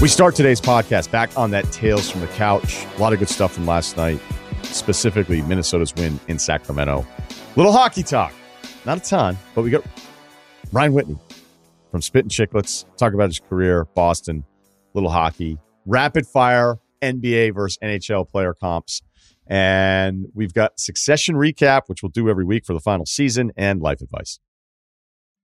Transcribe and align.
We 0.00 0.06
start 0.06 0.36
today's 0.36 0.60
podcast 0.60 1.10
back 1.10 1.36
on 1.36 1.50
that 1.50 1.72
Tales 1.72 2.08
from 2.08 2.20
the 2.20 2.28
Couch. 2.28 2.86
A 2.96 3.00
lot 3.00 3.12
of 3.12 3.18
good 3.18 3.28
stuff 3.28 3.52
from 3.52 3.66
last 3.66 3.96
night, 3.96 4.20
specifically 4.62 5.42
Minnesota's 5.42 5.92
win 5.96 6.20
in 6.28 6.38
Sacramento. 6.38 7.04
Little 7.56 7.72
hockey 7.72 8.04
talk. 8.04 8.32
Not 8.86 8.98
a 8.98 9.00
ton, 9.00 9.36
but 9.56 9.62
we 9.62 9.70
got 9.70 9.84
Ryan 10.70 10.92
Whitney 10.92 11.16
from 11.90 12.00
Spittin' 12.00 12.30
Chiclets. 12.30 12.84
Talk 12.96 13.12
about 13.12 13.30
his 13.30 13.40
career, 13.40 13.86
Boston, 13.96 14.44
little 14.94 15.10
hockey, 15.10 15.58
rapid 15.84 16.28
fire, 16.28 16.78
NBA 17.02 17.52
versus 17.52 17.76
NHL 17.82 18.28
player 18.30 18.54
comps. 18.54 19.02
And 19.48 20.26
we've 20.32 20.54
got 20.54 20.78
succession 20.78 21.34
recap, 21.34 21.82
which 21.88 22.04
we'll 22.04 22.10
do 22.10 22.28
every 22.30 22.44
week 22.44 22.64
for 22.64 22.72
the 22.72 22.80
final 22.80 23.04
season, 23.04 23.50
and 23.56 23.80
life 23.80 24.00
advice. 24.00 24.38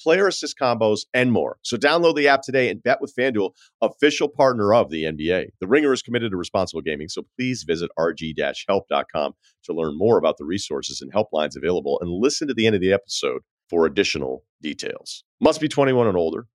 player 0.00 0.26
assist 0.26 0.58
combos, 0.58 1.00
and 1.14 1.32
more. 1.32 1.58
So 1.62 1.76
download 1.76 2.16
the 2.16 2.28
app 2.28 2.42
today 2.42 2.68
and 2.68 2.82
bet 2.82 3.00
with 3.00 3.14
FanDuel, 3.14 3.52
official 3.80 4.28
partner 4.28 4.74
of 4.74 4.90
the 4.90 5.04
NBA. 5.04 5.48
The 5.60 5.66
Ringer 5.66 5.92
is 5.92 6.02
committed 6.02 6.30
to 6.30 6.36
responsible 6.36 6.82
gaming, 6.82 7.08
so 7.08 7.26
please 7.36 7.64
visit 7.64 7.90
rg-help.com 7.98 9.32
to 9.64 9.72
learn 9.72 9.98
more 9.98 10.18
about 10.18 10.38
the 10.38 10.44
resources 10.44 11.00
and 11.00 11.12
helplines 11.12 11.56
available 11.56 11.98
and 12.00 12.10
listen 12.10 12.48
to 12.48 12.54
the 12.54 12.66
end 12.66 12.74
of 12.74 12.80
the 12.80 12.92
episode 12.92 13.42
for 13.68 13.86
additional 13.86 14.44
details. 14.62 15.24
Must 15.40 15.60
be 15.60 15.68
21 15.68 16.06
and 16.06 16.16
older. 16.16 16.46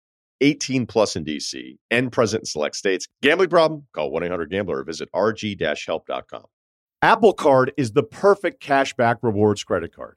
18 0.40 0.86
plus 0.86 1.14
in 1.14 1.24
DC 1.24 1.76
and 1.90 2.10
present 2.10 2.42
in 2.42 2.46
select 2.46 2.74
states. 2.74 3.06
Gambling 3.22 3.48
problem? 3.48 3.86
Call 3.94 4.10
1-800-GAMBLER 4.10 4.80
or 4.80 4.84
visit 4.84 5.08
rg-help.com. 5.14 6.44
Apple 7.00 7.32
Card 7.32 7.72
is 7.76 7.92
the 7.92 8.02
perfect 8.02 8.62
cashback 8.62 9.16
rewards 9.22 9.64
credit 9.64 9.94
card. 9.94 10.16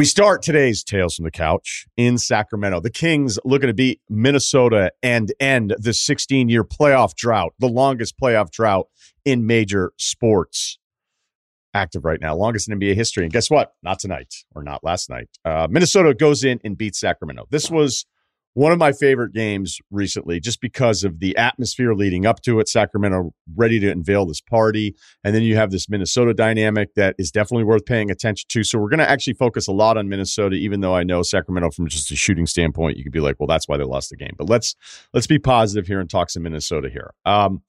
We 0.00 0.06
start 0.06 0.40
today's 0.40 0.82
Tales 0.82 1.16
from 1.16 1.26
the 1.26 1.30
Couch 1.30 1.86
in 1.94 2.16
Sacramento. 2.16 2.80
The 2.80 2.88
Kings 2.88 3.38
looking 3.44 3.66
to 3.66 3.74
beat 3.74 4.00
Minnesota 4.08 4.92
and 5.02 5.30
end 5.38 5.76
the 5.78 5.92
16 5.92 6.48
year 6.48 6.64
playoff 6.64 7.14
drought, 7.14 7.52
the 7.58 7.68
longest 7.68 8.18
playoff 8.18 8.50
drought 8.50 8.88
in 9.26 9.46
major 9.46 9.92
sports. 9.98 10.78
Active 11.74 12.06
right 12.06 12.18
now, 12.18 12.34
longest 12.34 12.66
in 12.66 12.80
NBA 12.80 12.94
history. 12.94 13.24
And 13.24 13.32
guess 13.34 13.50
what? 13.50 13.74
Not 13.82 13.98
tonight 13.98 14.36
or 14.54 14.62
not 14.62 14.82
last 14.82 15.10
night. 15.10 15.28
Uh, 15.44 15.68
Minnesota 15.70 16.14
goes 16.14 16.44
in 16.44 16.60
and 16.64 16.78
beats 16.78 16.98
Sacramento. 16.98 17.46
This 17.50 17.70
was 17.70 18.06
one 18.60 18.72
of 18.72 18.78
my 18.78 18.92
favorite 18.92 19.32
games 19.32 19.78
recently 19.90 20.38
just 20.38 20.60
because 20.60 21.02
of 21.02 21.18
the 21.18 21.34
atmosphere 21.38 21.94
leading 21.94 22.26
up 22.26 22.42
to 22.42 22.60
it. 22.60 22.68
Sacramento 22.68 23.32
ready 23.56 23.80
to 23.80 23.90
unveil 23.90 24.26
this 24.26 24.42
party. 24.42 24.94
And 25.24 25.34
then 25.34 25.40
you 25.40 25.56
have 25.56 25.70
this 25.70 25.88
Minnesota 25.88 26.34
dynamic 26.34 26.92
that 26.94 27.14
is 27.18 27.30
definitely 27.30 27.64
worth 27.64 27.86
paying 27.86 28.10
attention 28.10 28.46
to. 28.50 28.62
So 28.62 28.78
we're 28.78 28.90
going 28.90 28.98
to 28.98 29.08
actually 29.08 29.32
focus 29.32 29.66
a 29.66 29.72
lot 29.72 29.96
on 29.96 30.10
Minnesota, 30.10 30.56
even 30.56 30.80
though 30.82 30.94
I 30.94 31.04
know 31.04 31.22
Sacramento 31.22 31.70
from 31.70 31.88
just 31.88 32.10
a 32.10 32.16
shooting 32.16 32.44
standpoint, 32.44 32.98
you 32.98 33.02
could 33.02 33.14
be 33.14 33.20
like, 33.20 33.36
well, 33.40 33.46
that's 33.46 33.66
why 33.66 33.78
they 33.78 33.84
lost 33.84 34.10
the 34.10 34.16
game. 34.16 34.34
But 34.36 34.50
let's 34.50 34.76
let's 35.14 35.26
be 35.26 35.38
positive 35.38 35.86
here 35.86 35.98
and 35.98 36.10
talk 36.10 36.28
some 36.28 36.42
Minnesota 36.42 36.90
here. 36.90 37.14
Um, 37.24 37.62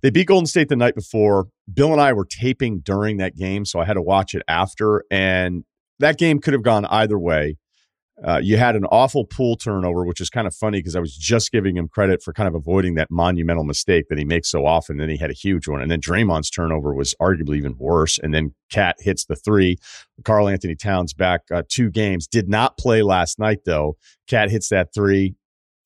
they 0.00 0.08
beat 0.08 0.28
Golden 0.28 0.46
State 0.46 0.70
the 0.70 0.76
night 0.76 0.94
before. 0.94 1.48
Bill 1.70 1.92
and 1.92 2.00
I 2.00 2.14
were 2.14 2.24
taping 2.24 2.78
during 2.78 3.18
that 3.18 3.36
game, 3.36 3.66
so 3.66 3.80
I 3.80 3.84
had 3.84 3.94
to 3.94 4.02
watch 4.02 4.34
it 4.34 4.44
after. 4.48 5.04
And 5.10 5.64
that 5.98 6.16
game 6.16 6.40
could 6.40 6.54
have 6.54 6.62
gone 6.62 6.86
either 6.86 7.18
way. 7.18 7.58
Uh, 8.26 8.38
you 8.42 8.56
had 8.56 8.74
an 8.74 8.84
awful 8.86 9.24
Poole 9.24 9.56
turnover, 9.56 10.04
which 10.04 10.20
is 10.20 10.28
kind 10.28 10.46
of 10.46 10.54
funny 10.54 10.78
because 10.78 10.96
I 10.96 11.00
was 11.00 11.16
just 11.16 11.52
giving 11.52 11.76
him 11.76 11.88
credit 11.88 12.22
for 12.22 12.32
kind 12.32 12.48
of 12.48 12.54
avoiding 12.54 12.94
that 12.94 13.10
monumental 13.10 13.64
mistake 13.64 14.06
that 14.08 14.18
he 14.18 14.24
makes 14.24 14.50
so 14.50 14.66
often. 14.66 14.94
And 14.94 15.02
then 15.02 15.10
he 15.10 15.16
had 15.16 15.30
a 15.30 15.34
huge 15.34 15.68
one. 15.68 15.80
And 15.80 15.90
then 15.90 16.00
Draymond's 16.00 16.50
turnover 16.50 16.92
was 16.92 17.14
arguably 17.20 17.56
even 17.56 17.76
worse. 17.78 18.18
And 18.18 18.34
then 18.34 18.54
KAT 18.70 18.96
hits 18.98 19.24
the 19.24 19.36
three. 19.36 19.76
Karl-Anthony 20.24 20.74
Towns 20.74 21.14
back 21.14 21.42
uh, 21.52 21.62
two 21.68 21.90
games. 21.90 22.26
Did 22.26 22.48
not 22.48 22.76
play 22.76 23.02
last 23.02 23.38
night, 23.38 23.60
though. 23.64 23.96
KAT 24.26 24.50
hits 24.50 24.68
that 24.70 24.92
three 24.92 25.36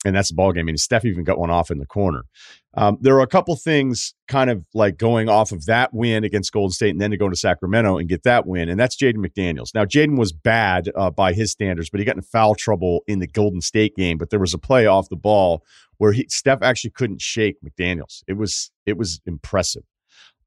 and 0.05 0.17
that's 0.17 0.31
the 0.31 0.35
ball 0.35 0.53
game. 0.53 0.63
I 0.63 0.65
mean, 0.65 0.77
Steph 0.77 1.05
even 1.05 1.25
got 1.25 1.39
one 1.39 1.51
off 1.51 1.71
in 1.71 1.79
the 1.79 1.87
corner. 1.87 2.25
Um, 2.75 2.97
there 3.01 3.15
are 3.17 3.23
a 3.23 3.27
couple 3.27 3.55
things 3.57 4.15
kind 4.29 4.49
of 4.49 4.65
like 4.73 4.97
going 4.97 5.29
off 5.29 5.53
of 5.53 5.67
that 5.67 5.93
win 5.93 6.25
against 6.25 6.53
Golden 6.53 6.73
State 6.73 6.91
and 6.91 7.01
then 7.01 7.11
to 7.11 7.19
go 7.19 7.29
to 7.29 7.37
Sacramento 7.37 7.99
and 7.99 8.09
get 8.09 8.23
that 8.23 8.47
win, 8.47 8.69
and 8.69 8.81
that's 8.81 8.97
Jaden 8.97 9.17
McDaniels. 9.17 9.75
Now, 9.75 9.85
Jaden 9.85 10.19
was 10.19 10.33
bad 10.33 10.91
uh, 10.97 11.11
by 11.11 11.35
his 11.35 11.53
standards, 11.53 11.91
but 11.91 12.01
he 12.01 12.07
got 12.07 12.17
in 12.17 12.23
foul 12.23 12.55
trouble 12.55 13.03
in 13.07 13.19
the 13.19 13.27
Golden 13.27 13.61
State 13.61 13.95
game. 13.95 14.17
But 14.17 14.31
there 14.31 14.41
was 14.41 14.55
a 14.55 14.59
play 14.59 14.87
off 14.87 15.11
the 15.11 15.17
ball 15.17 15.63
where 15.99 16.13
he, 16.13 16.27
Steph 16.31 16.63
actually 16.63 16.91
couldn't 16.91 17.21
shake 17.21 17.57
McDaniels. 17.63 18.23
It 18.27 18.39
was 18.39 18.71
it 18.87 18.97
was 18.97 19.21
impressive, 19.27 19.85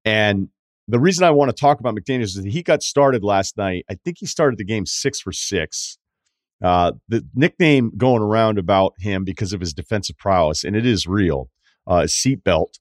and 0.03 0.49
the 0.87 0.99
reason 0.99 1.23
I 1.23 1.31
want 1.31 1.49
to 1.49 1.59
talk 1.59 1.79
about 1.79 1.95
McDaniels 1.95 2.23
is 2.23 2.35
that 2.35 2.45
he 2.45 2.63
got 2.63 2.83
started 2.83 3.23
last 3.23 3.57
night. 3.57 3.85
I 3.89 3.95
think 4.03 4.17
he 4.19 4.25
started 4.25 4.57
the 4.57 4.65
game 4.65 4.85
six 4.85 5.19
for 5.19 5.31
six. 5.31 5.97
Uh, 6.63 6.93
the 7.07 7.25
nickname 7.35 7.91
going 7.97 8.21
around 8.21 8.57
about 8.57 8.93
him 8.99 9.23
because 9.23 9.51
of 9.53 9.59
his 9.59 9.73
defensive 9.73 10.17
prowess, 10.17 10.63
and 10.63 10.75
it 10.75 10.85
is 10.85 11.05
real. 11.05 11.49
Uh, 11.87 12.01
seatbelt. 12.01 12.79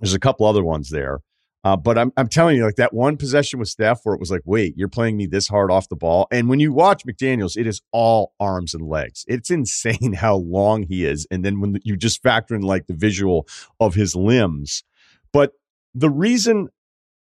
There's 0.00 0.14
a 0.14 0.20
couple 0.20 0.46
other 0.46 0.64
ones 0.64 0.90
there. 0.90 1.20
Uh, 1.62 1.76
but 1.76 1.96
I'm, 1.96 2.12
I'm 2.18 2.28
telling 2.28 2.56
you, 2.56 2.64
like 2.64 2.74
that 2.76 2.92
one 2.92 3.16
possession 3.16 3.58
with 3.58 3.68
Steph 3.68 4.00
where 4.02 4.14
it 4.14 4.20
was 4.20 4.30
like, 4.30 4.42
wait, 4.44 4.74
you're 4.76 4.88
playing 4.88 5.16
me 5.16 5.24
this 5.24 5.48
hard 5.48 5.70
off 5.70 5.88
the 5.88 5.96
ball. 5.96 6.26
And 6.30 6.48
when 6.48 6.60
you 6.60 6.74
watch 6.74 7.06
McDaniels, 7.06 7.56
it 7.56 7.66
is 7.66 7.80
all 7.90 8.34
arms 8.38 8.74
and 8.74 8.86
legs. 8.86 9.24
It's 9.28 9.50
insane 9.50 10.14
how 10.14 10.36
long 10.36 10.82
he 10.82 11.06
is. 11.06 11.26
And 11.30 11.42
then 11.44 11.60
when 11.60 11.78
you 11.82 11.96
just 11.96 12.22
factor 12.22 12.54
in 12.54 12.60
like 12.60 12.86
the 12.86 12.94
visual 12.94 13.46
of 13.80 13.94
his 13.94 14.14
limbs. 14.14 14.84
But 15.32 15.52
the 15.94 16.10
reason, 16.10 16.68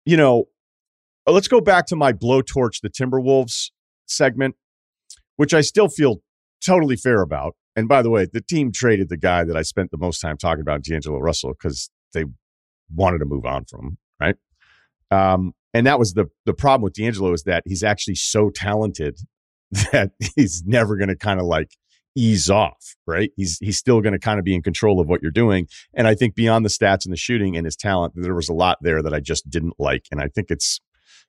you 0.06 0.18
know, 0.18 0.46
let's 1.26 1.48
go 1.48 1.60
back 1.60 1.88
to 1.88 1.96
my 1.96 2.14
blowtorch 2.14 2.82
the 2.82 2.90
Timberwolves 2.90 3.72
segment 4.06 4.56
which 5.38 5.54
I 5.54 5.62
still 5.62 5.88
feel 5.88 6.22
totally 6.64 6.98
fair 6.98 7.22
about. 7.22 7.56
And 7.78 7.88
by 7.88 8.02
the 8.02 8.10
way, 8.10 8.26
the 8.26 8.42
team 8.42 8.72
traded 8.72 9.08
the 9.08 9.18
guy 9.18 9.44
that 9.44 9.56
I 9.56 9.62
spent 9.62 9.92
the 9.92 9.98
most 9.98 10.20
time 10.20 10.36
talking 10.36 10.62
about, 10.62 10.84
D'Angelo 10.84 11.20
Russell, 11.20 11.54
because 11.54 11.92
they 12.12 12.26
wanted 12.94 13.20
to 13.20 13.26
move 13.26 13.46
on 13.46 13.66
from 13.66 13.86
him, 13.86 13.98
right? 14.20 14.36
Um, 15.12 15.54
and 15.76 15.86
that 15.86 16.00
was 16.00 16.14
the 16.14 16.26
the 16.46 16.56
problem 16.56 16.82
with 16.82 16.94
D'Angelo 16.94 17.34
is 17.34 17.44
that 17.44 17.62
he's 17.68 17.84
actually 17.84 18.16
so 18.16 18.50
talented 18.50 19.20
that 19.92 20.12
he's 20.36 20.64
never 20.66 20.98
going 20.98 21.10
to 21.10 21.16
kind 21.16 21.40
of 21.40 21.46
like 21.46 21.70
ease 22.16 22.50
off, 22.50 22.96
right? 23.06 23.30
He's 23.36 23.60
he's 23.60 23.78
still 23.78 24.02
going 24.02 24.14
to 24.14 24.20
kind 24.20 24.40
of 24.40 24.46
be 24.46 24.56
in 24.56 24.64
control 24.64 25.00
of 25.00 25.08
what 25.08 25.22
you're 25.22 25.30
doing. 25.30 25.68
And 25.94 26.08
I 26.08 26.16
think 26.16 26.34
beyond 26.34 26.66
the 26.66 26.70
stats 26.70 27.06
and 27.06 27.14
the 27.14 27.18
shooting 27.18 27.56
and 27.56 27.66
his 27.66 27.76
talent, 27.76 28.14
there 28.16 28.34
was 28.34 28.50
a 28.50 28.54
lot 28.54 28.80
there 28.82 29.04
that 29.04 29.14
I 29.14 29.20
just 29.20 29.50
didn't 29.52 29.76
like. 29.78 30.06
And 30.12 30.20
I 30.20 30.30
think 30.30 30.48
it's 30.50 30.82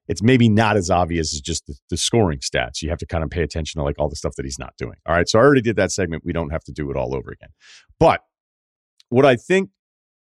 it's 0.08 0.22
maybe 0.22 0.48
not 0.48 0.76
as 0.76 0.90
obvious 0.90 1.34
as 1.34 1.40
just 1.40 1.66
the, 1.66 1.74
the, 1.90 1.96
scoring 1.96 2.38
stats. 2.38 2.82
You 2.82 2.88
have 2.88 2.98
to 2.98 3.06
kind 3.06 3.22
of 3.22 3.30
pay 3.30 3.42
attention 3.42 3.78
to 3.78 3.84
like 3.84 3.96
all 3.98 4.08
the 4.08 4.16
stuff 4.16 4.34
that 4.36 4.44
he's 4.44 4.58
not 4.58 4.72
doing. 4.78 4.96
All 5.06 5.14
right. 5.14 5.28
So 5.28 5.38
I 5.38 5.42
already 5.42 5.60
did 5.60 5.76
that 5.76 5.92
segment. 5.92 6.24
We 6.24 6.32
don't 6.32 6.50
have 6.50 6.64
to 6.64 6.72
do 6.72 6.90
it 6.90 6.96
all 6.96 7.14
over 7.14 7.30
again. 7.30 7.50
But 8.00 8.22
what 9.10 9.26
I 9.26 9.36
think 9.36 9.70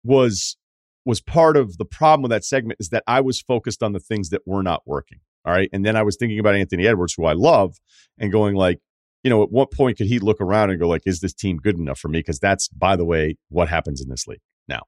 was 0.03 0.57
was 1.05 1.19
part 1.19 1.57
of 1.57 1.77
the 1.77 1.85
problem 1.85 2.21
with 2.21 2.31
that 2.31 2.45
segment 2.45 2.77
is 2.79 2.89
that 2.89 3.03
I 3.07 3.19
was 3.19 3.41
focused 3.41 3.83
on 3.83 3.91
the 3.91 3.99
things 3.99 4.29
that 4.29 4.41
were 4.45 4.63
not 4.63 4.83
working. 4.85 5.19
All 5.45 5.53
right. 5.53 5.69
And 5.73 5.85
then 5.85 5.97
I 5.97 6.03
was 6.03 6.15
thinking 6.15 6.39
about 6.39 6.55
Anthony 6.55 6.87
Edwards, 6.87 7.13
who 7.15 7.25
I 7.25 7.33
love, 7.33 7.75
and 8.17 8.31
going 8.31 8.55
like, 8.55 8.79
you 9.23 9.29
know, 9.29 9.43
at 9.43 9.51
what 9.51 9.71
point 9.71 9.97
could 9.97 10.07
he 10.07 10.19
look 10.19 10.39
around 10.39 10.69
and 10.69 10.79
go 10.79 10.87
like, 10.87 11.01
is 11.05 11.19
this 11.19 11.33
team 11.33 11.57
good 11.57 11.77
enough 11.77 11.99
for 11.99 12.07
me? 12.07 12.19
Because 12.19 12.39
that's, 12.39 12.69
by 12.69 12.95
the 12.95 13.05
way, 13.05 13.35
what 13.49 13.67
happens 13.67 14.01
in 14.01 14.09
this 14.09 14.27
league 14.27 14.41
now. 14.67 14.83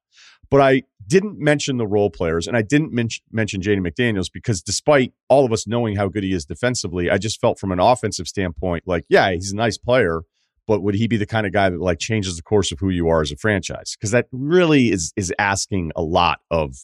But 0.50 0.62
I 0.62 0.84
didn't 1.08 1.40
mention 1.40 1.78
the 1.78 1.88
role 1.88 2.10
players 2.10 2.48
and 2.48 2.58
I 2.58 2.62
didn't 2.62 2.92
men- 2.92 3.10
mention 3.32 3.62
Jaden 3.62 3.86
McDaniels 3.88 4.32
because 4.32 4.62
despite 4.62 5.14
all 5.30 5.46
of 5.46 5.52
us 5.52 5.68
knowing 5.68 5.96
how 5.96 6.08
good 6.08 6.24
he 6.24 6.34
is 6.34 6.46
defensively, 6.46 7.10
I 7.10 7.18
just 7.18 7.40
felt 7.40 7.60
from 7.60 7.72
an 7.72 7.80
offensive 7.80 8.28
standpoint, 8.28 8.84
like, 8.88 9.06
yeah, 9.10 9.32
he's 9.32 9.52
a 9.52 9.56
nice 9.56 9.78
player, 9.78 10.22
but 10.68 10.82
would 10.82 10.96
he 10.96 11.08
be 11.08 11.18
the 11.18 11.26
kind 11.26 11.46
of 11.46 11.54
guy 11.54 11.70
that 11.70 11.80
like 11.80 12.00
changes 12.00 12.38
the 12.38 12.44
course 12.44 12.72
of 12.72 12.80
who 12.80 12.90
you 12.90 13.08
are 13.08 13.22
as 13.22 13.32
a 13.32 13.38
franchise? 13.38 13.96
Because 13.96 14.12
that 14.12 14.28
really 14.32 14.92
is 14.92 15.14
is 15.16 15.34
asking 15.38 15.92
a 15.96 16.02
lot 16.02 16.40
of 16.50 16.76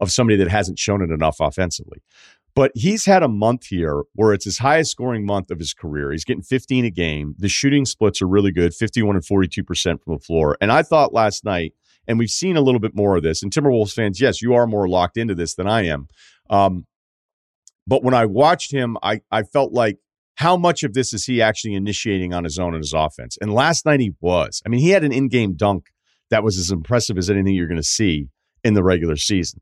of 0.00 0.10
somebody 0.10 0.36
that 0.36 0.48
hasn't 0.48 0.78
shown 0.78 1.02
it 1.02 1.10
enough 1.10 1.38
offensively. 1.40 2.02
But 2.54 2.72
he's 2.74 3.04
had 3.04 3.22
a 3.22 3.28
month 3.28 3.66
here 3.66 4.02
where 4.14 4.32
it's 4.32 4.44
his 4.44 4.58
highest 4.58 4.90
scoring 4.90 5.24
month 5.24 5.50
of 5.50 5.58
his 5.60 5.72
career. 5.72 6.10
He's 6.10 6.24
getting 6.24 6.42
15 6.42 6.84
a 6.86 6.90
game. 6.90 7.36
The 7.38 7.48
shooting 7.48 7.84
splits 7.84 8.20
are 8.20 8.26
really 8.26 8.50
good 8.50 8.74
51 8.74 9.14
and 9.14 9.24
42% 9.24 10.02
from 10.02 10.14
the 10.14 10.18
floor. 10.18 10.56
And 10.60 10.72
I 10.72 10.82
thought 10.82 11.12
last 11.12 11.44
night, 11.44 11.74
and 12.08 12.18
we've 12.18 12.30
seen 12.30 12.56
a 12.56 12.60
little 12.60 12.80
bit 12.80 12.96
more 12.96 13.16
of 13.16 13.22
this. 13.22 13.42
And 13.42 13.52
Timberwolves 13.52 13.92
fans, 13.92 14.20
yes, 14.20 14.42
you 14.42 14.54
are 14.54 14.66
more 14.66 14.88
locked 14.88 15.16
into 15.16 15.34
this 15.34 15.54
than 15.54 15.68
I 15.68 15.86
am. 15.86 16.08
Um, 16.50 16.86
but 17.86 18.02
when 18.02 18.14
I 18.14 18.24
watched 18.24 18.72
him, 18.72 18.96
I, 19.02 19.20
I 19.30 19.42
felt 19.42 19.72
like 19.72 19.98
how 20.36 20.56
much 20.56 20.82
of 20.82 20.94
this 20.94 21.12
is 21.12 21.26
he 21.26 21.42
actually 21.42 21.74
initiating 21.74 22.32
on 22.32 22.44
his 22.44 22.58
own 22.58 22.74
in 22.74 22.80
his 22.80 22.94
offense? 22.94 23.36
And 23.40 23.52
last 23.52 23.84
night 23.84 24.00
he 24.00 24.14
was. 24.20 24.62
I 24.64 24.68
mean, 24.68 24.80
he 24.80 24.90
had 24.90 25.04
an 25.04 25.12
in 25.12 25.28
game 25.28 25.54
dunk 25.54 25.86
that 26.30 26.42
was 26.42 26.58
as 26.58 26.70
impressive 26.70 27.18
as 27.18 27.28
anything 27.28 27.54
you're 27.54 27.68
going 27.68 27.76
to 27.76 27.82
see 27.82 28.28
in 28.64 28.74
the 28.74 28.82
regular 28.82 29.16
season. 29.16 29.60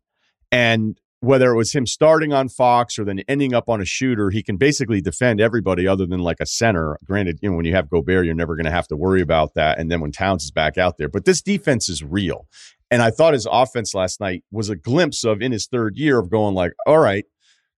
And 0.52 0.98
whether 1.20 1.50
it 1.50 1.56
was 1.56 1.72
him 1.72 1.86
starting 1.86 2.32
on 2.32 2.48
Fox 2.48 2.98
or 2.98 3.04
then 3.04 3.20
ending 3.26 3.54
up 3.54 3.68
on 3.68 3.80
a 3.80 3.84
shooter, 3.84 4.30
he 4.30 4.42
can 4.42 4.56
basically 4.56 5.00
defend 5.00 5.40
everybody 5.40 5.86
other 5.86 6.06
than 6.06 6.20
like 6.20 6.40
a 6.40 6.46
center. 6.46 6.98
Granted, 7.04 7.38
you 7.42 7.50
know, 7.50 7.56
when 7.56 7.64
you 7.64 7.74
have 7.74 7.88
Gobert, 7.88 8.26
you're 8.26 8.34
never 8.34 8.54
going 8.54 8.66
to 8.66 8.70
have 8.70 8.88
to 8.88 8.96
worry 8.96 9.22
about 9.22 9.54
that. 9.54 9.78
And 9.78 9.90
then 9.90 10.00
when 10.00 10.12
Towns 10.12 10.44
is 10.44 10.50
back 10.50 10.76
out 10.76 10.98
there, 10.98 11.08
but 11.08 11.24
this 11.24 11.40
defense 11.40 11.88
is 11.88 12.04
real. 12.04 12.46
And 12.90 13.02
I 13.02 13.10
thought 13.10 13.32
his 13.32 13.48
offense 13.50 13.94
last 13.94 14.20
night 14.20 14.44
was 14.52 14.68
a 14.68 14.76
glimpse 14.76 15.24
of 15.24 15.42
in 15.42 15.52
his 15.52 15.66
third 15.66 15.96
year 15.96 16.18
of 16.18 16.30
going 16.30 16.54
like, 16.54 16.72
all 16.86 16.98
right, 16.98 17.24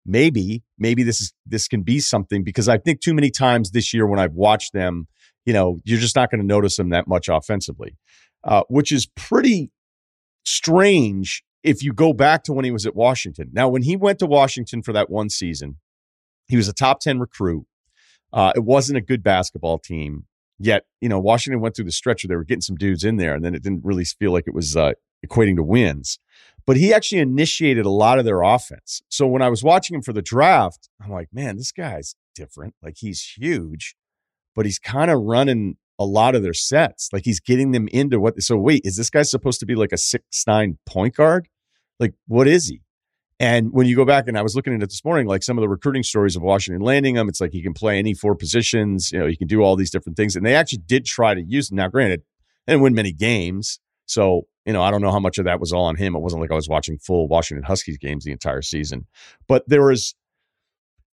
maybe, 0.04 0.62
maybe 0.78 1.02
this 1.02 1.20
is 1.20 1.32
this 1.46 1.68
can 1.68 1.82
be 1.82 2.00
something 2.00 2.42
because 2.42 2.68
I 2.68 2.76
think 2.78 3.00
too 3.00 3.14
many 3.14 3.30
times 3.30 3.70
this 3.70 3.94
year 3.94 4.06
when 4.06 4.18
I've 4.18 4.34
watched 4.34 4.72
them, 4.72 5.06
you 5.46 5.52
know, 5.52 5.78
you're 5.84 6.00
just 6.00 6.16
not 6.16 6.30
going 6.30 6.40
to 6.40 6.46
notice 6.46 6.76
them 6.76 6.90
that 6.90 7.06
much 7.06 7.28
offensively, 7.28 7.96
uh, 8.44 8.64
which 8.68 8.92
is 8.92 9.06
pretty 9.06 9.70
strange 10.44 11.42
if 11.68 11.82
you 11.82 11.92
go 11.92 12.12
back 12.12 12.44
to 12.44 12.52
when 12.52 12.64
he 12.64 12.70
was 12.70 12.86
at 12.86 12.96
Washington. 12.96 13.50
Now, 13.52 13.68
when 13.68 13.82
he 13.82 13.96
went 13.96 14.18
to 14.20 14.26
Washington 14.26 14.82
for 14.82 14.92
that 14.92 15.10
one 15.10 15.28
season, 15.28 15.76
he 16.46 16.56
was 16.56 16.68
a 16.68 16.72
top 16.72 17.00
10 17.00 17.18
recruit. 17.18 17.66
Uh, 18.32 18.52
it 18.56 18.64
wasn't 18.64 18.96
a 18.96 19.02
good 19.02 19.22
basketball 19.22 19.78
team. 19.78 20.24
Yet, 20.58 20.86
you 21.00 21.08
know, 21.08 21.20
Washington 21.20 21.60
went 21.60 21.76
through 21.76 21.84
the 21.84 21.92
stretch 21.92 22.24
where 22.24 22.28
they 22.28 22.36
were 22.36 22.44
getting 22.44 22.62
some 22.62 22.76
dudes 22.76 23.04
in 23.04 23.16
there, 23.16 23.34
and 23.34 23.44
then 23.44 23.54
it 23.54 23.62
didn't 23.62 23.84
really 23.84 24.04
feel 24.04 24.32
like 24.32 24.44
it 24.46 24.54
was 24.54 24.76
uh, 24.76 24.92
equating 25.24 25.56
to 25.56 25.62
wins. 25.62 26.18
But 26.66 26.76
he 26.76 26.92
actually 26.92 27.20
initiated 27.20 27.86
a 27.86 27.90
lot 27.90 28.18
of 28.18 28.24
their 28.24 28.42
offense. 28.42 29.02
So 29.08 29.26
when 29.26 29.40
I 29.40 29.48
was 29.48 29.62
watching 29.62 29.94
him 29.94 30.02
for 30.02 30.12
the 30.12 30.20
draft, 30.20 30.88
I'm 31.02 31.10
like, 31.10 31.28
man, 31.32 31.56
this 31.56 31.72
guy's 31.72 32.14
different. 32.34 32.74
Like 32.82 32.96
he's 32.98 33.34
huge, 33.36 33.94
but 34.54 34.66
he's 34.66 34.78
kind 34.78 35.10
of 35.10 35.20
running 35.20 35.76
a 35.98 36.04
lot 36.04 36.34
of 36.34 36.42
their 36.42 36.54
sets. 36.54 37.08
Like 37.12 37.24
he's 37.24 37.40
getting 37.40 37.72
them 37.72 37.88
into 37.88 38.20
what. 38.20 38.42
So 38.42 38.56
wait, 38.56 38.82
is 38.84 38.96
this 38.96 39.10
guy 39.10 39.22
supposed 39.22 39.60
to 39.60 39.66
be 39.66 39.74
like 39.74 39.92
a 39.92 39.96
six 39.96 40.44
nine 40.46 40.78
point 40.86 41.16
guard? 41.16 41.48
Like 41.98 42.14
what 42.26 42.48
is 42.48 42.68
he? 42.68 42.82
And 43.40 43.72
when 43.72 43.86
you 43.86 43.94
go 43.94 44.04
back 44.04 44.26
and 44.26 44.36
I 44.36 44.42
was 44.42 44.56
looking 44.56 44.74
at 44.74 44.82
it 44.82 44.90
this 44.90 45.04
morning, 45.04 45.26
like 45.26 45.44
some 45.44 45.56
of 45.56 45.62
the 45.62 45.68
recruiting 45.68 46.02
stories 46.02 46.34
of 46.34 46.42
Washington 46.42 46.82
landing 46.82 47.16
him, 47.16 47.28
it's 47.28 47.40
like 47.40 47.52
he 47.52 47.62
can 47.62 47.72
play 47.72 47.98
any 47.98 48.12
four 48.12 48.34
positions. 48.34 49.12
You 49.12 49.20
know, 49.20 49.26
he 49.26 49.36
can 49.36 49.46
do 49.46 49.62
all 49.62 49.76
these 49.76 49.90
different 49.90 50.16
things. 50.16 50.34
And 50.34 50.44
they 50.44 50.56
actually 50.56 50.82
did 50.86 51.04
try 51.04 51.34
to 51.34 51.42
use 51.42 51.70
him. 51.70 51.76
Now, 51.76 51.86
granted, 51.86 52.22
they 52.66 52.72
didn't 52.72 52.82
win 52.82 52.94
many 52.94 53.12
games. 53.12 53.78
So, 54.06 54.42
you 54.66 54.72
know, 54.72 54.82
I 54.82 54.90
don't 54.90 55.02
know 55.02 55.12
how 55.12 55.20
much 55.20 55.38
of 55.38 55.44
that 55.44 55.60
was 55.60 55.72
all 55.72 55.84
on 55.84 55.94
him. 55.94 56.16
It 56.16 56.20
wasn't 56.20 56.42
like 56.42 56.50
I 56.50 56.56
was 56.56 56.68
watching 56.68 56.98
full 56.98 57.28
Washington 57.28 57.62
Huskies 57.62 57.96
games 57.96 58.24
the 58.24 58.32
entire 58.32 58.62
season. 58.62 59.06
But 59.46 59.68
there 59.68 59.92
is 59.92 60.14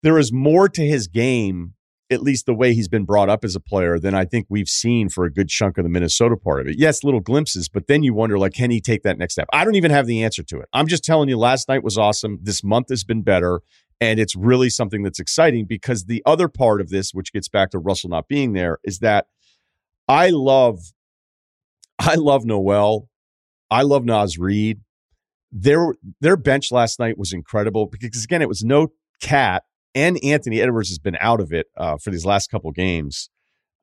there 0.02 0.18
is 0.18 0.34
more 0.34 0.68
to 0.68 0.86
his 0.86 1.08
game 1.08 1.75
at 2.12 2.22
least 2.22 2.46
the 2.46 2.54
way 2.54 2.74
he's 2.74 2.88
been 2.88 3.04
brought 3.04 3.30
up 3.30 3.44
as 3.44 3.56
a 3.56 3.60
player 3.60 3.98
than 3.98 4.14
I 4.14 4.26
think 4.26 4.46
we've 4.50 4.70
seen 4.70 5.10
for 5.10 5.26
a 5.26 5.32
good 5.32 5.50
chunk 5.50 5.78
of 5.78 5.84
the 5.84 5.90
Minnesota 5.90 6.38
part 6.38 6.62
of 6.62 6.68
it. 6.68 6.78
Yes, 6.78 7.04
little 7.04 7.20
glimpses, 7.20 7.68
but 7.68 7.88
then 7.88 8.04
you 8.04 8.14
wonder 8.14 8.38
like, 8.38 8.54
can 8.54 8.70
he 8.70 8.80
take 8.80 9.04
that 9.04 9.18
next 9.18 9.34
step? 9.34 9.48
I 9.52 9.66
don't 9.66 9.76
even 9.76 9.92
have 9.92 10.06
the 10.06 10.24
answer 10.24 10.44
to 10.44 10.60
it. 10.60 10.70
I'm 10.74 10.88
just 10.88 11.04
telling 11.04 11.30
you, 11.30 11.38
last 11.38 11.68
night 11.68 11.84
was 11.84 11.98
awesome. 11.98 12.40
This 12.42 12.64
month 12.64 12.90
has 12.90 13.04
been 13.04 13.24
better. 13.24 13.62
And 14.02 14.20
it's 14.20 14.36
really 14.36 14.70
something 14.70 15.04
that's 15.04 15.20
exciting 15.20 15.66
because 15.66 16.06
the 16.06 16.22
other 16.26 16.50
part 16.50 16.82
of 16.82 16.90
this, 16.90 17.14
which 17.14 17.32
gets 17.32 17.48
back 17.48 17.72
to 17.72 17.80
Russell 17.80 18.10
not 18.10 18.28
being 18.28 18.52
there, 18.52 18.78
is 18.84 19.00
that 19.00 19.28
I 20.08 20.30
love, 20.30 20.92
I 21.98 22.16
love 22.16 22.46
Noel. 22.46 23.10
I 23.72 23.82
love 23.82 24.06
Naz 24.06 24.38
Reid. 24.38 24.82
Their 25.52 25.96
their 26.20 26.36
bench 26.36 26.72
last 26.72 27.00
night 27.00 27.18
was 27.18 27.32
incredible 27.32 27.88
because 27.88 28.24
again, 28.26 28.42
it 28.42 28.50
was 28.50 28.64
no 28.64 28.90
KAT 29.22 29.64
and 29.96 30.22
Anthony 30.24 30.62
Edwards 30.62 30.90
has 30.90 31.00
been 31.00 31.18
out 31.20 31.40
of 31.40 31.54
it 31.54 31.68
uh, 31.78 31.98
for 31.98 32.12
these 32.12 32.26
last 32.26 32.52
couple 32.52 32.70
games. 32.72 33.30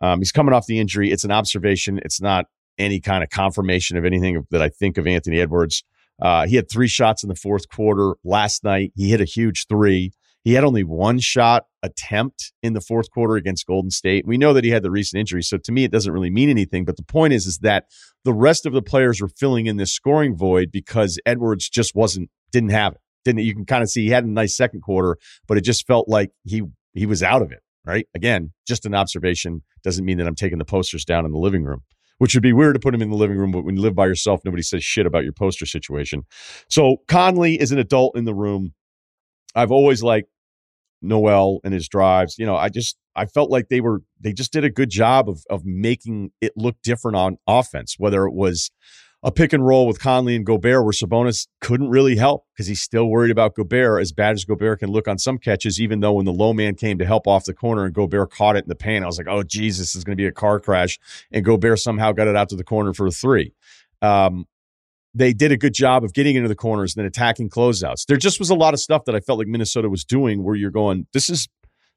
Um, 0.03 0.20
he's 0.20 0.32
coming 0.32 0.53
off 0.53 0.67
the 0.67 0.79
injury. 0.79 1.11
It's 1.11 1.25
an 1.25 1.32
observation. 1.32 1.99
It's 2.05 2.20
not 2.20 2.47
any 2.79 3.00
kind 3.00 3.25
of 3.25 3.31
confirmation 3.31 3.97
of 3.97 4.05
anything 4.05 4.47
that 4.50 4.62
I 4.62 4.69
think 4.69 4.99
of 4.99 5.06
Anthony 5.06 5.41
Edwards. 5.41 5.82
Uh, 6.20 6.47
he 6.47 6.56
had 6.56 6.70
three 6.70 6.88
shots 6.88 7.23
in 7.23 7.29
the 7.29 7.35
fourth 7.35 7.69
quarter 7.69 8.14
last 8.23 8.62
night. 8.62 8.93
He 8.94 9.11
hit 9.11 9.20
a 9.20 9.25
huge 9.25 9.67
three. 9.69 10.12
He 10.44 10.55
had 10.55 10.64
only 10.64 10.82
one 10.82 11.20
shot 11.20 11.67
attempt 11.85 12.53
in 12.62 12.73
the 12.73 12.81
fourth 12.81 13.11
quarter 13.11 13.37
against 13.37 13.67
Golden 13.67 13.91
State. 13.91 14.26
We 14.26 14.38
know 14.38 14.53
that 14.53 14.64
he 14.64 14.70
had 14.70 14.82
the 14.82 14.91
recent 14.91 15.20
injury, 15.20 15.43
so 15.43 15.56
to 15.56 15.73
me, 15.73 15.85
it 15.85 15.93
doesn't 15.93 16.12
really 16.12 16.31
mean 16.31 16.50
anything. 16.50 16.85
But 16.85 16.97
the 16.97 17.05
point 17.05 17.32
is, 17.32 17.47
is 17.47 17.59
that 17.59 17.87
the 18.25 18.35
rest 18.35 18.67
of 18.67 18.73
the 18.73 18.82
players 18.82 19.20
were 19.20 19.29
filling 19.29 19.67
in 19.67 19.76
this 19.76 19.93
scoring 19.93 20.37
void 20.37 20.73
because 20.73 21.19
Edwards 21.25 21.69
just 21.69 21.94
wasn't 21.94 22.29
didn't 22.50 22.70
have 22.70 22.94
it 22.94 23.01
didn't 23.25 23.41
you 23.41 23.55
can 23.55 23.65
kind 23.65 23.83
of 23.83 23.91
see 23.91 24.05
he 24.05 24.11
had 24.11 24.25
a 24.25 24.31
nice 24.31 24.57
second 24.57 24.81
quarter, 24.83 25.17
but 25.47 25.59
it 25.59 25.63
just 25.63 25.87
felt 25.87 26.09
like 26.09 26.31
he 26.45 26.63
he 26.95 27.07
was 27.07 27.23
out 27.23 27.43
of 27.43 27.53
it. 27.53 27.61
Right. 27.85 28.07
Again, 28.15 28.53
just 28.67 28.87
an 28.87 28.95
observation 28.95 29.63
doesn't 29.83 30.05
mean 30.05 30.19
that 30.19 30.29
I'm 30.29 30.37
taking 30.37 30.59
the 30.59 30.65
posters 30.65 31.05
down 31.05 31.27
in 31.27 31.33
the 31.33 31.39
living 31.39 31.65
room, 31.65 31.83
which 32.19 32.33
would 32.35 32.43
be 32.43 32.53
weird 32.53 32.75
to 32.75 32.81
put 32.81 32.95
him 32.95 33.03
in 33.03 33.11
the 33.11 33.17
living 33.17 33.37
room. 33.37 33.51
But 33.51 33.65
when 33.65 33.75
you 33.75 33.83
live 33.83 33.97
by 33.97 34.07
yourself, 34.07 34.43
nobody 34.45 34.63
says 34.63 34.85
shit 34.85 35.05
about 35.05 35.25
your 35.25 35.33
poster 35.33 35.67
situation. 35.67 36.23
So 36.69 36.99
Conley 37.09 37.61
is 37.61 37.73
an 37.73 37.81
adult 37.81 38.17
in 38.17 38.25
the 38.25 38.35
room. 38.35 38.75
I've 39.57 39.73
always 39.73 40.03
liked 40.03 40.29
Noel 41.03 41.61
and 41.65 41.75
his 41.75 41.89
drives. 41.89 42.39
You 42.39 42.47
know, 42.47 42.57
I 42.57 42.69
just 42.69 42.97
I 43.15 43.27
felt 43.27 43.51
like 43.51 43.69
they 43.69 43.81
were 43.81 44.03
they 44.21 44.33
just 44.33 44.53
did 44.53 44.65
a 44.65 44.71
good 44.71 44.91
job 44.91 45.29
of 45.29 45.43
of 45.51 45.65
making 45.65 46.31
it 46.41 46.53
look 46.57 46.77
different 46.83 47.17
on 47.17 47.39
offense, 47.47 47.97
whether 47.99 48.25
it 48.27 48.33
was 48.33 48.71
a 49.25 49.31
pick 49.31 49.53
and 49.53 49.65
roll 49.65 49.87
with 49.87 50.01
Conley 50.01 50.35
and 50.35 50.45
Gobert 50.45 50.85
where 50.85 50.93
Sabonis 50.93 51.47
couldn't 51.61 51.91
really 51.91 52.17
help 52.17 52.45
because 52.53 52.67
he's 52.67 52.81
still 52.81 53.07
worried 53.07 53.31
about 53.31 53.55
Gobert, 53.55 54.01
as 54.01 54.13
bad 54.13 54.33
as 54.33 54.45
Gobert 54.45 54.81
can 54.81 54.91
look 54.91 55.07
on 55.07 55.19
some 55.19 55.39
catches, 55.39 55.81
even 55.81 56.01
though 56.01 56.15
when 56.15 56.25
the 56.25 56.33
low 56.33 56.53
man 56.53 56.75
came 56.75 56.99
to 56.99 57.07
help 57.07 57.29
off 57.29 57.45
the 57.45 57.55
corner 57.55 57.85
and 57.85 57.95
Gobert 57.95 58.33
caught 58.33 58.57
it 58.57 58.65
in 58.65 58.69
the 58.69 58.75
paint, 58.75 59.05
I 59.05 59.07
was 59.07 59.19
like, 59.19 59.29
oh, 59.29 59.45
Jesus, 59.45 59.95
is 59.95 60.03
going 60.03 60.17
to 60.17 60.21
be 60.21 60.27
a 60.27 60.33
car 60.33 60.59
crash. 60.59 60.99
And 61.31 61.45
Gobert 61.45 61.79
somehow 61.79 62.13
got 62.13 62.27
it 62.27 62.35
out 62.35 62.49
to 62.49 62.57
the 62.57 62.65
corner 62.65 62.93
for 62.93 63.07
a 63.07 63.11
three. 63.13 63.53
Um, 64.01 64.47
they 65.14 65.33
did 65.33 65.52
a 65.52 65.57
good 65.57 65.75
job 65.75 66.05
of 66.05 66.14
getting 66.14 66.37
into 66.37 66.49
the 66.49 66.57
corners 66.57 66.97
and 66.97 67.02
then 67.02 67.07
attacking 67.07 67.50
closeouts. 67.50 68.07
There 68.07 68.17
just 68.17 68.38
was 68.38 68.50
a 68.50 68.55
lot 68.55 68.75
of 68.75 68.81
stuff 68.81 69.05
that 69.05 69.14
I 69.14 69.21
felt 69.21 69.38
like 69.38 69.47
Minnesota 69.47 69.88
was 69.88 70.05
doing 70.05 70.43
where 70.43 70.57
you're 70.57 70.71
going, 70.71 71.07
this 71.12 71.29
is 71.31 71.49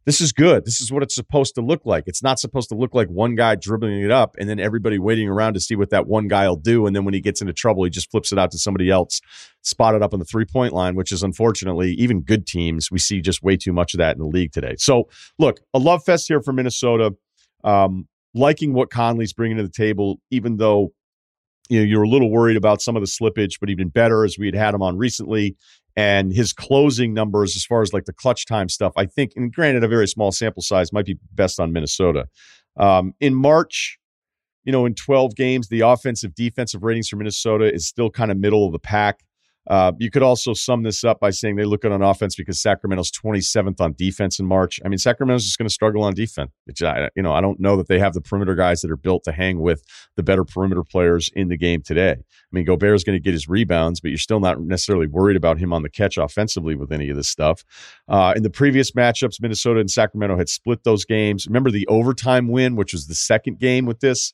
this 0.05 0.21
is 0.21 0.31
good. 0.31 0.65
This 0.65 0.81
is 0.81 0.91
what 0.91 1.01
it's 1.01 1.15
supposed 1.15 1.55
to 1.55 1.62
look 1.62 1.81
like. 1.85 2.03
It's 2.05 2.21
not 2.21 2.39
supposed 2.39 2.69
to 2.69 2.75
look 2.75 2.93
like 2.93 3.07
one 3.07 3.35
guy 3.35 3.55
dribbling 3.55 4.03
it 4.03 4.12
up 4.12 4.35
and 4.39 4.47
then 4.47 4.59
everybody 4.59 5.00
waiting 5.00 5.27
around 5.27 5.55
to 5.55 5.59
see 5.59 5.75
what 5.75 5.89
that 5.89 6.07
one 6.07 6.27
guy 6.27 6.47
will 6.47 6.55
do. 6.55 6.85
And 6.85 6.95
then 6.95 7.05
when 7.05 7.15
he 7.15 7.21
gets 7.21 7.41
into 7.41 7.53
trouble, 7.53 7.83
he 7.83 7.89
just 7.89 8.12
flips 8.12 8.31
it 8.31 8.38
out 8.38 8.51
to 8.51 8.59
somebody 8.59 8.89
else, 8.91 9.19
spotted 9.62 10.03
up 10.03 10.13
on 10.13 10.19
the 10.19 10.25
three 10.25 10.45
point 10.45 10.74
line, 10.74 10.95
which 10.95 11.12
is 11.12 11.24
unfortunately, 11.24 11.93
even 11.93 12.21
good 12.21 12.45
teams, 12.45 12.91
we 12.91 13.00
see 13.00 13.19
just 13.19 13.41
way 13.41 13.57
too 13.57 13.74
much 13.74 13.93
of 13.93 13.97
that 13.97 14.15
in 14.15 14.21
the 14.21 14.27
league 14.27 14.51
today. 14.51 14.75
So, 14.77 15.09
look, 15.39 15.59
a 15.74 15.79
love 15.79 16.03
fest 16.03 16.27
here 16.27 16.41
for 16.41 16.53
Minnesota. 16.53 17.15
Um, 17.63 18.07
liking 18.35 18.74
what 18.74 18.91
Conley's 18.91 19.33
bringing 19.33 19.57
to 19.57 19.63
the 19.63 19.69
table, 19.69 20.19
even 20.29 20.57
though 20.57 20.93
you 21.69 21.79
know 21.79 21.86
you're 21.86 22.03
a 22.03 22.07
little 22.07 22.29
worried 22.29 22.57
about 22.57 22.81
some 22.81 22.95
of 22.95 23.01
the 23.01 23.07
slippage, 23.07 23.60
but 23.60 23.69
even 23.69 23.89
better 23.89 24.24
as 24.25 24.38
we 24.38 24.45
had 24.45 24.55
had 24.55 24.74
him 24.74 24.81
on 24.81 24.98
recently. 24.98 25.55
And 25.98 26.34
his 26.34 26.51
closing 26.51 27.13
numbers 27.13 27.55
as 27.55 27.63
far 27.63 27.81
as 27.81 27.93
like 27.93 28.03
the 28.03 28.12
clutch 28.12 28.45
time 28.45 28.67
stuff 28.67 28.91
i 28.98 29.05
think 29.05 29.31
and 29.38 29.53
granted 29.53 29.81
a 29.81 29.88
very 29.88 30.10
small 30.10 30.34
sample 30.34 30.62
size 30.62 30.91
might 30.91 31.05
be 31.05 31.17
best 31.34 31.57
on 31.60 31.72
minnesota. 31.72 32.27
Um, 32.77 33.13
in 33.22 33.34
march 33.34 33.98
you 34.65 34.74
know 34.74 34.86
in 34.86 34.93
12 34.93 35.36
games 35.36 35.69
the 35.69 35.79
offensive 35.79 36.36
defensive 36.36 36.84
ratings 36.84 37.07
for 37.07 37.15
minnesota 37.15 37.74
is 37.74 37.88
still 37.88 38.10
kind 38.10 38.29
of 38.29 38.38
middle 38.38 38.65
of 38.65 38.74
the 38.74 38.79
pack 38.79 39.24
uh, 39.67 39.91
you 39.98 40.12
could 40.12 40.24
also 40.24 40.53
sum 40.53 40.84
this 40.84 41.03
up 41.03 41.19
by 41.19 41.29
saying 41.29 41.55
they 41.55 41.65
look 41.65 41.81
good 41.81 41.91
on 41.91 42.01
offense 42.01 42.36
because 42.36 42.60
Sacramento's 42.62 43.12
27th 43.12 43.81
on 43.81 43.93
defense 43.93 44.39
in 44.39 44.45
March. 44.45 44.79
I 44.86 44.89
mean, 44.89 44.98
Sacramento's 44.98 45.45
just 45.45 45.57
going 45.57 45.67
to 45.67 45.74
struggle 45.74 46.03
on 46.03 46.13
defense. 46.13 46.51
Which 46.65 46.84
I, 46.84 47.10
you 47.15 47.24
know, 47.24 47.34
I 47.34 47.41
don't 47.41 47.60
know 47.60 47.75
that 47.77 47.88
they 47.88 48.00
have 48.00 48.13
the 48.13 48.22
perimeter 48.22 48.55
guys 48.55 48.81
that 48.81 48.91
are 48.91 48.98
built 48.98 49.24
to 49.25 49.31
hang 49.31 49.60
with 49.60 49.84
the 50.15 50.24
better 50.24 50.43
perimeter 50.43 50.84
players 50.84 51.31
in 51.36 51.48
the 51.50 51.57
game 51.57 51.81
today. 51.81 52.12
I 52.12 52.51
mean, 52.51 52.65
Gobert's 52.65 53.03
going 53.03 53.17
to 53.17 53.24
get 53.24 53.34
his 53.34 53.48
rebounds, 53.48 54.00
but 54.00 54.10
you're 54.10 54.17
still 54.17 54.39
not 54.39 54.62
necessarily 54.62 55.07
worried 55.07 55.38
about 55.38 55.57
him 55.57 55.74
on 55.74 55.84
the 55.84 55.89
catch 55.89 56.17
offensively 56.17 56.75
with 56.75 56.91
any 56.91 57.10
of 57.10 57.17
this 57.17 57.27
stuff. 57.27 57.63
Uh, 58.07 58.34
in 58.36 58.43
the 58.43 58.50
previous 58.50 58.91
matchups, 58.91 59.41
Minnesota 59.41 59.79
and 59.79 59.89
Sacramento 59.89 60.38
had 60.38 60.50
split 60.50 60.84
those 60.84 61.05
games. 61.05 61.48
Remember 61.48 61.72
the 61.72 61.88
overtime 61.88 62.48
win, 62.48 62.75
which 62.75 62.93
was 62.93 63.07
the 63.07 63.15
second 63.15 63.60
game 63.60 63.86
with 63.86 64.00
this? 64.00 64.34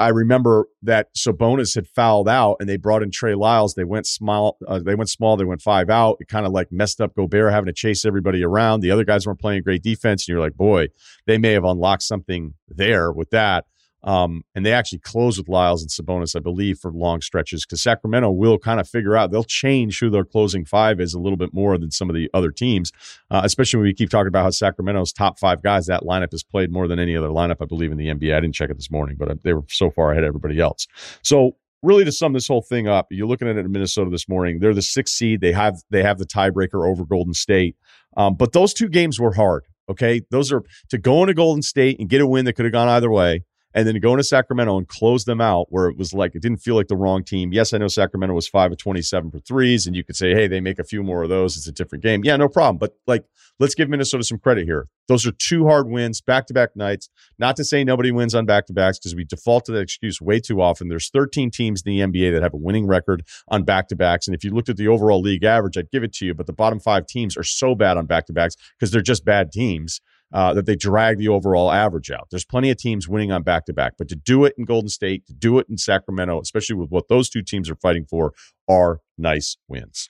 I 0.00 0.08
remember 0.08 0.66
that 0.82 1.14
Sabonis 1.14 1.74
had 1.74 1.86
fouled 1.86 2.26
out, 2.26 2.56
and 2.58 2.66
they 2.66 2.78
brought 2.78 3.02
in 3.02 3.10
Trey 3.10 3.34
Lyles. 3.34 3.74
They 3.74 3.84
went 3.84 4.06
small. 4.06 4.56
Uh, 4.66 4.78
they 4.78 4.94
went 4.94 5.10
small. 5.10 5.36
They 5.36 5.44
went 5.44 5.60
five 5.60 5.90
out. 5.90 6.16
It 6.20 6.28
kind 6.28 6.46
of 6.46 6.52
like 6.52 6.72
messed 6.72 7.02
up 7.02 7.14
Gobert 7.14 7.52
having 7.52 7.66
to 7.66 7.72
chase 7.74 8.06
everybody 8.06 8.42
around. 8.42 8.80
The 8.80 8.90
other 8.90 9.04
guys 9.04 9.26
weren't 9.26 9.40
playing 9.40 9.62
great 9.62 9.82
defense, 9.82 10.26
and 10.26 10.32
you're 10.32 10.42
like, 10.42 10.56
boy, 10.56 10.88
they 11.26 11.36
may 11.36 11.52
have 11.52 11.64
unlocked 11.64 12.02
something 12.02 12.54
there 12.66 13.12
with 13.12 13.28
that. 13.30 13.66
Um, 14.02 14.44
and 14.54 14.64
they 14.64 14.72
actually 14.72 15.00
close 15.00 15.36
with 15.38 15.48
Lyles 15.48 15.82
and 15.82 15.90
Sabonis, 15.90 16.34
I 16.34 16.40
believe, 16.40 16.78
for 16.78 16.90
long 16.90 17.20
stretches 17.20 17.64
because 17.64 17.82
Sacramento 17.82 18.30
will 18.30 18.58
kind 18.58 18.80
of 18.80 18.88
figure 18.88 19.16
out 19.16 19.30
they'll 19.30 19.44
change 19.44 20.00
who 20.00 20.10
their 20.10 20.24
closing 20.24 20.64
five 20.64 21.00
is 21.00 21.14
a 21.14 21.20
little 21.20 21.36
bit 21.36 21.52
more 21.52 21.76
than 21.76 21.90
some 21.90 22.08
of 22.08 22.16
the 22.16 22.30
other 22.32 22.50
teams, 22.50 22.92
uh, 23.30 23.42
especially 23.44 23.78
when 23.78 23.84
we 23.84 23.94
keep 23.94 24.10
talking 24.10 24.28
about 24.28 24.44
how 24.44 24.50
Sacramento's 24.50 25.12
top 25.12 25.38
five 25.38 25.62
guys, 25.62 25.86
that 25.86 26.02
lineup 26.02 26.30
has 26.32 26.42
played 26.42 26.72
more 26.72 26.88
than 26.88 26.98
any 26.98 27.16
other 27.16 27.28
lineup, 27.28 27.56
I 27.60 27.66
believe, 27.66 27.92
in 27.92 27.98
the 27.98 28.06
NBA. 28.06 28.34
I 28.34 28.40
didn't 28.40 28.54
check 28.54 28.70
it 28.70 28.76
this 28.76 28.90
morning, 28.90 29.16
but 29.18 29.30
uh, 29.30 29.34
they 29.42 29.52
were 29.52 29.64
so 29.68 29.90
far 29.90 30.12
ahead 30.12 30.24
of 30.24 30.28
everybody 30.28 30.60
else. 30.60 30.86
So 31.22 31.56
really 31.82 32.04
to 32.04 32.12
sum 32.12 32.32
this 32.32 32.48
whole 32.48 32.62
thing 32.62 32.88
up, 32.88 33.06
you're 33.10 33.26
looking 33.26 33.48
at 33.48 33.56
it 33.56 33.64
in 33.64 33.72
Minnesota 33.72 34.10
this 34.10 34.28
morning. 34.28 34.60
They're 34.60 34.74
the 34.74 34.82
sixth 34.82 35.14
seed. 35.14 35.40
They 35.40 35.52
have 35.52 35.82
they 35.90 36.02
have 36.02 36.18
the 36.18 36.26
tiebreaker 36.26 36.88
over 36.88 37.04
Golden 37.04 37.34
State. 37.34 37.76
Um, 38.16 38.34
but 38.34 38.52
those 38.52 38.74
two 38.74 38.88
games 38.88 39.20
were 39.20 39.34
hard. 39.34 39.64
Okay. 39.88 40.22
Those 40.30 40.52
are 40.52 40.62
to 40.90 40.98
go 40.98 41.22
into 41.22 41.34
Golden 41.34 41.62
State 41.62 41.98
and 41.98 42.08
get 42.08 42.20
a 42.20 42.26
win 42.26 42.44
that 42.44 42.52
could 42.54 42.64
have 42.64 42.72
gone 42.72 42.88
either 42.88 43.10
way 43.10 43.44
and 43.74 43.86
then 43.86 43.98
going 44.00 44.16
to 44.16 44.24
Sacramento 44.24 44.76
and 44.76 44.88
close 44.88 45.24
them 45.24 45.40
out 45.40 45.66
where 45.70 45.86
it 45.86 45.96
was 45.96 46.12
like 46.12 46.34
it 46.34 46.42
didn't 46.42 46.58
feel 46.58 46.74
like 46.74 46.88
the 46.88 46.96
wrong 46.96 47.22
team. 47.22 47.52
Yes, 47.52 47.72
I 47.72 47.78
know 47.78 47.88
Sacramento 47.88 48.34
was 48.34 48.48
five 48.48 48.72
of 48.72 48.78
27 48.78 49.30
for 49.30 49.38
threes, 49.38 49.86
and 49.86 49.94
you 49.94 50.04
could 50.04 50.16
say, 50.16 50.34
hey, 50.34 50.48
they 50.48 50.60
make 50.60 50.78
a 50.78 50.84
few 50.84 51.02
more 51.02 51.22
of 51.22 51.28
those. 51.28 51.56
It's 51.56 51.66
a 51.66 51.72
different 51.72 52.02
game. 52.02 52.22
Yeah, 52.24 52.36
no 52.36 52.48
problem. 52.48 52.78
But 52.78 52.96
like, 53.06 53.24
let's 53.58 53.74
give 53.74 53.88
Minnesota 53.88 54.24
some 54.24 54.38
credit 54.38 54.64
here. 54.64 54.86
Those 55.08 55.26
are 55.26 55.32
two 55.32 55.66
hard 55.66 55.88
wins, 55.88 56.20
back 56.20 56.46
to 56.46 56.54
back 56.54 56.76
nights. 56.76 57.08
Not 57.38 57.56
to 57.56 57.64
say 57.64 57.84
nobody 57.84 58.10
wins 58.10 58.34
on 58.34 58.46
back 58.46 58.66
to 58.66 58.72
backs 58.72 58.98
because 58.98 59.14
we 59.14 59.24
default 59.24 59.64
to 59.66 59.72
that 59.72 59.80
excuse 59.80 60.20
way 60.20 60.40
too 60.40 60.60
often. 60.60 60.88
There's 60.88 61.10
13 61.10 61.50
teams 61.50 61.82
in 61.84 61.92
the 61.92 62.00
NBA 62.00 62.32
that 62.32 62.42
have 62.42 62.54
a 62.54 62.58
winning 62.58 62.86
record 62.86 63.24
on 63.48 63.64
back 63.64 63.88
to 63.88 63.96
backs. 63.96 64.26
And 64.26 64.34
if 64.34 64.44
you 64.44 64.50
looked 64.50 64.68
at 64.68 64.76
the 64.76 64.88
overall 64.88 65.20
league 65.20 65.44
average, 65.44 65.76
I'd 65.76 65.90
give 65.90 66.04
it 66.04 66.12
to 66.14 66.26
you. 66.26 66.34
But 66.34 66.46
the 66.46 66.52
bottom 66.52 66.80
five 66.80 67.06
teams 67.06 67.36
are 67.36 67.42
so 67.42 67.74
bad 67.74 67.96
on 67.96 68.06
back 68.06 68.26
to 68.26 68.32
backs 68.32 68.56
because 68.78 68.90
they're 68.92 69.00
just 69.00 69.24
bad 69.24 69.52
teams 69.52 70.00
uh, 70.32 70.54
that 70.54 70.66
they 70.66 70.76
drag 70.76 71.18
the 71.18 71.28
overall 71.28 71.72
average 71.72 72.10
out. 72.10 72.28
There's 72.30 72.44
plenty 72.44 72.70
of 72.70 72.76
teams 72.76 73.08
winning 73.08 73.32
on 73.32 73.42
back 73.42 73.66
to 73.66 73.72
back, 73.72 73.94
but 73.98 74.08
to 74.08 74.16
do 74.16 74.44
it 74.44 74.54
in 74.56 74.64
Golden 74.64 74.88
State, 74.88 75.26
to 75.26 75.32
do 75.32 75.58
it 75.58 75.66
in 75.68 75.76
Sacramento, 75.76 76.40
especially 76.40 76.76
with 76.76 76.90
what 76.90 77.08
those 77.08 77.28
two 77.28 77.42
teams 77.42 77.68
are 77.68 77.76
fighting 77.76 78.04
for, 78.04 78.32
are 78.68 79.00
nice 79.18 79.56
wins. 79.68 80.08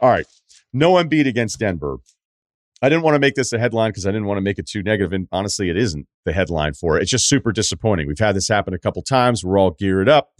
All 0.00 0.10
right. 0.10 0.26
No 0.72 0.94
Embiid 0.94 1.26
against 1.26 1.58
Denver. 1.58 1.98
I 2.80 2.88
didn't 2.88 3.02
want 3.02 3.16
to 3.16 3.20
make 3.20 3.34
this 3.34 3.52
a 3.52 3.58
headline 3.58 3.90
because 3.90 4.06
I 4.06 4.10
didn't 4.10 4.26
want 4.26 4.38
to 4.38 4.42
make 4.42 4.58
it 4.58 4.68
too 4.68 4.82
negative, 4.82 5.12
and 5.12 5.26
honestly, 5.32 5.68
it 5.68 5.76
isn't 5.76 6.06
the 6.24 6.32
headline 6.32 6.74
for 6.74 6.96
it. 6.96 7.02
It's 7.02 7.10
just 7.10 7.28
super 7.28 7.50
disappointing. 7.50 8.06
We've 8.06 8.18
had 8.18 8.36
this 8.36 8.48
happen 8.48 8.72
a 8.72 8.78
couple 8.78 9.02
times. 9.02 9.44
We're 9.44 9.58
all 9.58 9.72
geared 9.72 10.08
up. 10.08 10.30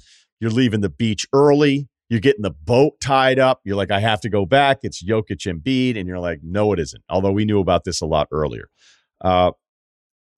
You're 0.40 0.52
leaving 0.52 0.80
the 0.80 0.88
beach 0.88 1.26
early. 1.32 1.88
You're 2.08 2.20
getting 2.20 2.42
the 2.42 2.52
boat 2.52 3.00
tied 3.00 3.40
up. 3.40 3.60
You're 3.64 3.76
like, 3.76 3.90
I 3.90 3.98
have 3.98 4.20
to 4.20 4.30
go 4.30 4.46
back. 4.46 4.78
It's 4.82 5.02
Jokic 5.04 5.46
Embiid, 5.52 5.98
and 5.98 6.06
you're 6.06 6.20
like, 6.20 6.40
no, 6.42 6.72
it 6.72 6.78
isn't. 6.78 7.02
Although 7.10 7.32
we 7.32 7.44
knew 7.44 7.58
about 7.58 7.82
this 7.84 8.00
a 8.00 8.06
lot 8.06 8.28
earlier. 8.30 8.68
Uh, 9.20 9.52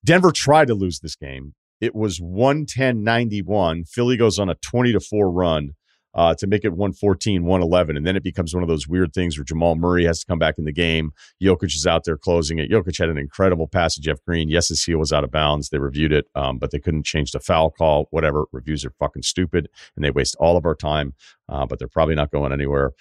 Denver 0.04 0.32
tried 0.32 0.68
to 0.68 0.74
lose 0.74 1.00
this 1.00 1.16
game. 1.16 1.54
It 1.80 1.94
was 1.94 2.20
110 2.20 3.02
91. 3.02 3.84
Philly 3.84 4.16
goes 4.16 4.38
on 4.38 4.48
a 4.48 4.54
20 4.56 4.92
to 4.92 5.00
4 5.00 5.30
run 5.30 5.74
uh, 6.14 6.34
to 6.34 6.46
make 6.46 6.64
it 6.64 6.70
114 6.70 7.44
111. 7.44 7.96
And 7.96 8.06
then 8.06 8.16
it 8.16 8.22
becomes 8.22 8.52
one 8.52 8.62
of 8.62 8.68
those 8.68 8.88
weird 8.88 9.12
things 9.12 9.38
where 9.38 9.44
Jamal 9.44 9.76
Murray 9.76 10.04
has 10.04 10.20
to 10.20 10.26
come 10.26 10.38
back 10.38 10.56
in 10.58 10.64
the 10.64 10.72
game. 10.72 11.12
Jokic 11.42 11.74
is 11.74 11.86
out 11.86 12.04
there 12.04 12.16
closing 12.16 12.58
it. 12.58 12.70
Jokic 12.70 12.98
had 12.98 13.08
an 13.08 13.18
incredible 13.18 13.68
pass 13.68 13.94
to 13.94 14.00
Jeff 14.00 14.18
Green. 14.26 14.48
Yes, 14.48 14.68
his 14.68 14.82
heel 14.82 14.98
was 14.98 15.12
out 15.12 15.24
of 15.24 15.30
bounds. 15.30 15.68
They 15.68 15.78
reviewed 15.78 16.12
it, 16.12 16.26
um, 16.34 16.58
but 16.58 16.70
they 16.70 16.80
couldn't 16.80 17.06
change 17.06 17.32
the 17.32 17.40
foul 17.40 17.70
call. 17.70 18.08
Whatever. 18.10 18.46
Reviews 18.52 18.84
are 18.84 18.92
fucking 18.98 19.22
stupid 19.22 19.68
and 19.96 20.04
they 20.04 20.10
waste 20.10 20.36
all 20.40 20.56
of 20.56 20.66
our 20.66 20.74
time, 20.74 21.14
uh, 21.48 21.66
but 21.66 21.78
they're 21.78 21.88
probably 21.88 22.14
not 22.14 22.30
going 22.30 22.52
anywhere. 22.52 22.92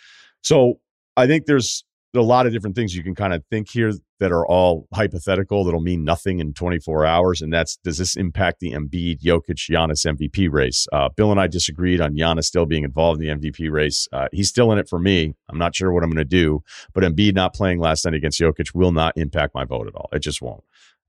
So 0.42 0.80
I 1.18 1.28
think 1.28 1.46
there's 1.46 1.84
a 2.16 2.22
lot 2.22 2.48
of 2.48 2.54
different 2.54 2.76
things 2.76 2.96
you 2.96 3.04
can 3.04 3.14
kind 3.14 3.34
of 3.34 3.44
think 3.52 3.70
here 3.70 3.92
that 4.20 4.32
are 4.32 4.46
all 4.48 4.88
hypothetical 4.94 5.64
that'll 5.64 5.80
mean 5.80 6.04
nothing 6.04 6.40
in 6.40 6.54
24 6.54 7.06
hours. 7.06 7.42
And 7.42 7.54
that's 7.54 7.78
does 7.78 7.98
this 7.98 8.16
impact 8.16 8.60
the 8.60 8.72
Embiid, 8.72 9.22
Jokic, 9.22 9.70
Giannis 9.70 10.06
MVP 10.06 10.52
race? 10.52 10.88
Uh, 10.92 11.10
Bill 11.16 11.32
and 11.32 11.40
I 11.40 11.48
disagreed 11.48 12.02
on 12.02 12.16
Giannis 12.16 12.46
still 12.46 12.66
being 12.66 12.84
involved 12.84 13.22
in 13.22 13.40
the 13.40 13.50
MVP 13.50 13.72
race. 13.72 14.08
Uh, 14.12 14.28
he's 14.32 14.50
still 14.50 14.72
in 14.72 14.80
it 14.80 14.90
for 14.90 15.00
me. 15.00 15.36
I'm 15.50 15.60
not 15.60 15.76
sure 15.76 15.92
what 15.92 16.04
I'm 16.04 16.10
going 16.10 16.18
to 16.18 16.26
do, 16.26 16.64
but 16.94 17.04
Embiid 17.04 17.36
not 17.36 17.54
playing 17.54 17.80
last 17.80 18.06
night 18.06 18.16
against 18.16 18.40
Jokic 18.40 18.74
will 18.74 18.92
not 18.92 19.14
impact 19.16 19.54
my 19.54 19.66
vote 19.66 19.88
at 19.88 19.96
all. 19.96 20.10
It 20.12 20.20
just 20.20 20.42
won't. 20.42 20.64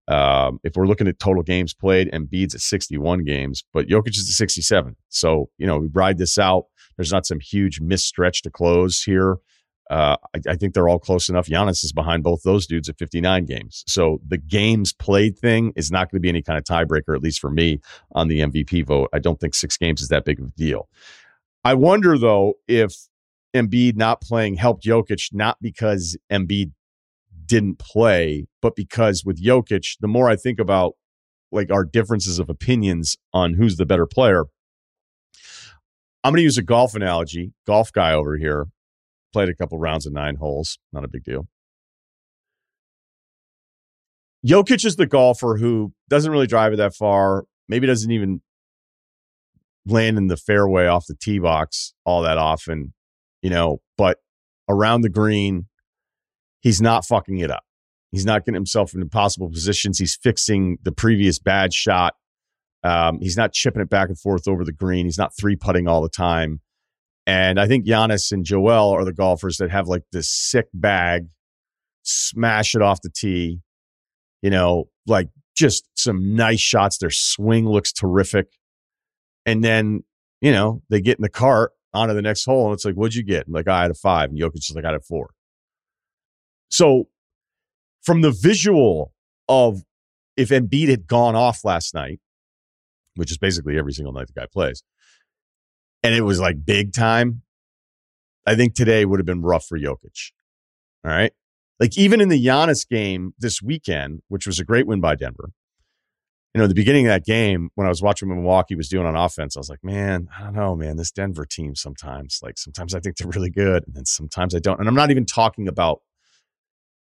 Um, 0.09 0.59
if 0.65 0.75
we're 0.75 0.87
looking 0.87 1.07
at 1.07 1.19
total 1.19 1.43
games 1.43 1.73
played, 1.73 2.11
Embiid's 2.11 2.55
at 2.55 2.61
61 2.61 3.25
games, 3.25 3.65
but 3.73 3.87
Jokic 3.87 4.17
is 4.17 4.29
at 4.29 4.35
67. 4.35 4.97
So, 5.09 5.51
you 5.57 5.67
know, 5.67 5.79
we 5.79 5.89
ride 5.93 6.19
this 6.19 6.37
out. 6.37 6.65
There's 6.97 7.13
not 7.13 7.27
some 7.27 7.39
huge 7.41 7.81
misstretch 7.81 8.43
to 8.43 8.51
close 8.51 9.03
here. 9.03 9.37
Uh, 9.91 10.17
I, 10.37 10.51
I, 10.51 10.55
think 10.55 10.73
they're 10.73 10.89
all 10.89 11.01
close 11.01 11.29
enough. 11.29 11.49
Giannis 11.49 11.83
is 11.83 11.93
behind 11.93 12.23
both 12.23 12.45
those 12.45 12.65
dudes 12.65 12.89
at 12.89 12.97
59 12.97 13.45
games. 13.45 13.83
So 13.89 14.21
the 14.25 14.39
games 14.39 14.93
played 14.93 15.37
thing 15.37 15.73
is 15.75 15.91
not 15.91 16.09
going 16.11 16.19
to 16.19 16.21
be 16.21 16.29
any 16.29 16.43
kind 16.43 16.57
of 16.57 16.63
tiebreaker, 16.63 17.13
at 17.17 17.23
least 17.23 17.41
for 17.41 17.51
me, 17.51 17.81
on 18.13 18.29
the 18.29 18.39
MVP 18.39 18.87
vote. 18.87 19.11
I 19.13 19.19
don't 19.19 19.41
think 19.41 19.53
six 19.53 19.77
games 19.77 20.01
is 20.01 20.07
that 20.07 20.25
big 20.25 20.39
of 20.39 20.47
a 20.47 20.51
deal. 20.53 20.89
I 21.65 21.75
wonder, 21.75 22.17
though, 22.17 22.55
if 22.69 22.95
Embiid 23.53 23.97
not 23.97 24.21
playing 24.21 24.55
helped 24.55 24.85
Jokic, 24.85 25.31
not 25.33 25.59
because 25.61 26.17
Embiid 26.31 26.71
didn't 27.45 27.81
play, 27.81 28.47
but 28.63 28.77
because 28.77 29.25
with 29.25 29.43
Jokic, 29.43 29.97
the 29.99 30.07
more 30.07 30.31
I 30.31 30.37
think 30.37 30.61
about 30.61 30.95
like 31.51 31.73
our 31.73 31.85
differences 31.85 32.39
of 32.39 32.49
opinions 32.49 33.17
on 33.35 33.55
who's 33.55 33.77
the 33.77 33.87
better 33.87 34.07
player, 34.07 34.45
I'm 36.23 36.31
going 36.31 36.37
to 36.39 36.43
use 36.43 36.59
a 36.59 36.63
golf 36.63 36.95
analogy, 36.95 37.55
golf 37.67 37.93
guy 37.93 38.13
over 38.13 38.37
here 38.37 38.69
played 39.33 39.49
a 39.49 39.55
couple 39.55 39.79
rounds 39.79 40.07
of 40.07 40.13
nine 40.13 40.37
holes. 40.37 40.79
Not 40.93 41.05
a 41.05 41.09
big 41.09 41.25
deal. 41.25 41.47
Jokic 44.47 44.85
is 44.85 44.97
the 44.97 45.07
golfer 45.07 45.57
who 45.57 45.93
doesn't 46.09 46.33
really 46.33 46.47
drive 46.47 46.73
it 46.73 46.77
that 46.77 46.95
far, 46.95 47.45
maybe 47.69 47.87
doesn't 47.87 48.11
even 48.11 48.41
land 49.87 50.17
in 50.17 50.29
the 50.29 50.37
fairway 50.37 50.87
off 50.87 51.07
the 51.07 51.15
tee 51.15 51.39
box 51.39 51.95
all 52.05 52.23
that 52.23 52.39
often, 52.39 52.95
you 53.43 53.51
know, 53.51 53.81
but 53.99 54.19
around 54.69 55.03
the 55.03 55.09
green, 55.09 55.67
he's 56.61 56.81
not 56.81 57.05
fucking 57.05 57.39
it 57.39 57.51
up. 57.51 57.65
He's 58.13 58.25
not 58.25 58.45
getting 58.45 58.55
himself 58.55 58.95
in 58.95 59.03
impossible 59.03 59.51
positions. 59.51 59.99
He's 59.99 60.17
fixing 60.17 60.79
the 60.83 60.93
previous 60.93 61.39
bad 61.39 61.73
shot. 61.73 62.15
Um, 62.83 63.21
he's 63.21 63.37
not 63.37 63.53
chipping 63.53 63.83
it 63.83 63.91
back 63.91 64.09
and 64.09 64.19
forth 64.19 64.49
over 64.49 64.65
the 64.65 64.73
green. 64.73 65.07
He's 65.07 65.19
not 65.19 65.37
three 65.39 65.55
putting 65.55 65.87
all 65.87 66.03
the 66.03 66.09
time. 66.09 66.61
And 67.31 67.61
I 67.61 67.69
think 67.69 67.87
Giannis 67.87 68.33
and 68.33 68.45
Joel 68.45 68.91
are 68.91 69.05
the 69.05 69.13
golfers 69.13 69.59
that 69.59 69.71
have 69.71 69.87
like 69.87 70.03
this 70.11 70.29
sick 70.29 70.67
bag, 70.75 71.29
smash 72.03 72.75
it 72.75 72.83
off 72.83 73.03
the 73.03 73.09
tee, 73.09 73.61
you 74.43 74.51
know, 74.51 74.89
like 75.07 75.29
just 75.57 75.89
some 75.95 76.35
nice 76.35 76.59
shots. 76.59 76.99
Their 76.99 77.13
swing 77.13 77.69
looks 77.69 77.93
terrific. 77.93 78.49
And 79.47 79.63
then, 79.63 80.03
you 80.41 80.51
know, 80.51 80.83
they 80.91 81.01
get 81.01 81.19
in 81.19 81.23
the 81.23 81.29
cart 81.29 81.71
onto 81.95 82.15
the 82.15 82.23
next 82.23 82.47
hole 82.47 82.67
and 82.67 82.75
it's 82.75 82.85
like, 82.85 82.97
what'd 82.97 83.15
you 83.15 83.23
get? 83.23 83.47
And 83.47 83.55
like, 83.55 83.69
I 83.69 83.83
had 83.83 83.93
a 83.93 83.95
five. 83.95 84.31
And 84.31 84.37
Jokic 84.41 84.69
is 84.69 84.73
like, 84.75 84.85
I 84.85 84.89
had 84.89 84.97
a 84.97 85.01
four. 85.01 85.31
So 86.69 87.11
from 88.03 88.23
the 88.23 88.33
visual 88.33 89.13
of 89.49 89.85
if 90.37 90.49
Embiid 90.49 90.89
had 90.89 91.07
gone 91.07 91.37
off 91.37 91.65
last 91.65 91.95
night, 91.95 92.19
which 93.15 93.31
is 93.31 93.39
basically 93.39 93.79
every 93.79 93.93
single 93.93 94.13
night 94.13 94.27
the 94.27 94.33
guy 94.33 94.47
plays, 94.53 94.83
and 96.03 96.15
it 96.15 96.23
was 96.23 96.41
like 96.41 96.65
big 96.65 96.93
time, 96.93 97.43
I 98.47 98.55
think 98.55 98.75
today 98.75 99.05
would 99.05 99.21
have 99.21 99.27
been 99.27 99.43
rough 99.43 99.67
for 99.67 99.79
Jokic. 99.79 100.33
All 101.05 101.11
right. 101.11 101.33
Like 101.79 101.97
even 101.97 102.21
in 102.21 102.29
the 102.29 102.45
Giannis 102.45 102.87
game 102.89 103.35
this 103.39 103.63
weekend, 103.63 104.21
which 104.29 104.47
was 104.47 104.59
a 104.59 104.65
great 104.65 104.87
win 104.87 105.01
by 105.01 105.15
Denver, 105.15 105.51
you 106.55 106.61
know, 106.61 106.67
the 106.67 106.75
beginning 106.75 107.07
of 107.07 107.11
that 107.11 107.25
game, 107.25 107.71
when 107.77 107.87
I 107.87 107.91
was 107.91 108.03
watching 108.03 108.29
Milwaukee 108.29 108.75
was 108.75 108.89
doing 108.89 109.07
on 109.07 109.15
offense, 109.15 109.57
I 109.57 109.61
was 109.61 109.71
like, 109.71 109.85
man, 109.85 110.29
I 110.37 110.45
don't 110.45 110.55
know, 110.55 110.75
man, 110.75 110.97
this 110.97 111.13
Denver 111.13 111.47
team 111.47 111.77
sometimes, 111.77 112.41
like 112.43 112.59
sometimes 112.59 112.95
I 112.95 113.01
think 113.01 113.17
they're 113.17 113.31
really 113.31 113.51
good 113.51 113.85
and 113.87 113.95
then 113.95 114.05
sometimes 114.05 114.55
I 114.55 114.59
don't. 114.59 114.81
And 114.81 114.89
I'm 114.89 114.95
not 114.95 115.11
even 115.11 115.27
talking 115.27 115.69
about 115.69 116.01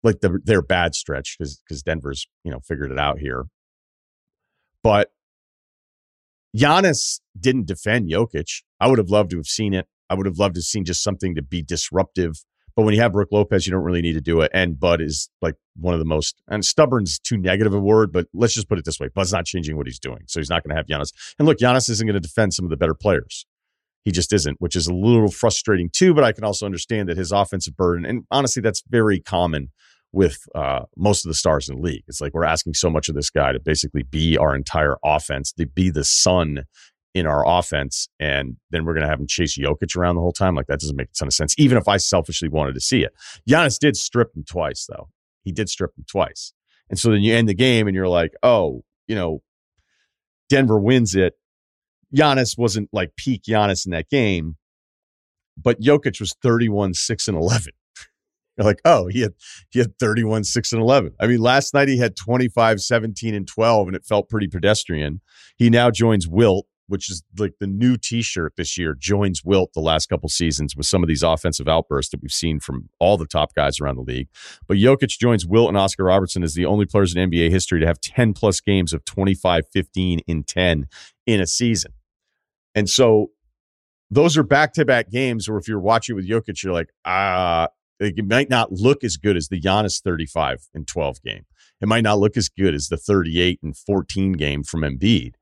like 0.03 0.19
the, 0.19 0.39
their 0.43 0.61
bad 0.61 0.95
stretch 0.95 1.37
because 1.37 1.57
because 1.57 1.81
Denver's, 1.81 2.27
you 2.43 2.51
know, 2.51 2.59
figured 2.59 2.91
it 2.91 2.99
out 2.99 3.19
here. 3.19 3.45
But 4.83 5.11
Giannis 6.55 7.21
didn't 7.39 7.67
defend 7.67 8.09
Jokic. 8.09 8.63
I 8.81 8.87
would 8.87 8.97
have 8.97 9.09
loved 9.09 9.29
to 9.29 9.37
have 9.37 9.45
seen 9.45 9.73
it. 9.73 9.87
I 10.09 10.15
would 10.15 10.25
have 10.25 10.39
loved 10.39 10.55
to 10.55 10.59
have 10.59 10.65
seen 10.65 10.83
just 10.83 11.03
something 11.03 11.35
to 11.35 11.41
be 11.41 11.61
disruptive. 11.61 12.43
But 12.75 12.83
when 12.83 12.93
you 12.93 13.01
have 13.01 13.13
Brook 13.13 13.29
Lopez, 13.31 13.65
you 13.65 13.71
don't 13.71 13.83
really 13.83 14.01
need 14.01 14.13
to 14.13 14.21
do 14.21 14.41
it. 14.41 14.51
And 14.53 14.79
Bud 14.79 15.01
is 15.01 15.29
like 15.41 15.55
one 15.75 15.93
of 15.93 15.99
the 15.99 16.05
most, 16.05 16.41
and 16.49 16.65
stubborn's 16.65 17.19
too 17.19 17.37
negative 17.37 17.73
a 17.73 17.79
word, 17.79 18.11
but 18.11 18.27
let's 18.33 18.53
just 18.53 18.67
put 18.67 18.79
it 18.79 18.85
this 18.85 18.99
way 18.99 19.09
Bud's 19.13 19.31
not 19.31 19.45
changing 19.45 19.77
what 19.77 19.87
he's 19.87 19.99
doing. 19.99 20.23
So 20.27 20.39
he's 20.39 20.49
not 20.49 20.63
going 20.63 20.69
to 20.69 20.75
have 20.75 20.87
Giannis. 20.87 21.13
And 21.37 21.47
look, 21.47 21.59
Giannis 21.59 21.89
isn't 21.89 22.05
going 22.05 22.15
to 22.15 22.19
defend 22.19 22.53
some 22.53 22.65
of 22.65 22.71
the 22.71 22.77
better 22.77 22.95
players. 22.95 23.45
He 24.03 24.11
just 24.11 24.33
isn't, 24.33 24.59
which 24.59 24.75
is 24.75 24.87
a 24.87 24.93
little 24.93 25.29
frustrating 25.29 25.89
too. 25.93 26.13
But 26.13 26.23
I 26.23 26.31
can 26.31 26.43
also 26.43 26.65
understand 26.65 27.07
that 27.09 27.17
his 27.17 27.31
offensive 27.31 27.77
burden, 27.77 28.05
and 28.05 28.23
honestly, 28.31 28.61
that's 28.61 28.83
very 28.89 29.19
common 29.19 29.69
with 30.13 30.39
uh, 30.55 30.81
most 30.97 31.25
of 31.25 31.29
the 31.29 31.35
stars 31.35 31.69
in 31.69 31.75
the 31.75 31.81
league. 31.81 32.03
It's 32.07 32.19
like 32.19 32.33
we're 32.33 32.43
asking 32.43 32.73
so 32.73 32.89
much 32.89 33.09
of 33.09 33.15
this 33.15 33.29
guy 33.29 33.51
to 33.53 33.59
basically 33.59 34.03
be 34.03 34.37
our 34.37 34.55
entire 34.55 34.97
offense, 35.05 35.53
to 35.53 35.65
be 35.65 35.89
the 35.89 36.03
sun 36.03 36.65
in 37.13 37.27
our 37.27 37.45
offense, 37.47 38.07
and 38.19 38.55
then 38.69 38.85
we're 38.85 38.93
going 38.93 39.03
to 39.03 39.09
have 39.09 39.19
him 39.19 39.27
chase 39.27 39.57
Jokic 39.57 39.97
around 39.97 40.15
the 40.15 40.21
whole 40.21 40.31
time. 40.31 40.55
Like 40.55 40.67
that 40.67 40.79
doesn't 40.79 40.95
make 40.95 41.09
a 41.09 41.13
ton 41.13 41.27
of 41.27 41.33
sense, 41.33 41.55
even 41.57 41.77
if 41.77 41.87
I 41.87 41.97
selfishly 41.97 42.47
wanted 42.47 42.73
to 42.75 42.81
see 42.81 43.03
it. 43.03 43.13
Giannis 43.49 43.77
did 43.79 43.97
strip 43.97 44.35
him 44.35 44.43
twice, 44.47 44.87
though. 44.89 45.09
He 45.43 45.51
did 45.51 45.69
strip 45.69 45.91
him 45.97 46.05
twice. 46.09 46.53
And 46.89 46.99
so 46.99 47.09
then 47.11 47.21
you 47.21 47.33
end 47.33 47.49
the 47.49 47.53
game 47.53 47.87
and 47.87 47.95
you're 47.95 48.07
like, 48.07 48.33
oh, 48.43 48.83
you 49.07 49.15
know, 49.15 49.41
Denver 50.49 50.79
wins 50.79 51.15
it. 51.15 51.33
Giannis 52.15 52.57
wasn't 52.57 52.89
like 52.91 53.15
peak 53.15 53.43
Giannis 53.43 53.85
in 53.85 53.91
that 53.91 54.09
game, 54.09 54.57
but 55.57 55.79
Jokic 55.79 56.19
was 56.19 56.35
31, 56.41 56.93
6, 56.93 57.27
and 57.29 57.37
11. 57.37 57.71
You're 58.57 58.65
like, 58.65 58.81
oh, 58.83 59.07
he 59.07 59.21
had 59.21 59.33
he 59.69 59.79
had 59.79 59.97
31, 59.97 60.43
6, 60.43 60.73
and 60.73 60.81
11. 60.81 61.13
I 61.21 61.27
mean, 61.27 61.39
last 61.39 61.73
night 61.73 61.87
he 61.87 61.97
had 61.97 62.17
25, 62.17 62.81
17, 62.81 63.33
and 63.33 63.47
12, 63.47 63.87
and 63.87 63.95
it 63.95 64.05
felt 64.05 64.29
pretty 64.29 64.47
pedestrian. 64.47 65.21
He 65.55 65.69
now 65.69 65.89
joins 65.89 66.27
Wilt, 66.27 66.67
which 66.91 67.09
is 67.09 67.23
like 67.39 67.53
the 67.61 67.67
new 67.67 67.95
t-shirt 67.95 68.53
this 68.57 68.77
year, 68.77 68.93
joins 68.93 69.45
Wilt 69.45 69.71
the 69.73 69.79
last 69.79 70.07
couple 70.07 70.27
seasons 70.27 70.75
with 70.75 70.85
some 70.85 71.01
of 71.01 71.07
these 71.07 71.23
offensive 71.23 71.69
outbursts 71.69 72.11
that 72.11 72.21
we've 72.21 72.33
seen 72.33 72.59
from 72.59 72.89
all 72.99 73.15
the 73.15 73.25
top 73.25 73.53
guys 73.55 73.79
around 73.79 73.95
the 73.95 74.01
league. 74.01 74.27
But 74.67 74.75
Jokic 74.75 75.17
joins 75.17 75.45
Wilt 75.45 75.69
and 75.69 75.77
Oscar 75.77 76.03
Robertson 76.03 76.43
as 76.43 76.53
the 76.53 76.65
only 76.65 76.85
players 76.85 77.15
in 77.15 77.31
NBA 77.31 77.49
history 77.49 77.79
to 77.79 77.87
have 77.87 78.01
10 78.01 78.33
plus 78.33 78.59
games 78.59 78.91
of 78.91 79.05
25, 79.05 79.63
15, 79.71 80.19
in 80.27 80.43
10 80.43 80.87
in 81.25 81.39
a 81.39 81.47
season. 81.47 81.93
And 82.75 82.89
so 82.89 83.31
those 84.09 84.37
are 84.37 84.43
back 84.43 84.73
to 84.73 84.83
back 84.83 85.09
games 85.09 85.49
where 85.49 85.57
if 85.57 85.69
you're 85.69 85.79
watching 85.79 86.17
with 86.17 86.27
Jokic, 86.27 86.61
you're 86.61 86.73
like, 86.73 86.89
ah, 87.05 87.69
it 88.01 88.25
might 88.25 88.49
not 88.49 88.73
look 88.73 89.05
as 89.05 89.15
good 89.15 89.37
as 89.37 89.47
the 89.47 89.61
Giannis 89.61 90.01
35 90.01 90.67
and 90.73 90.85
12 90.85 91.21
game. 91.21 91.45
It 91.79 91.87
might 91.87 92.03
not 92.03 92.19
look 92.19 92.35
as 92.35 92.49
good 92.49 92.75
as 92.75 92.89
the 92.89 92.97
38 92.97 93.59
and 93.63 93.77
14 93.77 94.33
game 94.33 94.63
from 94.63 94.81
Embiid. 94.81 95.35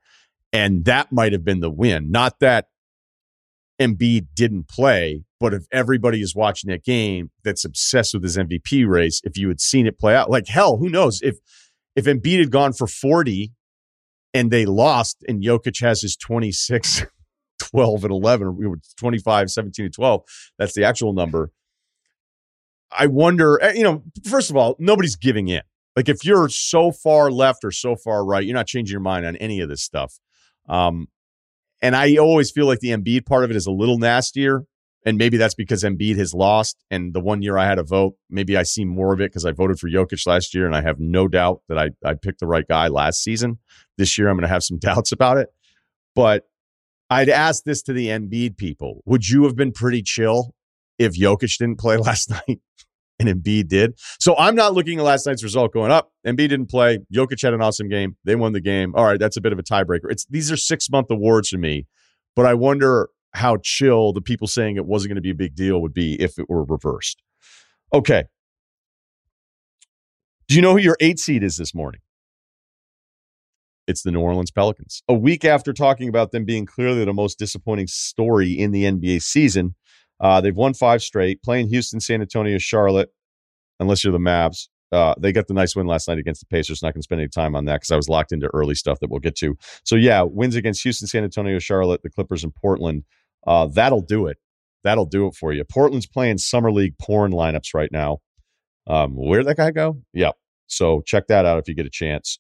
And 0.52 0.86
that 0.86 1.12
might 1.12 1.34
have 1.34 1.44
been 1.44 1.60
the 1.60 1.70
win. 1.70 2.12
Not 2.12 2.40
that 2.40 2.68
Embiid 3.80 4.28
didn't 4.34 4.68
play, 4.68 5.24
but 5.40 5.54
if 5.54 5.66
everybody 5.72 6.22
is 6.22 6.36
watching 6.36 6.70
that 6.70 6.84
game 6.84 7.32
that's 7.44 7.64
obsessed 7.64 8.14
with 8.14 8.24
his 8.24 8.38
MVP 8.38 8.88
race, 8.88 9.22
if 9.24 9.38
you 9.38 9.48
had 9.48 9.62
seen 9.62 9.88
it 9.88 10.00
play 10.00 10.16
out, 10.16 10.30
like 10.30 10.48
hell, 10.48 10.78
who 10.78 10.90
knows? 10.90 11.22
If 11.22 11.38
if 11.96 12.06
Embiid 12.06 12.40
had 12.40 12.52
gone 12.52 12.74
for 12.74 12.88
40 12.88 13.52
and 14.34 14.52
they 14.52 14.66
lost 14.66 15.24
and 15.28 15.44
Jokic 15.44 15.82
has 15.82 16.02
his 16.02 16.16
26, 16.16 17.06
12, 17.60 18.04
and 18.04 18.12
11, 18.12 18.58
we 18.58 18.68
25, 18.98 19.52
17, 19.52 19.86
and 19.86 19.94
12, 19.94 20.22
that's 20.58 20.74
the 20.74 20.84
actual 20.84 21.14
number 21.14 21.52
I 22.92 23.08
wonder, 23.08 23.62
eh, 23.62 23.74
you 23.74 23.84
know, 23.84 24.04
first 24.28 24.50
of 24.50 24.58
all, 24.58 24.76
nobody's 24.80 25.16
giving 25.16 25.48
in. 25.48 25.62
Like 25.96 26.10
if 26.10 26.24
you're 26.24 26.50
so 26.50 26.92
far 26.92 27.32
left 27.32 27.64
or 27.64 27.72
so 27.72 27.96
far 27.96 28.26
right, 28.26 28.44
you're 28.44 28.56
not 28.56 28.68
changing 28.68 28.94
your 28.94 29.02
mind 29.02 29.26
on 29.26 29.36
any 29.38 29.60
of 29.60 29.70
this 29.70 29.82
stuff. 29.82 30.18
Um, 30.70 31.08
and 31.82 31.96
I 31.96 32.18
always 32.18 32.52
feel 32.52 32.66
like 32.66 32.80
the 32.80 32.90
Embiid 32.90 33.26
part 33.26 33.44
of 33.44 33.50
it 33.50 33.56
is 33.56 33.66
a 33.66 33.72
little 33.72 33.98
nastier. 33.98 34.66
And 35.06 35.18
maybe 35.18 35.38
that's 35.38 35.56
because 35.56 35.84
Embiid 35.84 36.18
has 36.18 36.34
lost. 36.34 36.78
And 36.92 37.14
the 37.14 37.22
one 37.22 37.42
year 37.42 37.58
I 37.58 37.66
had 37.66 37.80
a 37.80 37.84
vote, 37.84 38.16
maybe 38.30 38.58
I 38.58 38.64
see 38.64 38.84
more 38.84 39.14
of 39.14 39.22
it 39.22 39.32
because 39.32 39.46
I 39.46 39.52
voted 39.52 39.80
for 39.80 39.90
Jokic 39.90 40.28
last 40.28 40.54
year. 40.54 40.66
And 40.66 40.76
I 40.76 40.82
have 40.82 41.00
no 41.00 41.28
doubt 41.28 41.62
that 41.70 41.78
I, 41.78 41.92
I 42.04 42.16
picked 42.16 42.42
the 42.42 42.48
right 42.48 42.68
guy 42.68 42.90
last 42.90 43.24
season. 43.24 43.60
This 43.98 44.18
year, 44.18 44.30
I'm 44.30 44.36
going 44.36 44.44
to 44.44 44.54
have 44.54 44.64
some 44.64 44.78
doubts 44.80 45.12
about 45.12 45.38
it. 45.38 45.50
But 46.16 46.44
I'd 47.10 47.30
ask 47.30 47.64
this 47.64 47.82
to 47.84 47.94
the 47.94 48.08
Embiid 48.08 48.58
people 48.58 49.02
Would 49.06 49.30
you 49.30 49.44
have 49.46 49.56
been 49.56 49.72
pretty 49.72 50.04
chill 50.04 50.54
if 50.98 51.18
Jokic 51.18 51.58
didn't 51.58 51.80
play 51.80 51.98
last 51.98 52.30
night 52.30 52.60
and 53.20 53.28
Embiid 53.28 53.68
did. 53.68 54.00
So 54.20 54.36
I'm 54.38 54.56
not 54.56 54.74
looking 54.74 55.00
at 55.00 55.06
last 55.06 55.26
night's 55.26 55.44
result 55.44 55.74
going 55.74 55.92
up. 55.92 56.12
Embiid 56.26 56.50
didn't 56.50 56.68
play. 56.68 57.00
Jokic 57.14 57.42
had 57.42 57.54
an 57.54 57.62
awesome 57.62 57.90
game. 57.90 58.16
They 58.24 58.36
won 58.36 58.54
the 58.54 58.62
game. 58.62 58.94
All 58.96 59.06
right, 59.06 59.20
that's 59.20 59.38
a 59.38 59.42
bit 59.42 59.52
of 59.52 59.60
a 59.60 59.64
tiebreaker. 59.64 60.10
It's 60.10 60.26
these 60.26 60.52
are 60.52 60.58
six 60.58 60.90
month 60.90 61.12
awards 61.12 61.50
for 61.50 61.58
me, 61.58 61.86
but 62.36 62.46
I 62.46 62.54
wonder 62.54 63.10
how 63.34 63.58
chill 63.62 64.14
the 64.14 64.22
people 64.22 64.48
saying 64.48 64.78
it 64.78 64.86
wasn't 64.86 65.10
going 65.10 65.16
to 65.16 65.22
be 65.22 65.32
a 65.32 65.36
big 65.36 65.56
deal 65.56 65.82
would 65.82 65.94
be 65.94 66.20
if 66.22 66.40
it 66.40 66.50
were 66.50 66.64
reversed. 66.64 67.22
Okay. 67.94 68.24
Do 70.48 70.56
you 70.56 70.62
know 70.62 70.72
who 70.72 70.80
your 70.80 70.98
eight 71.00 71.20
seed 71.20 71.44
is 71.44 71.58
this 71.58 71.76
morning? 71.76 72.02
It's 73.88 74.04
the 74.04 74.12
New 74.12 74.22
Orleans 74.22 74.52
Pelicans. 74.52 75.04
A 75.08 75.14
week 75.14 75.44
after 75.44 75.74
talking 75.74 76.10
about 76.10 76.32
them 76.32 76.46
being 76.46 76.66
clearly 76.66 77.06
the 77.06 77.14
most 77.14 77.40
disappointing 77.40 77.88
story 77.88 78.52
in 78.52 78.72
the 78.72 78.84
NBA 78.84 79.22
season, 79.22 79.76
uh, 80.20 80.42
they've 80.42 80.56
won 80.56 80.74
five 80.74 81.02
straight, 81.02 81.42
playing 81.42 81.70
Houston, 81.70 82.00
San 82.00 82.22
Antonio, 82.22 82.58
Charlotte, 82.58 83.10
unless 83.80 84.04
you're 84.04 84.14
the 84.14 84.20
Mavs. 84.20 84.68
Uh, 84.92 85.14
they 85.20 85.32
got 85.32 85.48
the 85.48 85.54
nice 85.54 85.76
win 85.76 85.86
last 85.86 86.08
night 86.08 86.18
against 86.18 86.42
the 86.42 86.48
Pacers. 86.48 86.82
Not 86.82 86.94
going 86.94 87.02
to 87.02 87.04
spend 87.04 87.22
any 87.22 87.30
time 87.30 87.56
on 87.56 87.66
that 87.66 87.76
because 87.76 87.92
I 87.92 87.96
was 87.96 88.10
locked 88.10 88.32
into 88.32 88.50
early 88.54 88.76
stuff 88.76 89.00
that 89.00 89.10
we'll 89.10 89.20
get 89.20 89.36
to. 89.38 89.56
So, 89.86 89.96
yeah, 89.96 90.24
wins 90.24 90.56
against 90.56 90.82
Houston, 90.84 91.08
San 91.08 91.24
Antonio, 91.24 91.60
Charlotte, 91.60 92.02
the 92.02 92.10
Clippers, 92.10 92.44
and 92.44 92.54
Portland. 92.54 93.04
Uh, 93.46 93.68
that'll 93.68 94.02
do 94.02 94.28
it. 94.28 94.38
That'll 94.84 95.06
do 95.06 95.28
it 95.28 95.36
for 95.36 95.54
you. 95.54 95.64
Portland's 95.64 96.08
playing 96.08 96.40
Summer 96.40 96.72
League 96.72 96.98
porn 96.98 97.32
lineups 97.32 97.74
right 97.74 97.92
now. 97.92 98.20
Um, 98.88 99.12
where'd 99.16 99.46
that 99.46 99.58
guy 99.58 99.72
go? 99.72 100.02
Yeah. 100.14 100.32
So, 100.66 101.02
check 101.06 101.28
that 101.28 101.46
out 101.46 101.60
if 101.60 101.68
you 101.68 101.76
get 101.76 101.86
a 101.86 101.92
chance. 101.92 102.40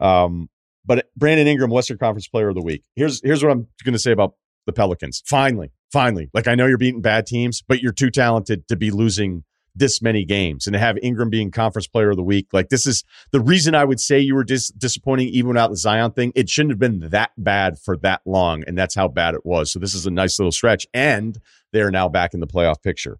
Um, 0.00 0.48
but 0.84 1.08
Brandon 1.16 1.46
Ingram, 1.46 1.70
Western 1.70 1.98
Conference 1.98 2.28
Player 2.28 2.48
of 2.48 2.54
the 2.54 2.62
Week. 2.62 2.84
Here's 2.94 3.20
here's 3.22 3.42
what 3.42 3.52
I'm 3.52 3.66
going 3.84 3.92
to 3.92 3.98
say 3.98 4.12
about 4.12 4.34
the 4.66 4.72
Pelicans. 4.72 5.22
Finally, 5.26 5.72
finally, 5.92 6.30
like 6.32 6.48
I 6.48 6.54
know 6.54 6.66
you're 6.66 6.78
beating 6.78 7.02
bad 7.02 7.26
teams, 7.26 7.62
but 7.62 7.80
you're 7.80 7.92
too 7.92 8.10
talented 8.10 8.68
to 8.68 8.76
be 8.76 8.90
losing 8.90 9.44
this 9.74 10.02
many 10.02 10.24
games 10.24 10.66
and 10.66 10.74
to 10.74 10.78
have 10.78 10.98
Ingram 11.02 11.30
being 11.30 11.50
conference 11.50 11.86
player 11.86 12.10
of 12.10 12.16
the 12.16 12.22
week. 12.22 12.48
Like 12.52 12.68
this 12.68 12.86
is 12.86 13.04
the 13.30 13.40
reason 13.40 13.74
I 13.74 13.84
would 13.84 14.00
say 14.00 14.18
you 14.18 14.34
were 14.34 14.44
dis- 14.44 14.68
disappointing 14.68 15.28
even 15.28 15.48
without 15.48 15.70
the 15.70 15.76
Zion 15.76 16.12
thing. 16.12 16.32
It 16.34 16.48
shouldn't 16.48 16.72
have 16.72 16.78
been 16.78 17.08
that 17.10 17.30
bad 17.38 17.78
for 17.78 17.96
that 17.98 18.20
long. 18.26 18.64
And 18.66 18.76
that's 18.76 18.94
how 18.94 19.08
bad 19.08 19.34
it 19.34 19.46
was. 19.46 19.72
So 19.72 19.78
this 19.78 19.94
is 19.94 20.06
a 20.06 20.10
nice 20.10 20.38
little 20.38 20.52
stretch 20.52 20.86
and 20.92 21.38
they 21.72 21.80
are 21.80 21.90
now 21.90 22.08
back 22.08 22.34
in 22.34 22.40
the 22.40 22.46
playoff 22.46 22.82
picture. 22.82 23.18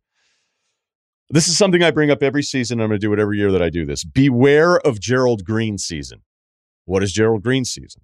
This 1.31 1.49
is 1.49 1.57
something 1.57 1.83
I 1.83 1.91
bring 1.91 2.11
up 2.11 2.23
every 2.23 2.43
season. 2.43 2.81
I'm 2.81 2.89
going 2.89 3.01
to 3.01 3.07
do 3.07 3.13
it 3.15 3.19
every 3.19 3.39
year 3.39 3.51
that 3.53 3.63
I 3.63 3.71
do 3.71 3.87
this. 3.87 4.05
Beware 4.05 4.79
of 4.81 5.01
Gerald 5.01 5.45
Green 5.45 5.79
season. 5.79 6.23
What 6.85 7.03
is 7.03 7.13
Gerald 7.13 7.43
Green 7.43 7.65
season? 7.65 8.03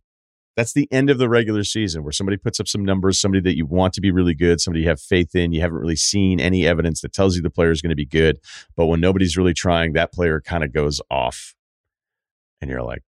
That's 0.59 0.73
the 0.73 0.89
end 0.91 1.09
of 1.09 1.19
the 1.19 1.29
regular 1.29 1.63
season 1.63 2.03
where 2.03 2.11
somebody 2.11 2.37
puts 2.37 2.59
up 2.59 2.67
some 2.67 2.85
numbers, 2.85 3.21
somebody 3.21 3.41
that 3.41 3.57
you 3.57 3.65
want 3.65 3.95
to 3.95 4.01
be 4.01 4.11
really 4.11 4.35
good, 4.35 4.61
somebody 4.61 4.83
you 4.83 4.89
have 4.89 5.01
faith 5.01 5.37
in. 5.37 5.53
You 5.53 5.61
haven't 5.61 5.79
really 5.79 5.95
seen 5.95 6.41
any 6.41 6.67
evidence 6.67 7.01
that 7.03 7.13
tells 7.13 7.37
you 7.37 7.43
the 7.43 7.49
player 7.49 7.71
is 7.71 7.81
going 7.81 7.91
to 7.91 7.97
be 7.97 8.05
good. 8.05 8.41
But 8.75 8.87
when 8.87 8.99
nobody's 8.99 9.37
really 9.37 9.55
trying, 9.55 9.93
that 9.93 10.13
player 10.13 10.41
kind 10.41 10.65
of 10.65 10.73
goes 10.73 11.01
off. 11.13 11.55
And 12.61 12.69
you're 12.69 12.83
like, 12.83 13.03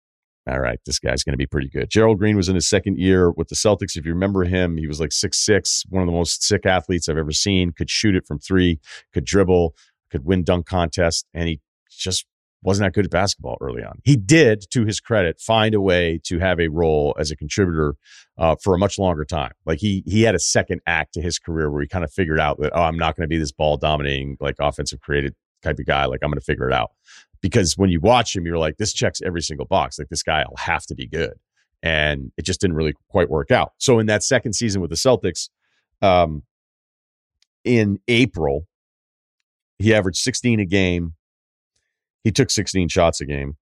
all 0.47 0.61
right, 0.61 0.79
this 0.85 0.99
guy's 0.99 1.25
going 1.25 1.33
to 1.33 1.39
be 1.39 1.47
pretty 1.47 1.71
good. 1.71 1.89
Gerald 1.89 2.19
Green 2.19 2.37
was 2.37 2.51
in 2.51 2.55
his 2.55 2.69
second 2.69 2.99
year 2.99 3.31
with 3.31 3.49
the 3.49 3.55
Celtics. 3.55 3.97
If 3.97 4.05
you 4.05 4.13
remember 4.13 4.45
him, 4.45 4.77
he 4.77 4.87
was 4.87 5.01
like 5.01 5.13
six 5.13 5.39
six, 5.39 5.85
one 5.89 6.03
of 6.03 6.07
the 6.07 6.13
most 6.13 6.43
sick 6.43 6.67
athletes 6.67 7.09
I've 7.09 7.17
ever 7.17 7.33
seen. 7.33 7.73
Could 7.73 7.89
shoot 7.89 8.15
it 8.15 8.27
from 8.27 8.39
three, 8.39 8.79
could 9.15 9.25
dribble, 9.25 9.75
could 10.11 10.27
win 10.27 10.45
dunk 10.45 10.67
contests, 10.67 11.25
and 11.33 11.49
he 11.49 11.63
just 11.89 12.27
wasn't 12.63 12.87
that 12.87 12.95
good 12.95 13.05
at 13.05 13.11
basketball 13.11 13.57
early 13.61 13.83
on. 13.83 14.01
He 14.05 14.17
did, 14.17 14.67
to 14.71 14.85
his 14.85 15.01
credit, 15.01 15.41
find 15.41 15.75
a 15.75 15.81
way 15.81 16.21
to 16.25 16.39
have 16.39 16.59
a 16.59 16.69
role 16.69 17.15
as 17.19 17.31
a 17.31 17.37
contributor 17.37 17.95
uh, 18.37 18.57
for 18.63 18.75
a 18.75 18.79
much 18.79 18.99
longer 18.99 19.25
time. 19.25 19.53
Like 19.65 19.79
he 19.79 20.03
he 20.07 20.23
had 20.23 20.35
a 20.35 20.41
second 20.41 20.81
act 20.87 21.15
to 21.15 21.23
his 21.23 21.39
career 21.39 21.71
where 21.71 21.83
he 21.83 21.89
kind 21.89 22.05
of 22.05 22.13
figured 22.13 22.41
out 22.41 22.59
that 22.61 22.73
oh, 22.75 22.83
I'm 22.83 22.97
not 22.97 23.17
going 23.17 23.25
to 23.25 23.29
be 23.29 23.39
this 23.39 23.53
ball 23.53 23.77
dominating 23.77 24.37
like 24.41 24.57
offensive 24.59 25.01
created 25.01 25.35
type 25.63 25.79
of 25.79 25.87
guy. 25.87 26.07
Like 26.07 26.21
I'm 26.23 26.31
going 26.31 26.41
to 26.41 26.45
figure 26.45 26.69
it 26.69 26.75
out. 26.75 26.91
Because 27.41 27.79
when 27.79 27.91
you 27.91 28.01
watch 28.01 28.35
him, 28.35 28.45
you're 28.45 28.59
like, 28.59 28.79
this 28.79 28.93
checks 28.93 29.23
every 29.23 29.43
single 29.43 29.67
box. 29.67 29.97
Like 29.97 30.09
this 30.09 30.25
guy 30.25 30.45
will 30.49 30.57
have 30.57 30.85
to 30.87 30.95
be 30.97 31.07
good, 31.07 31.35
and 31.83 32.33
it 32.37 32.43
just 32.43 32.61
didn't 32.61 32.75
really 32.75 32.95
quite 33.09 33.31
work 33.31 33.53
out. 33.53 33.75
So 33.79 34.01
in 34.01 34.07
that 34.07 34.25
second 34.25 34.55
season 34.55 34.81
with 34.81 34.91
the 34.91 34.97
Celtics, 34.97 35.49
um, 36.03 36.43
in 37.65 38.01
April, 38.09 38.67
he 39.79 39.95
averaged 39.95 40.19
16 40.19 40.59
a 40.59 40.65
game 40.65 41.15
he 42.25 42.31
took 42.31 42.51
16 42.51 42.89
shots 42.89 43.21
a 43.21 43.27
game. 43.27 43.57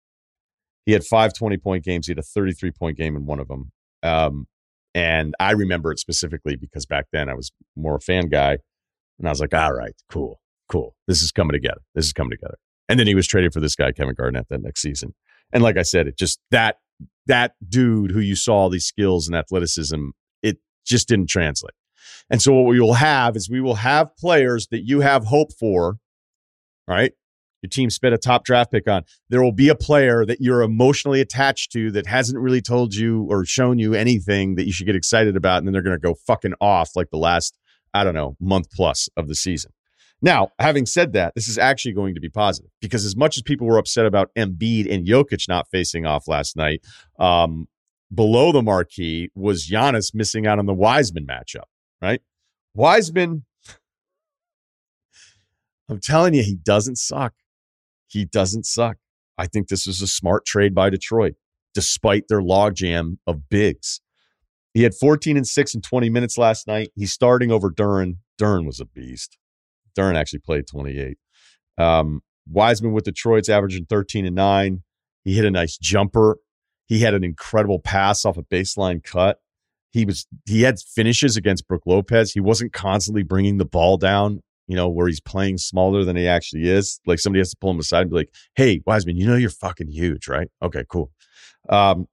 He 0.86 0.94
had 0.94 1.04
five 1.04 1.34
20 1.34 1.58
point 1.58 1.84
games. 1.84 2.08
He 2.08 2.12
had 2.12 2.20
a 2.20 2.24
33 2.24 2.72
point 2.72 2.98
game 2.98 3.16
in 3.16 3.26
one 3.26 3.40
of 3.40 3.48
them. 3.48 3.72
Um, 4.04 4.48
and 4.94 5.36
I 5.40 5.52
remember 5.52 5.92
it 5.92 6.00
specifically 6.00 6.56
because 6.56 6.86
back 6.86 7.08
then 7.12 7.28
I 7.28 7.34
was 7.34 7.52
more 7.76 7.96
a 7.96 8.00
fan 8.00 8.30
guy. 8.30 8.60
And 9.20 9.28
I 9.28 9.32
was 9.32 9.40
like, 9.40 9.54
all 9.54 9.74
right, 9.74 9.96
cool, 10.10 10.40
cool. 10.70 10.96
This 11.08 11.22
is 11.22 11.32
coming 11.32 11.54
together. 11.54 11.82
This 11.96 12.06
is 12.06 12.14
coming 12.14 12.32
together. 12.32 12.58
And 12.88 13.00
then 13.00 13.08
he 13.08 13.16
was 13.16 13.28
traded 13.28 13.54
for 13.54 13.60
this 13.60 13.76
guy, 13.76 13.92
Kevin 13.92 14.16
Garnett, 14.16 14.48
that 14.50 14.62
next 14.62 14.82
season. 14.82 15.14
And 15.52 15.64
like 15.64 15.78
I 15.78 15.82
said, 15.82 16.08
it 16.08 16.18
just 16.18 16.40
that 16.52 16.78
that 17.26 17.54
dude 17.68 18.12
who 18.12 18.20
you 18.20 18.36
saw 18.36 18.56
all 18.56 18.70
these 18.70 18.86
skills 18.86 19.28
and 19.28 19.36
athleticism, 19.36 20.10
it 20.44 20.58
just 20.86 21.08
didn't 21.08 21.30
translate. 21.30 21.74
And 22.30 22.42
so 22.42 22.54
what 22.54 22.66
we 22.66 22.80
will 22.80 22.94
have 22.94 23.36
is 23.36 23.50
we 23.50 23.62
will 23.62 23.76
have 23.76 24.16
players 24.18 24.68
that 24.68 24.86
you 24.86 25.02
have 25.02 25.26
hope 25.26 25.52
for, 25.60 25.98
right? 26.88 27.14
Your 27.66 27.70
team 27.70 27.90
spent 27.90 28.14
a 28.14 28.18
top 28.18 28.46
draft 28.46 28.72
pick 28.72 28.88
on, 28.88 29.04
there 29.30 29.42
will 29.42 29.52
be 29.52 29.70
a 29.70 29.76
player 29.76 30.24
that 30.26 30.40
you're 30.40 30.62
emotionally 30.62 31.20
attached 31.20 31.72
to 31.72 31.92
that 31.92 32.06
hasn't 32.06 32.40
really 32.40 32.62
told 32.62 32.94
you 32.94 33.26
or 33.30 33.44
shown 33.44 33.80
you 33.80 33.96
anything 33.96 34.56
that 34.56 34.66
you 34.66 34.72
should 34.72 34.86
get 34.86 34.96
excited 34.96 35.36
about. 35.36 35.58
And 35.58 35.68
then 35.68 35.74
they're 35.74 35.82
going 35.82 36.00
to 36.00 36.08
go 36.08 36.16
fucking 36.28 36.54
off 36.62 36.92
like 36.96 37.10
the 37.10 37.18
last, 37.18 37.58
I 37.94 38.04
don't 38.04 38.14
know, 38.14 38.38
month 38.40 38.68
plus 38.72 39.10
of 39.18 39.28
the 39.28 39.36
season. 39.36 39.72
Now, 40.22 40.50
having 40.60 40.86
said 40.86 41.14
that, 41.14 41.34
this 41.36 41.48
is 41.48 41.58
actually 41.58 41.94
going 41.94 42.16
to 42.16 42.22
be 42.22 42.30
positive 42.30 42.72
because 42.82 43.04
as 43.04 43.16
much 43.16 43.38
as 43.38 43.42
people 43.42 43.68
were 43.68 43.78
upset 43.78 44.06
about 44.06 44.30
Embiid 44.38 44.92
and 44.92 45.06
Jokic 45.06 45.48
not 45.48 45.68
facing 45.70 46.06
off 46.06 46.28
last 46.28 46.56
night, 46.56 46.82
um, 47.20 47.68
below 48.14 48.52
the 48.52 48.62
marquee 48.62 49.30
was 49.36 49.68
Giannis 49.68 50.14
missing 50.14 50.48
out 50.48 50.60
on 50.60 50.68
the 50.68 50.74
Wiseman 50.74 51.26
matchup, 51.26 51.66
right? 52.02 52.22
Wiseman, 52.74 53.46
I'm 55.90 56.00
telling 56.00 56.34
you, 56.34 56.44
he 56.44 56.56
doesn't 56.56 56.98
suck 56.98 57.34
he 58.08 58.26
doesn't 58.26 58.66
suck. 58.66 58.98
I 59.38 59.48
think 59.48 59.68
this 59.68 59.86
was 59.86 60.02
a 60.02 60.08
smart 60.08 60.46
trade 60.46 60.74
by 60.74 60.90
Detroit. 60.90 61.36
despite 61.74 62.30
their 62.30 62.40
logjam 62.40 63.18
of 63.28 63.50
bigs. 63.50 64.00
He 64.74 64.84
had 64.84 64.94
14 64.96 65.36
and 65.36 65.46
6 65.46 65.76
in 65.76 65.82
20 65.82 66.10
minutes 66.10 66.38
last 66.38 66.68
night. 66.68 66.90
He's 66.96 67.12
starting 67.12 67.52
over 67.52 67.70
Duren. 67.70 68.20
Duren 68.42 68.66
was 68.66 68.80
a 68.80 68.86
beast. 68.86 69.38
Duren 69.98 70.16
actually 70.16 70.40
played 70.40 70.68
28. 70.68 71.18
Um, 71.78 72.22
Wiseman 72.48 72.94
with 72.94 73.04
Detroit's 73.04 73.50
averaging 73.50 73.86
13 73.88 74.26
and 74.26 74.36
9. 74.36 74.84
He 75.26 75.36
hit 75.36 75.44
a 75.46 75.52
nice 75.52 75.78
jumper. 75.78 76.38
He 76.86 77.00
had 77.00 77.14
an 77.14 77.24
incredible 77.26 77.80
pass 77.80 78.24
off 78.26 78.38
a 78.38 78.44
baseline 78.44 79.04
cut. 79.04 79.40
He 79.92 80.06
was 80.06 80.28
he 80.46 80.62
had 80.64 80.80
finishes 80.80 81.38
against 81.38 81.68
Brook 81.68 81.84
Lopez. 81.86 82.34
He 82.34 82.40
wasn't 82.40 82.74
constantly 82.74 83.24
bringing 83.24 83.58
the 83.58 83.66
ball 83.66 83.98
down, 83.98 84.42
you 84.68 84.76
know, 84.76 84.90
where 84.90 85.08
he's 85.08 85.20
playing 85.20 85.58
smaller 85.58 86.04
than 86.04 86.16
he 86.16 86.28
actually 86.28 86.70
is. 86.70 87.00
Like 87.06 87.20
somebody 87.20 87.40
has 87.40 87.52
to 87.52 87.58
pull 87.58 87.72
him 87.72 87.80
aside 87.80 88.02
and 88.02 88.10
be 88.10 88.18
like, 88.18 88.34
"Hey, 88.56 88.82
Wiseman, 88.86 89.18
you 89.18 89.28
know 89.28 89.36
you're 89.36 89.50
fucking 89.50 89.90
huge, 89.90 90.28
right?" 90.28 90.50
Okay, 90.62 90.84
cool. 90.90 91.12
Um, 91.70 92.08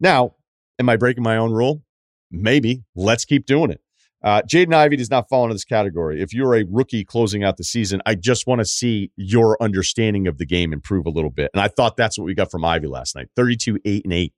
now, 0.00 0.34
am 0.78 0.88
I 0.88 0.96
breaking 0.96 1.22
my 1.22 1.36
own 1.36 1.52
rule? 1.52 1.82
Maybe. 2.30 2.84
Let's 2.94 3.24
keep 3.24 3.46
doing 3.46 3.70
it. 3.70 3.80
Uh, 4.22 4.42
Jaden 4.42 4.74
Ivey 4.74 4.96
does 4.96 5.10
not 5.10 5.28
fall 5.28 5.44
into 5.44 5.54
this 5.54 5.64
category. 5.64 6.20
If 6.20 6.34
you're 6.34 6.56
a 6.56 6.64
rookie 6.68 7.04
closing 7.04 7.44
out 7.44 7.56
the 7.56 7.64
season, 7.64 8.02
I 8.04 8.16
just 8.16 8.46
want 8.46 8.60
to 8.60 8.64
see 8.64 9.12
your 9.16 9.56
understanding 9.62 10.26
of 10.26 10.38
the 10.38 10.46
game 10.46 10.72
improve 10.72 11.06
a 11.06 11.10
little 11.10 11.30
bit. 11.30 11.50
And 11.54 11.60
I 11.60 11.68
thought 11.68 11.96
that's 11.96 12.18
what 12.18 12.24
we 12.24 12.34
got 12.34 12.50
from 12.50 12.64
Ivey 12.64 12.88
last 12.88 13.14
night 13.14 13.28
32, 13.36 13.78
8, 13.84 14.04
and 14.04 14.12
8. 14.12 14.32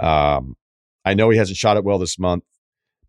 Um, 0.00 0.56
I 1.04 1.14
know 1.14 1.30
he 1.30 1.38
hasn't 1.38 1.56
shot 1.56 1.76
it 1.76 1.84
well 1.84 1.98
this 1.98 2.18
month, 2.18 2.42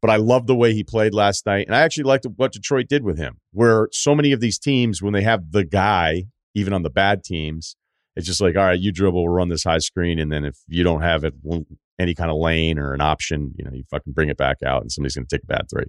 but 0.06 0.14
I 0.14 0.18
love 0.18 0.46
the 0.46 0.56
way 0.56 0.72
he 0.72 0.84
played 0.84 1.16
last 1.16 1.48
night. 1.48 1.66
And 1.66 1.76
I 1.76 1.80
actually 1.80 2.04
liked 2.04 2.28
what 2.36 2.54
Detroit 2.54 2.88
did 2.88 3.04
with 3.04 3.18
him, 3.18 3.40
where 3.54 3.90
so 3.92 4.14
many 4.14 4.34
of 4.34 4.40
these 4.40 4.60
teams, 4.60 5.02
when 5.02 5.14
they 5.14 5.24
have 5.24 5.52
the 5.52 5.64
guy, 5.64 6.26
even 6.54 6.74
on 6.74 6.84
the 6.84 6.92
bad 6.92 7.24
teams, 7.24 7.76
it's 8.16 8.28
just 8.28 8.40
like, 8.40 8.56
all 8.56 8.66
right, 8.66 8.80
you 8.80 8.92
dribble, 8.92 9.24
we'll 9.24 9.34
run 9.34 9.50
this 9.50 9.64
high 9.64 9.80
screen. 9.80 10.20
And 10.20 10.32
then 10.32 10.46
if 10.46 10.60
you 10.68 10.84
don't 10.84 11.02
have 11.02 11.24
it, 11.24 11.34
any 11.98 12.14
kind 12.14 12.30
of 12.30 12.38
lane 12.38 12.78
or 12.78 12.94
an 12.94 13.02
option, 13.02 13.56
you 13.58 13.66
know, 13.66 13.72
you 13.74 13.84
fucking 13.90 14.14
bring 14.14 14.30
it 14.30 14.38
back 14.38 14.62
out 14.64 14.84
and 14.84 14.92
somebody's 14.92 15.16
going 15.16 15.26
to 15.26 15.36
take 15.36 15.44
a 15.44 15.48
bad 15.48 15.66
three. 15.72 15.88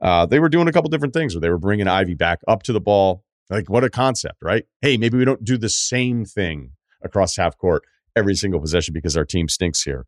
Uh, 0.00 0.26
they 0.26 0.38
were 0.38 0.48
doing 0.48 0.68
a 0.68 0.72
couple 0.72 0.88
different 0.88 1.12
things 1.12 1.34
where 1.34 1.40
they 1.40 1.50
were 1.50 1.58
bringing 1.58 1.88
Ivey 1.88 2.14
back 2.14 2.38
up 2.46 2.62
to 2.62 2.72
the 2.72 2.80
ball. 2.80 3.24
Like, 3.50 3.68
what 3.68 3.82
a 3.82 3.90
concept, 3.90 4.36
right? 4.42 4.64
Hey, 4.80 4.96
maybe 4.96 5.18
we 5.18 5.24
don't 5.24 5.42
do 5.42 5.58
the 5.58 5.68
same 5.68 6.24
thing 6.24 6.70
across 7.02 7.36
half 7.36 7.58
court 7.58 7.82
every 8.14 8.36
single 8.36 8.60
possession 8.60 8.94
because 8.94 9.16
our 9.16 9.24
team 9.24 9.48
stinks 9.48 9.82
here. 9.82 10.06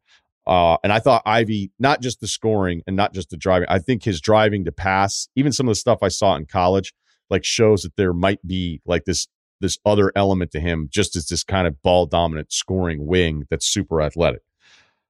Uh, 0.48 0.78
and 0.82 0.94
I 0.94 0.98
thought 0.98 1.22
Ivey, 1.26 1.70
not 1.78 2.00
just 2.00 2.20
the 2.20 2.26
scoring 2.26 2.80
and 2.86 2.96
not 2.96 3.12
just 3.12 3.28
the 3.28 3.36
driving, 3.36 3.68
I 3.68 3.78
think 3.78 4.02
his 4.02 4.18
driving 4.18 4.64
to 4.64 4.72
pass, 4.72 5.28
even 5.36 5.52
some 5.52 5.68
of 5.68 5.72
the 5.72 5.78
stuff 5.78 5.98
I 6.02 6.08
saw 6.08 6.34
in 6.36 6.46
college, 6.46 6.94
like 7.28 7.44
shows 7.44 7.82
that 7.82 7.96
there 7.96 8.14
might 8.14 8.44
be 8.46 8.80
like 8.86 9.04
this 9.04 9.28
this 9.60 9.78
other 9.84 10.12
element 10.14 10.52
to 10.52 10.60
him, 10.60 10.88
just 10.90 11.16
as 11.16 11.26
this 11.26 11.42
kind 11.42 11.66
of 11.66 11.82
ball 11.82 12.06
dominant 12.06 12.52
scoring 12.52 13.06
wing 13.06 13.44
that's 13.50 13.66
super 13.66 14.00
athletic. 14.00 14.40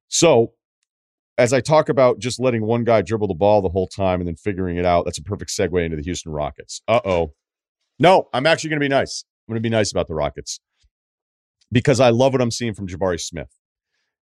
So, 0.09 0.55
as 1.37 1.53
I 1.53 1.61
talk 1.61 1.89
about 1.89 2.19
just 2.19 2.41
letting 2.41 2.65
one 2.65 2.83
guy 2.83 3.03
dribble 3.03 3.29
the 3.29 3.35
ball 3.35 3.63
the 3.63 3.69
whole 3.69 3.87
time 3.87 4.21
and 4.21 4.27
then 4.27 4.37
figuring 4.37 4.77
it 4.77 4.85
out, 4.85 5.05
that's 5.05 5.19
a 5.19 5.23
perfect 5.23 5.51
segue 5.51 5.85
into 5.85 5.97
the 5.97 6.03
Houston 6.03 6.33
Rockets. 6.33 6.83
Uh 6.89 7.01
oh. 7.05 7.35
No, 8.01 8.29
I'm 8.33 8.47
actually 8.47 8.71
going 8.71 8.81
to 8.81 8.85
be 8.85 8.89
nice. 8.89 9.25
I'm 9.47 9.53
going 9.53 9.63
to 9.63 9.67
be 9.67 9.71
nice 9.71 9.93
about 9.93 10.09
the 10.09 10.15
Rockets 10.15 10.59
because 11.71 12.01
I 12.01 12.11
love 12.11 12.33
what 12.33 12.43
I'm 12.43 12.51
seeing 12.51 12.75
from 12.75 12.89
Jabari 12.89 13.21
Smith. 13.21 13.58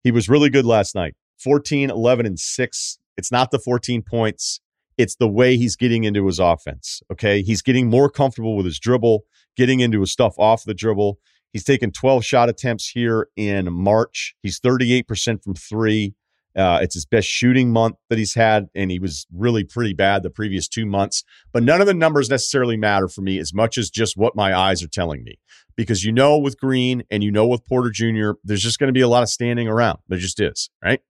He 0.06 0.12
was 0.12 0.28
really 0.28 0.50
good 0.50 0.64
last 0.64 0.94
night 0.94 1.16
14, 1.40 1.90
11, 1.90 2.26
and 2.26 2.38
6. 2.38 2.98
It's 3.16 3.32
not 3.32 3.50
the 3.50 3.58
14 3.58 4.02
points, 4.02 4.60
it's 4.96 5.16
the 5.16 5.26
way 5.26 5.56
he's 5.56 5.74
getting 5.74 6.04
into 6.04 6.24
his 6.26 6.38
offense. 6.38 7.02
Okay. 7.10 7.42
He's 7.42 7.60
getting 7.60 7.90
more 7.90 8.08
comfortable 8.08 8.56
with 8.56 8.66
his 8.66 8.78
dribble, 8.78 9.24
getting 9.56 9.80
into 9.80 9.98
his 9.98 10.12
stuff 10.12 10.34
off 10.38 10.62
the 10.62 10.74
dribble. 10.74 11.18
He's 11.52 11.64
taken 11.64 11.90
12 11.90 12.24
shot 12.24 12.48
attempts 12.48 12.90
here 12.90 13.30
in 13.34 13.72
March. 13.72 14.36
He's 14.44 14.60
38% 14.60 15.42
from 15.42 15.54
three. 15.54 16.14
Uh, 16.54 16.78
it's 16.80 16.94
his 16.94 17.04
best 17.04 17.26
shooting 17.26 17.72
month 17.72 17.96
that 18.08 18.16
he's 18.16 18.34
had, 18.34 18.68
and 18.76 18.92
he 18.92 19.00
was 19.00 19.26
really 19.34 19.64
pretty 19.64 19.92
bad 19.92 20.22
the 20.22 20.30
previous 20.30 20.68
two 20.68 20.86
months. 20.86 21.24
But 21.52 21.64
none 21.64 21.80
of 21.80 21.88
the 21.88 21.94
numbers 21.94 22.30
necessarily 22.30 22.76
matter 22.76 23.08
for 23.08 23.22
me 23.22 23.40
as 23.40 23.52
much 23.52 23.76
as 23.76 23.90
just 23.90 24.16
what 24.16 24.36
my 24.36 24.56
eyes 24.56 24.84
are 24.84 24.88
telling 24.88 25.24
me. 25.24 25.40
Because 25.76 26.04
you 26.04 26.12
know, 26.12 26.38
with 26.38 26.58
Green 26.58 27.02
and 27.10 27.22
you 27.22 27.30
know, 27.30 27.46
with 27.46 27.64
Porter 27.64 27.90
Jr., 27.90 28.32
there's 28.44 28.62
just 28.62 28.78
going 28.78 28.88
to 28.88 28.92
be 28.92 29.02
a 29.02 29.08
lot 29.08 29.22
of 29.22 29.28
standing 29.28 29.68
around. 29.68 29.98
There 30.08 30.18
just 30.18 30.40
is, 30.40 30.70
right? 30.82 31.00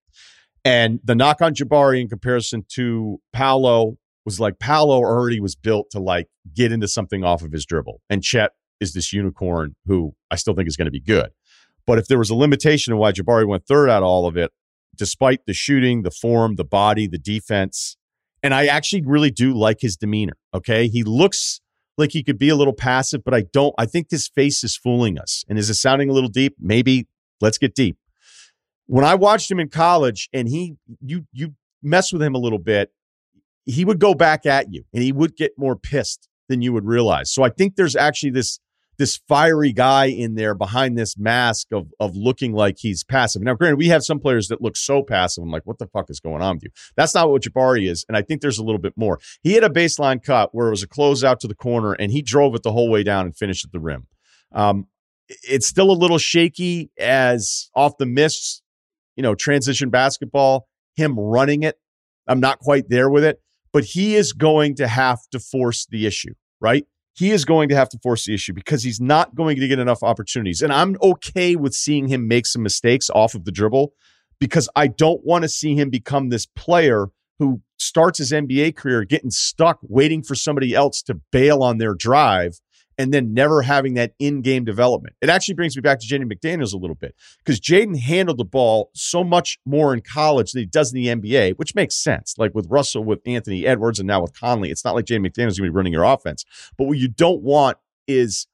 And 0.64 0.98
the 1.04 1.14
knock 1.14 1.40
on 1.40 1.54
Jabari 1.54 2.00
in 2.00 2.08
comparison 2.08 2.64
to 2.74 3.20
Paolo 3.32 3.98
was 4.24 4.40
like 4.40 4.58
Paolo 4.58 4.98
already 4.98 5.38
was 5.38 5.54
built 5.54 5.90
to 5.92 6.00
like 6.00 6.26
get 6.52 6.72
into 6.72 6.88
something 6.88 7.22
off 7.22 7.42
of 7.42 7.52
his 7.52 7.64
dribble. 7.64 8.02
And 8.10 8.22
Chet 8.22 8.50
is 8.80 8.92
this 8.92 9.12
unicorn 9.12 9.76
who 9.86 10.14
I 10.30 10.36
still 10.36 10.54
think 10.54 10.68
is 10.68 10.76
going 10.76 10.86
to 10.86 10.90
be 10.90 11.00
good. 11.00 11.30
But 11.86 11.98
if 11.98 12.08
there 12.08 12.18
was 12.18 12.30
a 12.30 12.34
limitation 12.34 12.92
of 12.92 12.98
why 12.98 13.12
Jabari 13.12 13.46
went 13.46 13.66
third 13.66 13.88
out 13.88 14.02
of 14.02 14.08
all 14.08 14.26
of 14.26 14.36
it, 14.36 14.50
despite 14.96 15.46
the 15.46 15.52
shooting, 15.52 16.02
the 16.02 16.10
form, 16.10 16.56
the 16.56 16.64
body, 16.64 17.06
the 17.06 17.18
defense, 17.18 17.96
and 18.42 18.52
I 18.52 18.66
actually 18.66 19.02
really 19.02 19.30
do 19.30 19.54
like 19.54 19.80
his 19.80 19.96
demeanor. 19.96 20.36
Okay. 20.52 20.88
He 20.88 21.04
looks 21.04 21.60
like 21.96 22.12
he 22.12 22.22
could 22.22 22.38
be 22.38 22.48
a 22.48 22.56
little 22.56 22.72
passive, 22.72 23.24
but 23.24 23.34
I 23.34 23.42
don't. 23.52 23.74
I 23.78 23.86
think 23.86 24.08
this 24.08 24.28
face 24.28 24.62
is 24.62 24.76
fooling 24.76 25.18
us. 25.18 25.44
And 25.48 25.58
is 25.58 25.70
it 25.70 25.74
sounding 25.74 26.10
a 26.10 26.12
little 26.12 26.28
deep? 26.28 26.56
Maybe. 26.60 27.08
Let's 27.40 27.58
get 27.58 27.74
deep. 27.74 27.98
When 28.86 29.04
I 29.04 29.14
watched 29.14 29.50
him 29.50 29.60
in 29.60 29.68
college 29.68 30.28
and 30.32 30.48
he, 30.48 30.76
you, 31.00 31.26
you 31.32 31.54
mess 31.82 32.12
with 32.12 32.22
him 32.22 32.34
a 32.34 32.38
little 32.38 32.58
bit, 32.58 32.92
he 33.64 33.84
would 33.84 33.98
go 33.98 34.14
back 34.14 34.46
at 34.46 34.72
you 34.72 34.84
and 34.94 35.02
he 35.02 35.12
would 35.12 35.36
get 35.36 35.52
more 35.58 35.76
pissed 35.76 36.28
than 36.48 36.62
you 36.62 36.72
would 36.72 36.84
realize. 36.84 37.32
So 37.32 37.42
I 37.42 37.50
think 37.50 37.76
there's 37.76 37.96
actually 37.96 38.30
this 38.30 38.60
this 38.98 39.20
fiery 39.28 39.72
guy 39.72 40.06
in 40.06 40.34
there 40.34 40.54
behind 40.54 40.96
this 40.96 41.18
mask 41.18 41.68
of 41.72 41.92
of 42.00 42.16
looking 42.16 42.52
like 42.52 42.76
he's 42.78 43.04
passive. 43.04 43.42
Now, 43.42 43.54
granted, 43.54 43.76
we 43.76 43.88
have 43.88 44.02
some 44.02 44.18
players 44.18 44.48
that 44.48 44.62
look 44.62 44.76
so 44.76 45.02
passive. 45.02 45.42
I'm 45.42 45.50
like, 45.50 45.66
what 45.66 45.78
the 45.78 45.86
fuck 45.86 46.10
is 46.10 46.20
going 46.20 46.42
on 46.42 46.56
with 46.56 46.64
you? 46.64 46.70
That's 46.96 47.14
not 47.14 47.30
what 47.30 47.42
Jabari 47.42 47.88
is, 47.88 48.04
and 48.08 48.16
I 48.16 48.22
think 48.22 48.40
there's 48.40 48.58
a 48.58 48.64
little 48.64 48.80
bit 48.80 48.94
more. 48.96 49.18
He 49.42 49.54
had 49.54 49.64
a 49.64 49.68
baseline 49.68 50.22
cut 50.22 50.54
where 50.54 50.68
it 50.68 50.70
was 50.70 50.82
a 50.82 50.88
close 50.88 51.22
out 51.24 51.40
to 51.40 51.48
the 51.48 51.54
corner, 51.54 51.92
and 51.92 52.10
he 52.10 52.22
drove 52.22 52.54
it 52.54 52.62
the 52.62 52.72
whole 52.72 52.90
way 52.90 53.02
down 53.02 53.26
and 53.26 53.36
finished 53.36 53.64
at 53.64 53.72
the 53.72 53.80
rim. 53.80 54.06
Um, 54.52 54.86
it's 55.28 55.66
still 55.66 55.90
a 55.90 55.92
little 55.92 56.18
shaky 56.18 56.90
as 56.98 57.70
off 57.74 57.98
the 57.98 58.06
miss, 58.06 58.62
you 59.16 59.22
know, 59.22 59.34
transition 59.34 59.90
basketball. 59.90 60.68
Him 60.94 61.18
running 61.18 61.62
it, 61.62 61.76
I'm 62.26 62.40
not 62.40 62.58
quite 62.58 62.88
there 62.88 63.10
with 63.10 63.24
it, 63.24 63.40
but 63.72 63.84
he 63.84 64.14
is 64.14 64.32
going 64.32 64.76
to 64.76 64.88
have 64.88 65.18
to 65.32 65.38
force 65.38 65.86
the 65.90 66.06
issue, 66.06 66.32
right? 66.60 66.86
He 67.16 67.30
is 67.30 67.44
going 67.44 67.70
to 67.70 67.74
have 67.74 67.88
to 67.88 67.98
force 67.98 68.26
the 68.26 68.34
issue 68.34 68.52
because 68.52 68.82
he's 68.82 69.00
not 69.00 69.34
going 69.34 69.56
to 69.56 69.66
get 69.66 69.78
enough 69.78 70.02
opportunities. 70.02 70.60
And 70.60 70.72
I'm 70.72 70.96
okay 71.02 71.56
with 71.56 71.74
seeing 71.74 72.08
him 72.08 72.28
make 72.28 72.46
some 72.46 72.62
mistakes 72.62 73.08
off 73.10 73.34
of 73.34 73.44
the 73.44 73.52
dribble 73.52 73.92
because 74.38 74.68
I 74.76 74.88
don't 74.88 75.24
want 75.24 75.42
to 75.42 75.48
see 75.48 75.74
him 75.74 75.88
become 75.88 76.28
this 76.28 76.44
player 76.44 77.06
who 77.38 77.62
starts 77.78 78.18
his 78.18 78.32
NBA 78.32 78.76
career 78.76 79.04
getting 79.04 79.30
stuck 79.30 79.78
waiting 79.82 80.22
for 80.22 80.34
somebody 80.34 80.74
else 80.74 81.02
to 81.02 81.14
bail 81.32 81.62
on 81.62 81.78
their 81.78 81.94
drive 81.94 82.60
and 82.98 83.12
then 83.12 83.34
never 83.34 83.62
having 83.62 83.94
that 83.94 84.14
in-game 84.18 84.64
development. 84.64 85.14
It 85.20 85.28
actually 85.28 85.54
brings 85.54 85.76
me 85.76 85.82
back 85.82 86.00
to 86.00 86.06
Jaden 86.06 86.32
McDaniels 86.32 86.72
a 86.72 86.78
little 86.78 86.96
bit 86.96 87.14
because 87.38 87.60
Jaden 87.60 87.98
handled 87.98 88.38
the 88.38 88.44
ball 88.44 88.90
so 88.94 89.22
much 89.22 89.58
more 89.66 89.92
in 89.92 90.00
college 90.00 90.52
than 90.52 90.62
he 90.62 90.66
does 90.66 90.92
in 90.92 91.02
the 91.02 91.08
NBA, 91.08 91.54
which 91.56 91.74
makes 91.74 91.94
sense. 91.94 92.34
Like 92.38 92.54
with 92.54 92.66
Russell, 92.70 93.04
with 93.04 93.20
Anthony 93.26 93.66
Edwards, 93.66 93.98
and 93.98 94.06
now 94.06 94.22
with 94.22 94.38
Conley, 94.38 94.70
it's 94.70 94.84
not 94.84 94.94
like 94.94 95.04
Jaden 95.04 95.26
McDaniels 95.26 95.48
is 95.48 95.58
going 95.58 95.68
to 95.68 95.72
be 95.72 95.76
running 95.76 95.92
your 95.92 96.04
offense. 96.04 96.44
But 96.76 96.84
what 96.84 96.98
you 96.98 97.08
don't 97.08 97.42
want 97.42 97.78
is 98.06 98.46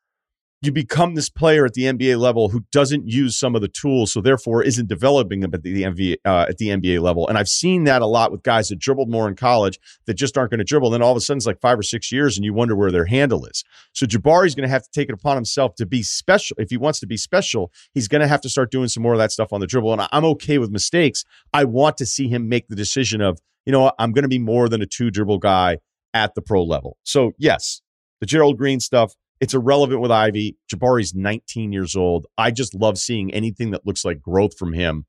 you 0.62 0.70
become 0.70 1.16
this 1.16 1.28
player 1.28 1.66
at 1.66 1.74
the 1.74 1.82
NBA 1.82 2.18
level 2.18 2.48
who 2.48 2.64
doesn't 2.70 3.08
use 3.08 3.36
some 3.36 3.56
of 3.56 3.62
the 3.62 3.68
tools, 3.68 4.12
so 4.12 4.20
therefore 4.20 4.62
isn't 4.62 4.88
developing 4.88 5.40
them 5.40 5.52
at 5.52 5.64
the 5.64 5.82
NBA 5.82 6.16
uh, 6.24 6.46
at 6.48 6.58
the 6.58 6.68
NBA 6.68 7.00
level. 7.00 7.26
And 7.26 7.36
I've 7.36 7.48
seen 7.48 7.82
that 7.84 8.00
a 8.00 8.06
lot 8.06 8.30
with 8.30 8.44
guys 8.44 8.68
that 8.68 8.78
dribbled 8.78 9.10
more 9.10 9.28
in 9.28 9.34
college 9.34 9.80
that 10.06 10.14
just 10.14 10.38
aren't 10.38 10.50
going 10.50 10.58
to 10.58 10.64
dribble. 10.64 10.88
And 10.88 10.94
then 10.94 11.02
all 11.02 11.10
of 11.10 11.16
a 11.16 11.20
sudden, 11.20 11.38
it's 11.38 11.46
like 11.46 11.60
five 11.60 11.78
or 11.78 11.82
six 11.82 12.12
years, 12.12 12.38
and 12.38 12.44
you 12.44 12.54
wonder 12.54 12.76
where 12.76 12.92
their 12.92 13.06
handle 13.06 13.44
is. 13.44 13.64
So 13.92 14.06
Jabari's 14.06 14.54
going 14.54 14.66
to 14.66 14.72
have 14.72 14.84
to 14.84 14.90
take 14.92 15.08
it 15.08 15.14
upon 15.14 15.36
himself 15.36 15.74
to 15.76 15.86
be 15.86 16.04
special. 16.04 16.56
If 16.60 16.70
he 16.70 16.76
wants 16.76 17.00
to 17.00 17.06
be 17.06 17.16
special, 17.16 17.72
he's 17.92 18.06
going 18.06 18.22
to 18.22 18.28
have 18.28 18.40
to 18.42 18.48
start 18.48 18.70
doing 18.70 18.86
some 18.86 19.02
more 19.02 19.14
of 19.14 19.18
that 19.18 19.32
stuff 19.32 19.52
on 19.52 19.60
the 19.60 19.66
dribble. 19.66 19.92
And 19.92 20.08
I'm 20.12 20.24
okay 20.26 20.58
with 20.58 20.70
mistakes. 20.70 21.24
I 21.52 21.64
want 21.64 21.96
to 21.96 22.06
see 22.06 22.28
him 22.28 22.48
make 22.48 22.68
the 22.68 22.76
decision 22.76 23.20
of, 23.20 23.40
you 23.66 23.72
know, 23.72 23.90
I'm 23.98 24.12
going 24.12 24.22
to 24.22 24.28
be 24.28 24.38
more 24.38 24.68
than 24.68 24.80
a 24.80 24.86
two 24.86 25.10
dribble 25.10 25.38
guy 25.38 25.78
at 26.14 26.36
the 26.36 26.42
pro 26.42 26.62
level. 26.62 26.98
So 27.02 27.32
yes, 27.36 27.80
the 28.20 28.26
Gerald 28.26 28.58
Green 28.58 28.78
stuff 28.78 29.14
it's 29.42 29.54
irrelevant 29.54 30.00
with 30.00 30.12
Ivey. 30.12 30.56
Jabari's 30.72 31.14
19 31.14 31.72
years 31.72 31.96
old. 31.96 32.28
I 32.38 32.52
just 32.52 32.74
love 32.76 32.96
seeing 32.96 33.34
anything 33.34 33.72
that 33.72 33.84
looks 33.84 34.04
like 34.04 34.22
growth 34.22 34.56
from 34.56 34.72
him 34.72 35.04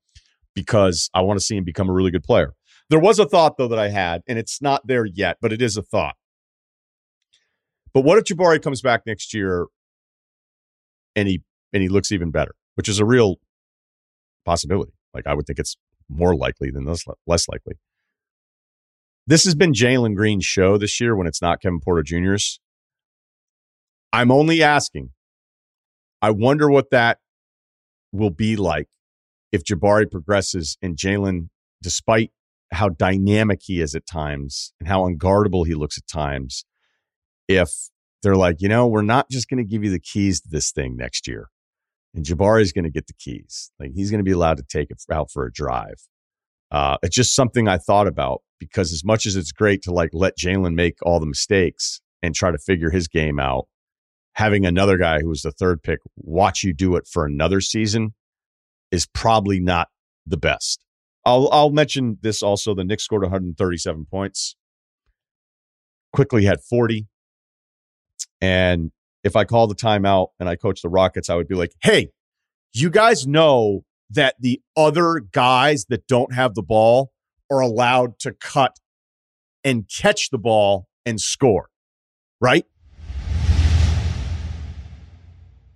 because 0.56 1.08
I 1.14 1.20
want 1.20 1.38
to 1.38 1.44
see 1.44 1.56
him 1.56 1.62
become 1.62 1.88
a 1.88 1.92
really 1.92 2.10
good 2.10 2.24
player. 2.24 2.54
There 2.90 2.98
was 2.98 3.20
a 3.20 3.26
thought 3.26 3.56
though 3.58 3.68
that 3.68 3.78
I 3.78 3.90
had, 3.90 4.22
and 4.26 4.36
it's 4.36 4.60
not 4.60 4.88
there 4.88 5.04
yet, 5.06 5.38
but 5.40 5.52
it 5.52 5.62
is 5.62 5.76
a 5.76 5.82
thought. 5.82 6.16
But 7.92 8.02
what 8.02 8.18
if 8.18 8.24
Jabari 8.24 8.60
comes 8.60 8.82
back 8.82 9.02
next 9.06 9.32
year 9.32 9.66
and 11.14 11.28
he 11.28 11.44
and 11.72 11.80
he 11.80 11.88
looks 11.88 12.10
even 12.10 12.32
better, 12.32 12.56
which 12.74 12.88
is 12.88 12.98
a 12.98 13.04
real 13.04 13.36
possibility. 14.44 14.94
Like 15.14 15.28
I 15.28 15.34
would 15.34 15.46
think 15.46 15.60
it's 15.60 15.76
more 16.08 16.34
likely 16.34 16.72
than 16.72 16.84
less, 16.84 17.04
less 17.24 17.48
likely. 17.48 17.74
This 19.28 19.44
has 19.44 19.54
been 19.54 19.72
Jalen 19.72 20.16
Green's 20.16 20.44
show 20.44 20.76
this 20.76 21.00
year 21.00 21.14
when 21.16 21.28
it's 21.28 21.40
not 21.40 21.62
Kevin 21.62 21.78
Porter 21.80 22.02
Jr.'s. 22.02 22.58
I'm 24.14 24.30
only 24.30 24.62
asking. 24.62 25.10
I 26.22 26.30
wonder 26.30 26.70
what 26.70 26.90
that 26.92 27.18
will 28.12 28.30
be 28.30 28.54
like 28.54 28.86
if 29.50 29.64
Jabari 29.64 30.08
progresses 30.08 30.78
and 30.80 30.96
Jalen, 30.96 31.48
despite 31.82 32.30
how 32.72 32.90
dynamic 32.90 33.62
he 33.64 33.80
is 33.80 33.96
at 33.96 34.06
times 34.06 34.72
and 34.78 34.88
how 34.88 35.00
unguardable 35.00 35.66
he 35.66 35.74
looks 35.74 35.98
at 35.98 36.06
times, 36.06 36.64
if 37.48 37.72
they're 38.22 38.36
like, 38.36 38.62
you 38.62 38.68
know, 38.68 38.86
we're 38.86 39.02
not 39.02 39.30
just 39.30 39.48
going 39.48 39.58
to 39.58 39.68
give 39.68 39.82
you 39.82 39.90
the 39.90 39.98
keys 39.98 40.40
to 40.42 40.48
this 40.48 40.70
thing 40.70 40.96
next 40.96 41.26
year. 41.26 41.48
And 42.14 42.24
Jabari 42.24 42.62
is 42.62 42.70
going 42.70 42.84
to 42.84 42.92
get 42.92 43.08
the 43.08 43.14
keys. 43.14 43.72
Like 43.80 43.90
he's 43.96 44.12
going 44.12 44.20
to 44.20 44.24
be 44.24 44.30
allowed 44.30 44.58
to 44.58 44.64
take 44.64 44.92
it 44.92 45.02
out 45.10 45.32
for 45.32 45.44
a 45.44 45.52
drive. 45.52 46.06
Uh, 46.70 46.98
it's 47.02 47.16
just 47.16 47.34
something 47.34 47.66
I 47.66 47.78
thought 47.78 48.06
about 48.06 48.42
because 48.60 48.92
as 48.92 49.04
much 49.04 49.26
as 49.26 49.34
it's 49.34 49.50
great 49.50 49.82
to 49.82 49.92
like 49.92 50.10
let 50.12 50.38
Jalen 50.38 50.74
make 50.74 50.98
all 51.02 51.18
the 51.18 51.26
mistakes 51.26 52.00
and 52.22 52.32
try 52.32 52.52
to 52.52 52.58
figure 52.58 52.90
his 52.90 53.08
game 53.08 53.40
out, 53.40 53.66
having 54.34 54.66
another 54.66 54.96
guy 54.96 55.20
who 55.20 55.28
was 55.28 55.42
the 55.42 55.52
third 55.52 55.82
pick 55.82 56.00
watch 56.16 56.62
you 56.62 56.72
do 56.72 56.96
it 56.96 57.06
for 57.06 57.24
another 57.24 57.60
season 57.60 58.14
is 58.90 59.06
probably 59.06 59.60
not 59.60 59.88
the 60.26 60.36
best. 60.36 60.84
I'll 61.24 61.48
I'll 61.52 61.70
mention 61.70 62.18
this 62.20 62.42
also. 62.42 62.74
The 62.74 62.84
Knicks 62.84 63.04
scored 63.04 63.22
137 63.22 64.06
points. 64.10 64.56
Quickley 66.12 66.44
had 66.44 66.60
40. 66.60 67.06
And 68.40 68.92
if 69.24 69.36
I 69.36 69.44
called 69.44 69.70
the 69.70 69.74
timeout 69.74 70.28
and 70.38 70.48
I 70.48 70.56
coached 70.56 70.82
the 70.82 70.88
Rockets, 70.88 71.30
I 71.30 71.34
would 71.34 71.48
be 71.48 71.54
like, 71.54 71.72
hey, 71.82 72.10
you 72.72 72.90
guys 72.90 73.26
know 73.26 73.84
that 74.10 74.36
the 74.38 74.60
other 74.76 75.20
guys 75.32 75.86
that 75.88 76.06
don't 76.06 76.34
have 76.34 76.54
the 76.54 76.62
ball 76.62 77.10
are 77.50 77.60
allowed 77.60 78.18
to 78.20 78.32
cut 78.32 78.76
and 79.64 79.88
catch 79.88 80.30
the 80.30 80.38
ball 80.38 80.86
and 81.06 81.20
score, 81.20 81.68
right? 82.40 82.66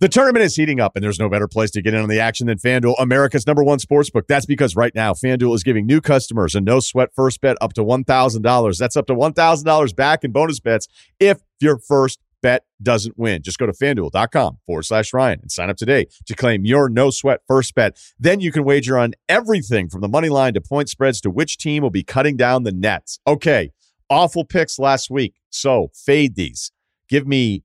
The 0.01 0.09
tournament 0.09 0.45
is 0.45 0.55
heating 0.55 0.79
up, 0.79 0.95
and 0.95 1.03
there's 1.03 1.19
no 1.19 1.29
better 1.29 1.49
place 1.49 1.73
to 1.73 1.83
get 1.83 1.93
in 1.93 2.01
on 2.01 2.09
the 2.09 2.21
action 2.21 2.47
than 2.47 2.59
FanDuel, 2.59 2.95
America's 3.01 3.49
number 3.49 3.65
one 3.65 3.81
sportsbook. 3.81 4.29
That's 4.29 4.47
because 4.47 4.77
right 4.77 4.95
now, 4.95 5.13
FanDuel 5.13 5.57
is 5.57 5.65
giving 5.65 5.87
new 5.87 6.01
customers 6.01 6.55
a 6.55 6.61
no 6.61 6.79
sweat 6.79 7.09
first 7.17 7.41
bet 7.41 7.57
up 7.61 7.73
to 7.73 7.83
$1,000. 7.83 8.79
That's 8.79 8.97
up 8.97 9.07
to 9.09 9.15
$1,000 9.15 9.97
back 9.97 10.23
in 10.23 10.31
bonus 10.31 10.61
bets 10.61 10.87
if 11.19 11.41
your 11.59 11.79
first 11.79 12.21
bet 12.41 12.65
doesn't 12.81 13.19
win. 13.19 13.43
Just 13.43 13.59
go 13.59 13.67
to 13.67 13.73
fanduel.com 13.73 14.59
forward 14.67 14.85
slash 14.85 15.13
Ryan 15.13 15.41
and 15.43 15.51
sign 15.51 15.69
up 15.69 15.77
today 15.77 16.07
to 16.27 16.35
claim 16.37 16.65
your 16.65 16.89
no 16.89 17.11
sweat 17.11 17.41
first 17.49 17.75
bet. 17.75 17.99
Then 18.21 18.39
you 18.39 18.53
can 18.53 18.63
wager 18.63 18.97
on 18.97 19.15
everything 19.29 19.89
from 19.89 20.01
the 20.01 20.09
money 20.09 20.29
line 20.29 20.55
to 20.55 20.61
point 20.61 20.89
spreads 20.89 21.21
to 21.23 21.31
which 21.31 21.59
team 21.59 21.83
will 21.83 21.91
be 21.91 22.05
cutting 22.05 22.37
down 22.37 22.63
the 22.63 22.71
nets. 22.71 23.19
Okay, 23.27 23.73
awful 24.09 24.45
picks 24.45 24.79
last 24.79 25.11
week. 25.11 25.35
So 25.51 25.91
fade 25.93 26.37
these. 26.37 26.71
Give 27.09 27.27
me 27.27 27.65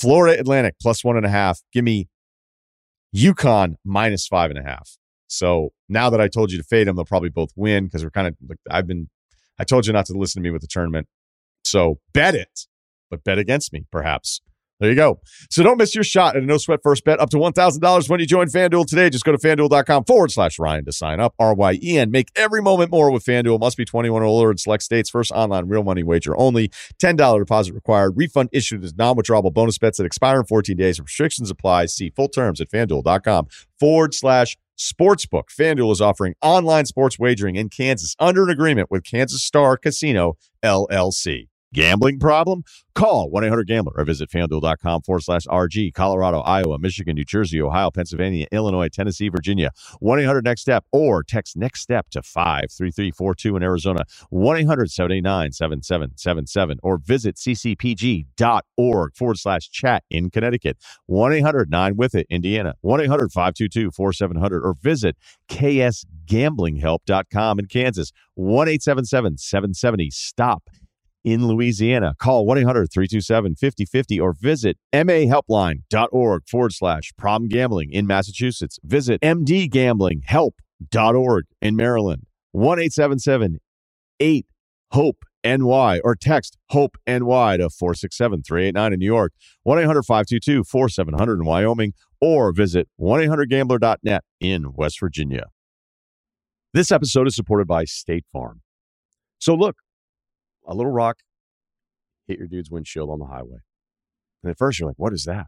Florida 0.00 0.38
Atlantic 0.38 0.74
plus 0.80 1.04
one 1.04 1.16
and 1.16 1.26
a 1.26 1.30
half. 1.30 1.60
Give 1.72 1.84
me 1.84 2.08
UConn 3.14 3.76
minus 3.84 4.26
five 4.26 4.50
and 4.50 4.58
a 4.58 4.62
half. 4.62 4.96
So 5.26 5.70
now 5.88 6.10
that 6.10 6.20
I 6.20 6.28
told 6.28 6.50
you 6.52 6.58
to 6.58 6.64
fade 6.64 6.86
them, 6.86 6.96
they'll 6.96 7.04
probably 7.04 7.28
both 7.28 7.50
win 7.56 7.84
because 7.84 8.02
we're 8.02 8.10
kind 8.10 8.28
of 8.28 8.36
like 8.48 8.58
I've 8.70 8.86
been. 8.86 9.08
I 9.58 9.64
told 9.64 9.86
you 9.86 9.92
not 9.92 10.06
to 10.06 10.12
listen 10.12 10.42
to 10.42 10.46
me 10.46 10.52
with 10.52 10.62
the 10.62 10.68
tournament. 10.68 11.08
So 11.64 11.98
bet 12.12 12.34
it, 12.34 12.66
but 13.10 13.24
bet 13.24 13.38
against 13.38 13.72
me, 13.72 13.86
perhaps. 13.90 14.40
There 14.80 14.90
you 14.90 14.94
go. 14.94 15.20
So 15.50 15.64
don't 15.64 15.76
miss 15.76 15.94
your 15.94 16.04
shot 16.04 16.36
at 16.36 16.42
a 16.42 16.46
no 16.46 16.56
sweat 16.56 16.80
first 16.84 17.04
bet 17.04 17.18
up 17.18 17.30
to 17.30 17.36
$1,000 17.36 18.08
when 18.08 18.20
you 18.20 18.26
join 18.26 18.46
FanDuel 18.46 18.86
today. 18.86 19.10
Just 19.10 19.24
go 19.24 19.32
to 19.32 19.38
fanduel.com 19.38 20.04
forward 20.04 20.30
slash 20.30 20.58
Ryan 20.58 20.84
to 20.84 20.92
sign 20.92 21.18
up. 21.18 21.34
R 21.38 21.52
Y 21.54 21.78
E 21.82 21.98
N. 21.98 22.12
Make 22.12 22.30
every 22.36 22.62
moment 22.62 22.92
more 22.92 23.10
with 23.10 23.24
FanDuel. 23.24 23.58
Must 23.58 23.76
be 23.76 23.84
21 23.84 24.22
or 24.22 24.24
older 24.24 24.50
in 24.52 24.58
select 24.58 24.84
states. 24.84 25.10
First 25.10 25.32
online 25.32 25.66
real 25.66 25.82
money 25.82 26.04
wager 26.04 26.38
only. 26.38 26.68
$10 27.02 27.38
deposit 27.38 27.74
required. 27.74 28.16
Refund 28.16 28.50
issued 28.52 28.84
as 28.84 28.94
non 28.94 29.16
withdrawable 29.16 29.52
bonus 29.52 29.78
bets 29.78 29.98
that 29.98 30.04
expire 30.04 30.40
in 30.40 30.46
14 30.46 30.76
days. 30.76 31.00
Restrictions 31.00 31.50
apply. 31.50 31.86
See 31.86 32.10
full 32.10 32.28
terms 32.28 32.60
at 32.60 32.70
fanduel.com 32.70 33.48
forward 33.80 34.14
slash 34.14 34.56
sportsbook. 34.78 35.48
FanDuel 35.58 35.90
is 35.90 36.00
offering 36.00 36.34
online 36.40 36.86
sports 36.86 37.18
wagering 37.18 37.56
in 37.56 37.68
Kansas 37.68 38.14
under 38.20 38.44
an 38.44 38.50
agreement 38.50 38.92
with 38.92 39.02
Kansas 39.02 39.42
Star 39.42 39.76
Casino 39.76 40.36
LLC. 40.62 41.48
Gambling 41.74 42.18
problem? 42.18 42.62
Call 42.94 43.28
1 43.30 43.44
800 43.44 43.66
Gambler 43.66 43.92
or 43.96 44.04
visit 44.04 44.30
fanduel.com 44.30 45.02
forward 45.02 45.22
slash 45.22 45.44
RG. 45.46 45.92
Colorado, 45.92 46.40
Iowa, 46.40 46.78
Michigan, 46.78 47.14
New 47.14 47.24
Jersey, 47.24 47.60
Ohio, 47.60 47.90
Pennsylvania, 47.90 48.46
Illinois, 48.50 48.88
Tennessee, 48.88 49.28
Virginia. 49.28 49.70
1 50.00 50.20
800 50.20 50.44
Next 50.44 50.62
Step 50.62 50.86
or 50.92 51.22
text 51.22 51.54
Next 51.56 51.82
Step 51.82 52.08
to 52.10 52.22
53342 52.22 53.56
in 53.56 53.62
Arizona. 53.62 54.04
1 54.30 54.56
800 54.56 54.90
789 54.90 55.52
7777 55.52 56.78
or 56.82 56.96
visit 56.98 57.36
ccpg.org 57.36 59.14
forward 59.14 59.38
slash 59.38 59.68
chat 59.70 60.02
in 60.10 60.30
Connecticut. 60.30 60.78
1 61.06 61.32
800 61.34 61.70
9 61.70 61.96
with 61.96 62.14
it, 62.14 62.26
Indiana. 62.30 62.74
1 62.80 63.02
800 63.02 63.30
522 63.30 63.90
4700 63.90 64.64
or 64.64 64.74
visit 64.82 65.16
ksgamblinghelp.com 65.50 67.58
in 67.58 67.66
Kansas. 67.66 68.12
1 68.34 68.68
877 68.68 69.36
770 69.36 70.10
STOP 70.10 70.62
in 71.24 71.46
Louisiana. 71.46 72.14
Call 72.18 72.44
1 72.46 72.58
800 72.58 72.90
327 72.92 73.54
5050 73.56 74.20
or 74.20 74.32
visit 74.32 74.78
mahelpline.org 74.92 76.48
forward 76.48 76.72
slash 76.72 77.12
problem 77.16 77.48
gambling 77.48 77.90
in 77.92 78.06
Massachusetts. 78.06 78.78
Visit 78.84 79.20
mdgamblinghelp.org 79.20 81.44
in 81.60 81.76
Maryland. 81.76 82.22
1 82.52 82.78
877 82.78 83.58
8 84.20 84.46
HOPE 84.92 85.24
NY 85.44 86.00
or 86.02 86.16
text 86.16 86.56
HOPE 86.70 86.96
NY 87.06 87.58
to 87.58 87.70
467 87.70 88.42
389 88.42 88.92
in 88.92 88.98
New 88.98 89.06
York, 89.06 89.32
1 89.62 89.78
800 89.78 90.02
522 90.02 90.64
4700 90.64 91.40
in 91.40 91.44
Wyoming, 91.44 91.92
or 92.20 92.52
visit 92.52 92.88
1 92.96 93.22
800 93.22 93.48
gambler.net 93.48 94.24
in 94.40 94.72
West 94.74 94.98
Virginia. 95.00 95.46
This 96.74 96.92
episode 96.92 97.26
is 97.26 97.36
supported 97.36 97.66
by 97.66 97.84
State 97.84 98.26
Farm. 98.32 98.60
So, 99.38 99.54
look, 99.54 99.76
a 100.68 100.74
little 100.74 100.92
rock 100.92 101.18
hit 102.26 102.38
your 102.38 102.46
dude's 102.46 102.70
windshield 102.70 103.10
on 103.10 103.18
the 103.18 103.26
highway. 103.26 103.58
And 104.42 104.50
at 104.50 104.58
first 104.58 104.78
you're 104.78 104.88
like, 104.88 104.98
what 104.98 105.12
is 105.12 105.24
that? 105.24 105.46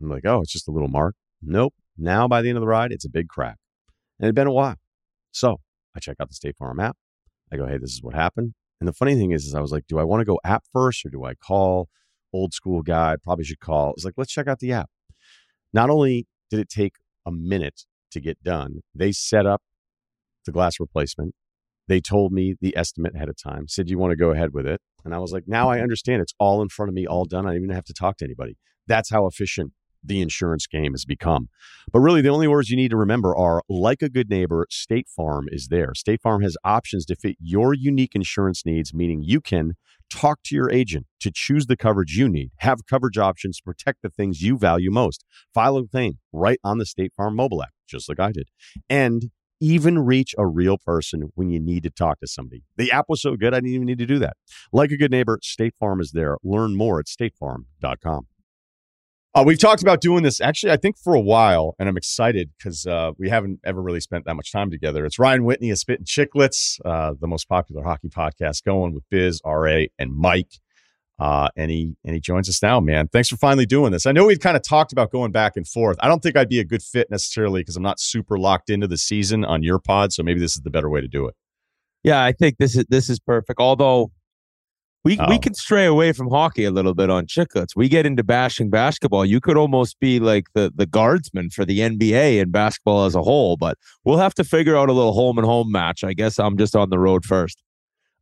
I'm 0.00 0.10
like, 0.10 0.26
oh, 0.26 0.42
it's 0.42 0.52
just 0.52 0.68
a 0.68 0.70
little 0.70 0.88
mark. 0.88 1.16
Nope. 1.42 1.74
Now 1.96 2.28
by 2.28 2.42
the 2.42 2.48
end 2.48 2.58
of 2.58 2.62
the 2.62 2.68
ride, 2.68 2.92
it's 2.92 3.04
a 3.04 3.10
big 3.10 3.28
crack. 3.28 3.56
And 4.18 4.26
it'd 4.26 4.34
been 4.34 4.46
a 4.46 4.52
while. 4.52 4.76
So 5.32 5.60
I 5.96 6.00
check 6.00 6.16
out 6.20 6.28
the 6.28 6.34
State 6.34 6.56
Farm 6.56 6.78
app. 6.78 6.96
I 7.52 7.56
go, 7.56 7.66
hey, 7.66 7.78
this 7.78 7.92
is 7.92 8.02
what 8.02 8.14
happened. 8.14 8.52
And 8.80 8.86
the 8.86 8.92
funny 8.92 9.16
thing 9.16 9.32
is, 9.32 9.44
is 9.44 9.54
I 9.54 9.60
was 9.60 9.72
like, 9.72 9.86
do 9.88 9.98
I 9.98 10.04
want 10.04 10.20
to 10.20 10.24
go 10.24 10.38
app 10.44 10.64
first 10.72 11.04
or 11.04 11.10
do 11.10 11.24
I 11.24 11.34
call 11.34 11.88
old 12.32 12.52
school 12.52 12.82
guy? 12.82 13.16
Probably 13.22 13.44
should 13.44 13.60
call. 13.60 13.92
It's 13.92 14.04
like, 14.04 14.14
let's 14.16 14.32
check 14.32 14.46
out 14.46 14.60
the 14.60 14.72
app. 14.72 14.90
Not 15.72 15.90
only 15.90 16.26
did 16.50 16.60
it 16.60 16.68
take 16.68 16.94
a 17.26 17.32
minute 17.32 17.82
to 18.12 18.20
get 18.20 18.42
done, 18.42 18.80
they 18.94 19.12
set 19.12 19.46
up 19.46 19.62
the 20.46 20.52
glass 20.52 20.78
replacement. 20.78 21.34
They 21.88 22.00
told 22.00 22.32
me 22.32 22.54
the 22.60 22.76
estimate 22.76 23.14
ahead 23.14 23.28
of 23.28 23.36
time, 23.36 23.66
said, 23.66 23.88
you 23.88 23.98
want 23.98 24.12
to 24.12 24.16
go 24.16 24.30
ahead 24.30 24.52
with 24.52 24.66
it? 24.66 24.80
And 25.04 25.14
I 25.14 25.18
was 25.18 25.32
like, 25.32 25.44
now 25.46 25.70
I 25.70 25.80
understand. 25.80 26.22
It's 26.22 26.34
all 26.38 26.62
in 26.62 26.68
front 26.68 26.88
of 26.88 26.94
me, 26.94 27.06
all 27.06 27.24
done. 27.24 27.46
I 27.46 27.50
don't 27.50 27.64
even 27.64 27.74
have 27.74 27.84
to 27.84 27.94
talk 27.94 28.18
to 28.18 28.24
anybody. 28.24 28.56
That's 28.86 29.10
how 29.10 29.26
efficient 29.26 29.72
the 30.04 30.20
insurance 30.20 30.66
game 30.66 30.92
has 30.92 31.04
become. 31.04 31.48
But 31.92 32.00
really, 32.00 32.20
the 32.20 32.28
only 32.28 32.46
words 32.46 32.70
you 32.70 32.76
need 32.76 32.90
to 32.90 32.96
remember 32.96 33.36
are 33.36 33.62
like 33.68 34.02
a 34.02 34.08
good 34.08 34.30
neighbor, 34.30 34.66
State 34.70 35.08
Farm 35.08 35.46
is 35.50 35.68
there. 35.68 35.92
State 35.94 36.22
Farm 36.22 36.42
has 36.42 36.56
options 36.62 37.04
to 37.06 37.16
fit 37.16 37.36
your 37.40 37.74
unique 37.74 38.14
insurance 38.14 38.64
needs, 38.64 38.94
meaning 38.94 39.22
you 39.22 39.40
can 39.40 39.72
talk 40.10 40.40
to 40.44 40.54
your 40.54 40.70
agent 40.70 41.06
to 41.20 41.30
choose 41.34 41.66
the 41.66 41.76
coverage 41.76 42.16
you 42.16 42.28
need, 42.28 42.50
have 42.58 42.86
coverage 42.86 43.18
options 43.18 43.58
to 43.58 43.62
protect 43.64 44.02
the 44.02 44.08
things 44.08 44.40
you 44.40 44.56
value 44.56 44.90
most, 44.90 45.24
file 45.52 45.76
a 45.76 45.86
claim 45.86 46.18
right 46.32 46.60
on 46.62 46.78
the 46.78 46.86
State 46.86 47.12
Farm 47.16 47.34
mobile 47.34 47.62
app, 47.62 47.72
just 47.86 48.08
like 48.08 48.20
I 48.20 48.32
did. 48.32 48.48
And 48.88 49.30
even 49.60 49.98
reach 49.98 50.34
a 50.38 50.46
real 50.46 50.78
person 50.78 51.30
when 51.34 51.50
you 51.50 51.60
need 51.60 51.82
to 51.82 51.90
talk 51.90 52.20
to 52.20 52.26
somebody. 52.26 52.62
The 52.76 52.90
app 52.92 53.06
was 53.08 53.22
so 53.22 53.36
good, 53.36 53.54
I 53.54 53.58
didn't 53.58 53.74
even 53.74 53.86
need 53.86 53.98
to 53.98 54.06
do 54.06 54.18
that. 54.20 54.36
Like 54.72 54.90
a 54.90 54.96
good 54.96 55.10
neighbor, 55.10 55.38
State 55.42 55.74
Farm 55.78 56.00
is 56.00 56.12
there. 56.12 56.36
Learn 56.42 56.76
more 56.76 56.98
at 57.00 57.06
statefarm.com. 57.06 58.26
Uh, 59.34 59.44
we've 59.46 59.58
talked 59.58 59.82
about 59.82 60.00
doing 60.00 60.22
this 60.22 60.40
actually, 60.40 60.72
I 60.72 60.76
think, 60.76 60.98
for 60.98 61.14
a 61.14 61.20
while, 61.20 61.74
and 61.78 61.88
I'm 61.88 61.96
excited 61.96 62.50
because 62.58 62.86
uh, 62.86 63.12
we 63.18 63.28
haven't 63.28 63.60
ever 63.64 63.80
really 63.82 64.00
spent 64.00 64.24
that 64.24 64.34
much 64.34 64.50
time 64.50 64.70
together. 64.70 65.04
It's 65.04 65.18
Ryan 65.18 65.44
Whitney 65.44 65.70
of 65.70 65.78
Spittin' 65.78 66.06
Chiclets, 66.06 66.80
uh, 66.84 67.14
the 67.20 67.28
most 67.28 67.48
popular 67.48 67.82
hockey 67.84 68.08
podcast 68.08 68.64
going 68.64 68.94
with 68.94 69.04
Biz, 69.10 69.40
RA, 69.44 69.84
and 69.98 70.12
Mike. 70.12 70.60
Uh, 71.18 71.48
and 71.56 71.70
he 71.70 71.96
and 72.04 72.14
he 72.14 72.20
joins 72.20 72.48
us 72.48 72.62
now, 72.62 72.78
man. 72.78 73.08
Thanks 73.08 73.28
for 73.28 73.36
finally 73.36 73.66
doing 73.66 73.90
this. 73.90 74.06
I 74.06 74.12
know 74.12 74.26
we've 74.26 74.38
kind 74.38 74.56
of 74.56 74.62
talked 74.62 74.92
about 74.92 75.10
going 75.10 75.32
back 75.32 75.56
and 75.56 75.66
forth. 75.66 75.96
I 76.00 76.06
don't 76.06 76.22
think 76.22 76.36
I'd 76.36 76.48
be 76.48 76.60
a 76.60 76.64
good 76.64 76.82
fit 76.82 77.10
necessarily 77.10 77.60
because 77.60 77.76
I'm 77.76 77.82
not 77.82 77.98
super 77.98 78.38
locked 78.38 78.70
into 78.70 78.86
the 78.86 78.98
season 78.98 79.44
on 79.44 79.64
your 79.64 79.80
pod. 79.80 80.12
So 80.12 80.22
maybe 80.22 80.38
this 80.38 80.54
is 80.54 80.62
the 80.62 80.70
better 80.70 80.88
way 80.88 81.00
to 81.00 81.08
do 81.08 81.26
it. 81.26 81.34
Yeah, 82.04 82.22
I 82.22 82.32
think 82.32 82.58
this 82.58 82.76
is 82.76 82.84
this 82.88 83.10
is 83.10 83.18
perfect. 83.18 83.58
Although 83.58 84.12
we 85.04 85.18
oh. 85.18 85.26
we 85.28 85.38
can 85.38 85.54
stray 85.54 85.86
away 85.86 86.12
from 86.12 86.28
hockey 86.28 86.64
a 86.64 86.70
little 86.70 86.94
bit 86.94 87.10
on 87.10 87.26
chiclets. 87.26 87.74
We 87.74 87.88
get 87.88 88.06
into 88.06 88.22
bashing 88.22 88.70
basketball. 88.70 89.24
You 89.24 89.40
could 89.40 89.56
almost 89.56 89.98
be 89.98 90.20
like 90.20 90.44
the 90.54 90.72
the 90.74 90.86
guardsman 90.86 91.50
for 91.50 91.64
the 91.64 91.80
NBA 91.80 92.40
and 92.40 92.52
basketball 92.52 93.06
as 93.06 93.14
a 93.14 93.22
whole. 93.22 93.56
But 93.56 93.76
we'll 94.04 94.18
have 94.18 94.34
to 94.34 94.44
figure 94.44 94.76
out 94.76 94.88
a 94.88 94.92
little 94.92 95.14
home 95.14 95.38
and 95.38 95.46
home 95.46 95.72
match. 95.72 96.04
I 96.04 96.12
guess 96.12 96.38
I'm 96.38 96.56
just 96.56 96.76
on 96.76 96.90
the 96.90 96.98
road 96.98 97.24
first. 97.24 97.62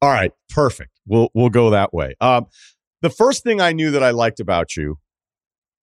All 0.03 0.11
right, 0.11 0.33
perfect. 0.51 0.93
We'll 1.07 1.31
we'll 1.35 1.51
go 1.51 1.71
that 1.71 1.95
way. 1.95 2.15
Um, 2.21 2.47
the 3.03 3.11
first 3.11 3.43
thing 3.43 3.61
I 3.61 3.73
knew 3.73 3.91
that 3.91 4.03
I 4.03 4.11
liked 4.11 4.41
about 4.41 4.77
you 4.77 4.99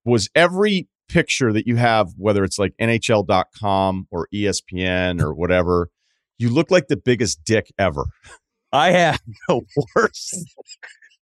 was 0.05 0.29
every 0.35 0.87
picture 1.09 1.53
that 1.53 1.67
you 1.67 1.75
have, 1.75 2.09
whether 2.17 2.43
it's 2.43 2.59
like 2.59 2.73
NHL.com 2.81 4.07
or 4.11 4.27
ESPN 4.33 5.21
or 5.21 5.33
whatever, 5.33 5.89
you 6.37 6.49
look 6.49 6.71
like 6.71 6.87
the 6.87 6.97
biggest 6.97 7.43
dick 7.43 7.71
ever. 7.77 8.05
I 8.73 8.91
have 8.91 9.21
the 9.47 9.61
worst, 9.95 10.55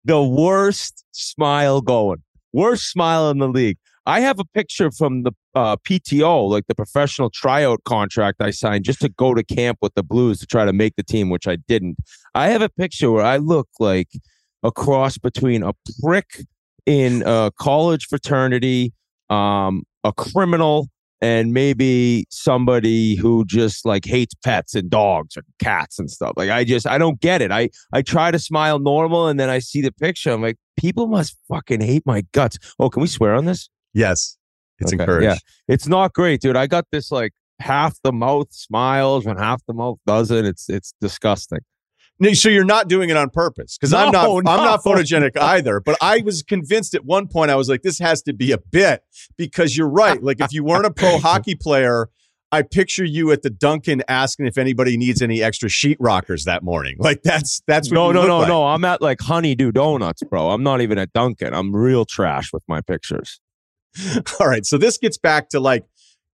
the 0.05 0.23
worst 0.23 1.05
smile 1.11 1.81
going, 1.81 2.23
worst 2.53 2.85
smile 2.91 3.29
in 3.31 3.39
the 3.39 3.49
league. 3.49 3.77
I 4.07 4.21
have 4.21 4.39
a 4.39 4.45
picture 4.45 4.91
from 4.91 5.25
the 5.25 5.33
uh, 5.55 5.77
PTO, 5.77 6.49
like 6.49 6.67
the 6.69 6.75
professional 6.75 7.29
tryout 7.29 7.85
contract 7.85 8.41
I 8.41 8.51
signed 8.51 8.85
just 8.85 9.01
to 9.01 9.09
go 9.09 9.35
to 9.35 9.45
camp 9.45 9.79
with 9.83 9.95
the 9.95 10.03
Blues 10.03 10.39
to 10.39 10.47
try 10.47 10.65
to 10.65 10.73
make 10.73 10.97
the 10.97 11.03
team, 11.03 11.29
which 11.29 11.47
I 11.47 11.57
didn't. 11.57 11.97
I 12.35 12.49
have 12.49 12.63
a 12.63 12.69
picture 12.69 13.11
where 13.11 13.25
I 13.25 13.37
look 13.37 13.69
like 13.79 14.09
a 14.63 14.73
cross 14.73 15.19
between 15.19 15.63
a 15.63 15.73
prick 16.03 16.45
in 16.87 17.23
a 17.27 17.51
college 17.59 18.07
fraternity, 18.07 18.93
um, 19.29 19.85
a 20.05 20.13
criminal, 20.13 20.89
and 21.21 21.53
maybe 21.53 22.25
somebody 22.31 23.15
who 23.15 23.45
just 23.45 23.85
like 23.85 24.05
hates 24.05 24.35
pets 24.43 24.75
and 24.75 24.89
dogs 24.89 25.37
or 25.37 25.43
cats 25.59 25.99
and 25.99 26.11
stuff. 26.11 26.33
Like 26.37 26.51
I 26.51 26.65
just 26.65 26.87
I 26.87 26.99
don't 26.99 27.21
get 27.21 27.43
it. 27.43 27.53
I 27.53 27.69
I 27.93 28.03
try 28.03 28.31
to 28.31 28.39
smile 28.39 28.79
normal 28.79 29.29
and 29.29 29.39
then 29.39 29.51
I 29.51 29.59
see 29.59 29.83
the 29.83 29.93
picture. 29.93 30.31
I'm 30.31 30.43
like, 30.43 30.57
people 30.77 31.07
must 31.07 31.37
fucking 31.49 31.81
hate 31.81 32.05
my 32.07 32.23
guts. 32.33 32.59
Oh, 32.79 32.89
can 32.89 33.03
we 33.03 33.09
swear 33.09 33.35
on 33.35 33.45
this? 33.45 33.69
Yes. 33.93 34.37
It's 34.79 34.95
okay, 34.95 35.03
encouraged. 35.03 35.25
Yeah. 35.25 35.75
It's 35.75 35.87
not 35.87 36.15
great, 36.15 36.41
dude. 36.41 36.57
I 36.57 36.67
got 36.67 36.87
this 36.91 37.13
like 37.13 37.33
half 37.59 37.99
the 38.03 38.13
mouth 38.13 38.49
smiles 38.51 39.27
when 39.27 39.37
half 39.37 39.63
the 39.67 39.75
mouth 39.75 39.99
doesn't. 40.07 40.47
It's 40.47 40.71
it's 40.71 40.95
disgusting. 41.01 41.61
So 42.35 42.49
you're 42.49 42.65
not 42.65 42.89
doing 42.89 43.11
it 43.11 43.17
on 43.17 43.31
purpose 43.31 43.79
because 43.79 43.93
no, 43.93 43.99
I'm 43.99 44.13
not. 44.13 44.25
No. 44.25 44.39
I'm 44.39 44.65
not 44.65 44.83
photogenic 44.83 45.37
either. 45.37 45.81
But 45.81 45.97
I 46.01 46.21
was 46.21 46.43
convinced 46.43 46.95
at 46.95 47.05
one 47.05 47.29
point. 47.29 47.51
I 47.51 47.57
was 47.57 47.69
like, 47.69 47.83
this 47.83 47.99
has 47.99 48.23
to 48.23 48.33
be 48.33 48.53
a 48.53 48.59
bit 48.59 49.03
because 49.37 49.77
you're 49.77 49.89
right. 49.89 50.23
Like 50.23 50.41
if 50.41 50.53
you 50.53 50.63
weren't 50.63 50.87
a 50.87 50.91
pro 50.91 51.19
hockey 51.21 51.55
player, 51.55 52.09
I 52.53 52.63
picture 52.63 53.05
you 53.05 53.31
at 53.33 53.43
the 53.43 53.51
Dunkin' 53.51 54.03
asking 54.09 54.47
if 54.47 54.59
anybody 54.59 54.97
needs 54.97 55.23
any 55.23 55.43
extra 55.43 55.69
sheet 55.69 55.97
rockers 56.01 56.45
that 56.45 56.63
morning. 56.63 56.97
Like 56.99 57.23
that's 57.23 57.63
that's 57.67 57.91
no 57.91 58.13
no 58.13 58.27
no 58.27 58.41
like. 58.41 58.49
no. 58.49 58.67
I'm 58.67 58.85
at 58.85 59.01
like 59.01 59.21
Honeydew 59.21 59.73
Donuts, 59.73 60.23
bro. 60.25 60.51
I'm 60.51 60.63
not 60.63 60.81
even 60.81 60.99
at 60.99 61.13
Dunkin'. 61.13 61.55
I'm 61.55 61.75
real 61.75 62.05
trash 62.05 62.53
with 62.53 62.65
my 62.69 62.81
pictures. 62.81 63.41
All 64.41 64.47
right. 64.47 64.67
So 64.67 64.79
this 64.79 64.99
gets 64.99 65.19
back 65.19 65.49
to 65.51 65.61
like, 65.61 65.85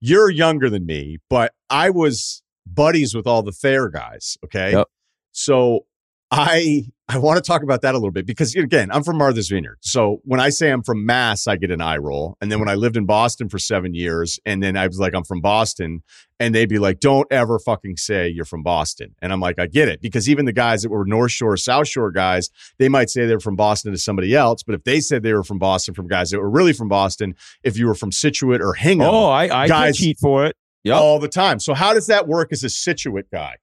you're 0.01 0.31
younger 0.31 0.69
than 0.69 0.85
me, 0.85 1.19
but 1.31 1.53
I 1.71 1.91
was 1.91 2.43
buddies 2.67 3.15
with 3.15 3.27
all 3.27 3.43
the 3.43 3.53
Thayer 3.53 3.89
guys. 3.89 4.37
Okay. 4.45 4.73
Yep. 4.73 4.89
So 5.37 5.87
I 6.31 6.87
I 7.09 7.19
want 7.19 7.37
to 7.37 7.43
talk 7.43 7.63
about 7.63 7.83
that 7.83 7.95
a 7.95 7.99
little 7.99 8.11
bit 8.11 8.27
because 8.27 8.57
again, 8.57 8.91
I'm 8.91 9.05
from 9.05 9.19
Martha's 9.19 9.49
Vineyard. 9.49 9.79
So 9.81 10.21
when 10.25 10.41
I 10.41 10.49
say 10.49 10.73
I'm 10.73 10.83
from 10.83 11.07
Mass, 11.07 11.47
I 11.47 11.55
get 11.55 11.71
an 11.71 11.81
eye 11.81 11.99
roll. 11.99 12.37
And 12.41 12.51
then 12.51 12.59
when 12.59 12.69
I 12.69 12.75
lived 12.75 12.97
in 12.97 13.07
Boston 13.07 13.49
for 13.49 13.61
seven 13.61 13.95
years, 13.95 14.41
and 14.45 14.61
then 14.61 14.77
I 14.77 14.89
was 14.89 14.99
like, 14.99 15.15
I'm 15.15 15.23
from 15.23 15.41
Boston, 15.41 16.03
and 16.41 16.53
they'd 16.53 16.69
be 16.69 16.81
like, 16.81 16.99
Don't 16.99 17.29
ever 17.31 17.61
fucking 17.61 17.99
say 17.99 18.29
you're 18.29 18.45
from 18.45 18.65
Boston. 18.65 19.15
And 19.23 19.33
I'm 19.33 19.39
like, 19.39 19.61
I 19.61 19.69
get 19.69 19.89
it. 19.89 20.01
Because 20.01 20.29
even 20.29 20.47
the 20.47 20.53
guys 20.53 20.83
that 20.83 20.89
were 20.89 21.05
North 21.05 21.31
Shore, 21.31 21.57
South 21.57 21.87
Shore 21.87 22.11
guys, 22.11 22.51
they 22.79 22.89
might 22.89 23.09
say 23.09 23.27
they're 23.27 23.39
from 23.39 23.55
Boston 23.55 23.93
to 23.93 23.99
somebody 23.99 24.35
else. 24.35 24.65
But 24.65 24.75
if 24.75 24.83
they 24.83 24.99
said 24.99 25.23
they 25.23 25.33
were 25.33 25.45
from 25.45 25.61
Boston 25.61 25.95
from 25.95 26.09
guys 26.09 26.31
that 26.31 26.41
were 26.41 26.51
really 26.51 26.73
from 26.73 26.89
Boston, 26.89 27.37
if 27.63 27.79
you 27.79 27.87
were 27.87 27.95
from 27.95 28.11
Scituate 28.11 28.61
or 28.61 28.75
Hingham, 28.75 29.09
oh, 29.09 29.29
I, 29.29 29.65
I 29.65 29.69
guys, 29.69 29.97
cheat 29.97 30.19
for 30.19 30.47
it. 30.47 30.57
Yep. 30.83 30.97
All 30.97 31.21
the 31.21 31.29
time. 31.29 31.61
So 31.61 31.73
how 31.73 31.95
does 31.95 32.09
that 32.09 32.27
work 32.27 32.53
as 32.53 32.65
a 32.65 32.69
Scituate 32.69 33.31
guy? 33.31 33.57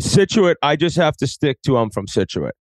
Scituate, 0.00 0.56
I 0.62 0.76
just 0.76 0.96
have 0.96 1.16
to 1.18 1.26
stick 1.26 1.60
to 1.62 1.76
I'm 1.76 1.90
from 1.90 2.06
Scituate. 2.06 2.54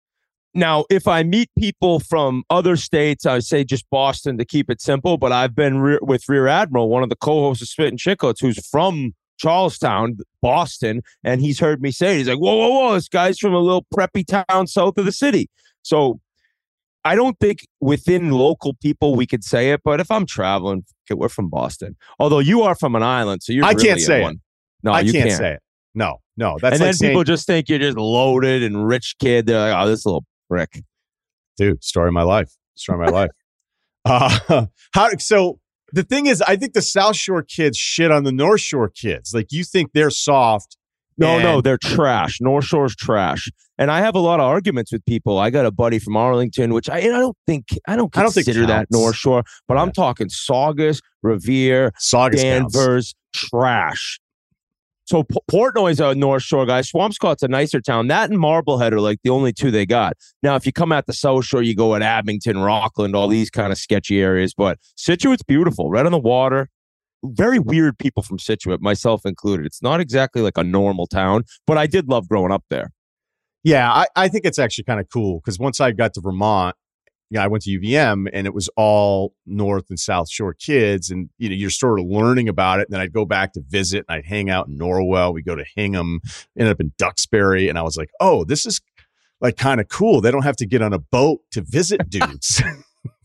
Now, 0.55 0.87
if 0.89 1.07
I 1.07 1.23
meet 1.23 1.51
people 1.59 2.01
from 2.01 2.43
other 2.49 2.77
states, 2.77 3.27
I 3.27 3.41
say 3.41 3.63
just 3.63 3.85
Boston 3.91 4.39
to 4.39 4.45
keep 4.45 4.71
it 4.71 4.81
simple. 4.81 5.19
But 5.19 5.31
I've 5.31 5.55
been 5.55 5.79
re- 5.81 5.99
with 6.01 6.27
Rear 6.29 6.47
Admiral, 6.47 6.89
one 6.89 7.03
of 7.03 7.11
the 7.11 7.17
co-hosts 7.17 7.63
of 7.63 7.69
Spittin' 7.69 7.99
Chiclets, 7.99 8.41
who's 8.41 8.67
from 8.67 9.15
Charlestown, 9.39 10.17
Boston, 10.41 11.03
and 11.23 11.43
he's 11.43 11.61
heard 11.61 11.83
me 11.83 11.91
say, 11.91 12.15
it. 12.15 12.19
he's 12.19 12.29
like, 12.29 12.39
"Whoa, 12.39 12.57
whoa, 12.57 12.71
whoa! 12.71 12.95
This 12.95 13.09
guy's 13.09 13.39
from 13.39 13.53
a 13.53 13.59
little 13.59 13.85
preppy 13.95 14.25
town 14.27 14.67
south 14.67 14.97
of 14.97 15.05
the 15.05 15.13
city." 15.13 15.51
So, 15.83 16.21
I 17.05 17.15
don't 17.15 17.39
think 17.39 17.67
within 17.81 18.31
local 18.31 18.75
people 18.75 19.15
we 19.15 19.27
could 19.27 19.45
say 19.45 19.73
it, 19.73 19.83
but 19.85 20.01
if 20.01 20.11
I'm 20.11 20.25
traveling, 20.25 20.87
we're 21.11 21.29
from 21.29 21.51
Boston. 21.51 21.97
Although 22.19 22.39
you 22.39 22.63
are 22.63 22.75
from 22.75 22.97
an 22.97 23.03
island, 23.03 23.43
so 23.43 23.53
you're 23.53 23.67
I 23.67 23.73
really 23.73 23.85
can't 23.85 24.01
say 24.01 24.23
one. 24.23 24.35
it. 24.37 24.41
No, 24.83 24.93
I 24.93 25.01
you 25.01 25.13
can't, 25.13 25.29
can't 25.29 25.39
say 25.39 25.53
it. 25.53 25.63
No, 25.97 26.19
no, 26.37 26.59
that's 26.61 26.75
and 26.75 26.81
like 26.81 26.89
then 26.89 26.95
saying, 26.95 27.11
people 27.13 27.25
just 27.25 27.47
think 27.47 27.71
you're 27.71 27.79
just 27.79 27.97
loaded 27.97 28.63
and 28.63 28.87
rich 28.87 29.17
kid. 29.19 29.47
They're 29.47 29.71
like, 29.71 29.75
oh, 29.75 29.89
this 29.89 30.05
little 30.05 30.27
prick. 30.49 30.83
Dude, 31.57 31.83
story 31.83 32.09
of 32.09 32.15
my 32.15 32.23
life. 32.23 32.53
Story 32.77 33.03
of 33.03 33.13
my 33.13 33.19
life. 33.19 33.31
Uh, 34.09 34.67
how 34.95 35.09
so? 35.19 35.59
The 35.91 36.05
thing 36.05 36.27
is, 36.27 36.41
I 36.41 36.55
think 36.55 36.75
the 36.75 36.83
South 36.83 37.17
Shore 37.17 37.43
kids 37.43 37.77
shit 37.77 38.13
on 38.13 38.23
the 38.23 38.31
North 38.31 38.61
Shore 38.61 38.89
kids. 38.89 39.35
Like 39.35 39.51
you 39.51 39.65
think 39.65 39.91
they're 39.95 40.11
soft. 40.11 40.77
No, 41.19 41.41
no, 41.41 41.61
they're 41.61 41.77
trash. 41.77 42.41
North 42.41 42.67
Shore's 42.67 42.95
trash. 42.95 43.49
And 43.79 43.91
I 43.91 43.99
have 44.03 44.15
a 44.15 44.21
lot 44.21 44.39
of 44.39 44.47
arguments 44.47 44.93
with 44.93 45.05
people. 45.07 45.39
I 45.39 45.51
got 45.51 45.67
a 45.67 45.73
buddy 45.73 45.99
from 45.99 46.17
Arlington, 46.17 46.73
which 46.73 46.89
I, 46.89 46.99
I 46.99 47.09
don't 47.09 47.37
think 47.49 47.67
I 47.89 47.97
don't 47.97 48.13
consider 48.13 48.51
I 48.51 48.55
don't 48.61 48.69
that 48.69 48.87
North 48.93 49.17
Shore, 49.17 49.43
but 49.67 49.75
yeah. 49.75 49.83
I'm 49.83 49.91
talking 49.91 50.29
Saugus, 50.29 51.01
Revere, 51.25 51.91
Saugus 51.99 52.43
Danvers, 52.43 53.17
counts. 53.35 53.49
trash. 53.51 54.21
So 55.07 55.23
P- 55.23 55.37
Portnoy's 55.51 56.01
a 56.01 56.15
North 56.15 56.43
Shore 56.43 56.67
guy. 56.67 56.81
Swampscott's 56.81 57.43
a 57.43 57.49
nicer 57.49 57.81
town. 57.81 58.09
That 58.09 58.29
and 58.29 58.39
Marblehead 58.39 58.93
are 58.93 59.01
like 59.01 59.21
the 59.23 59.31
only 59.31 59.53
two 59.53 59.71
they 59.71 59.87
got. 59.87 60.17
Now, 60.43 60.57
if 60.57 60.67
you 60.67 60.73
come 60.73 60.93
at 60.93 61.07
the 61.07 61.13
South 61.13 61.45
Shore, 61.45 61.63
you 61.63 61.75
go 61.75 61.95
at 61.95 62.03
Abington, 62.03 62.59
Rockland, 62.59 63.15
all 63.15 63.29
these 63.29 63.49
kind 63.49 63.73
of 63.73 63.79
sketchy 63.79 64.21
areas. 64.21 64.53
But 64.53 64.79
Scituate's 64.97 65.45
beautiful, 65.45 65.91
right 65.91 66.05
on 66.05 66.13
the 66.13 66.19
water. 66.19 66.69
Very 67.25 67.59
weird 67.59 67.99
people 67.99 68.23
from 68.23 68.39
Scituate, 68.39 68.81
myself 68.81 69.25
included. 69.25 69.65
It's 69.65 69.83
not 69.83 70.01
exactly 70.01 70.43
like 70.43 70.59
a 70.59 70.65
normal 70.65 71.07
town, 71.07 71.45
but 71.67 71.79
I 71.79 71.87
did 71.87 72.09
love 72.09 72.29
growing 72.29 72.53
up 72.53 72.65
there. 72.69 72.91
Yeah, 73.65 73.91
I, 73.91 74.07
I 74.15 74.29
think 74.29 74.45
it's 74.45 74.59
actually 74.59 74.85
kind 74.85 75.01
of 75.01 75.09
cool 75.13 75.41
because 75.41 75.59
once 75.59 75.81
I 75.81 75.93
got 75.93 76.15
to 76.15 76.21
Vermont, 76.21 76.77
you 77.31 77.39
know, 77.39 77.43
I 77.43 77.49
went 77.49 77.65
to 77.65 77.79
UVM 77.79 78.29
and 78.33 78.47
it 78.47 78.55
was 78.55 78.69
all 78.77 79.35
North 79.47 79.87
and 79.91 79.99
South 79.99 80.31
Shore 80.31 80.55
kids. 80.55 81.11
And, 81.11 81.29
you 81.39 81.49
know, 81.49 81.57
you're 81.57 81.71
sort 81.71 81.99
of 81.99 82.07
learning 82.07 82.49
about 82.49 82.79
it. 82.79 82.89
And 82.89 82.95
then 82.95 83.01
I'd 83.01 83.13
go 83.13 83.25
back 83.25 83.53
to 83.55 83.63
visit 83.67 84.05
and 84.09 84.17
I'd 84.17 84.27
hang 84.27 84.49
out 84.49 84.69
in 84.69 84.79
Norwell. 84.79 85.35
We 85.35 85.43
go 85.43 85.57
to 85.57 85.65
Hingham, 85.75 86.21
end 86.57 86.69
up 86.69 86.81
in 86.81 86.93
Duxbury. 86.99 87.69
And 87.69 87.79
I 87.79 87.83
was 87.83 87.97
like, 87.97 88.11
oh, 88.21 88.45
this 88.45 88.65
is 88.65 88.81
like 89.41 89.57
kind 89.57 89.81
of 89.81 89.89
cool. 89.89 90.21
They 90.21 90.31
don't 90.31 90.45
have 90.45 90.57
to 90.57 90.67
get 90.67 90.83
on 90.83 90.93
a 90.93 90.99
boat 90.99 91.41
to 91.53 91.63
visit 91.63 92.09
dudes. 92.09 92.63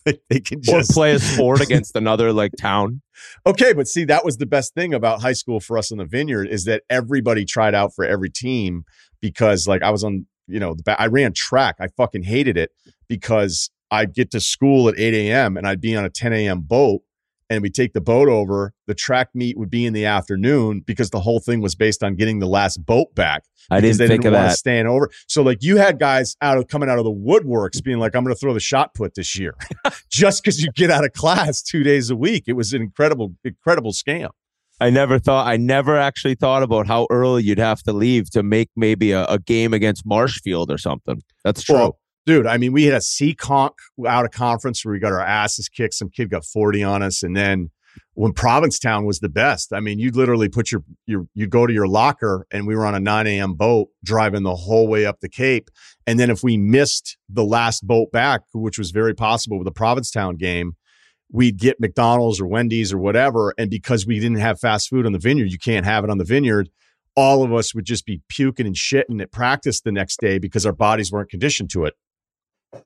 they 0.05 0.39
can 0.39 0.61
just 0.63 0.91
or 0.91 0.93
play 0.93 1.13
a 1.13 1.19
sport 1.19 1.61
against 1.61 1.95
another 1.95 2.33
like 2.33 2.53
town. 2.59 3.01
Okay, 3.45 3.71
but 3.71 3.87
see, 3.87 4.03
that 4.05 4.25
was 4.25 4.37
the 4.37 4.47
best 4.47 4.73
thing 4.73 4.95
about 4.95 5.21
high 5.21 5.33
school 5.33 5.59
for 5.59 5.77
us 5.77 5.91
in 5.91 5.99
the 5.99 6.05
vineyard 6.05 6.47
is 6.47 6.65
that 6.65 6.81
everybody 6.89 7.45
tried 7.45 7.75
out 7.75 7.93
for 7.93 8.03
every 8.03 8.31
team 8.31 8.83
because 9.21 9.67
like 9.67 9.83
I 9.83 9.91
was 9.91 10.03
on, 10.03 10.25
you 10.47 10.59
know, 10.59 10.73
the 10.73 10.99
I 10.99 11.05
ran 11.05 11.33
track. 11.33 11.75
I 11.79 11.87
fucking 11.87 12.23
hated 12.23 12.57
it 12.57 12.71
because 13.07 13.69
I'd 13.91 14.13
get 14.13 14.31
to 14.31 14.39
school 14.39 14.87
at 14.89 14.97
8 14.97 15.13
a.m. 15.13 15.57
and 15.57 15.67
I'd 15.67 15.81
be 15.81 15.95
on 15.95 16.05
a 16.05 16.09
10 16.09 16.33
a.m. 16.33 16.61
boat 16.61 17.01
and 17.51 17.61
we'd 17.61 17.75
take 17.75 17.91
the 17.91 17.99
boat 17.99 18.29
over. 18.29 18.73
The 18.87 18.95
track 18.95 19.29
meet 19.33 19.57
would 19.57 19.69
be 19.69 19.85
in 19.85 19.91
the 19.91 20.05
afternoon 20.05 20.83
because 20.85 21.09
the 21.09 21.19
whole 21.19 21.41
thing 21.41 21.59
was 21.59 21.75
based 21.75 22.01
on 22.01 22.15
getting 22.15 22.39
the 22.39 22.47
last 22.47 22.77
boat 22.85 23.13
back. 23.13 23.43
I 23.69 23.81
didn't 23.81 23.97
they 23.97 24.07
think 24.07 24.23
didn't 24.23 24.35
of 24.35 24.41
that. 24.41 24.57
Staying 24.57 24.87
over. 24.87 25.09
So 25.27 25.43
like 25.43 25.61
you 25.61 25.75
had 25.75 25.99
guys 25.99 26.37
out 26.41 26.57
of 26.57 26.69
coming 26.69 26.89
out 26.89 26.97
of 26.97 27.03
the 27.03 27.11
woodworks 27.11 27.83
being 27.83 27.99
like, 27.99 28.15
I'm 28.15 28.23
going 28.23 28.33
to 28.33 28.39
throw 28.39 28.53
the 28.53 28.61
shot 28.61 28.93
put 28.93 29.15
this 29.15 29.37
year 29.37 29.55
just 30.09 30.41
because 30.41 30.63
you 30.63 30.71
get 30.71 30.89
out 30.89 31.03
of 31.03 31.11
class 31.11 31.61
two 31.61 31.83
days 31.83 32.09
a 32.09 32.15
week. 32.15 32.45
It 32.47 32.53
was 32.53 32.71
an 32.71 32.81
incredible, 32.81 33.35
incredible 33.43 33.91
scam. 33.91 34.29
I 34.79 34.89
never 34.89 35.19
thought, 35.19 35.45
I 35.45 35.57
never 35.57 35.95
actually 35.97 36.35
thought 36.35 36.63
about 36.63 36.87
how 36.87 37.05
early 37.11 37.43
you'd 37.43 37.59
have 37.59 37.83
to 37.83 37.93
leave 37.93 38.31
to 38.31 38.41
make 38.41 38.69
maybe 38.75 39.11
a, 39.11 39.25
a 39.25 39.37
game 39.37 39.73
against 39.73 40.05
Marshfield 40.05 40.71
or 40.71 40.79
something. 40.79 41.21
That's 41.43 41.61
true. 41.61 41.75
Well, 41.75 41.99
dude, 42.25 42.47
I 42.47 42.57
mean, 42.57 42.71
we 42.71 42.85
had 42.85 43.01
a 43.01 43.33
conk 43.35 43.73
out 44.07 44.25
of 44.25 44.31
conference 44.31 44.83
where 44.83 44.93
we 44.93 44.99
got 44.99 45.13
our 45.13 45.21
asses 45.21 45.69
kicked. 45.69 45.93
Some 45.93 46.09
kid 46.09 46.29
got 46.29 46.45
40 46.45 46.83
on 46.83 47.03
us. 47.03 47.23
And 47.23 47.35
then 47.35 47.71
when 48.13 48.33
Provincetown 48.33 49.05
was 49.05 49.19
the 49.19 49.29
best, 49.29 49.73
I 49.73 49.79
mean, 49.79 49.99
you'd 49.99 50.15
literally 50.15 50.49
put 50.49 50.71
your, 50.71 50.83
your, 51.05 51.25
you'd 51.33 51.49
go 51.49 51.65
to 51.65 51.73
your 51.73 51.87
locker 51.87 52.45
and 52.51 52.67
we 52.67 52.75
were 52.75 52.85
on 52.85 52.95
a 52.95 52.99
9 52.99 53.27
a.m. 53.27 53.53
boat 53.53 53.89
driving 54.03 54.43
the 54.43 54.55
whole 54.55 54.87
way 54.87 55.05
up 55.05 55.19
the 55.19 55.29
Cape. 55.29 55.69
And 56.07 56.19
then 56.19 56.29
if 56.29 56.43
we 56.43 56.57
missed 56.57 57.17
the 57.27 57.43
last 57.43 57.85
boat 57.85 58.11
back, 58.11 58.41
which 58.53 58.77
was 58.77 58.91
very 58.91 59.13
possible 59.13 59.57
with 59.57 59.65
the 59.65 59.71
Provincetown 59.71 60.37
game, 60.37 60.73
we'd 61.31 61.57
get 61.57 61.79
McDonald's 61.79 62.41
or 62.41 62.47
Wendy's 62.47 62.93
or 62.93 62.97
whatever. 62.97 63.53
And 63.57 63.69
because 63.69 64.05
we 64.05 64.19
didn't 64.19 64.39
have 64.39 64.59
fast 64.59 64.89
food 64.89 65.05
on 65.05 65.13
the 65.13 65.19
vineyard, 65.19 65.51
you 65.51 65.59
can't 65.59 65.85
have 65.85 66.03
it 66.03 66.09
on 66.09 66.17
the 66.17 66.25
vineyard 66.25 66.69
all 67.15 67.43
of 67.43 67.53
us 67.53 67.75
would 67.75 67.85
just 67.85 68.05
be 68.05 68.21
puking 68.29 68.65
and 68.65 68.75
shitting 68.75 69.21
at 69.21 69.31
practice 69.31 69.81
the 69.81 69.91
next 69.91 70.19
day 70.19 70.39
because 70.39 70.65
our 70.65 70.71
bodies 70.71 71.11
weren't 71.11 71.29
conditioned 71.29 71.69
to 71.69 71.85
it. 71.85 71.95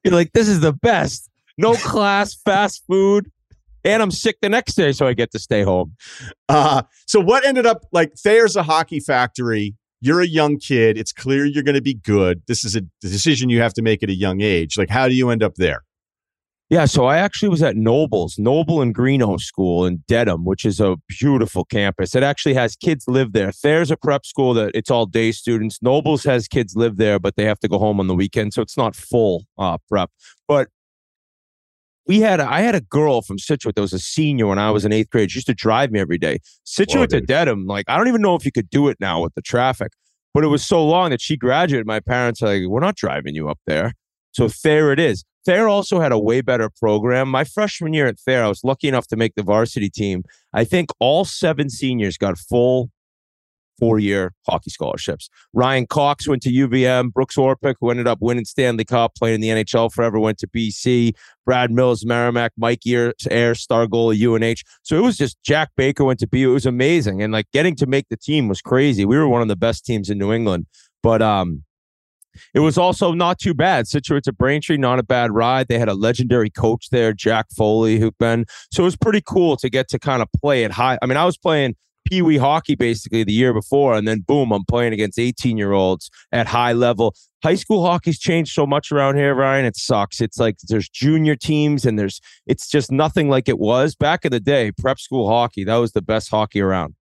You're 0.03 0.13
like, 0.13 0.33
this 0.33 0.47
is 0.47 0.59
the 0.59 0.73
best. 0.73 1.29
No 1.57 1.73
class, 1.75 2.33
fast 2.33 2.83
food. 2.87 3.31
And 3.83 4.01
I'm 4.01 4.11
sick 4.11 4.37
the 4.41 4.49
next 4.49 4.73
day, 4.73 4.91
so 4.91 5.05
I 5.05 5.13
get 5.13 5.31
to 5.31 5.39
stay 5.39 5.61
home. 5.61 5.95
Uh, 6.49 6.81
so 7.05 7.19
what 7.19 7.45
ended 7.45 7.67
up 7.67 7.85
like 7.91 8.13
Thayer's 8.15 8.55
a 8.55 8.63
hockey 8.63 8.99
factory. 8.99 9.75
You're 10.01 10.21
a 10.21 10.27
young 10.27 10.57
kid. 10.57 10.97
It's 10.97 11.13
clear 11.13 11.45
you're 11.45 11.63
going 11.63 11.75
to 11.75 11.81
be 11.81 11.93
good. 11.93 12.41
This 12.47 12.65
is 12.65 12.75
a 12.75 12.81
decision 13.01 13.49
you 13.49 13.61
have 13.61 13.73
to 13.75 13.81
make 13.81 14.03
at 14.03 14.09
a 14.09 14.15
young 14.15 14.41
age. 14.41 14.77
Like, 14.77 14.89
how 14.89 15.07
do 15.07 15.15
you 15.15 15.29
end 15.29 15.41
up 15.41 15.55
there? 15.55 15.83
Yeah, 16.69 16.85
so 16.85 17.05
I 17.05 17.17
actually 17.17 17.49
was 17.49 17.61
at 17.61 17.75
Nobles, 17.75 18.39
Noble 18.39 18.81
and 18.81 18.93
Greenough 18.93 19.41
School 19.41 19.85
in 19.85 20.03
Dedham, 20.07 20.45
which 20.45 20.65
is 20.65 20.79
a 20.79 20.97
beautiful 21.07 21.63
campus. 21.63 22.15
It 22.15 22.23
actually 22.23 22.55
has 22.55 22.75
kids 22.75 23.05
live 23.07 23.33
there. 23.33 23.51
There's 23.61 23.91
a 23.91 23.97
prep 23.97 24.25
school 24.25 24.55
that 24.55 24.71
it's 24.73 24.89
all 24.89 25.05
day 25.05 25.31
students. 25.31 25.79
Nobles 25.83 26.23
has 26.23 26.47
kids 26.47 26.75
live 26.75 26.97
there, 26.97 27.19
but 27.19 27.35
they 27.35 27.45
have 27.45 27.59
to 27.59 27.67
go 27.67 27.77
home 27.77 27.99
on 27.99 28.07
the 28.07 28.15
weekend, 28.15 28.55
so 28.55 28.63
it's 28.63 28.77
not 28.77 28.95
full 28.95 29.45
uh, 29.59 29.77
prep. 29.87 30.09
But 30.47 30.69
we 32.07 32.21
had 32.21 32.39
a, 32.39 32.51
I 32.51 32.61
had 32.61 32.73
a 32.73 32.81
girl 32.81 33.21
from 33.21 33.37
Scituate 33.37 33.75
that 33.75 33.81
was 33.81 33.93
a 33.93 33.99
senior 33.99 34.47
when 34.47 34.57
I 34.57 34.71
was 34.71 34.85
in 34.85 34.91
eighth 34.91 35.11
grade. 35.11 35.29
She 35.29 35.37
used 35.37 35.47
to 35.47 35.53
drive 35.53 35.91
me 35.91 35.99
every 35.99 36.17
day. 36.17 36.39
Scituate 36.63 37.11
Whoa, 37.11 37.19
to 37.19 37.25
Dedham, 37.25 37.67
like 37.67 37.85
I 37.87 37.95
don't 37.95 38.07
even 38.07 38.23
know 38.23 38.33
if 38.33 38.43
you 38.43 38.51
could 38.51 38.71
do 38.71 38.87
it 38.87 38.97
now 38.99 39.21
with 39.21 39.35
the 39.35 39.41
traffic, 39.43 39.91
but 40.33 40.43
it 40.43 40.47
was 40.47 40.65
so 40.65 40.83
long 40.83 41.11
that 41.11 41.21
she 41.21 41.37
graduated. 41.37 41.85
My 41.85 41.99
parents 41.99 42.41
are 42.41 42.47
like, 42.47 42.67
"We're 42.67 42.79
not 42.79 42.95
driving 42.95 43.35
you 43.35 43.49
up 43.49 43.59
there." 43.67 43.93
So 44.35 44.49
there 44.63 44.91
it 44.91 44.99
is. 44.99 45.23
Thayer 45.45 45.69
also 45.69 46.01
had 46.01 46.11
a 46.11 46.19
way 46.19 46.41
better 46.41 46.69
program. 46.69 47.29
My 47.29 47.45
freshman 47.45 47.93
year 47.93 48.07
at 48.07 48.19
Thayer, 48.19 48.43
I 48.43 48.47
was 48.49 48.63
lucky 48.63 48.89
enough 48.89 49.07
to 49.07 49.15
make 49.15 49.35
the 49.35 49.43
varsity 49.43 49.89
team. 49.89 50.23
I 50.53 50.65
think 50.65 50.89
all 50.99 51.23
seven 51.23 51.69
seniors 51.69 52.17
got 52.17 52.37
full 52.37 52.89
four 53.79 53.99
year 53.99 54.33
hockey 54.45 54.69
scholarships. 54.69 55.29
Ryan 55.53 55.87
Cox 55.87 56.27
went 56.27 56.41
to 56.43 56.49
UVM. 56.49 57.13
Brooks 57.13 57.35
Orpik, 57.35 57.75
who 57.79 57.89
ended 57.89 58.07
up 58.07 58.19
winning 58.21 58.45
Stanley 58.45 58.83
Cup, 58.83 59.15
playing 59.15 59.35
in 59.35 59.41
the 59.41 59.49
NHL 59.49 59.93
forever, 59.93 60.19
went 60.19 60.37
to 60.39 60.47
BC. 60.47 61.13
Brad 61.45 61.71
Mills, 61.71 62.05
Merrimack, 62.05 62.51
Mike 62.57 62.81
Air, 62.85 63.13
Air 63.29 63.55
star 63.55 63.87
goal 63.87 64.11
UNH. 64.11 64.63
So 64.83 64.97
it 64.97 65.01
was 65.01 65.17
just 65.17 65.41
Jack 65.43 65.69
Baker 65.77 66.03
went 66.03 66.19
to 66.19 66.27
BU. 66.27 66.49
It 66.49 66.53
was 66.53 66.65
amazing. 66.65 67.21
And 67.21 67.31
like 67.31 67.45
getting 67.53 67.75
to 67.77 67.85
make 67.85 68.07
the 68.09 68.17
team 68.17 68.47
was 68.49 68.61
crazy. 68.61 69.05
We 69.05 69.17
were 69.17 69.29
one 69.29 69.41
of 69.41 69.47
the 69.47 69.55
best 69.55 69.85
teams 69.85 70.09
in 70.09 70.17
New 70.17 70.33
England. 70.33 70.65
But 71.03 71.21
um, 71.21 71.64
it 72.53 72.59
was 72.59 72.77
also 72.77 73.13
not 73.13 73.39
too 73.39 73.53
bad. 73.53 73.87
Scituate 73.87 74.23
to 74.23 74.33
Braintree, 74.33 74.77
not 74.77 74.99
a 74.99 75.03
bad 75.03 75.31
ride. 75.31 75.67
They 75.67 75.79
had 75.79 75.89
a 75.89 75.93
legendary 75.93 76.49
coach 76.49 76.89
there, 76.89 77.13
Jack 77.13 77.47
Foley, 77.55 77.99
who'd 77.99 78.17
been 78.17 78.45
so 78.71 78.83
it 78.83 78.85
was 78.85 78.95
pretty 78.95 79.21
cool 79.25 79.57
to 79.57 79.69
get 79.69 79.87
to 79.89 79.99
kind 79.99 80.21
of 80.21 80.29
play 80.39 80.63
at 80.63 80.71
high. 80.71 80.97
I 81.01 81.05
mean, 81.05 81.17
I 81.17 81.25
was 81.25 81.37
playing 81.37 81.75
Pee 82.05 82.21
Wee 82.21 82.37
hockey 82.37 82.75
basically 82.75 83.23
the 83.23 83.33
year 83.33 83.53
before, 83.53 83.95
and 83.95 84.07
then 84.07 84.21
boom, 84.21 84.51
I'm 84.51 84.63
playing 84.65 84.93
against 84.93 85.19
18 85.19 85.57
year 85.57 85.71
olds 85.71 86.09
at 86.31 86.47
high 86.47 86.73
level. 86.73 87.15
High 87.43 87.55
school 87.55 87.85
hockey's 87.85 88.19
changed 88.19 88.53
so 88.53 88.65
much 88.65 88.91
around 88.91 89.15
here, 89.17 89.35
Ryan. 89.35 89.65
It 89.65 89.77
sucks. 89.77 90.21
It's 90.21 90.39
like 90.39 90.57
there's 90.67 90.89
junior 90.89 91.35
teams, 91.35 91.85
and 91.85 91.97
there's 91.97 92.21
it's 92.45 92.67
just 92.69 92.91
nothing 92.91 93.29
like 93.29 93.49
it 93.49 93.59
was 93.59 93.95
back 93.95 94.25
in 94.25 94.31
the 94.31 94.39
day. 94.39 94.71
Prep 94.71 94.99
school 94.99 95.27
hockey 95.27 95.63
that 95.63 95.77
was 95.77 95.91
the 95.91 96.01
best 96.01 96.29
hockey 96.29 96.61
around. 96.61 96.95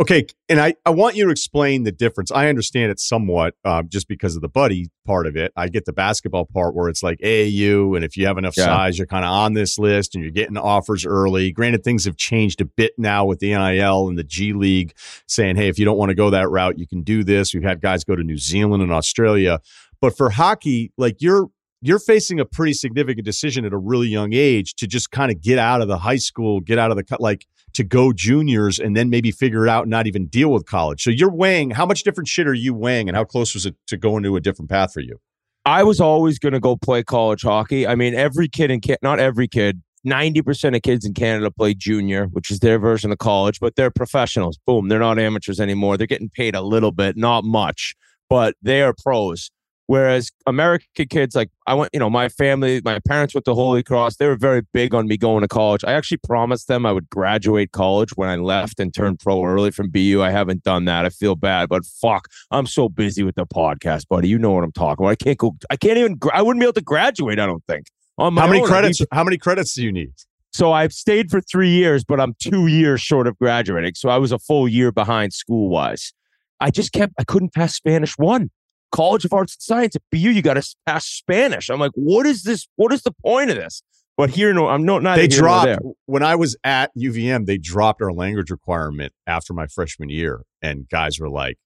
Okay, 0.00 0.26
and 0.48 0.60
I, 0.60 0.74
I 0.84 0.90
want 0.90 1.16
you 1.16 1.24
to 1.24 1.30
explain 1.30 1.84
the 1.84 1.92
difference. 1.92 2.30
I 2.30 2.48
understand 2.48 2.90
it 2.90 3.00
somewhat 3.00 3.54
uh, 3.64 3.82
just 3.82 4.08
because 4.08 4.36
of 4.36 4.42
the 4.42 4.48
buddy 4.48 4.90
part 5.06 5.26
of 5.26 5.36
it. 5.36 5.52
I 5.56 5.68
get 5.68 5.84
the 5.84 5.92
basketball 5.92 6.46
part 6.46 6.74
where 6.74 6.88
it's 6.88 7.02
like 7.02 7.18
AAU, 7.18 7.94
and 7.94 8.04
if 8.04 8.16
you 8.16 8.26
have 8.26 8.38
enough 8.38 8.56
yeah. 8.56 8.64
size, 8.64 8.98
you're 8.98 9.06
kind 9.06 9.24
of 9.24 9.30
on 9.30 9.54
this 9.54 9.78
list 9.78 10.14
and 10.14 10.22
you're 10.22 10.32
getting 10.32 10.56
offers 10.56 11.06
early. 11.06 11.52
Granted, 11.52 11.84
things 11.84 12.04
have 12.04 12.16
changed 12.16 12.60
a 12.60 12.64
bit 12.64 12.92
now 12.98 13.24
with 13.24 13.38
the 13.38 13.50
NIL 13.50 14.08
and 14.08 14.18
the 14.18 14.24
G 14.24 14.52
League 14.52 14.92
saying, 15.26 15.56
hey, 15.56 15.68
if 15.68 15.78
you 15.78 15.84
don't 15.84 15.98
want 15.98 16.10
to 16.10 16.14
go 16.14 16.30
that 16.30 16.48
route, 16.50 16.78
you 16.78 16.86
can 16.86 17.02
do 17.02 17.24
this. 17.24 17.54
We've 17.54 17.62
had 17.62 17.80
guys 17.80 18.04
go 18.04 18.16
to 18.16 18.22
New 18.22 18.38
Zealand 18.38 18.82
and 18.82 18.92
Australia. 18.92 19.60
But 20.00 20.16
for 20.16 20.30
hockey, 20.30 20.92
like 20.98 21.16
you're 21.20 21.48
you're 21.82 21.98
facing 21.98 22.38
a 22.38 22.44
pretty 22.44 22.72
significant 22.72 23.24
decision 23.24 23.64
at 23.64 23.72
a 23.72 23.76
really 23.76 24.06
young 24.06 24.32
age 24.32 24.74
to 24.74 24.86
just 24.86 25.10
kind 25.10 25.32
of 25.32 25.40
get 25.40 25.58
out 25.58 25.82
of 25.82 25.88
the 25.88 25.98
high 25.98 26.16
school, 26.16 26.60
get 26.60 26.78
out 26.78 26.92
of 26.92 26.96
the 26.96 27.02
cut. 27.02 27.20
like 27.20 27.46
to 27.74 27.84
go 27.84 28.12
juniors 28.12 28.78
and 28.78 28.96
then 28.96 29.10
maybe 29.10 29.30
figure 29.30 29.66
it 29.66 29.70
out 29.70 29.82
and 29.82 29.90
not 29.90 30.06
even 30.06 30.26
deal 30.26 30.50
with 30.50 30.66
college. 30.66 31.02
So 31.02 31.10
you're 31.10 31.32
weighing 31.32 31.70
how 31.70 31.86
much 31.86 32.02
different 32.02 32.28
shit 32.28 32.46
are 32.46 32.54
you 32.54 32.74
weighing 32.74 33.08
and 33.08 33.16
how 33.16 33.24
close 33.24 33.54
was 33.54 33.66
it 33.66 33.74
to 33.88 33.96
going 33.96 34.22
to 34.22 34.36
a 34.36 34.40
different 34.40 34.70
path 34.70 34.92
for 34.92 35.00
you? 35.00 35.18
I 35.64 35.84
was 35.84 36.00
always 36.00 36.38
going 36.38 36.54
to 36.54 36.60
go 36.60 36.76
play 36.76 37.04
college 37.04 37.42
hockey. 37.42 37.86
I 37.86 37.94
mean, 37.94 38.14
every 38.14 38.48
kid 38.48 38.70
in 38.70 38.80
not 39.00 39.20
every 39.20 39.46
kid, 39.46 39.82
90% 40.06 40.74
of 40.74 40.82
kids 40.82 41.04
in 41.04 41.14
Canada 41.14 41.50
play 41.50 41.74
junior, 41.74 42.26
which 42.26 42.50
is 42.50 42.58
their 42.58 42.78
version 42.78 43.12
of 43.12 43.18
college, 43.18 43.60
but 43.60 43.76
they're 43.76 43.90
professionals. 43.90 44.58
Boom, 44.66 44.88
they're 44.88 44.98
not 44.98 45.18
amateurs 45.18 45.60
anymore. 45.60 45.96
They're 45.96 46.08
getting 46.08 46.30
paid 46.30 46.56
a 46.56 46.62
little 46.62 46.90
bit, 46.90 47.16
not 47.16 47.44
much, 47.44 47.94
but 48.28 48.56
they 48.60 48.82
are 48.82 48.92
pros. 48.92 49.50
Whereas 49.86 50.30
American 50.46 51.06
kids, 51.08 51.34
like 51.34 51.50
I 51.66 51.74
went, 51.74 51.90
you 51.92 51.98
know, 51.98 52.08
my 52.08 52.28
family, 52.28 52.80
my 52.84 52.98
parents 53.00 53.34
went 53.34 53.44
to 53.46 53.54
Holy 53.54 53.82
Cross. 53.82 54.16
They 54.16 54.26
were 54.26 54.36
very 54.36 54.62
big 54.72 54.94
on 54.94 55.06
me 55.08 55.16
going 55.16 55.42
to 55.42 55.48
college. 55.48 55.84
I 55.84 55.92
actually 55.92 56.18
promised 56.18 56.68
them 56.68 56.86
I 56.86 56.92
would 56.92 57.10
graduate 57.10 57.72
college 57.72 58.10
when 58.14 58.28
I 58.28 58.36
left 58.36 58.78
and 58.80 58.94
turn 58.94 59.16
pro 59.16 59.44
early 59.44 59.70
from 59.70 59.90
BU. 59.90 60.22
I 60.22 60.30
haven't 60.30 60.62
done 60.62 60.84
that. 60.86 61.04
I 61.04 61.10
feel 61.10 61.34
bad, 61.34 61.68
but 61.68 61.84
fuck, 61.84 62.28
I'm 62.50 62.66
so 62.66 62.88
busy 62.88 63.22
with 63.22 63.34
the 63.34 63.46
podcast, 63.46 64.08
buddy. 64.08 64.28
You 64.28 64.38
know 64.38 64.52
what 64.52 64.64
I'm 64.64 64.72
talking 64.72 65.04
about. 65.04 65.10
I 65.10 65.16
can't 65.16 65.38
go. 65.38 65.56
I 65.68 65.76
can't 65.76 65.98
even. 65.98 66.18
I 66.32 66.42
wouldn't 66.42 66.60
be 66.60 66.64
able 66.64 66.74
to 66.74 66.80
graduate. 66.80 67.38
I 67.38 67.46
don't 67.46 67.64
think. 67.66 67.86
how 68.18 68.30
many 68.30 68.60
own, 68.60 68.66
credits? 68.66 69.00
Need, 69.00 69.08
how 69.12 69.24
many 69.24 69.36
credits 69.36 69.74
do 69.74 69.82
you 69.82 69.92
need? 69.92 70.12
So 70.52 70.72
I've 70.72 70.92
stayed 70.92 71.30
for 71.30 71.40
three 71.40 71.70
years, 71.70 72.04
but 72.04 72.20
I'm 72.20 72.34
two 72.38 72.66
years 72.66 73.00
short 73.00 73.26
of 73.26 73.38
graduating. 73.38 73.94
So 73.94 74.10
I 74.10 74.18
was 74.18 74.32
a 74.32 74.38
full 74.38 74.68
year 74.68 74.92
behind 74.92 75.32
school 75.32 75.68
wise. 75.68 76.12
I 76.60 76.70
just 76.70 76.92
kept. 76.92 77.14
I 77.18 77.24
couldn't 77.24 77.52
pass 77.52 77.74
Spanish 77.74 78.16
one. 78.16 78.50
College 78.92 79.24
of 79.24 79.32
Arts 79.32 79.54
and 79.54 79.62
Science 79.62 79.96
at 79.96 80.02
BU, 80.12 80.18
you 80.18 80.42
got 80.42 80.54
to 80.54 80.76
pass 80.86 81.06
Spanish. 81.06 81.68
I'm 81.70 81.80
like, 81.80 81.92
what 81.94 82.26
is 82.26 82.44
this? 82.44 82.68
What 82.76 82.92
is 82.92 83.02
the 83.02 83.12
point 83.24 83.50
of 83.50 83.56
this? 83.56 83.82
But 84.16 84.30
here, 84.30 84.52
no, 84.52 84.68
I'm 84.68 84.84
not. 84.84 85.02
They 85.16 85.26
dropped 85.26 85.82
when 86.06 86.22
I 86.22 86.36
was 86.36 86.56
at 86.64 86.90
UVM. 86.96 87.46
They 87.46 87.56
dropped 87.56 88.02
our 88.02 88.12
language 88.12 88.50
requirement 88.50 89.12
after 89.26 89.54
my 89.54 89.66
freshman 89.66 90.10
year, 90.10 90.42
and 90.60 90.86
guys 90.88 91.18
were 91.18 91.30
like, 91.30 91.56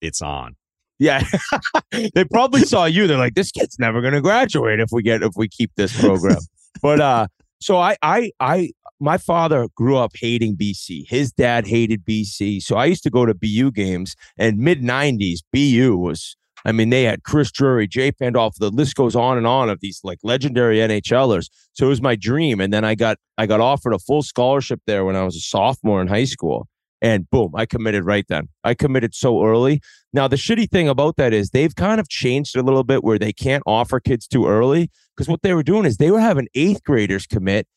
"It's 0.00 0.22
on." 0.22 0.54
Yeah, 0.98 1.24
they 1.90 2.24
probably 2.24 2.62
saw 2.62 2.84
you. 2.84 3.08
They're 3.08 3.18
like, 3.18 3.34
"This 3.34 3.50
kid's 3.50 3.78
never 3.80 4.00
going 4.00 4.14
to 4.14 4.20
graduate 4.20 4.78
if 4.78 4.90
we 4.92 5.02
get 5.02 5.22
if 5.22 5.32
we 5.36 5.48
keep 5.48 5.72
this 5.76 5.98
program." 6.00 6.38
but 6.82 7.00
uh, 7.00 7.26
so 7.60 7.76
I, 7.78 7.96
I, 8.02 8.30
I, 8.38 8.70
my 9.00 9.18
father 9.18 9.66
grew 9.74 9.96
up 9.96 10.12
hating 10.14 10.56
BC. 10.56 11.08
His 11.08 11.32
dad 11.32 11.66
hated 11.66 12.04
BC, 12.04 12.62
so 12.62 12.76
I 12.76 12.86
used 12.86 13.02
to 13.02 13.10
go 13.10 13.26
to 13.26 13.34
BU 13.34 13.72
games. 13.72 14.14
And 14.38 14.58
mid 14.58 14.80
'90s, 14.80 15.40
BU 15.52 15.96
was 15.96 16.36
I 16.66 16.72
mean, 16.72 16.90
they 16.90 17.04
had 17.04 17.22
Chris 17.22 17.52
Drury, 17.52 17.86
Jay 17.86 18.10
Pandolfo. 18.10 18.58
The 18.58 18.70
list 18.70 18.96
goes 18.96 19.14
on 19.14 19.38
and 19.38 19.46
on 19.46 19.70
of 19.70 19.78
these 19.80 20.00
like 20.02 20.18
legendary 20.24 20.78
NHLers. 20.78 21.48
So 21.72 21.86
it 21.86 21.88
was 21.88 22.02
my 22.02 22.16
dream, 22.16 22.60
and 22.60 22.72
then 22.72 22.84
I 22.84 22.96
got 22.96 23.18
I 23.38 23.46
got 23.46 23.60
offered 23.60 23.94
a 23.94 24.00
full 24.00 24.22
scholarship 24.22 24.80
there 24.84 25.04
when 25.04 25.14
I 25.14 25.22
was 25.22 25.36
a 25.36 25.40
sophomore 25.40 26.02
in 26.02 26.08
high 26.08 26.24
school, 26.24 26.66
and 27.00 27.30
boom, 27.30 27.52
I 27.54 27.66
committed 27.66 28.04
right 28.04 28.26
then. 28.28 28.48
I 28.64 28.74
committed 28.74 29.14
so 29.14 29.44
early. 29.44 29.80
Now 30.12 30.26
the 30.26 30.36
shitty 30.36 30.68
thing 30.68 30.88
about 30.88 31.16
that 31.16 31.32
is 31.32 31.50
they've 31.50 31.74
kind 31.74 32.00
of 32.00 32.08
changed 32.08 32.56
a 32.56 32.62
little 32.62 32.84
bit 32.84 33.04
where 33.04 33.18
they 33.18 33.32
can't 33.32 33.62
offer 33.64 34.00
kids 34.00 34.26
too 34.26 34.48
early 34.48 34.90
because 35.16 35.28
what 35.28 35.42
they 35.42 35.54
were 35.54 35.62
doing 35.62 35.84
is 35.84 35.98
they 35.98 36.10
were 36.10 36.20
having 36.20 36.48
eighth 36.56 36.82
graders 36.82 37.28
commit 37.28 37.68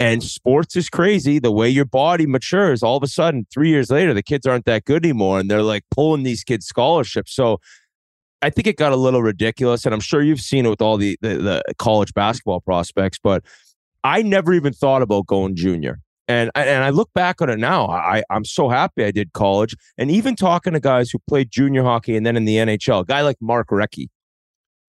and 0.00 0.22
sports 0.22 0.76
is 0.76 0.88
crazy. 0.88 1.38
The 1.38 1.52
way 1.52 1.68
your 1.68 1.84
body 1.84 2.26
matures, 2.26 2.82
all 2.82 2.96
of 2.96 3.02
a 3.02 3.08
sudden, 3.08 3.46
three 3.52 3.68
years 3.68 3.90
later, 3.90 4.12
the 4.12 4.22
kids 4.22 4.44
aren't 4.44 4.64
that 4.64 4.84
good 4.84 5.04
anymore. 5.04 5.38
And 5.38 5.48
they're 5.48 5.62
like 5.62 5.84
pulling 5.90 6.24
these 6.24 6.42
kids' 6.42 6.66
scholarships. 6.66 7.34
So 7.34 7.58
I 8.44 8.50
think 8.50 8.66
it 8.66 8.76
got 8.76 8.92
a 8.92 8.96
little 8.96 9.22
ridiculous, 9.22 9.86
and 9.86 9.94
I'm 9.94 10.00
sure 10.00 10.22
you've 10.22 10.40
seen 10.40 10.66
it 10.66 10.68
with 10.68 10.82
all 10.82 10.98
the, 10.98 11.16
the, 11.22 11.36
the 11.36 11.74
college 11.78 12.12
basketball 12.12 12.60
prospects. 12.60 13.18
But 13.22 13.42
I 14.04 14.20
never 14.20 14.52
even 14.52 14.74
thought 14.74 15.00
about 15.00 15.26
going 15.26 15.56
junior, 15.56 16.00
and 16.28 16.50
and 16.54 16.84
I 16.84 16.90
look 16.90 17.10
back 17.14 17.40
on 17.40 17.48
it 17.48 17.58
now. 17.58 17.88
I 17.88 18.22
I'm 18.28 18.44
so 18.44 18.68
happy 18.68 19.02
I 19.02 19.10
did 19.10 19.32
college, 19.32 19.74
and 19.96 20.10
even 20.10 20.36
talking 20.36 20.74
to 20.74 20.80
guys 20.80 21.10
who 21.10 21.18
played 21.26 21.50
junior 21.50 21.82
hockey 21.82 22.16
and 22.16 22.26
then 22.26 22.36
in 22.36 22.44
the 22.44 22.56
NHL, 22.56 23.00
a 23.00 23.04
guy 23.06 23.22
like 23.22 23.38
Mark 23.40 23.68
Recchi, 23.68 24.08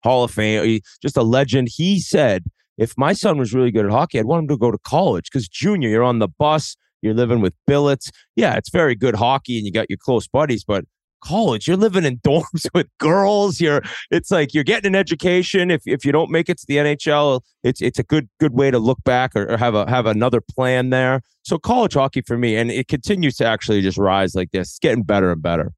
Hall 0.03 0.25
of 0.25 0.31
Fame, 0.31 0.81
just 1.01 1.15
a 1.15 1.23
legend. 1.23 1.69
He 1.71 2.01
said, 2.01 2.43
if 2.77 2.93
my 2.97 3.13
son 3.13 3.37
was 3.37 3.53
really 3.53 3.71
good 3.71 3.85
at 3.85 3.91
hockey, 3.91 4.19
I'd 4.19 4.25
want 4.25 4.43
him 4.43 4.47
to 4.49 4.57
go 4.57 4.69
to 4.69 4.77
college 4.79 5.29
because 5.31 5.47
junior, 5.47 5.87
you're 5.87 6.03
on 6.03 6.19
the 6.19 6.27
bus, 6.27 6.75
you're 7.01 7.13
living 7.13 7.39
with 7.39 7.53
billets. 7.65 8.11
Yeah, 8.35 8.55
it's 8.55 8.69
very 8.69 8.95
good 8.95 9.15
hockey, 9.15 9.57
and 9.57 9.65
you 9.65 9.71
got 9.71 9.89
your 9.89 9.97
close 9.97 10.27
buddies, 10.27 10.65
but 10.65 10.83
college 11.21 11.67
you're 11.67 11.77
living 11.77 12.05
in 12.05 12.17
dorms 12.19 12.67
with 12.73 12.87
girls 12.99 13.59
you're 13.59 13.81
it's 14.11 14.31
like 14.31 14.53
you're 14.53 14.63
getting 14.63 14.87
an 14.87 14.95
education 14.95 15.71
if, 15.71 15.81
if 15.85 16.05
you 16.05 16.11
don't 16.11 16.29
make 16.29 16.49
it 16.49 16.57
to 16.57 16.65
the 16.67 16.77
nhl 16.77 17.41
it's 17.63 17.81
it's 17.81 17.99
a 17.99 18.03
good 18.03 18.29
good 18.39 18.53
way 18.53 18.69
to 18.69 18.79
look 18.79 19.03
back 19.03 19.31
or, 19.35 19.51
or, 19.51 19.57
have 19.57 19.75
a 19.75 19.89
have 19.89 20.05
another 20.05 20.41
plan 20.41 20.89
there 20.89 21.21
so 21.43 21.57
college 21.57 21.93
hockey 21.93 22.21
for 22.21 22.37
me 22.37 22.55
and 22.55 22.71
it 22.71 22.87
continues 22.87 23.35
to 23.35 23.45
actually 23.45 23.81
just 23.81 23.97
rise 23.97 24.35
like 24.35 24.51
this 24.51 24.69
it's 24.69 24.79
getting 24.79 25.03
better 25.03 25.31
and 25.31 25.41
better 25.41 25.73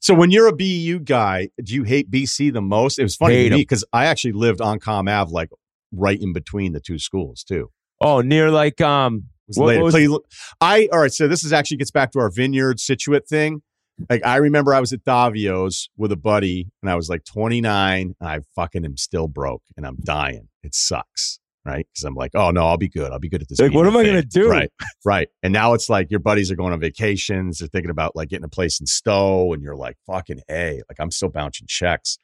so 0.00 0.14
when 0.14 0.30
you're 0.30 0.46
a 0.46 0.56
BU 0.56 1.00
guy, 1.00 1.50
do 1.62 1.74
you 1.74 1.82
hate 1.82 2.10
BC 2.10 2.54
the 2.54 2.62
most? 2.62 2.98
It 2.98 3.02
was 3.02 3.16
funny 3.16 3.34
hate 3.34 3.48
to 3.50 3.56
me 3.56 3.62
because 3.62 3.84
I 3.92 4.06
actually 4.06 4.32
lived 4.32 4.62
on 4.62 4.80
Comm 4.80 5.10
Ave, 5.10 5.30
like 5.30 5.50
right 5.92 6.18
in 6.20 6.32
between 6.32 6.72
the 6.72 6.80
two 6.80 6.98
schools 6.98 7.44
too. 7.44 7.70
Oh, 8.00 8.22
near 8.22 8.50
like 8.50 8.80
um, 8.80 9.24
what, 9.56 9.78
what 9.80 10.22
I 10.60 10.88
all 10.90 11.00
right. 11.00 11.12
So 11.12 11.28
this 11.28 11.44
is 11.44 11.52
actually 11.52 11.76
gets 11.76 11.90
back 11.90 12.12
to 12.12 12.18
our 12.18 12.30
Vineyard 12.30 12.80
Scituate 12.80 13.28
thing 13.28 13.62
like 14.08 14.24
I 14.24 14.36
remember 14.36 14.74
I 14.74 14.80
was 14.80 14.92
at 14.92 15.04
Davio's 15.04 15.88
with 15.96 16.12
a 16.12 16.16
buddy 16.16 16.68
and 16.82 16.90
I 16.90 16.94
was 16.94 17.08
like 17.08 17.24
29 17.24 18.14
and 18.20 18.28
I 18.28 18.40
fucking 18.54 18.84
am 18.84 18.96
still 18.96 19.28
broke 19.28 19.62
and 19.76 19.86
I'm 19.86 19.96
dying. 20.02 20.48
It 20.62 20.74
sucks. 20.74 21.38
Right. 21.64 21.86
Cause 21.94 22.04
I'm 22.04 22.14
like, 22.14 22.30
oh 22.34 22.50
no, 22.50 22.66
I'll 22.66 22.78
be 22.78 22.88
good. 22.88 23.12
I'll 23.12 23.18
be 23.18 23.28
good 23.28 23.42
at 23.42 23.48
this. 23.48 23.60
Like, 23.60 23.74
what 23.74 23.86
am 23.86 23.92
thing. 23.92 24.00
I 24.00 24.04
going 24.04 24.22
to 24.22 24.26
do? 24.26 24.48
Right. 24.48 24.70
Right. 25.04 25.28
And 25.42 25.52
now 25.52 25.74
it's 25.74 25.90
like 25.90 26.10
your 26.10 26.20
buddies 26.20 26.50
are 26.50 26.56
going 26.56 26.72
on 26.72 26.80
vacations. 26.80 27.58
They're 27.58 27.68
thinking 27.68 27.90
about 27.90 28.16
like 28.16 28.30
getting 28.30 28.44
a 28.46 28.48
place 28.48 28.80
in 28.80 28.86
Stowe 28.86 29.52
and 29.52 29.62
you're 29.62 29.76
like, 29.76 29.96
fucking 30.06 30.40
A, 30.50 30.80
like 30.88 30.98
I'm 30.98 31.10
still 31.10 31.28
bouncing 31.28 31.66
checks. 31.68 32.18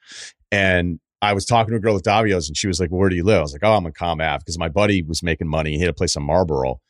And 0.51 1.01
I 1.21 1.35
was 1.35 1.45
talking 1.45 1.73
to 1.73 1.77
a 1.77 1.81
girl 1.81 1.97
at 1.97 2.03
Davio's 2.03 2.49
and 2.49 2.57
she 2.57 2.67
was 2.67 2.81
like, 2.81 2.91
well, 2.91 3.01
Where 3.01 3.11
do 3.11 3.17
you 3.17 3.25
live? 3.25 3.39
I 3.39 3.43
was 3.43 3.53
like, 3.53 3.65
Oh, 3.65 3.75
I'm 3.75 3.85
in 3.85 3.93
Comm 3.93 4.27
Ave 4.27 4.39
because 4.39 4.59
my 4.59 4.69
buddy 4.69 5.03
was 5.03 5.23
making 5.23 5.49
money. 5.49 5.75
He 5.75 5.81
had 5.81 5.91
a 5.91 5.95
place 5.95 6.17
in 6.17 6.23
Marlboro. 6.23 6.81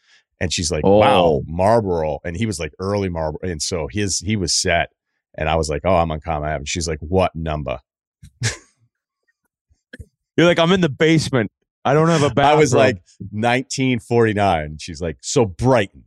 And 0.41 0.53
she's 0.53 0.70
like, 0.70 0.82
Oh. 0.84 0.99
Wow, 0.99 1.43
Marlboro. 1.47 2.18
And 2.24 2.37
he 2.37 2.47
was 2.47 2.59
like 2.61 2.72
early 2.78 3.09
Marlboro. 3.09 3.41
And 3.43 3.61
so 3.62 3.89
his 3.91 4.18
he 4.18 4.37
was 4.37 4.55
set. 4.55 4.91
And 5.39 5.49
I 5.49 5.57
was 5.57 5.68
like, 5.68 5.82
Oh, 5.84 5.97
I'm 5.97 6.11
on 6.11 6.20
Comm 6.20 6.39
Ave. 6.39 6.55
And 6.57 6.68
she's 6.68 6.89
like, 6.89 6.99
What 7.01 7.34
number? 7.34 7.78
You're 10.37 10.47
like, 10.47 10.59
I'm 10.59 10.72
in 10.72 10.80
the 10.82 10.89
basement. 10.91 11.51
I 11.84 11.95
don't 11.95 12.09
have 12.09 12.22
a 12.22 12.30
bathroom. 12.30 12.57
I 12.59 12.61
was 12.61 12.74
like 12.74 12.97
1949. 13.30 14.76
She's 14.80 15.01
like, 15.01 15.18
So 15.22 15.45
Brighton. 15.47 16.05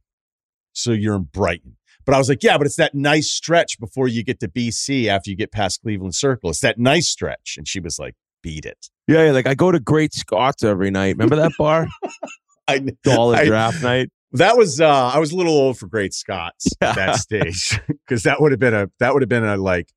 So 0.74 0.92
you're 0.92 1.16
in 1.16 1.24
Brighton. 1.24 1.78
But 2.06 2.16
I 2.16 2.18
was 2.18 2.30
like, 2.30 2.42
yeah, 2.44 2.58
but 2.58 2.66
it's 2.66 2.78
that 2.78 2.96
nice 2.96 3.30
stretch 3.30 3.80
before 3.80 4.08
you 4.08 4.24
get 4.24 4.40
to 4.40 4.48
BC 4.48 5.08
after 5.08 5.30
you 5.30 5.36
get 5.36 5.52
past 5.52 5.82
Cleveland 5.82 6.16
Circle. 6.16 6.50
It's 6.50 6.62
that 6.62 6.80
nice 6.80 7.08
stretch. 7.08 7.56
And 7.58 7.68
she 7.68 7.80
was 7.80 8.00
like, 8.00 8.16
beat 8.42 8.66
it. 8.66 8.88
yeah, 9.08 9.26
yeah, 9.26 9.32
like 9.32 9.46
I 9.48 9.54
go 9.54 9.72
to 9.72 9.80
Great 9.80 10.14
Scots 10.14 10.64
every 10.64 10.90
night. 10.90 11.16
Remember 11.18 11.36
that 11.36 11.52
bar? 11.58 11.88
I, 12.68 12.80
Dollar 13.04 13.36
I- 13.38 13.46
draft 13.46 13.84
night. 13.84 14.10
That 14.34 14.58
was 14.58 14.80
uh 14.80 15.08
I 15.14 15.20
was 15.20 15.32
a 15.32 15.36
little 15.36 15.54
old 15.54 15.78
for 15.78 15.88
Great 15.88 16.14
Scots 16.14 16.68
at 16.82 16.96
that 16.96 17.16
stage. 17.18 17.80
Cause 18.10 18.24
that 18.24 18.42
would 18.42 18.52
have 18.52 18.60
been 18.60 18.74
a 18.74 18.90
that 19.00 19.14
would 19.14 19.22
have 19.22 19.30
been 19.30 19.44
a 19.44 19.58
like, 19.58 19.92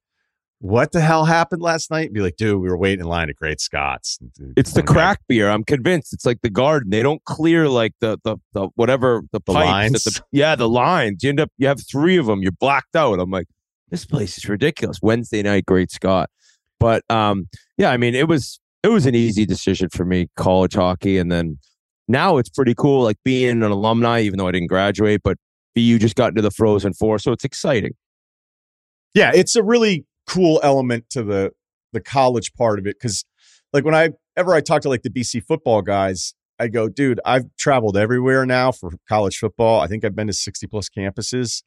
what 0.61 0.93
the 0.93 1.01
hell 1.01 1.25
happened 1.25 1.61
last 1.61 1.91
night? 1.91 2.13
Be 2.13 2.21
like, 2.21 2.37
dude, 2.37 2.61
we 2.61 2.69
were 2.69 2.77
waiting 2.77 3.01
in 3.01 3.07
line 3.07 3.29
at 3.29 3.37
Great 3.37 3.61
Scots. 3.61 4.19
It's 4.57 4.73
the 4.73 4.83
crack 4.83 5.21
beer. 5.29 5.51
I'm 5.51 5.65
convinced. 5.65 6.13
It's 6.13 6.25
like 6.25 6.41
the 6.43 6.51
garden. 6.51 6.91
They 6.91 7.03
don't 7.03 7.23
clear 7.25 7.69
like 7.69 7.93
the 8.01 8.19
the, 8.25 8.37
the 8.53 8.69
whatever 8.77 9.23
the, 9.33 9.41
The 9.45 9.53
pipes. 9.53 10.05
the, 10.05 10.23
yeah, 10.31 10.55
the 10.55 10.69
lines. 10.69 11.23
You 11.23 11.31
end 11.31 11.41
up 11.41 11.51
you 11.59 11.67
have 11.67 11.81
three 11.91 12.17
of 12.17 12.27
them. 12.27 12.43
You're 12.43 12.53
blacked 12.53 12.95
out. 12.97 13.19
I'm 13.19 13.31
like, 13.31 13.47
this 13.91 14.07
place 14.07 14.39
is 14.39 14.49
ridiculous. 14.49 15.01
Wednesday 15.03 15.43
night, 15.43 15.67
Great 15.67 15.91
Scott. 15.91 16.31
But 16.81 17.05
um, 17.11 17.49
yeah, 17.77 17.91
I 17.91 17.97
mean, 17.97 18.15
it 18.15 18.29
was 18.29 18.61
it 18.83 18.89
was 18.89 19.05
an 19.07 19.15
easy 19.15 19.45
decision 19.45 19.89
for 19.91 20.05
me, 20.05 20.29
college 20.37 20.75
hockey, 20.75 21.19
and 21.19 21.31
then 21.31 21.59
now 22.13 22.37
it's 22.37 22.51
pretty 22.51 22.75
cool, 22.75 23.03
like 23.03 23.17
being 23.25 23.63
an 23.63 23.73
alumni, 23.73 24.21
even 24.21 24.39
though 24.39 24.47
I 24.47 24.53
didn't 24.53 24.69
graduate, 24.69 25.23
but 25.25 25.39
BU 25.75 25.99
just 25.99 26.15
got 26.15 26.29
into 26.29 26.43
the 26.43 26.51
Frozen 26.51 26.93
Four, 26.95 27.19
so 27.19 27.33
it's 27.33 27.45
exciting. 27.45 27.93
Yeah, 29.15 29.33
it's 29.35 29.57
a 29.57 29.63
really 29.63 30.07
cool 30.27 30.61
element 30.63 31.07
to 31.11 31.23
the 31.23 31.53
the 31.93 32.01
college 32.01 32.55
part 32.55 32.79
of 32.79 32.87
it 32.87 32.97
because 32.99 33.25
like 33.73 33.85
when 33.85 33.95
I 33.95 34.11
ever 34.37 34.55
I 34.55 34.61
talk 34.61 34.83
to 34.83 34.89
like 34.89 35.03
the 35.03 35.11
BC 35.11 35.45
football 35.45 35.83
guys, 35.83 36.35
I 36.59 36.69
go, 36.69 36.89
dude, 36.89 37.21
I've 37.25 37.45
traveled 37.59 37.97
everywhere 37.97 38.47
now 38.47 38.73
for 38.73 38.91
college 39.09 39.37
football. 39.39 39.81
I 39.81 39.89
think 39.89 40.05
I've 40.05 40.15
been 40.15 40.29
to 40.29 40.33
60 40.33 40.67
plus 40.69 40.89
campuses. 40.89 41.63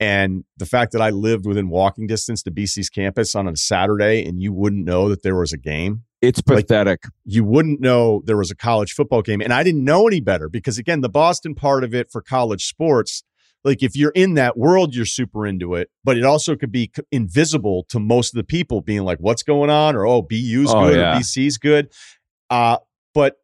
And 0.00 0.44
the 0.56 0.66
fact 0.66 0.92
that 0.92 1.00
I 1.00 1.10
lived 1.10 1.46
within 1.46 1.68
walking 1.68 2.06
distance 2.08 2.42
to 2.42 2.50
BC's 2.50 2.90
campus 2.90 3.34
on 3.34 3.46
a 3.46 3.56
Saturday 3.56 4.26
and 4.26 4.42
you 4.42 4.52
wouldn't 4.52 4.84
know 4.84 5.08
that 5.08 5.22
there 5.22 5.36
was 5.36 5.52
a 5.52 5.58
game, 5.58 6.02
It's 6.22 6.40
Like- 6.46 6.68
pathetic. 6.68 7.02
you 7.24 7.42
wouldn't 7.44 7.80
know 7.80 8.22
there 8.24 8.36
was 8.36 8.50
a 8.50 8.54
college 8.56 8.92
football 8.92 9.20
game. 9.22 9.40
And 9.42 9.52
I 9.52 9.62
didn't 9.64 9.84
know 9.84 10.06
any 10.06 10.20
better 10.20 10.48
because, 10.48 10.78
again, 10.78 11.00
the 11.00 11.08
Boston 11.08 11.54
part 11.54 11.82
of 11.84 11.94
it 11.94 12.10
for 12.12 12.22
college 12.22 12.64
sports, 12.66 13.24
like 13.64 13.82
if 13.82 13.94
you're 13.96 14.12
in 14.14 14.34
that 14.34 14.56
world, 14.56 14.94
you're 14.94 15.04
super 15.04 15.46
into 15.46 15.74
it, 15.74 15.90
but 16.04 16.16
it 16.16 16.24
also 16.24 16.54
could 16.56 16.72
be 16.72 16.90
invisible 17.10 17.84
to 17.90 17.98
most 18.00 18.32
of 18.32 18.36
the 18.36 18.44
people 18.44 18.80
being 18.80 19.02
like, 19.02 19.18
what's 19.18 19.42
going 19.42 19.68
on? 19.70 19.94
Or, 19.96 20.06
oh, 20.06 20.22
BU's 20.22 20.70
Oh, 20.72 20.86
good 20.88 20.96
yeah. 20.96 21.16
or 21.16 21.20
BC's 21.20 21.58
good. 21.58 21.92
Uh, 22.50 22.78
but 23.14 23.36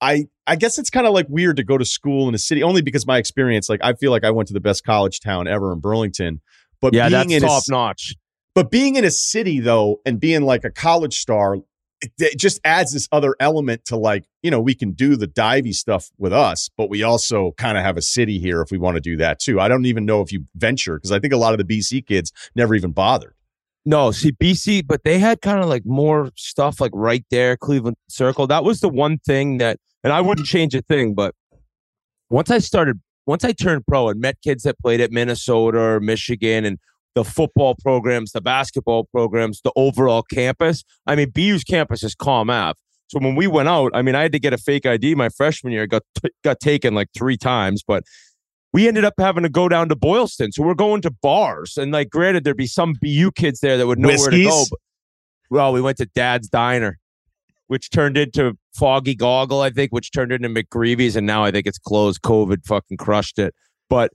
I, 0.00 0.26
I 0.46 0.56
guess 0.56 0.78
it's 0.78 0.90
kind 0.90 1.06
of 1.06 1.12
like 1.14 1.26
weird 1.28 1.56
to 1.56 1.64
go 1.64 1.78
to 1.78 1.84
school 1.84 2.28
in 2.28 2.34
a 2.34 2.38
city 2.38 2.62
only 2.62 2.82
because 2.82 3.06
my 3.06 3.16
experience, 3.18 3.68
like 3.68 3.80
I 3.82 3.94
feel 3.94 4.10
like 4.10 4.24
I 4.24 4.30
went 4.30 4.48
to 4.48 4.54
the 4.54 4.60
best 4.60 4.84
college 4.84 5.20
town 5.20 5.46
ever 5.48 5.72
in 5.72 5.80
Burlington. 5.80 6.40
But 6.80 6.92
Yeah, 6.94 7.08
being 7.08 7.28
that's 7.28 7.32
in 7.32 7.40
top 7.42 7.58
s- 7.58 7.68
notch. 7.68 8.14
but 8.54 8.70
being 8.70 8.96
in 8.96 9.04
a 9.04 9.10
city 9.10 9.60
though, 9.60 10.00
and 10.04 10.20
being 10.20 10.42
like 10.42 10.64
a 10.64 10.70
college 10.70 11.18
star, 11.18 11.56
it, 12.18 12.38
just 12.38 12.60
adds 12.64 12.92
this 12.92 13.08
other 13.12 13.36
element 13.40 13.84
to 13.86 13.96
like, 13.96 14.24
you 14.42 14.50
know, 14.50 14.60
we 14.60 14.74
can 14.74 14.92
do 14.92 15.16
the 15.16 15.26
divey 15.26 15.74
stuff 15.74 16.10
with 16.18 16.32
us, 16.32 16.70
but 16.76 16.90
we 16.90 17.02
also 17.02 17.52
kind 17.58 17.78
of 17.78 17.84
have 17.84 17.96
a 17.96 18.02
city 18.02 18.38
here 18.38 18.60
if 18.62 18.70
we 18.70 18.78
want 18.78 18.96
to 18.96 19.00
do 19.00 19.16
that 19.16 19.38
too. 19.38 19.60
I 19.60 19.68
don't 19.68 19.86
even 19.86 20.04
know 20.04 20.20
if 20.20 20.32
you 20.32 20.46
venture 20.54 20.96
because 20.96 21.12
I 21.12 21.18
think 21.18 21.32
a 21.32 21.36
lot 21.36 21.58
of 21.58 21.66
the 21.66 21.78
BC 21.78 22.06
kids 22.06 22.32
never 22.54 22.74
even 22.74 22.92
bothered. 22.92 23.34
No, 23.86 24.10
see 24.12 24.32
BC, 24.32 24.86
but 24.86 25.04
they 25.04 25.18
had 25.18 25.42
kind 25.42 25.60
of 25.60 25.68
like 25.68 25.84
more 25.84 26.30
stuff 26.36 26.80
like 26.80 26.92
right 26.94 27.24
there, 27.30 27.56
Cleveland 27.56 27.96
Circle. 28.08 28.46
That 28.46 28.64
was 28.64 28.80
the 28.80 28.88
one 28.88 29.18
thing 29.18 29.58
that, 29.58 29.78
and 30.02 30.12
I 30.12 30.22
wouldn't 30.22 30.46
change 30.46 30.74
a 30.74 30.80
thing, 30.82 31.14
but 31.14 31.34
once 32.30 32.50
I 32.50 32.58
started, 32.58 33.00
once 33.26 33.44
I 33.44 33.52
turned 33.52 33.86
pro 33.86 34.08
and 34.08 34.20
met 34.20 34.40
kids 34.42 34.62
that 34.62 34.78
played 34.78 35.00
at 35.00 35.12
Minnesota 35.12 35.78
or 35.78 36.00
Michigan 36.00 36.64
and 36.64 36.78
the 37.14 37.24
football 37.24 37.74
programs, 37.80 38.32
the 38.32 38.40
basketball 38.40 39.04
programs, 39.04 39.60
the 39.62 39.72
overall 39.76 40.22
campus. 40.22 40.84
I 41.06 41.14
mean, 41.14 41.30
BU's 41.30 41.64
campus 41.64 42.02
is 42.02 42.14
Comm 42.14 42.50
Ave. 42.50 42.78
So 43.08 43.18
when 43.20 43.36
we 43.36 43.46
went 43.46 43.68
out, 43.68 43.92
I 43.94 44.02
mean, 44.02 44.14
I 44.14 44.22
had 44.22 44.32
to 44.32 44.38
get 44.38 44.52
a 44.52 44.58
fake 44.58 44.86
ID 44.86 45.14
my 45.14 45.28
freshman 45.28 45.72
year. 45.72 45.86
Got 45.86 46.02
got 46.42 46.58
taken 46.60 46.94
like 46.94 47.08
three 47.16 47.36
times, 47.36 47.82
but 47.86 48.02
we 48.72 48.88
ended 48.88 49.04
up 49.04 49.14
having 49.18 49.44
to 49.44 49.48
go 49.48 49.68
down 49.68 49.88
to 49.90 49.96
Boylston. 49.96 50.50
So 50.50 50.64
we're 50.64 50.74
going 50.74 51.00
to 51.02 51.10
bars, 51.10 51.76
and 51.76 51.92
like, 51.92 52.10
granted, 52.10 52.44
there'd 52.44 52.56
be 52.56 52.66
some 52.66 52.94
BU 53.00 53.32
kids 53.32 53.60
there 53.60 53.76
that 53.76 53.86
would 53.86 53.98
know 53.98 54.08
where 54.08 54.30
to 54.30 54.44
go. 54.44 54.64
But, 54.68 54.78
well, 55.50 55.72
we 55.72 55.80
went 55.80 55.98
to 55.98 56.06
Dad's 56.06 56.48
Diner, 56.48 56.98
which 57.68 57.90
turned 57.90 58.16
into 58.18 58.58
Foggy 58.74 59.14
Goggle, 59.14 59.60
I 59.60 59.70
think, 59.70 59.92
which 59.92 60.10
turned 60.10 60.32
into 60.32 60.48
McGreevy's, 60.48 61.14
and 61.14 61.26
now 61.26 61.44
I 61.44 61.52
think 61.52 61.66
it's 61.66 61.78
closed. 61.78 62.22
COVID 62.22 62.64
fucking 62.66 62.96
crushed 62.96 63.38
it. 63.38 63.54
But 63.88 64.10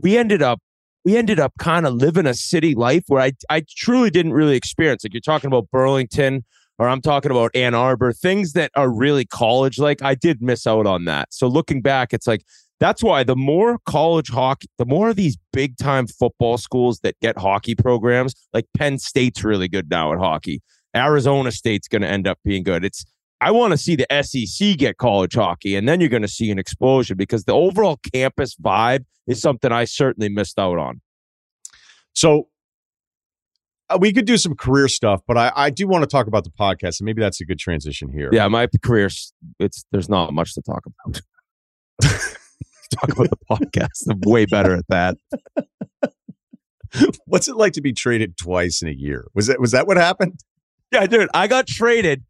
we 0.00 0.16
ended 0.16 0.42
up 0.42 0.58
we 1.04 1.16
ended 1.16 1.40
up 1.40 1.52
kind 1.58 1.86
of 1.86 1.94
living 1.94 2.26
a 2.26 2.34
city 2.34 2.74
life 2.74 3.04
where 3.08 3.20
I 3.20 3.32
I 3.50 3.64
truly 3.68 4.10
didn't 4.10 4.32
really 4.32 4.56
experience. 4.56 5.04
Like 5.04 5.14
you're 5.14 5.20
talking 5.20 5.48
about 5.48 5.70
Burlington, 5.70 6.44
or 6.78 6.88
I'm 6.88 7.00
talking 7.00 7.30
about 7.30 7.50
Ann 7.54 7.74
Arbor, 7.74 8.12
things 8.12 8.52
that 8.52 8.70
are 8.76 8.90
really 8.90 9.24
college 9.24 9.78
like. 9.78 10.02
I 10.02 10.14
did 10.14 10.42
miss 10.42 10.66
out 10.66 10.86
on 10.86 11.04
that. 11.06 11.32
So 11.32 11.46
looking 11.48 11.82
back, 11.82 12.12
it's 12.12 12.26
like 12.26 12.42
that's 12.80 13.02
why 13.02 13.22
the 13.22 13.36
more 13.36 13.78
college 13.86 14.28
hockey, 14.28 14.66
the 14.78 14.86
more 14.86 15.10
of 15.10 15.16
these 15.16 15.36
big 15.52 15.76
time 15.76 16.06
football 16.06 16.58
schools 16.58 17.00
that 17.04 17.14
get 17.20 17.38
hockey 17.38 17.74
programs, 17.74 18.34
like 18.52 18.66
Penn 18.76 18.98
State's 18.98 19.44
really 19.44 19.68
good 19.68 19.88
now 19.90 20.12
at 20.12 20.18
hockey. 20.18 20.62
Arizona 20.94 21.52
State's 21.52 21.88
going 21.88 22.02
to 22.02 22.08
end 22.08 22.26
up 22.26 22.38
being 22.44 22.62
good. 22.62 22.84
It's 22.84 23.04
I 23.42 23.50
want 23.50 23.72
to 23.72 23.76
see 23.76 23.96
the 23.96 24.06
SEC 24.22 24.78
get 24.78 24.98
college 24.98 25.34
hockey, 25.34 25.74
and 25.74 25.88
then 25.88 26.00
you're 26.00 26.08
going 26.08 26.22
to 26.22 26.28
see 26.28 26.52
an 26.52 26.60
explosion 26.60 27.16
because 27.16 27.42
the 27.42 27.52
overall 27.52 27.98
campus 28.12 28.54
vibe 28.54 29.04
is 29.26 29.42
something 29.42 29.72
I 29.72 29.84
certainly 29.84 30.28
missed 30.28 30.60
out 30.60 30.78
on. 30.78 31.00
So 32.14 32.46
uh, 33.90 33.98
we 34.00 34.12
could 34.12 34.26
do 34.26 34.36
some 34.36 34.54
career 34.54 34.86
stuff, 34.86 35.22
but 35.26 35.36
I, 35.36 35.50
I 35.56 35.70
do 35.70 35.88
want 35.88 36.04
to 36.04 36.06
talk 36.06 36.28
about 36.28 36.44
the 36.44 36.50
podcast, 36.50 37.00
and 37.00 37.04
maybe 37.06 37.20
that's 37.20 37.40
a 37.40 37.44
good 37.44 37.58
transition 37.58 38.12
here. 38.12 38.30
Yeah, 38.32 38.46
my 38.46 38.68
career, 38.80 39.08
it's 39.58 39.84
there's 39.90 40.08
not 40.08 40.32
much 40.32 40.54
to 40.54 40.62
talk 40.62 40.84
about. 40.86 41.20
talk 42.92 43.10
about 43.10 43.30
the 43.30 43.38
podcast. 43.50 44.08
I'm 44.08 44.20
way 44.24 44.46
better 44.46 44.76
at 44.76 44.84
that. 44.88 45.16
What's 47.26 47.48
it 47.48 47.56
like 47.56 47.72
to 47.72 47.80
be 47.80 47.92
traded 47.92 48.36
twice 48.36 48.82
in 48.82 48.88
a 48.88 48.92
year? 48.92 49.26
Was 49.34 49.48
that 49.48 49.60
was 49.60 49.72
that 49.72 49.88
what 49.88 49.96
happened? 49.96 50.38
Yeah, 50.92 51.06
dude, 51.06 51.28
I 51.34 51.48
got 51.48 51.66
traded. 51.66 52.22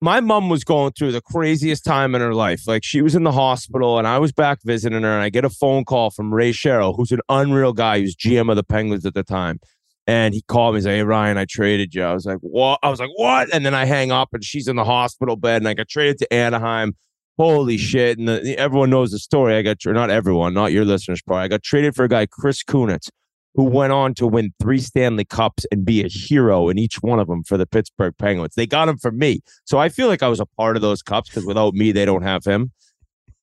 My 0.00 0.20
mom 0.20 0.50
was 0.50 0.62
going 0.62 0.92
through 0.92 1.12
the 1.12 1.22
craziest 1.22 1.84
time 1.84 2.14
in 2.14 2.20
her 2.20 2.34
life. 2.34 2.66
Like 2.66 2.84
she 2.84 3.00
was 3.00 3.14
in 3.14 3.24
the 3.24 3.32
hospital 3.32 3.98
and 3.98 4.06
I 4.06 4.18
was 4.18 4.30
back 4.30 4.58
visiting 4.62 5.02
her 5.02 5.12
and 5.12 5.22
I 5.22 5.30
get 5.30 5.44
a 5.44 5.50
phone 5.50 5.84
call 5.84 6.10
from 6.10 6.34
Ray 6.34 6.52
Shero, 6.52 6.94
who's 6.94 7.12
an 7.12 7.20
unreal 7.30 7.72
guy, 7.72 7.98
He 7.98 8.02
was 8.02 8.14
GM 8.14 8.50
of 8.50 8.56
the 8.56 8.62
Penguins 8.62 9.06
at 9.06 9.14
the 9.14 9.22
time. 9.22 9.58
And 10.06 10.34
he 10.34 10.42
called 10.42 10.74
me 10.74 10.78
and 10.78 10.84
said, 10.84 10.96
Hey 10.96 11.02
Ryan, 11.02 11.38
I 11.38 11.46
traded 11.46 11.94
you. 11.94 12.02
I 12.02 12.12
was 12.12 12.26
like, 12.26 12.38
What? 12.42 12.78
I 12.82 12.90
was 12.90 13.00
like, 13.00 13.10
What? 13.16 13.52
And 13.54 13.64
then 13.64 13.74
I 13.74 13.86
hang 13.86 14.12
up 14.12 14.28
and 14.34 14.44
she's 14.44 14.68
in 14.68 14.76
the 14.76 14.84
hospital 14.84 15.34
bed 15.34 15.62
and 15.62 15.68
I 15.68 15.74
got 15.74 15.88
traded 15.88 16.18
to 16.18 16.32
Anaheim. 16.32 16.94
Holy 17.38 17.78
shit. 17.78 18.18
And 18.18 18.28
the, 18.28 18.58
everyone 18.58 18.90
knows 18.90 19.12
the 19.12 19.18
story. 19.18 19.56
I 19.56 19.62
got, 19.62 19.78
not 19.86 20.10
everyone, 20.10 20.52
not 20.52 20.72
your 20.72 20.84
listeners, 20.84 21.22
probably. 21.22 21.44
I 21.44 21.48
got 21.48 21.62
traded 21.62 21.94
for 21.94 22.04
a 22.04 22.08
guy, 22.08 22.26
Chris 22.26 22.62
Kunitz, 22.62 23.08
who 23.56 23.64
went 23.64 23.92
on 23.92 24.12
to 24.14 24.26
win 24.26 24.52
three 24.60 24.78
Stanley 24.78 25.24
Cups 25.24 25.64
and 25.72 25.84
be 25.84 26.04
a 26.04 26.08
hero 26.08 26.68
in 26.68 26.78
each 26.78 27.02
one 27.02 27.18
of 27.18 27.26
them 27.26 27.42
for 27.42 27.56
the 27.56 27.66
Pittsburgh 27.66 28.14
Penguins. 28.18 28.54
They 28.54 28.66
got 28.66 28.88
him 28.88 28.98
for 28.98 29.10
me. 29.10 29.40
So 29.64 29.78
I 29.78 29.88
feel 29.88 30.08
like 30.08 30.22
I 30.22 30.28
was 30.28 30.40
a 30.40 30.46
part 30.46 30.76
of 30.76 30.82
those 30.82 31.02
cups 31.02 31.30
because 31.30 31.46
without 31.46 31.72
me, 31.72 31.90
they 31.90 32.04
don't 32.04 32.22
have 32.22 32.44
him. 32.44 32.72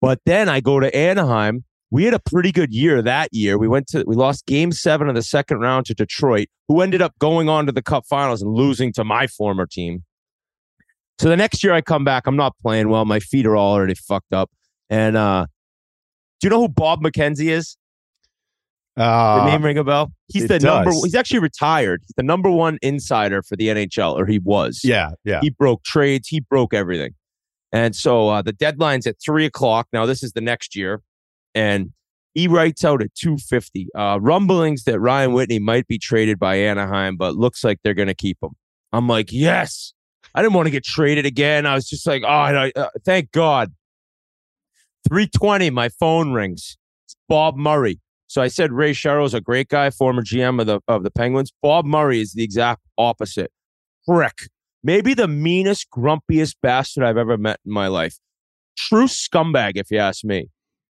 But 0.01 0.19
then 0.25 0.49
I 0.49 0.59
go 0.61 0.79
to 0.79 0.95
Anaheim. 0.95 1.63
We 1.89 2.03
had 2.03 2.13
a 2.13 2.19
pretty 2.19 2.51
good 2.51 2.73
year 2.73 3.01
that 3.01 3.29
year. 3.31 3.57
We 3.57 3.67
went 3.67 3.87
to 3.87 4.03
we 4.05 4.15
lost 4.15 4.45
game 4.45 4.71
seven 4.71 5.09
of 5.09 5.15
the 5.15 5.23
second 5.23 5.59
round 5.59 5.87
to 5.87 5.95
Detroit, 5.95 6.47
who 6.67 6.81
ended 6.81 7.01
up 7.01 7.17
going 7.19 7.49
on 7.49 7.65
to 7.65 7.71
the 7.71 7.83
cup 7.83 8.05
finals 8.07 8.41
and 8.41 8.53
losing 8.53 8.93
to 8.93 9.03
my 9.03 9.27
former 9.27 9.65
team. 9.65 10.03
So 11.19 11.29
the 11.29 11.37
next 11.37 11.63
year 11.63 11.73
I 11.73 11.81
come 11.81 12.03
back, 12.03 12.27
I'm 12.27 12.35
not 12.35 12.55
playing 12.61 12.89
well. 12.89 13.05
My 13.05 13.19
feet 13.19 13.45
are 13.45 13.57
already 13.57 13.95
fucked 13.95 14.33
up. 14.33 14.51
And 14.89 15.15
uh 15.15 15.47
do 16.39 16.47
you 16.47 16.49
know 16.49 16.59
who 16.59 16.69
Bob 16.69 17.01
McKenzie 17.01 17.49
is? 17.49 17.77
The 18.95 19.03
Uh, 19.03 19.45
name 19.47 19.63
ring 19.65 19.77
a 19.77 19.83
bell? 19.83 20.13
He's 20.27 20.47
the 20.47 20.59
number. 20.59 20.91
does. 20.91 21.03
He's 21.03 21.15
actually 21.15 21.39
retired. 21.39 22.01
He's 22.05 22.13
the 22.15 22.23
number 22.23 22.49
one 22.51 22.77
insider 22.81 23.41
for 23.41 23.55
the 23.55 23.69
NHL, 23.69 24.13
or 24.19 24.25
he 24.27 24.37
was. 24.39 24.81
yeah, 24.83 25.11
yeah. 25.23 25.39
He 25.41 25.49
broke 25.49 25.83
trades. 25.83 26.27
He 26.27 26.39
broke 26.39 26.73
everything. 26.73 27.15
And 27.71 27.95
so 27.95 28.29
uh, 28.29 28.41
the 28.43 28.53
deadline's 28.53 29.07
at 29.07 29.15
three 29.23 29.45
o'clock. 29.45 29.87
Now 29.91 30.05
this 30.05 30.21
is 30.21 30.33
the 30.33 30.41
next 30.41 30.75
year, 30.75 31.01
and 31.55 31.91
he 32.35 32.47
writes 32.47 32.85
out 32.85 33.01
at 33.01 33.15
two 33.15 33.37
fifty. 33.37 33.87
Uh, 33.95 34.19
rumblings 34.21 34.83
that 34.83 34.99
Ryan 34.99 35.33
Whitney 35.33 35.57
might 35.59 35.87
be 35.87 35.97
traded 35.97 36.37
by 36.37 36.57
Anaheim, 36.57 37.17
but 37.17 37.35
looks 37.35 37.63
like 37.63 37.79
they're 37.83 37.93
going 37.95 38.07
to 38.09 38.13
keep 38.15 38.37
him. 38.43 38.51
I'm 38.91 39.07
like, 39.07 39.31
yes. 39.31 39.93
I 40.35 40.41
didn't 40.41 40.53
want 40.53 40.65
to 40.67 40.71
get 40.71 40.83
traded 40.83 41.25
again. 41.27 41.65
I 41.67 41.75
was 41.75 41.87
just 41.87 42.05
like, 42.07 42.23
oh, 42.23 42.27
I, 42.27 42.71
uh, 42.75 42.89
thank 43.05 43.31
God. 43.31 43.71
320, 45.07 45.69
my 45.69 45.89
phone 45.89 46.31
rings. 46.33 46.77
It's 47.05 47.15
Bob 47.27 47.55
Murray. 47.57 47.99
So 48.33 48.41
I 48.41 48.47
said 48.47 48.71
Ray 48.71 48.93
is 48.93 49.35
a 49.35 49.41
great 49.41 49.67
guy, 49.67 49.91
former 49.91 50.23
GM 50.23 50.59
of 50.59 50.65
the 50.65 50.79
of 50.87 51.03
the 51.03 51.11
Penguins. 51.11 51.53
Bob 51.61 51.85
Murray 51.85 52.19
is 52.19 52.33
the 52.33 52.43
exact 52.43 52.81
opposite. 52.97 53.51
Prick. 54.07 54.49
Maybe 54.83 55.13
the 55.13 55.27
meanest, 55.27 55.91
grumpiest 55.91 56.55
bastard 56.63 57.03
I've 57.03 57.15
ever 57.15 57.37
met 57.37 57.59
in 57.63 57.71
my 57.71 57.85
life. 57.89 58.17
True 58.75 59.05
scumbag, 59.05 59.73
if 59.75 59.91
you 59.91 59.99
ask 59.99 60.23
me. 60.23 60.49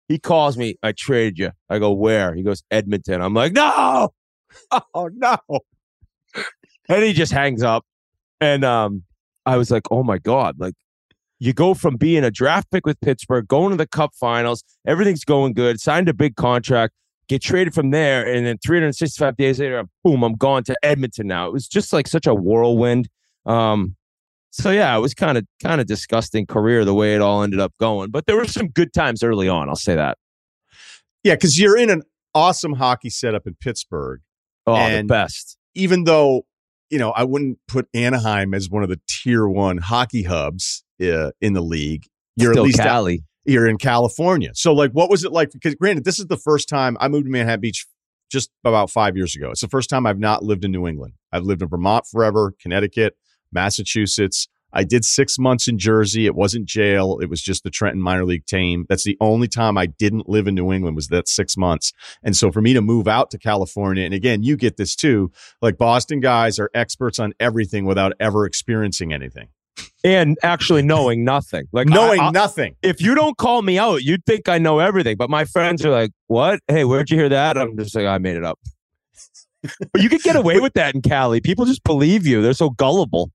He 0.08 0.18
calls 0.18 0.56
me, 0.56 0.76
I 0.82 0.92
traded 0.92 1.38
you. 1.38 1.50
I 1.68 1.78
go, 1.78 1.92
where? 1.92 2.34
He 2.34 2.42
goes, 2.42 2.62
Edmonton. 2.70 3.20
I'm 3.20 3.34
like, 3.34 3.52
no. 3.52 4.14
Oh 4.94 5.10
no. 5.12 5.36
and 6.88 7.04
he 7.04 7.12
just 7.12 7.32
hangs 7.32 7.62
up. 7.62 7.84
And 8.40 8.64
um, 8.64 9.02
I 9.44 9.58
was 9.58 9.70
like, 9.70 9.82
oh 9.90 10.02
my 10.02 10.16
God, 10.16 10.58
like 10.58 10.72
you 11.38 11.52
go 11.52 11.74
from 11.74 11.96
being 11.96 12.24
a 12.24 12.30
draft 12.30 12.70
pick 12.70 12.86
with 12.86 12.98
Pittsburgh, 13.02 13.46
going 13.46 13.72
to 13.72 13.76
the 13.76 13.86
cup 13.86 14.12
finals, 14.18 14.64
everything's 14.86 15.24
going 15.24 15.52
good, 15.52 15.78
signed 15.78 16.08
a 16.08 16.14
big 16.14 16.36
contract, 16.36 16.94
get 17.28 17.42
traded 17.42 17.74
from 17.74 17.90
there, 17.90 18.26
and 18.26 18.46
then 18.46 18.58
365 18.58 19.36
days 19.36 19.60
later, 19.60 19.84
boom, 20.04 20.22
I'm 20.22 20.34
gone 20.34 20.64
to 20.64 20.76
Edmonton 20.82 21.26
now. 21.26 21.46
It 21.46 21.52
was 21.52 21.68
just 21.68 21.92
like 21.92 22.06
such 22.06 22.26
a 22.26 22.34
whirlwind. 22.34 23.08
Um, 23.44 23.96
so 24.50 24.70
yeah, 24.70 24.96
it 24.96 25.00
was 25.00 25.14
kind 25.14 25.36
of 25.36 25.46
kind 25.62 25.80
of 25.80 25.86
disgusting 25.86 26.46
career 26.46 26.84
the 26.84 26.94
way 26.94 27.14
it 27.14 27.20
all 27.20 27.42
ended 27.42 27.60
up 27.60 27.72
going. 27.78 28.10
But 28.10 28.26
there 28.26 28.36
were 28.36 28.46
some 28.46 28.68
good 28.68 28.92
times 28.92 29.22
early 29.22 29.48
on. 29.48 29.68
I'll 29.68 29.76
say 29.76 29.94
that. 29.94 30.18
Yeah, 31.22 31.34
because 31.34 31.58
you're 31.58 31.76
in 31.76 31.90
an 31.90 32.02
awesome 32.34 32.74
hockey 32.74 33.10
setup 33.10 33.46
in 33.46 33.54
Pittsburgh. 33.60 34.20
Oh, 34.66 34.74
the 34.88 35.04
best. 35.04 35.58
Even 35.74 36.04
though 36.04 36.46
you 36.90 36.98
know, 36.98 37.10
I 37.10 37.24
wouldn't 37.24 37.58
put 37.66 37.88
Anaheim 37.94 38.54
as 38.54 38.70
one 38.70 38.82
of 38.82 38.88
the 38.88 39.00
tier 39.08 39.48
one 39.48 39.78
hockey 39.78 40.22
hubs 40.22 40.84
uh, 41.02 41.32
in 41.40 41.52
the 41.52 41.60
league. 41.60 42.06
You're 42.36 42.52
Still 42.52 42.64
at 42.64 42.66
least 42.66 42.78
Cali. 42.78 43.14
Out, 43.14 43.20
you're 43.46 43.66
in 43.66 43.78
California. 43.78 44.50
So, 44.54 44.72
like, 44.72 44.92
what 44.92 45.10
was 45.10 45.24
it 45.24 45.32
like? 45.32 45.52
Because, 45.52 45.74
granted, 45.74 46.04
this 46.04 46.18
is 46.18 46.26
the 46.26 46.36
first 46.36 46.68
time 46.68 46.96
I 47.00 47.08
moved 47.08 47.26
to 47.26 47.30
Manhattan 47.30 47.60
Beach 47.60 47.86
just 48.30 48.50
about 48.64 48.90
five 48.90 49.16
years 49.16 49.36
ago. 49.36 49.50
It's 49.50 49.60
the 49.60 49.68
first 49.68 49.90
time 49.90 50.06
I've 50.06 50.18
not 50.18 50.42
lived 50.42 50.64
in 50.64 50.72
New 50.72 50.86
England. 50.86 51.14
I've 51.32 51.44
lived 51.44 51.62
in 51.62 51.68
Vermont 51.68 52.06
forever, 52.06 52.54
Connecticut, 52.60 53.16
Massachusetts. 53.52 54.48
I 54.72 54.84
did 54.84 55.04
six 55.04 55.38
months 55.38 55.68
in 55.68 55.78
Jersey. 55.78 56.26
It 56.26 56.34
wasn't 56.34 56.66
jail. 56.66 57.18
It 57.22 57.30
was 57.30 57.40
just 57.40 57.62
the 57.62 57.70
Trenton 57.70 58.02
minor 58.02 58.24
league 58.24 58.46
team. 58.46 58.84
That's 58.88 59.04
the 59.04 59.16
only 59.20 59.48
time 59.48 59.78
I 59.78 59.86
didn't 59.86 60.28
live 60.28 60.48
in 60.48 60.54
New 60.54 60.72
England 60.72 60.96
was 60.96 61.08
that 61.08 61.28
six 61.28 61.56
months. 61.56 61.92
And 62.22 62.36
so 62.36 62.50
for 62.52 62.60
me 62.60 62.74
to 62.74 62.82
move 62.82 63.08
out 63.08 63.30
to 63.30 63.38
California, 63.38 64.04
and 64.04 64.12
again, 64.12 64.42
you 64.42 64.56
get 64.56 64.76
this 64.76 64.94
too, 64.94 65.30
like 65.62 65.78
Boston 65.78 66.20
guys 66.20 66.58
are 66.58 66.70
experts 66.74 67.18
on 67.18 67.32
everything 67.40 67.86
without 67.86 68.12
ever 68.20 68.44
experiencing 68.44 69.12
anything. 69.12 69.48
And 70.04 70.38
actually 70.42 70.82
knowing 70.82 71.24
nothing. 71.24 71.66
Like 71.72 71.88
knowing 71.88 72.20
I, 72.20 72.28
I, 72.28 72.30
nothing. 72.30 72.76
If 72.82 73.00
you 73.00 73.14
don't 73.14 73.36
call 73.36 73.62
me 73.62 73.78
out, 73.78 74.02
you'd 74.02 74.24
think 74.24 74.48
I 74.48 74.58
know 74.58 74.78
everything. 74.78 75.16
But 75.16 75.30
my 75.30 75.44
friends 75.44 75.84
are 75.84 75.90
like, 75.90 76.12
What? 76.28 76.60
Hey, 76.68 76.84
where'd 76.84 77.10
you 77.10 77.16
hear 77.16 77.28
that? 77.28 77.58
I'm 77.58 77.76
just 77.76 77.94
like, 77.94 78.06
I 78.06 78.18
made 78.18 78.36
it 78.36 78.44
up. 78.44 78.58
but 79.92 80.02
you 80.02 80.08
could 80.08 80.22
get 80.22 80.36
away 80.36 80.60
with 80.60 80.74
that 80.74 80.94
in 80.94 81.02
Cali. 81.02 81.40
People 81.40 81.64
just 81.64 81.82
believe 81.84 82.26
you. 82.26 82.42
They're 82.42 82.52
so 82.52 82.70
gullible. 82.70 83.30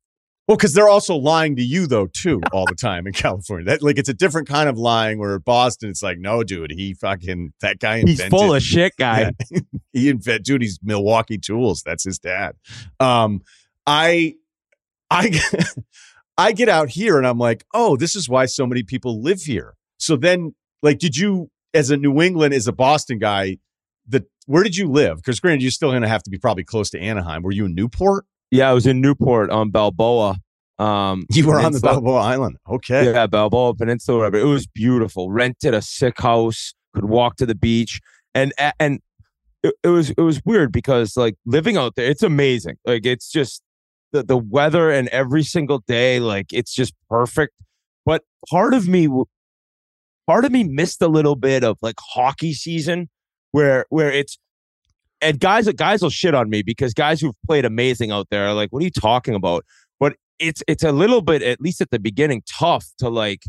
Well, 0.48 0.58
because 0.58 0.74
they're 0.74 0.90
also 0.90 1.16
lying 1.16 1.56
to 1.56 1.64
you 1.64 1.88
though 1.88 2.08
too 2.08 2.42
all 2.52 2.66
the 2.66 2.76
time 2.76 3.08
in 3.08 3.14
California. 3.14 3.66
That 3.66 3.82
like 3.82 3.98
it's 3.98 4.10
a 4.10 4.14
different 4.14 4.48
kind 4.48 4.68
of 4.68 4.78
lying. 4.78 5.20
Where 5.20 5.40
Boston, 5.40 5.90
it's 5.90 6.04
like, 6.04 6.18
no, 6.18 6.44
dude, 6.44 6.72
he 6.72 6.94
fucking 6.94 7.54
that 7.62 7.80
guy. 7.80 7.98
Invented, 7.98 8.20
he's 8.20 8.30
full 8.30 8.54
of 8.54 8.62
shit, 8.62 8.94
guy. 8.98 9.32
Yeah, 9.50 9.60
he 9.94 10.10
invented, 10.10 10.44
dude. 10.44 10.62
He's 10.62 10.80
Milwaukee 10.84 11.38
Tools. 11.38 11.84
That's 11.84 12.04
his 12.04 12.20
dad. 12.20 12.56
Um, 13.00 13.42
I, 13.86 14.36
I, 15.10 15.40
I 16.38 16.52
get 16.52 16.70
out 16.70 16.90
here 16.90 17.18
and 17.18 17.28
I'm 17.28 17.38
like, 17.38 17.66
oh, 17.74 17.98
this 17.98 18.16
is 18.16 18.28
why 18.28 18.46
so 18.46 18.66
many 18.66 18.84
people 18.84 19.22
live 19.22 19.42
here. 19.42 19.76
So 19.98 20.16
then, 20.16 20.56
like, 20.82 21.00
did 21.00 21.16
you, 21.16 21.50
as 21.74 21.92
a 21.92 21.98
New 21.98 22.22
England, 22.22 22.54
as 22.54 22.68
a 22.68 22.74
Boston 22.74 23.20
guy, 23.20 23.58
the 24.08 24.26
where 24.48 24.64
did 24.64 24.76
you 24.76 24.90
live? 24.90 25.18
Because 25.18 25.40
granted, 25.40 25.62
you're 25.62 25.72
still 25.72 25.92
going 25.92 26.02
to 26.02 26.08
have 26.08 26.24
to 26.24 26.30
be 26.30 26.38
probably 26.38 26.64
close 26.64 26.90
to 26.92 27.00
Anaheim. 27.00 27.44
Were 27.44 27.52
you 27.52 27.66
in 27.66 27.76
Newport? 27.76 28.26
Yeah, 28.50 28.70
I 28.70 28.74
was 28.74 28.88
in 28.88 29.00
Newport 29.02 29.50
on 29.50 29.70
Balboa. 29.70 30.38
Um, 30.80 31.26
you 31.32 31.48
were 31.48 31.60
on 31.60 31.72
the 31.72 31.80
Balboa 31.80 32.20
Island. 32.20 32.58
Okay. 32.70 33.06
Yeah, 33.06 33.28
Balboa 33.28 33.76
Peninsula. 33.76 34.18
Whatever. 34.18 34.38
It 34.38 34.46
was 34.46 34.68
beautiful. 34.68 35.32
Rented 35.32 35.74
a 35.74 35.82
sick 35.82 36.20
house. 36.20 36.74
Could 36.94 37.06
walk 37.06 37.38
to 37.38 37.46
the 37.46 37.56
beach, 37.56 38.02
and 38.36 38.52
and 38.78 39.00
it, 39.64 39.74
it 39.82 39.88
was 39.88 40.10
it 40.10 40.20
was 40.20 40.42
weird 40.44 40.74
because 40.74 41.16
like 41.16 41.36
living 41.46 41.78
out 41.78 41.96
there, 41.96 42.10
it's 42.10 42.24
amazing. 42.24 42.76
Like 42.86 43.06
it's 43.06 43.32
just 43.32 43.62
the 44.12 44.24
the 44.24 44.38
weather 44.38 44.90
and 44.92 45.08
every 45.10 45.44
single 45.44 45.80
day, 45.88 46.20
like 46.20 46.54
it's 46.54 46.74
just 46.74 46.94
perfect. 47.10 47.54
But 48.06 48.24
part 48.50 48.74
of 48.74 48.88
me, 48.88 49.08
part 50.28 50.46
of 50.46 50.52
me 50.52 50.64
missed 50.64 51.02
a 51.02 51.08
little 51.08 51.36
bit 51.36 51.64
of 51.64 51.78
like 51.82 51.96
hockey 52.00 52.54
season, 52.54 53.10
where 53.52 53.86
where 53.90 54.12
it's 54.12 54.38
and 55.22 55.40
guys 55.40 55.72
guys 55.74 56.02
will 56.02 56.10
shit 56.10 56.34
on 56.34 56.50
me 56.50 56.64
because 56.64 56.94
guys 56.94 57.22
who've 57.22 57.36
played 57.46 57.66
amazing 57.66 58.12
out 58.12 58.28
there 58.32 58.48
are 58.48 58.54
like, 58.54 58.72
what 58.72 58.82
are 58.82 58.86
you 58.86 58.92
talking 58.92 59.36
about? 59.36 59.66
But 60.00 60.16
it's 60.40 60.64
it's 60.68 60.84
a 60.84 60.92
little 60.92 61.22
bit, 61.22 61.42
at 61.44 61.62
least 61.62 61.82
at 61.82 61.92
the 61.92 62.00
beginning, 62.00 62.44
tough 62.50 62.86
to 62.98 63.10
like, 63.10 63.44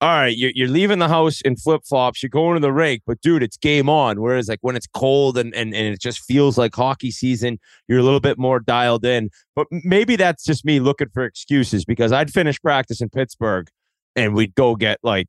all 0.00 0.08
right, 0.08 0.36
you're, 0.36 0.52
you're 0.54 0.68
leaving 0.68 1.00
the 1.00 1.08
house 1.08 1.40
in 1.40 1.56
flip 1.56 1.82
flops, 1.84 2.22
you're 2.22 2.30
going 2.30 2.54
to 2.54 2.60
the 2.60 2.72
rink, 2.72 3.02
but 3.04 3.20
dude, 3.20 3.42
it's 3.42 3.56
game 3.56 3.88
on. 3.88 4.20
Whereas 4.20 4.48
like 4.48 4.60
when 4.62 4.76
it's 4.76 4.86
cold 4.86 5.36
and, 5.36 5.52
and 5.54 5.74
and 5.74 5.92
it 5.92 6.00
just 6.00 6.20
feels 6.20 6.56
like 6.56 6.74
hockey 6.74 7.10
season, 7.10 7.58
you're 7.88 7.98
a 7.98 8.04
little 8.04 8.20
bit 8.20 8.38
more 8.38 8.60
dialed 8.60 9.04
in. 9.04 9.30
But 9.56 9.66
maybe 9.70 10.14
that's 10.14 10.44
just 10.44 10.64
me 10.64 10.78
looking 10.78 11.08
for 11.12 11.24
excuses 11.24 11.84
because 11.84 12.12
I'd 12.12 12.30
finish 12.30 12.60
practice 12.60 13.00
in 13.00 13.08
Pittsburgh 13.08 13.68
and 14.14 14.34
we'd 14.34 14.54
go 14.54 14.76
get 14.76 14.98
like 15.02 15.28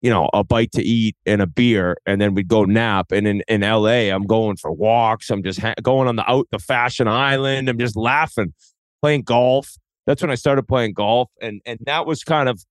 you 0.00 0.10
know, 0.10 0.30
a 0.32 0.44
bite 0.44 0.70
to 0.72 0.82
eat 0.82 1.16
and 1.26 1.42
a 1.42 1.46
beer, 1.46 1.96
and 2.06 2.20
then 2.20 2.34
we'd 2.34 2.48
go 2.48 2.64
nap. 2.64 3.10
And 3.10 3.26
in, 3.26 3.42
in 3.48 3.62
LA, 3.62 4.14
I'm 4.14 4.26
going 4.26 4.56
for 4.56 4.70
walks. 4.70 5.28
I'm 5.28 5.42
just 5.42 5.60
ha- 5.60 5.74
going 5.82 6.06
on 6.06 6.16
the 6.16 6.30
out 6.30 6.46
the 6.52 6.58
fashion 6.58 7.08
island. 7.08 7.68
I'm 7.68 7.78
just 7.78 7.96
laughing, 7.96 8.54
playing 9.02 9.22
golf. 9.22 9.74
That's 10.06 10.22
when 10.22 10.30
I 10.30 10.36
started 10.36 10.68
playing 10.68 10.92
golf, 10.92 11.30
and 11.42 11.60
and 11.66 11.80
that 11.86 12.06
was 12.06 12.22
kind 12.22 12.48
of 12.48 12.64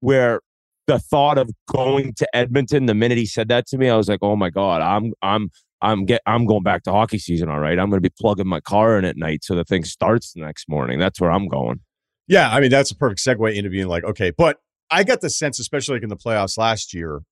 where 0.00 0.40
the 0.86 0.98
thought 0.98 1.38
of 1.38 1.50
going 1.68 2.14
to 2.14 2.36
Edmonton. 2.36 2.86
The 2.86 2.94
minute 2.94 3.18
he 3.18 3.26
said 3.26 3.48
that 3.48 3.66
to 3.68 3.78
me, 3.78 3.88
I 3.88 3.96
was 3.96 4.08
like, 4.08 4.20
oh 4.22 4.36
my 4.36 4.50
god, 4.50 4.82
I'm 4.82 5.12
I'm 5.22 5.50
I'm 5.80 6.04
get 6.04 6.22
I'm 6.26 6.46
going 6.46 6.62
back 6.62 6.82
to 6.84 6.92
hockey 6.92 7.18
season. 7.18 7.48
All 7.48 7.60
right, 7.60 7.78
I'm 7.78 7.90
going 7.90 8.02
to 8.02 8.08
be 8.08 8.14
plugging 8.18 8.46
my 8.46 8.60
car 8.60 8.98
in 8.98 9.04
at 9.04 9.16
night 9.16 9.44
so 9.44 9.54
the 9.54 9.64
thing 9.64 9.84
starts 9.84 10.32
the 10.32 10.40
next 10.40 10.68
morning. 10.68 10.98
That's 10.98 11.20
where 11.20 11.30
I'm 11.30 11.48
going. 11.48 11.80
Yeah, 12.28 12.50
I 12.50 12.60
mean 12.60 12.70
that's 12.70 12.90
a 12.90 12.96
perfect 12.96 13.20
segue 13.20 13.54
into 13.54 13.70
being 13.70 13.88
like, 13.88 14.04
okay, 14.04 14.30
but 14.30 14.58
I 14.90 15.04
got 15.04 15.20
the 15.20 15.30
sense, 15.30 15.58
especially 15.58 15.96
like 15.96 16.02
in 16.02 16.08
the 16.08 16.16
playoffs 16.16 16.58
last 16.58 16.94
year, 16.94 17.22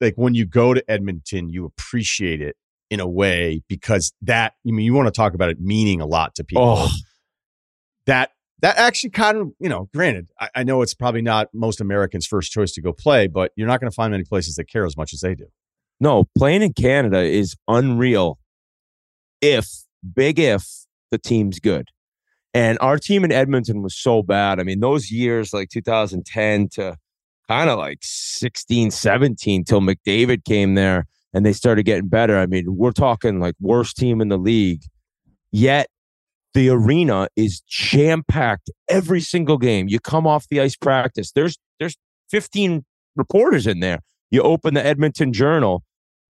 like 0.00 0.14
when 0.16 0.34
you 0.34 0.46
go 0.46 0.72
to 0.74 0.90
Edmonton, 0.90 1.50
you 1.50 1.64
appreciate 1.64 2.40
it 2.40 2.56
in 2.90 3.00
a 3.00 3.08
way 3.08 3.62
because 3.68 4.12
that 4.22 4.54
I 4.66 4.70
mean 4.70 4.84
you 4.84 4.94
want 4.94 5.06
to 5.06 5.12
talk 5.12 5.34
about 5.34 5.50
it 5.50 5.60
meaning 5.60 6.00
a 6.00 6.06
lot 6.06 6.34
to 6.36 6.44
people. 6.44 6.76
Oh. 6.78 6.88
That 8.06 8.30
that 8.62 8.76
actually 8.76 9.10
kind 9.10 9.38
of 9.38 9.52
you 9.58 9.68
know, 9.68 9.88
granted, 9.94 10.28
I, 10.40 10.48
I 10.56 10.62
know 10.62 10.82
it's 10.82 10.94
probably 10.94 11.22
not 11.22 11.48
most 11.52 11.80
Americans' 11.80 12.26
first 12.26 12.52
choice 12.52 12.72
to 12.72 12.82
go 12.82 12.92
play, 12.92 13.26
but 13.26 13.52
you're 13.56 13.68
not 13.68 13.80
going 13.80 13.90
to 13.90 13.94
find 13.94 14.10
many 14.10 14.24
places 14.24 14.56
that 14.56 14.64
care 14.64 14.84
as 14.84 14.96
much 14.96 15.12
as 15.12 15.20
they 15.20 15.34
do. 15.34 15.46
No, 16.00 16.24
playing 16.36 16.62
in 16.62 16.72
Canada 16.72 17.20
is 17.20 17.56
unreal. 17.68 18.38
If 19.40 19.68
big 20.14 20.38
if 20.38 20.66
the 21.10 21.18
team's 21.18 21.60
good. 21.60 21.88
And 22.52 22.78
our 22.80 22.98
team 22.98 23.24
in 23.24 23.30
Edmonton 23.30 23.82
was 23.82 23.96
so 23.96 24.22
bad. 24.22 24.58
I 24.58 24.64
mean, 24.64 24.80
those 24.80 25.10
years 25.10 25.52
like 25.52 25.68
2010 25.68 26.68
to 26.72 26.96
kind 27.48 27.70
of 27.70 27.78
like 27.78 27.98
16, 28.02 28.90
17 28.90 29.64
till 29.64 29.80
McDavid 29.80 30.44
came 30.44 30.74
there 30.74 31.06
and 31.32 31.46
they 31.46 31.52
started 31.52 31.84
getting 31.84 32.08
better. 32.08 32.38
I 32.38 32.46
mean, 32.46 32.64
we're 32.68 32.92
talking 32.92 33.38
like 33.38 33.54
worst 33.60 33.96
team 33.96 34.20
in 34.20 34.28
the 34.28 34.38
league. 34.38 34.82
Yet 35.52 35.88
the 36.54 36.68
arena 36.68 37.28
is 37.36 37.60
jam 37.68 38.24
packed 38.26 38.70
every 38.88 39.20
single 39.20 39.58
game. 39.58 39.88
You 39.88 40.00
come 40.00 40.26
off 40.26 40.48
the 40.48 40.60
ice 40.60 40.76
practice. 40.76 41.32
There's 41.32 41.58
there's 41.78 41.96
15 42.30 42.84
reporters 43.16 43.66
in 43.66 43.80
there. 43.80 44.00
You 44.30 44.42
open 44.42 44.74
the 44.74 44.84
Edmonton 44.84 45.32
Journal. 45.32 45.82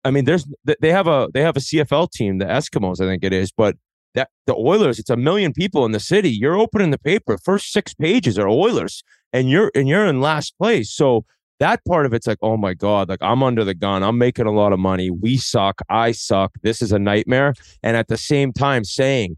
I 0.04 0.12
mean, 0.12 0.26
there's 0.26 0.46
they 0.80 0.92
have 0.92 1.08
a 1.08 1.28
they 1.34 1.42
have 1.42 1.58
a 1.58 1.62
CFL 1.62 2.12
team, 2.12 2.38
the 2.38 2.46
Eskimos, 2.46 3.02
I 3.02 3.06
think 3.06 3.24
it 3.24 3.34
is, 3.34 3.52
but 3.52 3.76
that 4.16 4.30
the 4.48 4.56
Oilers, 4.56 5.00
it's 5.00 5.10
a 5.10 5.18
million 5.18 5.54
people 5.54 5.86
in 5.86 5.92
the 5.92 6.00
city. 6.00 6.30
You're 6.30 6.58
opening 6.58 6.92
the 6.92 6.98
paper, 6.98 7.38
first 7.38 7.72
six 7.72 7.94
pages 7.94 8.40
are 8.40 8.48
Oilers, 8.48 9.04
and 9.34 9.50
you're 9.50 9.72
and 9.76 9.88
you're 9.88 10.06
in 10.06 10.22
last 10.22 10.58
place. 10.58 10.92
So 10.92 11.26
that 11.60 11.84
part 11.86 12.06
of 12.06 12.14
it's 12.14 12.28
like, 12.28 12.38
oh 12.42 12.58
my 12.58 12.74
God, 12.74 13.10
like 13.10 13.22
I'm 13.22 13.44
under 13.44 13.64
the 13.64 13.74
gun. 13.74 14.04
I'm 14.04 14.18
making 14.18 14.46
a 14.46 14.52
lot 14.52 14.74
of 14.74 14.80
money. 14.80 15.10
We 15.10 15.38
suck. 15.38 15.82
I 15.90 16.12
suck. 16.12 16.54
This 16.62 16.82
is 16.82 16.92
a 16.92 17.00
nightmare. 17.00 17.54
And 17.84 17.98
at 17.98 18.08
the 18.08 18.18
same 18.18 18.54
time 18.54 18.84
saying, 18.84 19.38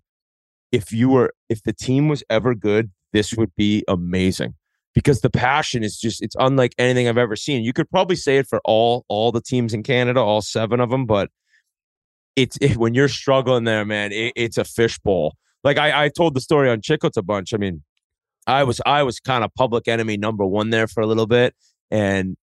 if 0.71 0.91
you 0.91 1.09
were 1.09 1.33
if 1.49 1.63
the 1.63 1.73
team 1.73 2.07
was 2.07 2.23
ever 2.29 2.55
good, 2.55 2.91
this 3.13 3.33
would 3.33 3.55
be 3.55 3.83
amazing. 3.87 4.55
Because 4.95 5.21
the 5.21 5.29
passion 5.29 5.83
is 5.83 5.97
just 5.97 6.21
it's 6.21 6.35
unlike 6.39 6.73
anything 6.77 7.07
I've 7.07 7.17
ever 7.17 7.35
seen. 7.35 7.63
You 7.63 7.73
could 7.73 7.89
probably 7.89 8.15
say 8.15 8.37
it 8.37 8.47
for 8.47 8.59
all 8.65 9.05
all 9.07 9.31
the 9.31 9.41
teams 9.41 9.73
in 9.73 9.83
Canada, 9.83 10.19
all 10.19 10.41
seven 10.41 10.79
of 10.79 10.89
them, 10.89 11.05
but 11.05 11.29
it's 12.35 12.57
it, 12.61 12.77
when 12.77 12.93
you're 12.93 13.07
struggling 13.07 13.63
there, 13.63 13.85
man, 13.85 14.11
it, 14.11 14.33
it's 14.35 14.57
a 14.57 14.63
fishbowl. 14.63 15.35
Like 15.63 15.77
I, 15.77 16.05
I 16.05 16.09
told 16.09 16.35
the 16.35 16.41
story 16.41 16.69
on 16.69 16.81
Chiclets 16.81 17.17
a 17.17 17.21
bunch. 17.21 17.53
I 17.53 17.57
mean, 17.57 17.83
I 18.47 18.63
was 18.63 18.81
I 18.85 19.03
was 19.03 19.19
kind 19.19 19.43
of 19.43 19.53
public 19.53 19.87
enemy 19.87 20.17
number 20.17 20.45
one 20.45 20.69
there 20.69 20.87
for 20.87 21.01
a 21.01 21.07
little 21.07 21.27
bit, 21.27 21.53
and 21.91 22.37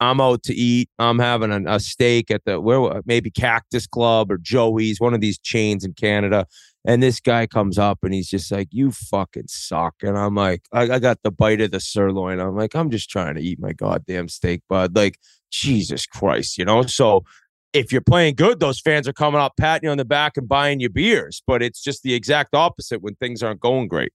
I'm 0.00 0.20
out 0.20 0.42
to 0.44 0.54
eat. 0.54 0.90
I'm 0.98 1.18
having 1.18 1.50
a, 1.50 1.74
a 1.74 1.80
steak 1.80 2.30
at 2.30 2.44
the 2.44 2.60
where 2.60 3.02
maybe 3.06 3.30
Cactus 3.30 3.86
Club 3.86 4.30
or 4.30 4.38
Joey's, 4.38 5.00
one 5.00 5.14
of 5.14 5.20
these 5.20 5.38
chains 5.38 5.84
in 5.84 5.94
Canada. 5.94 6.46
And 6.86 7.02
this 7.02 7.18
guy 7.18 7.46
comes 7.46 7.78
up 7.78 8.00
and 8.02 8.12
he's 8.12 8.28
just 8.28 8.52
like, 8.52 8.68
"You 8.70 8.92
fucking 8.92 9.48
suck." 9.48 9.94
And 10.02 10.18
I'm 10.18 10.34
like, 10.34 10.62
I, 10.72 10.82
I 10.82 10.98
got 10.98 11.22
the 11.22 11.30
bite 11.30 11.60
of 11.60 11.70
the 11.70 11.80
sirloin. 11.80 12.40
I'm 12.40 12.56
like, 12.56 12.74
I'm 12.74 12.90
just 12.90 13.08
trying 13.08 13.36
to 13.36 13.40
eat 13.40 13.58
my 13.58 13.72
goddamn 13.72 14.28
steak, 14.28 14.62
bud. 14.68 14.94
Like, 14.94 15.18
Jesus 15.50 16.04
Christ, 16.06 16.58
you 16.58 16.64
know. 16.64 16.82
So 16.82 17.24
if 17.72 17.90
you're 17.90 18.00
playing 18.00 18.34
good, 18.34 18.60
those 18.60 18.80
fans 18.80 19.08
are 19.08 19.12
coming 19.12 19.40
up, 19.40 19.54
patting 19.58 19.86
you 19.86 19.90
on 19.90 19.98
the 19.98 20.04
back 20.04 20.36
and 20.36 20.48
buying 20.48 20.80
you 20.80 20.88
beers. 20.90 21.42
But 21.46 21.62
it's 21.62 21.82
just 21.82 22.02
the 22.02 22.14
exact 22.14 22.54
opposite 22.54 23.02
when 23.02 23.14
things 23.16 23.42
aren't 23.42 23.60
going 23.60 23.88
great. 23.88 24.12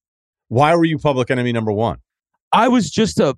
Why 0.48 0.76
were 0.76 0.86
you 0.86 0.98
public 0.98 1.30
enemy 1.30 1.52
number 1.52 1.72
one? 1.72 1.98
I 2.52 2.68
was 2.68 2.90
just 2.90 3.20
a 3.20 3.36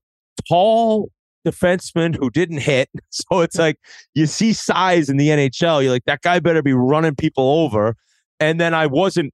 tall 0.47 1.09
defenseman 1.45 2.15
who 2.15 2.29
didn't 2.29 2.59
hit. 2.59 2.89
So 3.13 3.41
it's 3.41 3.57
like 3.57 3.77
you 4.15 4.25
see 4.25 4.53
size 4.53 5.09
in 5.09 5.17
the 5.17 5.27
NHL. 5.27 5.84
You're 5.84 5.91
like, 5.91 6.05
that 6.05 6.21
guy 6.21 6.39
better 6.39 6.61
be 6.61 6.73
running 6.73 7.15
people 7.15 7.43
over. 7.43 7.95
And 8.41 8.59
then 8.59 8.73
I 8.73 8.87
wasn't 8.87 9.33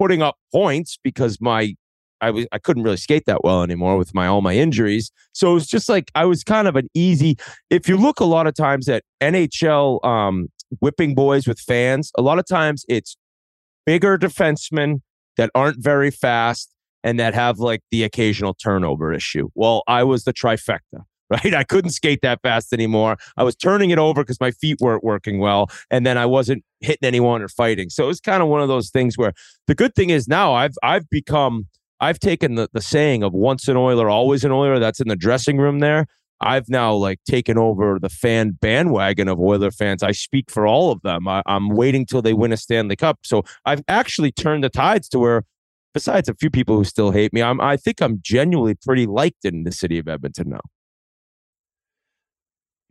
putting 0.00 0.22
up 0.22 0.36
points 0.52 0.98
because 1.04 1.38
my 1.40 1.74
I 2.20 2.30
was 2.30 2.46
I 2.52 2.58
couldn't 2.58 2.84
really 2.84 2.96
skate 2.96 3.24
that 3.26 3.44
well 3.44 3.62
anymore 3.62 3.96
with 3.96 4.14
my 4.14 4.26
all 4.26 4.40
my 4.40 4.54
injuries. 4.54 5.12
So 5.32 5.50
it 5.50 5.54
was 5.54 5.66
just 5.66 5.88
like 5.88 6.10
I 6.14 6.24
was 6.24 6.42
kind 6.42 6.66
of 6.66 6.76
an 6.76 6.88
easy. 6.94 7.36
If 7.68 7.88
you 7.88 7.96
look 7.96 8.20
a 8.20 8.24
lot 8.24 8.46
of 8.46 8.54
times 8.54 8.88
at 8.88 9.02
NHL 9.20 10.04
um, 10.04 10.48
whipping 10.80 11.14
boys 11.14 11.46
with 11.46 11.60
fans, 11.60 12.10
a 12.16 12.22
lot 12.22 12.38
of 12.38 12.46
times 12.46 12.84
it's 12.88 13.16
bigger 13.84 14.16
defensemen 14.16 15.02
that 15.36 15.50
aren't 15.54 15.82
very 15.82 16.10
fast 16.10 16.74
and 17.04 17.18
that 17.18 17.34
have 17.34 17.58
like 17.58 17.80
the 17.90 18.04
occasional 18.04 18.54
turnover 18.54 19.12
issue. 19.12 19.48
Well, 19.54 19.82
I 19.88 20.04
was 20.04 20.24
the 20.24 20.32
trifecta 20.32 21.04
right? 21.32 21.54
I 21.54 21.64
couldn't 21.64 21.92
skate 21.92 22.20
that 22.22 22.40
fast 22.42 22.72
anymore. 22.72 23.16
I 23.36 23.42
was 23.42 23.56
turning 23.56 23.90
it 23.90 23.98
over 23.98 24.22
because 24.22 24.38
my 24.40 24.50
feet 24.50 24.78
weren't 24.80 25.02
working 25.02 25.38
well, 25.38 25.70
and 25.90 26.04
then 26.04 26.18
I 26.18 26.26
wasn't 26.26 26.62
hitting 26.82 27.06
anyone 27.06 27.42
or 27.42 27.48
fighting. 27.48 27.90
So 27.90 28.04
it 28.04 28.08
was 28.08 28.20
kind 28.20 28.42
of 28.42 28.48
one 28.48 28.60
of 28.60 28.68
those 28.68 28.90
things 28.90 29.16
where 29.16 29.32
the 29.66 29.74
good 29.74 29.94
thing 29.94 30.10
is 30.10 30.28
now 30.28 30.54
I've 30.54 30.74
I've 30.82 31.08
become 31.10 31.66
I've 32.00 32.18
taken 32.18 32.56
the, 32.56 32.68
the 32.72 32.80
saying 32.80 33.22
of 33.22 33.32
once 33.32 33.68
an 33.68 33.76
Oiler, 33.76 34.10
always 34.10 34.44
an 34.44 34.50
Oiler. 34.50 34.78
That's 34.78 35.00
in 35.00 35.08
the 35.08 35.16
dressing 35.16 35.58
room 35.58 35.78
there. 35.78 36.06
I've 36.40 36.68
now 36.68 36.92
like 36.94 37.20
taken 37.24 37.56
over 37.56 37.98
the 38.00 38.08
fan 38.08 38.58
bandwagon 38.60 39.28
of 39.28 39.38
Oiler 39.38 39.70
fans. 39.70 40.02
I 40.02 40.10
speak 40.10 40.50
for 40.50 40.66
all 40.66 40.90
of 40.90 41.00
them. 41.02 41.28
I, 41.28 41.42
I'm 41.46 41.68
waiting 41.68 42.04
till 42.04 42.20
they 42.20 42.34
win 42.34 42.52
a 42.52 42.56
Stanley 42.56 42.96
Cup. 42.96 43.20
So 43.22 43.44
I've 43.64 43.82
actually 43.86 44.32
turned 44.32 44.64
the 44.64 44.68
tides 44.68 45.08
to 45.10 45.20
where 45.20 45.44
besides 45.94 46.28
a 46.28 46.34
few 46.34 46.50
people 46.50 46.76
who 46.76 46.84
still 46.84 47.12
hate 47.12 47.32
me, 47.32 47.42
I'm, 47.42 47.60
I 47.60 47.76
think 47.76 48.00
I'm 48.00 48.18
genuinely 48.22 48.74
pretty 48.74 49.06
liked 49.06 49.44
in 49.44 49.64
the 49.64 49.72
city 49.72 49.98
of 49.98 50.08
Edmonton 50.08 50.50
now. 50.50 50.60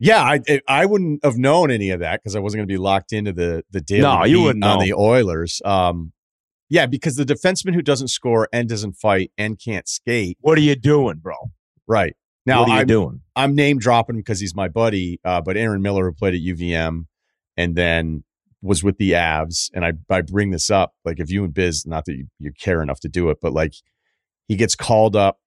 Yeah, 0.02 0.20
I 0.20 0.60
I 0.66 0.84
wouldn't 0.84 1.24
have 1.24 1.38
known 1.38 1.70
any 1.70 1.90
of 1.90 2.00
that 2.00 2.20
because 2.20 2.34
I 2.34 2.40
wasn't 2.40 2.58
going 2.58 2.68
to 2.68 2.72
be 2.72 2.78
locked 2.78 3.12
into 3.12 3.32
the 3.32 3.62
the 3.70 3.80
daily 3.80 4.02
no, 4.02 4.24
you 4.24 4.42
wouldn't 4.42 4.64
on 4.64 4.80
know. 4.80 4.84
the 4.84 4.94
Oilers. 4.94 5.62
Um, 5.64 6.12
yeah, 6.68 6.86
because 6.86 7.14
the 7.14 7.24
defenseman 7.24 7.72
who 7.72 7.82
doesn't 7.82 8.08
score 8.08 8.48
and 8.52 8.68
doesn't 8.68 8.94
fight 8.94 9.30
and 9.38 9.60
can't 9.62 9.86
skate. 9.88 10.38
What 10.40 10.58
are 10.58 10.62
you 10.62 10.74
doing, 10.74 11.18
bro? 11.18 11.36
Right 11.86 12.16
now, 12.46 12.62
what 12.62 12.70
are 12.70 12.74
you 12.74 12.80
I'm, 12.80 12.86
doing? 12.88 13.20
I'm 13.36 13.54
name 13.54 13.78
dropping 13.78 14.16
because 14.16 14.40
he's 14.40 14.56
my 14.56 14.66
buddy. 14.66 15.20
Uh, 15.24 15.40
but 15.40 15.56
Aaron 15.56 15.82
Miller, 15.82 16.06
who 16.06 16.12
played 16.12 16.34
at 16.34 16.40
UVM, 16.40 17.06
and 17.56 17.76
then 17.76 18.24
was 18.60 18.82
with 18.82 18.98
the 18.98 19.12
Avs, 19.12 19.70
and 19.72 19.84
I 19.84 19.92
I 20.10 20.22
bring 20.22 20.50
this 20.50 20.68
up 20.68 20.94
like 21.04 21.20
if 21.20 21.30
you 21.30 21.44
and 21.44 21.54
Biz, 21.54 21.86
not 21.86 22.06
that 22.06 22.16
you, 22.16 22.26
you 22.40 22.50
care 22.58 22.82
enough 22.82 22.98
to 23.00 23.08
do 23.08 23.30
it, 23.30 23.38
but 23.40 23.52
like 23.52 23.74
he 24.48 24.56
gets 24.56 24.74
called 24.74 25.14
up 25.14 25.38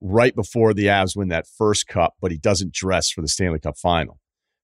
right 0.00 0.34
before 0.34 0.74
the 0.74 0.86
Avs 0.86 1.16
win 1.16 1.28
that 1.28 1.46
first 1.46 1.86
cup, 1.86 2.14
but 2.20 2.30
he 2.30 2.38
doesn't 2.38 2.72
dress 2.72 3.10
for 3.10 3.22
the 3.22 3.28
Stanley 3.28 3.60
Cup 3.60 3.76
final. 3.78 4.18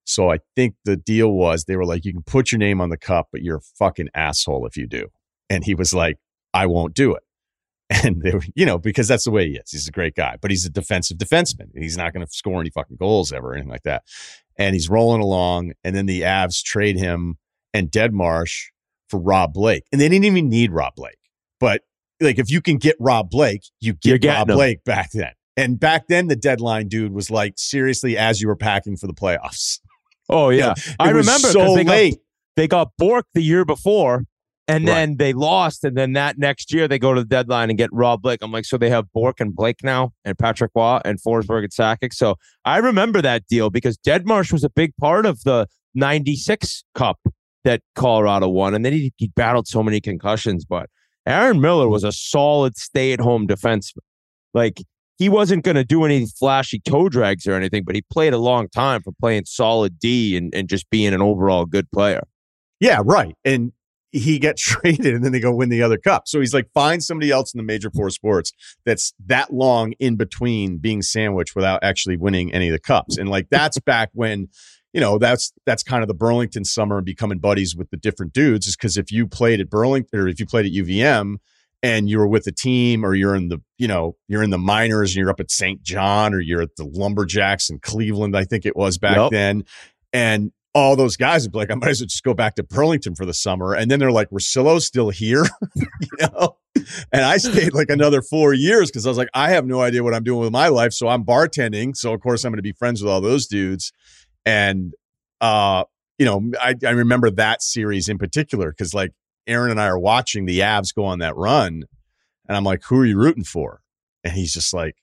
So 0.05 0.31
I 0.31 0.39
think 0.57 0.75
the 0.85 0.97
deal 0.97 1.33
was 1.33 1.65
they 1.65 1.77
were 1.77 1.85
like, 1.85 2.05
you 2.05 2.13
can 2.13 2.23
put 2.23 2.51
your 2.51 2.59
name 2.59 2.81
on 2.81 2.91
the 2.91 2.97
cup, 2.97 3.29
but 3.31 3.43
you're 3.43 3.59
a 3.59 3.79
fucking 3.79 4.09
asshole 4.15 4.67
if 4.67 4.77
you 4.77 4.87
do. 4.87 5.09
And 5.49 5.65
he 5.65 5.75
was 5.75 5.93
like, 5.95 6.17
I 6.53 6.67
won't 6.67 6.95
do 6.95 7.15
it. 7.15 7.23
And 8.05 8.23
they 8.23 8.33
were, 8.33 8.43
you 8.55 8.65
know, 8.65 8.79
because 8.79 9.07
that's 9.07 9.25
the 9.25 9.31
way 9.31 9.49
he 9.49 9.57
is. 9.57 9.71
He's 9.71 9.87
a 9.87 9.93
great 9.93 10.15
guy, 10.15 10.37
but 10.41 10.51
he's 10.51 10.65
a 10.65 10.71
defensive 10.71 11.19
defenseman. 11.19 11.69
He's 11.75 11.99
not 11.99 12.15
going 12.15 12.25
to 12.25 12.33
score 12.33 12.59
any 12.59 12.71
fucking 12.71 12.97
goals 12.97 13.35
ever 13.35 13.53
anything 13.53 13.69
like 13.69 13.83
that. 13.83 14.05
And 14.57 14.75
he's 14.75 14.89
rolling 14.89 15.21
along. 15.21 15.73
And 15.85 15.95
then 15.95 16.07
the 16.07 16.23
Avs 16.23 16.63
trade 16.63 16.97
him 16.97 17.37
and 17.75 17.91
Deadmarsh 17.91 18.69
for 19.11 19.21
Rob 19.21 19.53
Blake. 19.53 19.85
And 19.93 20.01
they 20.01 20.09
didn't 20.09 20.25
even 20.25 20.49
need 20.49 20.73
Rob 20.73 20.95
Blake. 20.95 21.19
But 21.61 21.83
like 22.23 22.39
if 22.39 22.51
you 22.51 22.61
can 22.61 22.79
get 22.79 22.97
Rob 22.99 23.31
Blake, 23.31 23.63
you 23.81 23.95
get 23.95 24.25
Rob 24.25 24.51
him. 24.51 24.57
Blake 24.57 24.85
back 24.85 25.11
then. 25.13 25.33
And 25.57 25.79
back 25.79 26.07
then, 26.09 26.29
the 26.29 26.37
deadline 26.37 26.89
dude 26.89 27.13
was 27.13 27.31
like 27.31 27.55
seriously 27.57 28.17
as 28.17 28.41
you 28.41 28.49
were 28.49 28.57
packing 28.57 28.97
for 28.97 29.07
the 29.07 29.15
playoffs. 29.15 29.79
Oh 30.29 30.51
yeah, 30.51 30.75
I 31.01 31.11
remember 31.11 31.49
so 31.49 31.75
they 31.75 31.85
late. 31.85 32.15
Got, 32.15 32.21
they 32.57 32.69
got 32.69 32.89
Bourque 32.97 33.27
the 33.35 33.43
year 33.43 33.65
before, 33.65 34.25
and 34.69 34.87
then 34.87 35.11
right. 35.11 35.19
they 35.19 35.33
lost, 35.33 35.85
and 35.85 35.97
then 35.97 36.13
that 36.13 36.39
next 36.39 36.73
year 36.73 36.87
they 36.87 36.99
go 36.99 37.13
to 37.13 37.21
the 37.21 37.27
deadline 37.27 37.71
and 37.71 37.77
get 37.77 37.91
Rob 37.93 38.23
Blake. 38.23 38.39
I'm 38.41 38.53
like, 38.53 38.65
so 38.65 38.79
they 38.79 38.89
have 38.89 39.13
Bourque 39.13 39.41
and 39.41 39.55
Blake 39.55 39.83
now, 39.83 40.13
and 40.25 40.39
Patrick 40.39 40.71
Roy 40.75 41.01
and 41.05 41.21
Forsberg 41.21 41.65
and 41.65 41.73
Sakic. 41.73 42.15
So 42.15 42.37
I 42.65 42.79
remember 42.79 43.21
that 43.21 43.47
deal 43.49 43.69
because 43.69 43.99
Deadmarsh 43.99 44.53
was 44.53 44.63
a 44.63 44.71
big 44.71 44.97
part 44.97 45.27
of 45.27 45.43
the 45.43 45.67
'96 45.97 46.85
Cup 46.95 47.19
that 47.65 47.83
Colorado 47.95 48.49
won, 48.49 48.75
and 48.75 48.85
then 48.85 48.93
he, 48.93 49.13
he 49.17 49.29
battled 49.35 49.67
so 49.67 49.83
many 49.83 50.01
concussions, 50.01 50.65
but 50.65 50.89
Aaron 51.27 51.61
Miller 51.61 51.85
mm-hmm. 51.85 51.93
was 51.93 52.05
a 52.05 52.13
solid 52.13 52.77
stay 52.77 53.13
at 53.13 53.21
home 53.21 53.47
defenseman. 53.47 53.99
Like 54.55 54.83
he 55.19 55.29
wasn't 55.29 55.65
going 55.65 55.77
to 55.77 55.85
do 55.85 56.05
any 56.05 56.27
flashy 56.27 56.81
toe 56.81 57.09
drags 57.09 57.47
or 57.47 57.55
anything, 57.55 57.85
but 57.85 57.95
he 57.95 58.03
played 58.11 58.33
a 58.33 58.39
long 58.39 58.69
time 58.69 59.03
for 59.03 59.13
playing 59.21 59.45
solid 59.45 59.99
D 59.99 60.37
and, 60.37 60.55
and 60.55 60.69
just 60.69 60.91
being 60.91 61.15
an 61.15 61.23
overall 61.23 61.65
good 61.65 61.91
player. 61.93 62.23
Yeah, 62.81 63.01
right. 63.05 63.35
And 63.45 63.73
he 64.11 64.39
gets 64.39 64.61
traded 64.67 65.15
and 65.15 65.25
then 65.25 65.33
they 65.33 65.41
go 65.41 65.55
win 65.55 65.69
the 65.69 65.83
other 65.83 65.97
cup. 65.97 66.27
So 66.27 66.41
he's 66.41 66.53
like, 66.53 66.69
find 66.75 67.03
somebody 67.03 67.31
else 67.31 67.55
in 67.55 67.59
the 67.59 67.65
major 67.65 67.91
four 67.91 68.11
sports 68.11 68.53
that's 68.85 69.13
that 69.27 69.53
long 69.53 69.93
in 69.99 70.17
between 70.17 70.79
being 70.79 71.03
sandwiched 71.03 71.55
without 71.55 71.83
actually 71.83 72.17
winning 72.17 72.53
any 72.53 72.69
of 72.69 72.73
the 72.73 72.81
cups. 72.81 73.17
And 73.17 73.29
like 73.29 73.49
that's 73.51 73.79
back 73.87 74.11
when 74.13 74.49
you 74.93 75.01
know 75.01 75.19
that's 75.19 75.53
that's 75.67 75.83
kind 75.83 76.03
of 76.03 76.09
the 76.09 76.15
Burlington 76.15 76.65
summer 76.65 76.99
and 76.99 77.07
becoming 77.07 77.39
buddies 77.39 77.75
with 77.75 77.91
the 77.91 77.97
different 77.97 78.33
dudes 78.33 78.67
is 78.67 78.77
because 78.77 78.97
if 78.97 79.11
you 79.11 79.27
played 79.27 79.61
at 79.61 79.71
Burlington 79.71 80.19
or 80.19 80.29
if 80.29 80.39
you 80.39 80.47
played 80.47 80.67
at 80.67 80.73
UVM 80.73 81.37
and 81.83 82.09
you 82.09 82.19
were 82.19 82.29
with 82.29 82.47
a 82.47 82.53
team 82.53 83.05
or 83.05 83.15
you're 83.15 83.35
in 83.35 83.49
the 83.49 83.61
you 83.79 83.89
know 83.89 84.17
you're 84.29 84.43
in 84.43 84.51
the 84.51 84.59
minors 84.59 85.11
and 85.11 85.17
you're 85.17 85.31
up 85.31 85.41
at 85.41 85.51
St. 85.51 85.83
John 85.83 86.35
or 86.35 86.41
you're 86.41 86.63
at 86.63 86.77
the 86.77 86.85
Lumberjacks 86.85 87.71
in 87.71 87.79
Cleveland 87.79 88.37
I 88.37 88.45
think 88.45 88.67
it 88.67 88.77
was 88.77 88.99
back 88.99 89.17
yep. 89.17 89.31
then 89.31 89.65
and 90.13 90.53
all 90.75 90.97
those 90.97 91.17
guys 91.17 91.43
would 91.43 91.53
be 91.53 91.59
like 91.59 91.71
I 91.71 91.75
might 91.75 91.91
as 91.91 92.01
well 92.01 92.07
just 92.07 92.23
go 92.23 92.35
back 92.35 92.55
to 92.57 92.63
Burlington 92.63 93.15
for 93.15 93.25
the 93.25 93.35
summer 93.35 93.75
and 93.75 93.91
then 93.91 93.99
they're 93.99 94.13
like 94.13 94.31
Russillo's 94.31 94.87
still 94.87 95.11
here 95.11 95.45
you 95.75 95.85
know 96.21 96.57
and 96.75 97.25
I 97.25 97.39
stayed 97.39 97.75
like 97.75 97.91
another 97.91 98.23
four 98.23 98.53
years 98.53 98.91
because 98.91 99.07
I 99.07 99.11
was 99.11 99.19
like 99.19 99.29
I 99.35 99.51
have 99.51 99.67
no 99.67 99.81
idea 99.81 100.03
what 100.03 100.15
I'm 100.15 100.25
doing 100.25 100.41
with 100.41 100.53
my 100.53 100.69
life 100.69 100.93
so 100.93 101.09
I'm 101.09 101.25
bartending 101.25 101.97
so 101.97 102.13
of 102.13 102.21
course 102.21 102.45
I'm 102.45 102.53
going 102.53 102.59
to 102.59 102.63
be 102.63 102.73
friends 102.73 103.03
with 103.03 103.11
all 103.11 103.21
those 103.21 103.47
dudes 103.47 103.93
and 104.45 104.95
uh, 105.41 105.85
you 106.19 106.27
know, 106.27 106.53
I, 106.61 106.75
I 106.87 106.91
remember 106.91 107.31
that 107.31 107.63
series 107.63 108.09
in 108.09 108.19
particular 108.19 108.71
because 108.71 108.95
like 108.95 109.13
Aaron 109.47 109.71
and 109.71 109.81
I 109.81 109.87
are 109.87 109.99
watching 109.99 110.47
the 110.47 110.61
Avs 110.61 110.95
go 110.95 111.05
on 111.05 111.19
that 111.19 111.37
run, 111.37 111.85
and 112.49 112.57
I'm 112.57 112.65
like, 112.65 112.83
"Who 112.85 113.01
are 113.01 113.07
you 113.07 113.19
rooting 113.19 113.45
for?" 113.45 113.81
And 114.23 114.33
he's 114.33 114.53
just 114.53 114.73
like, 114.73 114.97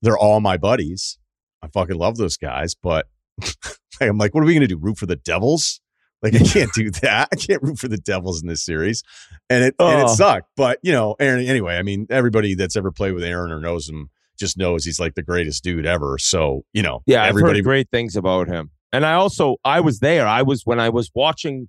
"They're 0.00 0.18
all 0.18 0.40
my 0.40 0.56
buddies. 0.56 1.18
I 1.62 1.68
fucking 1.68 1.96
love 1.96 2.16
those 2.16 2.36
guys." 2.36 2.74
But 2.74 3.06
I'm 4.00 4.18
like, 4.18 4.34
"What 4.34 4.42
are 4.42 4.46
we 4.46 4.54
gonna 4.54 4.66
do? 4.66 4.78
Root 4.78 4.98
for 4.98 5.06
the 5.06 5.16
Devils?" 5.16 5.80
Like 6.22 6.34
I 6.34 6.38
can't 6.44 6.72
do 6.72 6.90
that. 7.02 7.28
I 7.32 7.36
can't 7.36 7.62
root 7.62 7.78
for 7.78 7.88
the 7.88 7.98
Devils 7.98 8.40
in 8.40 8.48
this 8.48 8.64
series, 8.64 9.02
and 9.50 9.64
it 9.64 9.74
oh. 9.78 9.88
and 9.88 10.08
it 10.08 10.08
sucked. 10.14 10.48
But 10.56 10.78
you 10.82 10.92
know, 10.92 11.14
Aaron. 11.20 11.44
Anyway, 11.44 11.76
I 11.76 11.82
mean, 11.82 12.06
everybody 12.08 12.54
that's 12.54 12.76
ever 12.76 12.90
played 12.90 13.12
with 13.12 13.24
Aaron 13.24 13.52
or 13.52 13.60
knows 13.60 13.88
him 13.88 14.08
just 14.38 14.56
knows 14.56 14.84
he's 14.84 14.98
like 14.98 15.14
the 15.14 15.22
greatest 15.22 15.62
dude 15.62 15.84
ever. 15.84 16.16
So 16.18 16.64
you 16.72 16.82
know, 16.82 17.02
yeah, 17.06 17.24
everybody 17.26 17.58
I've 17.58 17.64
heard 17.64 17.64
great 17.64 17.90
things 17.90 18.16
about 18.16 18.48
him. 18.48 18.70
And 18.94 19.04
I 19.04 19.14
also 19.14 19.56
I 19.64 19.80
was 19.80 19.98
there. 19.98 20.24
I 20.24 20.42
was 20.42 20.62
when 20.64 20.78
I 20.78 20.88
was 20.88 21.10
watching 21.16 21.68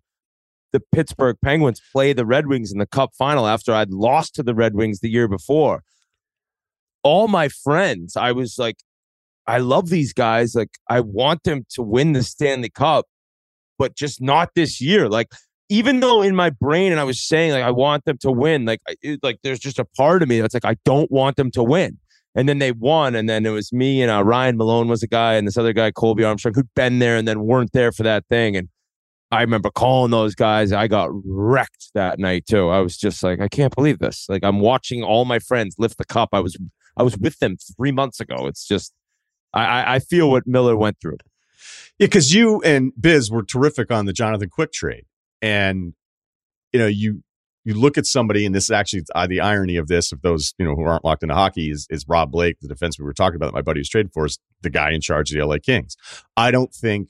the 0.71 0.79
Pittsburgh 0.93 1.35
Penguins 1.43 1.81
play 1.91 2.13
the 2.13 2.23
Red 2.23 2.45
Wings 2.45 2.71
in 2.71 2.77
the 2.77 2.85
Cup 2.85 3.13
final 3.17 3.47
after 3.47 3.73
I'd 3.73 3.89
lost 3.89 4.35
to 4.35 4.43
the 4.43 4.53
Red 4.53 4.75
Wings 4.75 4.99
the 4.99 5.09
year 5.09 5.27
before. 5.27 5.81
All 7.01 7.27
my 7.27 7.47
friends, 7.49 8.15
I 8.15 8.31
was 8.31 8.59
like, 8.59 8.77
I 9.47 9.57
love 9.57 9.89
these 9.89 10.13
guys. 10.13 10.53
Like, 10.53 10.77
I 10.87 10.99
want 10.99 11.41
them 11.45 11.65
to 11.71 11.81
win 11.81 12.13
the 12.13 12.21
Stanley 12.21 12.69
Cup, 12.69 13.05
but 13.79 13.95
just 13.95 14.21
not 14.21 14.51
this 14.55 14.79
year. 14.79 15.09
Like, 15.09 15.29
even 15.67 16.01
though 16.01 16.21
in 16.21 16.35
my 16.35 16.51
brain 16.51 16.91
and 16.91 17.01
I 17.01 17.05
was 17.05 17.19
saying 17.19 17.53
like 17.53 17.63
I 17.63 17.71
want 17.71 18.05
them 18.05 18.19
to 18.19 18.31
win, 18.31 18.65
like 18.65 18.81
it, 19.01 19.19
like 19.23 19.39
there's 19.41 19.59
just 19.59 19.79
a 19.79 19.85
part 19.97 20.21
of 20.21 20.29
me 20.29 20.41
that's 20.41 20.53
like 20.53 20.65
I 20.65 20.75
don't 20.85 21.09
want 21.09 21.37
them 21.37 21.49
to 21.51 21.63
win 21.63 21.97
and 22.35 22.47
then 22.47 22.59
they 22.59 22.71
won. 22.71 23.15
And 23.15 23.29
then 23.29 23.45
it 23.45 23.49
was 23.49 23.71
me 23.73 24.01
and 24.01 24.11
uh, 24.11 24.23
Ryan 24.23 24.57
Malone 24.57 24.87
was 24.87 25.01
a 25.01 25.07
guy, 25.07 25.35
and 25.35 25.47
this 25.47 25.57
other 25.57 25.73
guy, 25.73 25.91
Colby 25.91 26.23
Armstrong, 26.23 26.53
who'd 26.53 26.73
been 26.75 26.99
there 26.99 27.15
and 27.17 27.27
then 27.27 27.41
weren't 27.41 27.71
there 27.71 27.91
for 27.91 28.03
that 28.03 28.25
thing. 28.29 28.55
And 28.55 28.69
I 29.31 29.41
remember 29.41 29.71
calling 29.71 30.11
those 30.11 30.35
guys. 30.35 30.71
I 30.71 30.87
got 30.87 31.09
wrecked 31.25 31.91
that 31.93 32.19
night 32.19 32.45
too. 32.45 32.69
I 32.69 32.79
was 32.79 32.97
just 32.97 33.23
like, 33.23 33.39
I 33.41 33.47
can't 33.47 33.73
believe 33.73 33.99
this. 33.99 34.25
Like 34.29 34.43
I'm 34.43 34.59
watching 34.59 35.03
all 35.03 35.25
my 35.25 35.39
friends 35.39 35.75
lift 35.77 35.97
the 35.97 36.05
cup. 36.05 36.29
I 36.33 36.39
was 36.39 36.57
I 36.97 37.03
was 37.03 37.17
with 37.17 37.39
them 37.39 37.57
three 37.57 37.91
months 37.91 38.19
ago. 38.19 38.47
It's 38.47 38.67
just 38.67 38.93
I 39.53 39.95
I 39.95 39.99
feel 39.99 40.29
what 40.29 40.45
Miller 40.45 40.75
went 40.75 40.97
through. 41.01 41.17
Yeah, 41.97 42.07
because 42.07 42.33
you 42.33 42.61
and 42.61 42.91
Biz 42.99 43.31
were 43.31 43.43
terrific 43.43 43.89
on 43.89 44.05
the 44.05 44.13
Jonathan 44.13 44.49
Quick 44.49 44.73
trade, 44.73 45.05
and 45.41 45.93
you 46.73 46.79
know 46.79 46.87
you 46.87 47.23
you 47.65 47.73
look 47.73 47.97
at 47.97 48.05
somebody, 48.05 48.45
and 48.45 48.53
this 48.53 48.65
is 48.65 48.71
actually 48.71 49.03
uh, 49.15 49.25
the 49.25 49.41
irony 49.41 49.75
of 49.75 49.87
this. 49.87 50.11
Of 50.11 50.21
those 50.21 50.53
you 50.57 50.65
know 50.65 50.75
who 50.75 50.83
aren't 50.83 51.03
locked 51.03 51.23
into 51.23 51.35
hockey 51.35 51.71
is 51.71 51.87
is 51.89 52.05
Rob 52.07 52.31
Blake, 52.31 52.57
the 52.61 52.67
defense 52.67 52.97
we 52.97 53.05
were 53.05 53.13
talking 53.13 53.35
about. 53.35 53.47
That 53.47 53.55
my 53.55 53.61
buddy 53.61 53.79
was 53.79 53.89
traded 53.89 54.13
for 54.13 54.25
is 54.25 54.39
the 54.61 54.69
guy 54.69 54.91
in 54.91 55.01
charge 55.01 55.31
of 55.31 55.39
the 55.39 55.45
LA 55.45 55.57
Kings. 55.57 55.97
I 56.37 56.51
don't 56.51 56.73
think 56.73 57.09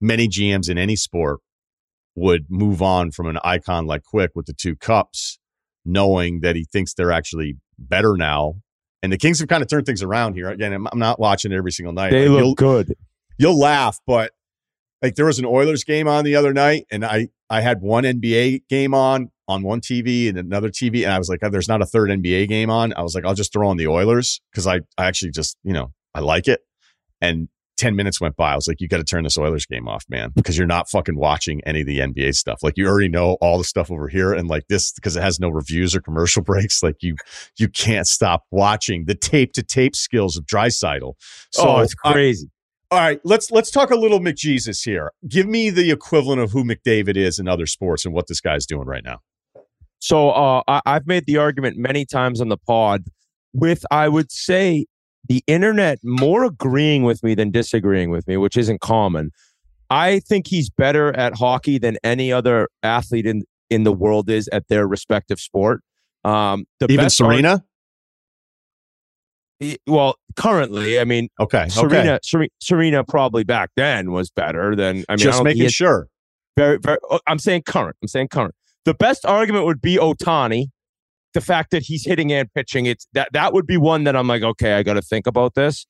many 0.00 0.28
GMs 0.28 0.70
in 0.70 0.78
any 0.78 0.96
sport 0.96 1.40
would 2.14 2.46
move 2.48 2.80
on 2.80 3.10
from 3.10 3.26
an 3.26 3.38
icon 3.42 3.86
like 3.86 4.04
Quick 4.04 4.30
with 4.34 4.46
the 4.46 4.52
two 4.52 4.76
cups, 4.76 5.38
knowing 5.84 6.40
that 6.40 6.54
he 6.54 6.64
thinks 6.64 6.94
they're 6.94 7.12
actually 7.12 7.56
better 7.78 8.16
now. 8.16 8.54
And 9.02 9.12
the 9.12 9.18
Kings 9.18 9.40
have 9.40 9.48
kind 9.48 9.62
of 9.62 9.68
turned 9.68 9.86
things 9.86 10.02
around 10.02 10.34
here. 10.34 10.48
Again, 10.50 10.72
I'm, 10.72 10.98
not 10.98 11.18
watching 11.18 11.52
it 11.52 11.56
every 11.56 11.72
single 11.72 11.94
night. 11.94 12.10
They 12.10 12.28
like, 12.28 12.44
look 12.44 12.58
good. 12.58 12.94
You'll 13.38 13.58
laugh, 13.58 13.98
but 14.06 14.32
like 15.02 15.14
there 15.14 15.24
was 15.24 15.38
an 15.38 15.46
Oilers 15.46 15.82
game 15.82 16.06
on 16.06 16.24
the 16.24 16.36
other 16.36 16.52
night, 16.52 16.86
and 16.92 17.04
I 17.04 17.28
I 17.48 17.62
had 17.62 17.80
one 17.80 18.04
NBA 18.04 18.68
game 18.68 18.94
on 18.94 19.30
on 19.50 19.62
one 19.62 19.80
TV 19.80 20.28
and 20.28 20.38
another 20.38 20.70
TV, 20.70 21.02
and 21.02 21.12
I 21.12 21.18
was 21.18 21.28
like, 21.28 21.40
oh, 21.42 21.50
there's 21.50 21.68
not 21.68 21.82
a 21.82 21.86
third 21.86 22.10
NBA 22.10 22.48
game 22.48 22.70
on. 22.70 22.92
I 22.94 23.02
was 23.02 23.14
like, 23.14 23.24
I'll 23.24 23.34
just 23.34 23.52
throw 23.52 23.68
on 23.68 23.76
the 23.76 23.88
Oilers 23.88 24.40
because 24.50 24.66
I 24.66 24.80
I 24.96 25.06
actually 25.06 25.32
just 25.32 25.56
you 25.62 25.72
know 25.72 25.92
I 26.14 26.20
like 26.20 26.48
it. 26.48 26.60
And 27.20 27.48
10 27.80 27.96
minutes 27.96 28.20
went 28.20 28.36
by. 28.36 28.52
I 28.52 28.56
was 28.56 28.68
like, 28.68 28.78
you 28.80 28.88
got 28.88 28.98
to 28.98 29.04
turn 29.04 29.24
this 29.24 29.38
Oilers 29.38 29.64
game 29.64 29.88
off, 29.88 30.04
man, 30.10 30.32
because 30.36 30.58
you're 30.58 30.66
not 30.66 30.90
fucking 30.90 31.16
watching 31.16 31.62
any 31.64 31.80
of 31.80 31.86
the 31.86 31.98
NBA 32.00 32.34
stuff. 32.34 32.62
Like 32.62 32.74
you 32.76 32.86
already 32.86 33.08
know 33.08 33.38
all 33.40 33.56
the 33.56 33.64
stuff 33.64 33.90
over 33.90 34.06
here. 34.06 34.34
And 34.34 34.48
like 34.48 34.68
this, 34.68 34.92
because 34.92 35.16
it 35.16 35.22
has 35.22 35.40
no 35.40 35.48
reviews 35.48 35.96
or 35.96 36.02
commercial 36.02 36.42
breaks, 36.44 36.82
like 36.82 36.96
you, 37.00 37.16
you 37.58 37.68
can't 37.68 38.06
stop 38.06 38.44
watching 38.50 39.06
the 39.06 39.14
tape 39.14 39.54
to 39.54 39.62
tape 39.62 39.96
skills 39.96 40.36
of 40.36 40.44
Draisaitl. 40.44 41.14
So 41.52 41.68
oh, 41.68 41.78
it's 41.80 41.94
crazy. 41.94 42.50
all 42.90 42.98
right, 42.98 43.18
let's 43.24 43.50
let's 43.50 43.70
talk 43.70 43.90
a 43.90 43.96
little 43.96 44.20
McJesus 44.20 44.84
here. 44.84 45.12
Give 45.26 45.46
me 45.46 45.70
the 45.70 45.90
equivalent 45.90 46.42
of 46.42 46.50
who 46.52 46.64
McDavid 46.64 47.16
is 47.16 47.38
in 47.38 47.48
other 47.48 47.66
sports 47.66 48.04
and 48.04 48.12
what 48.12 48.26
this 48.26 48.42
guy's 48.42 48.66
doing 48.66 48.86
right 48.86 49.04
now. 49.04 49.20
So 50.00 50.30
uh, 50.30 50.62
I, 50.66 50.80
I've 50.86 51.06
made 51.06 51.26
the 51.26 51.36
argument 51.36 51.76
many 51.76 52.04
times 52.04 52.40
on 52.40 52.48
the 52.48 52.56
pod 52.56 53.04
with 53.52 53.84
I 53.90 54.08
would 54.08 54.32
say 54.32 54.86
the 55.28 55.44
internet 55.46 55.98
more 56.02 56.44
agreeing 56.44 57.04
with 57.04 57.22
me 57.22 57.34
than 57.34 57.50
disagreeing 57.50 58.10
with 58.10 58.26
me, 58.26 58.36
which 58.36 58.56
isn't 58.56 58.80
common. 58.80 59.30
I 59.90 60.20
think 60.20 60.46
he's 60.46 60.70
better 60.70 61.14
at 61.16 61.36
hockey 61.36 61.78
than 61.78 61.98
any 62.02 62.32
other 62.32 62.68
athlete 62.82 63.26
in, 63.26 63.44
in 63.68 63.84
the 63.84 63.92
world 63.92 64.30
is 64.30 64.48
at 64.48 64.68
their 64.68 64.86
respective 64.86 65.40
sport. 65.40 65.82
Um, 66.24 66.64
the 66.78 66.90
Even 66.90 67.10
Serena? 67.10 67.64
well, 69.86 70.16
currently, 70.36 70.98
I 70.98 71.04
mean, 71.04 71.28
okay, 71.38 71.68
Serena, 71.68 72.18
okay. 72.34 72.48
Serena 72.60 73.04
probably 73.04 73.44
back 73.44 73.70
then 73.76 74.12
was 74.12 74.30
better 74.30 74.74
than. 74.74 75.04
I 75.08 75.12
mean, 75.12 75.18
just 75.18 75.40
I 75.40 75.44
making 75.44 75.68
sure. 75.68 76.08
Very, 76.56 76.78
very. 76.78 76.98
Oh, 77.10 77.20
I'm 77.26 77.38
saying 77.38 77.62
current. 77.66 77.96
I'm 78.02 78.08
saying 78.08 78.28
current. 78.28 78.54
The 78.84 78.94
best 78.94 79.26
argument 79.26 79.66
would 79.66 79.80
be 79.80 79.96
Ohtani. 79.96 80.66
the 81.32 81.40
fact 81.40 81.70
that 81.70 81.84
he's 81.84 82.04
hitting 82.04 82.32
and 82.32 82.52
pitching, 82.52 82.86
it's 82.86 83.06
that 83.12 83.32
that 83.32 83.52
would 83.52 83.66
be 83.66 83.76
one 83.76 84.04
that 84.04 84.16
I'm 84.16 84.26
like, 84.26 84.42
okay, 84.42 84.74
I 84.74 84.82
got 84.82 84.94
to 84.94 85.02
think 85.02 85.26
about 85.26 85.54
this. 85.54 85.86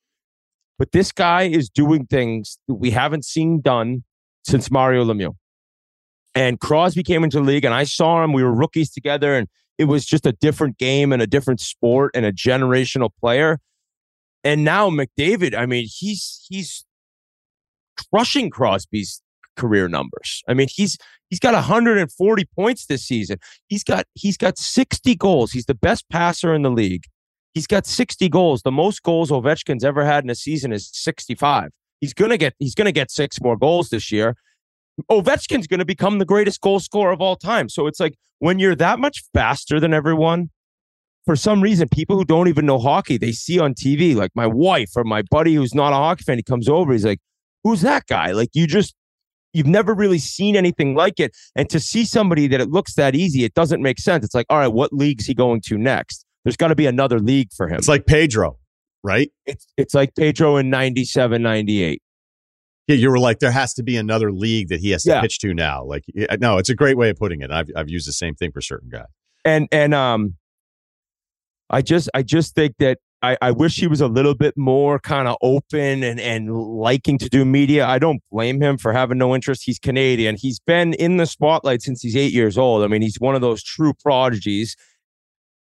But 0.79 0.93
this 0.93 1.13
guy 1.13 1.43
is 1.43 1.69
doing 1.69 2.07
things 2.07 2.59
that 2.69 2.75
we 2.75 2.91
haven't 2.91 3.25
seen 3.25 3.61
done 3.61 4.05
since 4.47 4.71
Mario 4.71 5.05
Lemieux. 5.05 5.35
And 6.35 6.61
Crosby 6.61 7.03
came 7.03 7.25
into 7.25 7.39
the 7.39 7.43
league, 7.45 7.65
and 7.65 7.75
I 7.75 7.85
saw 7.85 8.23
him. 8.23 8.33
We 8.33 8.43
were 8.43 8.55
rookies 8.55 8.91
together, 8.91 9.35
and 9.35 9.49
it 9.79 9.85
was 9.85 10.07
just 10.07 10.27
a 10.27 10.33
different 10.33 10.79
game 10.79 11.13
and 11.13 11.21
a 11.21 11.27
different 11.27 11.61
sport 11.61 12.13
and 12.15 12.25
a 12.25 12.33
generational 12.33 13.11
player. 13.21 13.59
And 14.45 14.65
now 14.65 14.89
McDavid, 14.91 15.55
I 15.55 15.67
mean, 15.67 15.87
he's 15.91 16.47
he's 16.49 16.85
crushing 18.11 18.49
Crosby's 18.49 19.23
career 19.61 19.89
numbers. 19.89 20.43
I 20.49 20.55
mean, 20.55 20.69
he's 20.71 20.97
he's 21.29 21.39
got 21.39 21.55
140 21.55 22.45
points 22.57 22.87
this 22.87 23.05
season. 23.05 23.39
He's 23.69 23.85
got 23.85 24.07
he's 24.15 24.37
got 24.37 24.59
60 24.59 25.15
goals. 25.17 25.53
He's 25.53 25.67
the 25.67 25.75
best 25.75 26.09
passer 26.09 26.55
in 26.55 26.63
the 26.63 26.71
league. 26.71 27.05
He's 27.53 27.67
got 27.67 27.87
60 27.87 28.29
goals. 28.29 28.63
The 28.63 28.71
most 28.71 29.03
goals 29.03 29.31
Ovechkin's 29.31 29.85
ever 29.85 30.05
had 30.05 30.25
in 30.25 30.31
a 30.31 30.35
season 30.35 30.73
is 30.73 30.89
65. 30.93 31.71
He's 32.01 32.15
gonna 32.15 32.39
get 32.39 32.55
he's 32.59 32.75
gonna 32.75 32.93
get 32.93 33.11
six 33.11 33.41
more 33.41 33.57
goals 33.57 33.91
this 33.91 34.11
year. 34.11 34.37
Ovechkin's 35.11 35.67
gonna 35.67 35.85
become 35.85 36.19
the 36.19 36.25
greatest 36.25 36.61
goal 36.61 36.81
scorer 36.81 37.13
of 37.13 37.21
all 37.21 37.37
time. 37.37 37.69
So 37.69 37.87
it's 37.87 38.01
like 38.01 38.15
when 38.39 38.59
you're 38.59 38.77
that 38.77 38.99
much 38.99 39.23
faster 39.35 39.79
than 39.79 39.93
everyone, 39.93 40.51
for 41.27 41.37
some 41.37 41.61
reason, 41.63 41.89
people 41.89 42.17
who 42.17 42.25
don't 42.25 42.49
even 42.49 42.65
know 42.65 42.79
hockey, 42.79 43.19
they 43.19 43.33
see 43.33 43.59
on 43.59 43.75
TV, 43.75 44.15
like 44.15 44.31
my 44.35 44.47
wife 44.47 44.91
or 44.97 45.05
my 45.05 45.23
buddy 45.31 45.55
who's 45.55 45.75
not 45.75 45.93
a 45.93 45.97
hockey 45.97 46.25
fan, 46.25 46.39
he 46.39 46.43
comes 46.43 46.69
over, 46.69 46.93
he's 46.93 47.05
like, 47.05 47.21
Who's 47.63 47.83
that 47.83 48.07
guy? 48.07 48.33
Like 48.33 48.51
you 48.55 48.67
just 48.67 48.95
you've 49.53 49.67
never 49.67 49.95
really 49.95 50.19
seen 50.19 50.57
anything 50.57 50.95
like 50.95 51.19
it. 51.21 51.37
And 51.57 51.69
to 51.71 51.81
see 51.81 52.05
somebody 52.05 52.47
that 52.49 52.61
it 52.61 52.71
looks 52.71 52.95
that 52.95 53.15
easy, 53.15 53.45
it 53.45 53.55
doesn't 53.55 53.83
make 53.83 53.99
sense. 53.99 54.25
It's 54.25 54.35
like, 54.35 54.47
all 54.49 54.59
right, 54.59 54.69
what 54.69 54.93
league's 54.93 55.27
he 55.27 55.35
going 55.35 55.61
to 55.67 55.79
next? 55.79 56.25
There's 56.45 56.57
got 56.57 56.69
to 56.69 56.75
be 56.75 56.87
another 56.87 57.19
league 57.19 57.53
for 57.53 57.69
him. 57.69 57.77
It's 57.77 57.89
like 57.89 58.07
Pedro, 58.07 58.59
right? 59.03 59.31
It's 59.47 59.67
it's 59.77 59.95
like 59.95 60.15
Pedro 60.15 60.57
in 60.57 60.71
97, 60.71 61.43
98. 61.43 62.03
Yeah, 62.87 62.97
you 62.97 63.11
were 63.11 63.19
like, 63.19 63.39
there 63.39 63.53
has 63.53 63.75
to 63.75 63.83
be 63.83 63.97
another 63.97 64.33
league 64.33 64.69
that 64.69 64.81
he 64.81 64.91
has 64.91 65.05
to 65.05 65.11
yeah. 65.11 65.21
pitch 65.21 65.39
to 65.41 65.55
now. 65.55 65.85
Like, 65.85 66.05
no, 66.41 66.59
it's 66.59 66.71
a 66.71 66.75
great 66.75 66.97
way 66.97 67.11
of 67.11 67.17
putting 67.17 67.41
it. 67.41 67.51
I've 67.51 67.69
I've 67.77 67.89
used 67.89 68.09
the 68.09 68.13
same 68.13 68.35
thing 68.35 68.53
for 68.53 68.61
certain 68.61 68.89
guys. 68.89 69.07
And 69.45 69.69
and 69.71 69.95
um, 69.95 70.35
I 71.69 71.83
just 71.83 72.11
I 72.15 72.23
just 72.23 72.55
think 72.55 72.77
that 72.79 72.99
I, 73.23 73.37
I 73.43 73.51
wish 73.51 73.77
he 73.77 73.87
was 73.87 74.01
a 74.01 74.09
little 74.09 74.35
bit 74.35 74.57
more 74.57 74.99
kind 74.99 75.29
of 75.29 75.37
open 75.43 76.03
and, 76.03 76.19
and 76.19 76.55
liking 76.55 77.19
to 77.19 77.29
do 77.29 77.45
media. 77.45 77.87
I 77.87 77.99
don't 77.99 78.23
blame 78.31 78.63
him 78.63 78.79
for 78.79 78.93
having 78.93 79.19
no 79.19 79.35
interest. 79.35 79.63
He's 79.65 79.79
Canadian. 79.79 80.37
He's 80.37 80.59
been 80.59 80.95
in 80.95 81.19
the 81.19 81.27
spotlight 81.27 81.83
since 81.83 82.01
he's 82.01 82.17
eight 82.17 82.33
years 82.33 82.57
old. 82.57 82.83
I 82.83 82.87
mean, 82.87 83.03
he's 83.03 83.21
one 83.21 83.35
of 83.35 83.43
those 83.43 83.63
true 83.63 83.93
prodigies. 84.03 84.75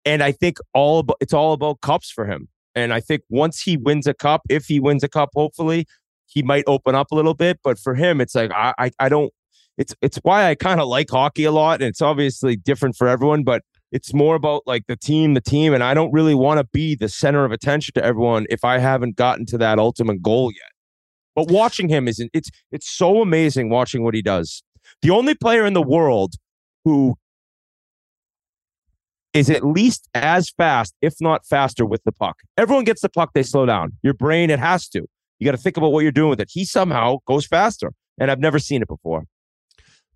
And 0.06 0.22
I 0.22 0.32
think 0.32 0.58
all 0.72 1.00
about, 1.00 1.16
it's 1.20 1.34
all 1.34 1.52
about 1.52 1.82
cups 1.82 2.10
for 2.10 2.26
him. 2.26 2.48
And 2.74 2.92
I 2.92 3.00
think 3.00 3.22
once 3.28 3.60
he 3.60 3.76
wins 3.76 4.06
a 4.06 4.14
cup, 4.14 4.42
if 4.48 4.66
he 4.66 4.80
wins 4.80 5.04
a 5.04 5.08
cup, 5.08 5.30
hopefully 5.34 5.86
he 6.26 6.42
might 6.42 6.64
open 6.66 6.94
up 6.94 7.10
a 7.12 7.14
little 7.14 7.34
bit. 7.34 7.60
But 7.62 7.78
for 7.78 7.94
him, 7.94 8.20
it's 8.20 8.34
like 8.34 8.50
I 8.52 8.74
I, 8.78 8.90
I 8.98 9.08
don't. 9.08 9.32
It's 9.78 9.94
it's 10.02 10.18
why 10.22 10.48
I 10.48 10.54
kind 10.54 10.80
of 10.80 10.88
like 10.88 11.10
hockey 11.10 11.44
a 11.44 11.52
lot, 11.52 11.80
and 11.80 11.88
it's 11.88 12.02
obviously 12.02 12.56
different 12.56 12.96
for 12.96 13.06
everyone. 13.06 13.44
But 13.44 13.62
it's 13.94 14.12
more 14.12 14.34
about 14.34 14.62
like 14.66 14.88
the 14.88 14.96
team, 14.96 15.34
the 15.34 15.40
team. 15.40 15.72
And 15.72 15.82
I 15.82 15.94
don't 15.94 16.12
really 16.12 16.34
want 16.34 16.58
to 16.58 16.64
be 16.72 16.96
the 16.96 17.08
center 17.08 17.44
of 17.44 17.52
attention 17.52 17.92
to 17.94 18.04
everyone 18.04 18.44
if 18.50 18.64
I 18.64 18.78
haven't 18.78 19.14
gotten 19.14 19.46
to 19.46 19.58
that 19.58 19.78
ultimate 19.78 20.20
goal 20.20 20.50
yet. 20.50 20.72
But 21.36 21.48
watching 21.48 21.88
him 21.88 22.08
isn't 22.08 22.30
it's 22.34 22.50
it's 22.72 22.90
so 22.90 23.22
amazing 23.22 23.70
watching 23.70 24.02
what 24.02 24.14
he 24.14 24.20
does. 24.20 24.64
The 25.00 25.10
only 25.10 25.34
player 25.34 25.64
in 25.64 25.74
the 25.74 25.82
world 25.82 26.34
who 26.84 27.14
is 29.32 29.48
at 29.48 29.64
least 29.64 30.08
as 30.12 30.50
fast, 30.50 30.94
if 31.00 31.14
not 31.20 31.46
faster, 31.46 31.86
with 31.86 32.02
the 32.04 32.12
puck. 32.12 32.36
Everyone 32.56 32.84
gets 32.84 33.00
the 33.00 33.08
puck, 33.08 33.30
they 33.32 33.42
slow 33.42 33.64
down. 33.64 33.92
Your 34.02 34.14
brain, 34.14 34.50
it 34.50 34.58
has 34.58 34.88
to. 34.90 35.06
You 35.38 35.44
got 35.44 35.52
to 35.52 35.56
think 35.56 35.76
about 35.76 35.92
what 35.92 36.00
you're 36.00 36.12
doing 36.12 36.30
with 36.30 36.40
it. 36.40 36.50
He 36.52 36.64
somehow 36.64 37.18
goes 37.26 37.46
faster, 37.46 37.92
and 38.18 38.30
I've 38.30 38.38
never 38.38 38.58
seen 38.58 38.82
it 38.82 38.88
before. 38.88 39.24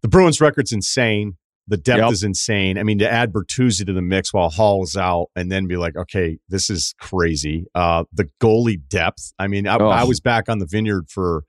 The 0.03 0.09
Bruins 0.09 0.41
record's 0.41 0.73
insane. 0.73 1.37
The 1.69 1.77
depth 1.77 1.99
yep. 1.99 2.13
is 2.13 2.23
insane. 2.23 2.79
I 2.79 2.83
mean, 2.83 2.99
to 2.99 3.11
add 3.11 3.33
Bertuzzi 3.33 3.85
to 3.87 3.93
the 3.93 4.03
mix 4.03 4.33
while 4.33 4.49
Hall 4.49 4.83
is 4.83 4.97
out 4.97 5.29
and 5.37 5.53
then 5.53 5.67
be 5.67 5.77
like, 5.77 5.97
okay, 5.97 6.39
this 6.49 6.71
is 6.71 6.95
crazy. 6.99 7.67
Uh, 7.75 8.05
the 8.13 8.29
goalie 8.41 8.81
depth. 8.89 9.33
I 9.39 9.49
mean, 9.49 9.67
I, 9.67 9.77
oh. 9.77 9.89
I 9.89 10.05
was 10.05 10.21
back 10.21 10.49
on 10.49 10.59
the 10.59 10.67
vineyard 10.67 11.11
for 11.11 11.45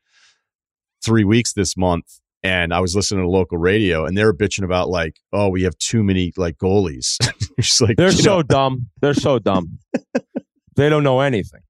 three 1.03 1.23
weeks 1.23 1.53
this 1.53 1.77
month 1.77 2.19
and 2.43 2.73
I 2.73 2.79
was 2.79 2.95
listening 2.95 3.23
to 3.23 3.29
local 3.29 3.57
radio, 3.57 4.05
and 4.05 4.17
they 4.17 4.23
were 4.23 4.33
bitching 4.33 4.63
about 4.63 4.89
like, 4.89 5.17
oh, 5.33 5.49
we 5.49 5.63
have 5.63 5.77
too 5.77 6.03
many 6.03 6.31
like 6.37 6.57
goalies. 6.57 7.17
like, 7.81 7.97
they're 7.97 8.11
so 8.11 8.37
know. 8.37 8.43
dumb. 8.43 8.89
They're 9.01 9.13
so 9.13 9.39
dumb. 9.39 9.79
they 10.75 10.89
don't 10.89 11.03
know 11.03 11.19
anything. 11.19 11.61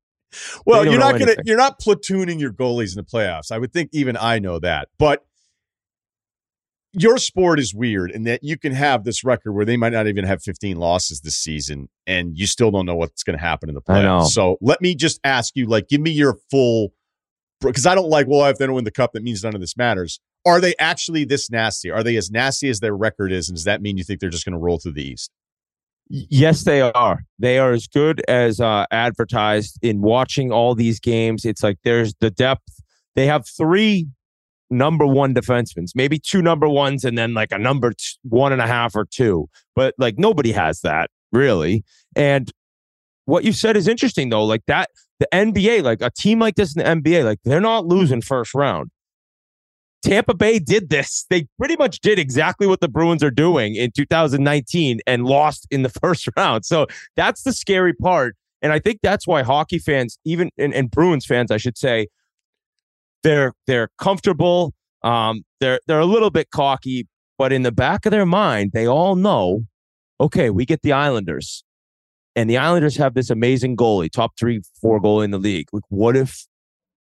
Well, 0.66 0.86
you're 0.86 1.00
not 1.00 1.18
gonna 1.18 1.36
you're 1.43 1.58
not 1.58 1.80
platooning 1.80 2.39
your 2.39 2.54
goalies 2.54 2.95
in 2.95 3.04
the 3.04 3.04
playoffs. 3.04 3.52
I 3.52 3.58
would 3.58 3.74
think 3.74 3.89
even 3.93 4.16
I 4.16 4.38
know 4.38 4.60
that, 4.60 4.89
but 5.00 5.26
your 6.94 7.18
sport 7.18 7.60
is 7.60 7.74
weird 7.74 8.12
in 8.12 8.24
that 8.24 8.44
you 8.44 8.58
can 8.58 8.74
have 8.74 9.04
this 9.04 9.24
record 9.24 9.54
where 9.54 9.66
they 9.66 9.78
might 9.78 9.94
not 9.94 10.08
even 10.08 10.26
have 10.26 10.42
15 10.42 10.78
losses 10.78 11.22
this 11.22 11.38
season 11.38 11.88
and 12.08 12.38
you 12.38 12.48
still 12.48 12.72
don't 12.72 12.86
know 12.86 12.96
what's 12.96 13.24
going 13.24 13.38
to 13.38 13.44
happen 13.44 13.70
in 13.70 13.76
the 13.76 13.82
playoffs. 13.82 14.30
So 14.30 14.58
let 14.62 14.82
me 14.82 14.96
just 14.96 15.20
ask 15.24 15.56
you, 15.56 15.68
like, 15.68 15.88
give 15.88 16.02
me 16.02 16.12
your 16.12 16.38
full, 16.50 16.94
because 17.62 17.86
I 17.86 17.94
don't 17.94 18.10
like, 18.10 18.28
well, 18.28 18.46
if 18.50 18.58
they 18.58 18.66
don't 18.66 18.76
win 18.76 18.86
the 18.86 18.92
cup, 18.92 19.12
that 19.14 19.24
means 19.24 19.44
none 19.44 19.54
of 19.54 19.62
this 19.62 19.78
matters. 19.78 20.20
Are 20.46 20.60
they 20.60 20.74
actually 20.80 21.26
this 21.26 21.52
nasty? 21.52 21.92
Are 21.92 22.02
they 22.02 22.16
as 22.16 22.32
nasty 22.32 22.70
as 22.70 22.80
their 22.80 22.96
record 22.96 23.32
is? 23.32 23.50
And 23.50 23.56
does 23.56 23.66
that 23.66 23.82
mean 23.82 23.98
you 23.98 24.04
think 24.04 24.20
they're 24.20 24.30
just 24.30 24.46
going 24.46 24.54
to 24.54 24.60
roll 24.60 24.80
through 24.80 24.94
the 24.94 25.08
East? 25.08 25.32
Yes, 26.10 26.64
they 26.64 26.82
are. 26.82 27.24
They 27.38 27.60
are 27.60 27.72
as 27.72 27.86
good 27.86 28.24
as 28.28 28.60
uh, 28.60 28.86
advertised 28.90 29.78
in 29.84 30.02
watching 30.02 30.52
all 30.52 30.74
these 30.74 31.00
games. 31.00 31.46
It's 31.46 31.62
like 31.62 31.78
there's 31.84 32.16
the 32.20 32.32
depth. 32.32 32.82
They 33.16 33.28
have 33.28 33.48
three 33.48 34.08
number 34.70 35.06
one 35.06 35.34
defensemen, 35.34 35.88
maybe 35.96 36.20
two 36.20 36.42
number 36.42 36.68
ones, 36.68 37.04
and 37.04 37.18
then 37.18 37.34
like 37.34 37.52
a 37.52 37.58
number 37.58 37.92
t- 37.92 38.18
one 38.24 38.52
and 38.52 38.62
a 38.62 38.68
half 38.68 38.96
or 38.96 39.06
two. 39.06 39.50
But 39.76 39.96
like 39.98 40.18
nobody 40.18 40.52
has 40.52 40.82
that 40.82 41.10
really. 41.32 41.84
And 42.16 42.52
what 43.26 43.44
you 43.44 43.54
said 43.54 43.78
is 43.78 43.88
interesting 43.88 44.30
though. 44.30 44.44
Like 44.44 44.64
that, 44.68 44.90
the 45.20 45.28
NBA, 45.34 45.84
like 45.84 46.02
a 46.02 46.10
team 46.10 46.40
like 46.40 46.56
this 46.56 46.76
in 46.76 46.84
the 46.84 46.90
NBA, 46.90 47.26
like 47.26 47.40
they're 47.44 47.62
not 47.62 47.86
losing 47.86 48.22
first 48.22 48.54
round. 48.54 48.92
Tampa 50.02 50.34
Bay 50.34 50.60
did 50.60 50.90
this. 50.90 51.26
They 51.30 51.48
pretty 51.58 51.76
much 51.76 52.00
did 52.00 52.20
exactly 52.20 52.68
what 52.68 52.80
the 52.80 52.88
Bruins 52.88 53.22
are 53.22 53.32
doing 53.32 53.76
in 53.76 53.92
2019 53.92 55.02
and 55.06 55.26
lost 55.26 55.68
in 55.72 55.82
the 55.82 55.90
first 56.02 56.28
round. 56.38 56.66
So 56.66 56.88
that's 57.16 57.44
the 57.44 57.54
scary 57.54 57.94
part. 57.94 58.36
And 58.62 58.74
I 58.74 58.80
think 58.80 59.00
that's 59.02 59.28
why 59.28 59.44
hockey 59.44 59.80
fans, 59.80 60.18
even 60.26 60.52
and, 60.58 60.74
and 60.74 60.90
Bruins 60.92 61.26
fans, 61.26 61.52
I 61.52 61.58
should 61.58 61.78
say, 61.78 62.08
they're 63.24 63.54
they're 63.68 63.90
comfortable. 63.98 64.74
Um, 65.04 65.44
they're 65.60 65.80
they're 65.88 66.00
a 66.00 66.06
little 66.06 66.30
bit 66.30 66.50
cocky, 66.52 67.08
but 67.38 67.54
in 67.54 67.64
the 67.64 67.72
back 67.72 68.06
of 68.06 68.12
their 68.12 68.26
mind, 68.26 68.72
they 68.74 68.88
all 68.88 69.16
know, 69.16 69.62
okay, 70.20 70.50
we 70.50 70.66
get 70.66 70.82
the 70.82 70.92
Islanders, 70.92 71.64
and 72.36 72.50
the 72.50 72.58
Islanders 72.58 72.98
have 72.98 73.14
this 73.14 73.30
amazing 73.30 73.78
goalie, 73.78 74.12
top 74.12 74.32
three, 74.38 74.62
four 74.82 75.02
goalie 75.02 75.26
in 75.26 75.32
the 75.32 75.38
league. 75.38 75.68
Like, 75.72 75.84
what 75.90 76.16
if, 76.16 76.46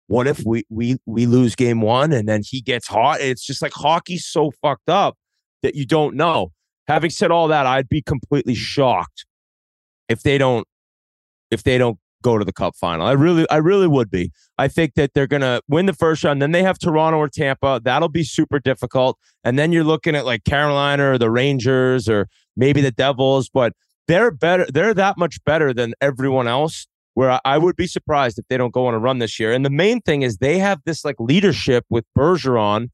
what 0.08 0.26
if 0.26 0.42
we 0.44 0.64
we 0.68 0.96
we 1.06 1.26
lose 1.26 1.54
game 1.54 1.80
one 1.80 2.12
and 2.12 2.28
then 2.28 2.42
he 2.44 2.60
gets 2.60 2.86
hot? 2.88 3.20
It's 3.20 3.44
just 3.44 3.62
like 3.62 3.72
hockey's 3.72 4.26
so 4.26 4.52
fucked 4.62 4.88
up 4.88 5.16
that 5.62 5.74
you 5.74 5.86
don't 5.86 6.16
know. 6.16 6.52
Having 6.88 7.10
said 7.10 7.30
all 7.30 7.48
that, 7.48 7.66
I'd 7.66 7.88
be 7.88 8.02
completely 8.02 8.54
shocked 8.54 9.26
if 10.08 10.22
they 10.22 10.38
don't 10.38 10.66
if 11.50 11.62
they 11.62 11.78
don't 11.78 11.98
go 12.22 12.38
to 12.38 12.44
the 12.44 12.52
cup 12.52 12.74
final. 12.76 13.06
I 13.06 13.12
really, 13.12 13.48
I 13.50 13.56
really 13.56 13.86
would 13.86 14.10
be. 14.10 14.32
I 14.58 14.68
think 14.68 14.94
that 14.94 15.14
they're 15.14 15.26
gonna 15.26 15.60
win 15.68 15.86
the 15.86 15.92
first 15.92 16.24
round. 16.24 16.42
Then 16.42 16.52
they 16.52 16.62
have 16.62 16.78
Toronto 16.78 17.18
or 17.18 17.28
Tampa. 17.28 17.80
That'll 17.82 18.08
be 18.08 18.24
super 18.24 18.58
difficult. 18.58 19.18
And 19.44 19.58
then 19.58 19.72
you're 19.72 19.84
looking 19.84 20.16
at 20.16 20.24
like 20.24 20.44
Carolina 20.44 21.12
or 21.12 21.18
the 21.18 21.30
Rangers 21.30 22.08
or 22.08 22.28
maybe 22.56 22.80
the 22.80 22.90
Devils, 22.90 23.48
but 23.48 23.72
they're 24.08 24.30
better. 24.30 24.66
They're 24.72 24.94
that 24.94 25.18
much 25.18 25.42
better 25.44 25.72
than 25.72 25.94
everyone 26.00 26.48
else. 26.48 26.86
Where 27.14 27.40
I 27.46 27.56
would 27.56 27.76
be 27.76 27.86
surprised 27.86 28.38
if 28.38 28.44
they 28.48 28.58
don't 28.58 28.74
go 28.74 28.86
on 28.86 28.92
a 28.92 28.98
run 28.98 29.20
this 29.20 29.40
year. 29.40 29.50
And 29.50 29.64
the 29.64 29.70
main 29.70 30.02
thing 30.02 30.20
is 30.20 30.36
they 30.36 30.58
have 30.58 30.80
this 30.84 31.02
like 31.02 31.16
leadership 31.18 31.86
with 31.88 32.04
Bergeron. 32.16 32.90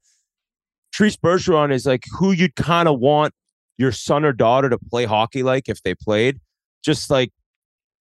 Patrice 0.93 1.17
Bergeron 1.17 1.73
is 1.73 1.85
like 1.85 2.05
who 2.17 2.31
you'd 2.31 2.55
kind 2.55 2.87
of 2.87 2.99
want 2.99 3.33
your 3.77 3.91
son 3.91 4.23
or 4.23 4.31
daughter 4.31 4.69
to 4.69 4.77
play 4.77 5.03
hockey 5.03 5.43
like 5.43 5.67
if 5.67 5.83
they 5.83 5.93
played. 5.93 6.39
Just 6.85 7.09
like 7.09 7.31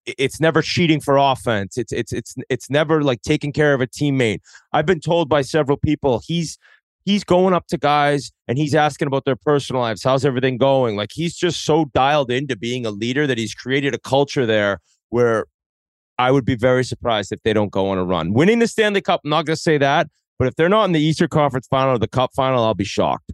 it's 0.06 0.40
never 0.40 0.62
cheating 0.62 1.00
for 1.00 1.16
offense. 1.16 1.76
It's 1.76 1.92
it's 1.92 2.12
it's 2.12 2.34
it's 2.48 2.70
never 2.70 3.02
like 3.02 3.22
taking 3.22 3.52
care 3.52 3.74
of 3.74 3.80
a 3.80 3.86
teammate. 3.86 4.40
I've 4.72 4.86
been 4.86 5.00
told 5.00 5.28
by 5.28 5.42
several 5.42 5.76
people 5.76 6.20
he's 6.24 6.58
he's 7.04 7.24
going 7.24 7.54
up 7.54 7.66
to 7.68 7.78
guys 7.78 8.30
and 8.48 8.58
he's 8.58 8.74
asking 8.74 9.08
about 9.08 9.24
their 9.24 9.36
personal 9.36 9.82
lives. 9.82 10.02
How's 10.02 10.24
everything 10.24 10.58
going? 10.58 10.96
Like 10.96 11.10
he's 11.12 11.34
just 11.34 11.64
so 11.64 11.86
dialed 11.86 12.30
into 12.30 12.56
being 12.56 12.86
a 12.86 12.90
leader 12.90 13.26
that 13.26 13.38
he's 13.38 13.54
created 13.54 13.94
a 13.94 13.98
culture 13.98 14.46
there 14.46 14.80
where 15.10 15.46
I 16.18 16.30
would 16.30 16.44
be 16.44 16.54
very 16.54 16.84
surprised 16.84 17.32
if 17.32 17.42
they 17.42 17.52
don't 17.52 17.72
go 17.72 17.88
on 17.88 17.98
a 17.98 18.04
run. 18.04 18.32
Winning 18.32 18.58
the 18.60 18.68
Stanley 18.68 19.00
Cup, 19.00 19.22
I'm 19.24 19.30
not 19.30 19.46
going 19.46 19.56
to 19.56 19.62
say 19.62 19.78
that, 19.78 20.08
but 20.38 20.46
if 20.46 20.54
they're 20.54 20.68
not 20.68 20.84
in 20.84 20.92
the 20.92 21.00
Eastern 21.00 21.28
Conference 21.28 21.66
final 21.66 21.94
or 21.94 21.98
the 21.98 22.06
Cup 22.06 22.30
final, 22.34 22.62
I'll 22.62 22.74
be 22.74 22.84
shocked 22.84 23.32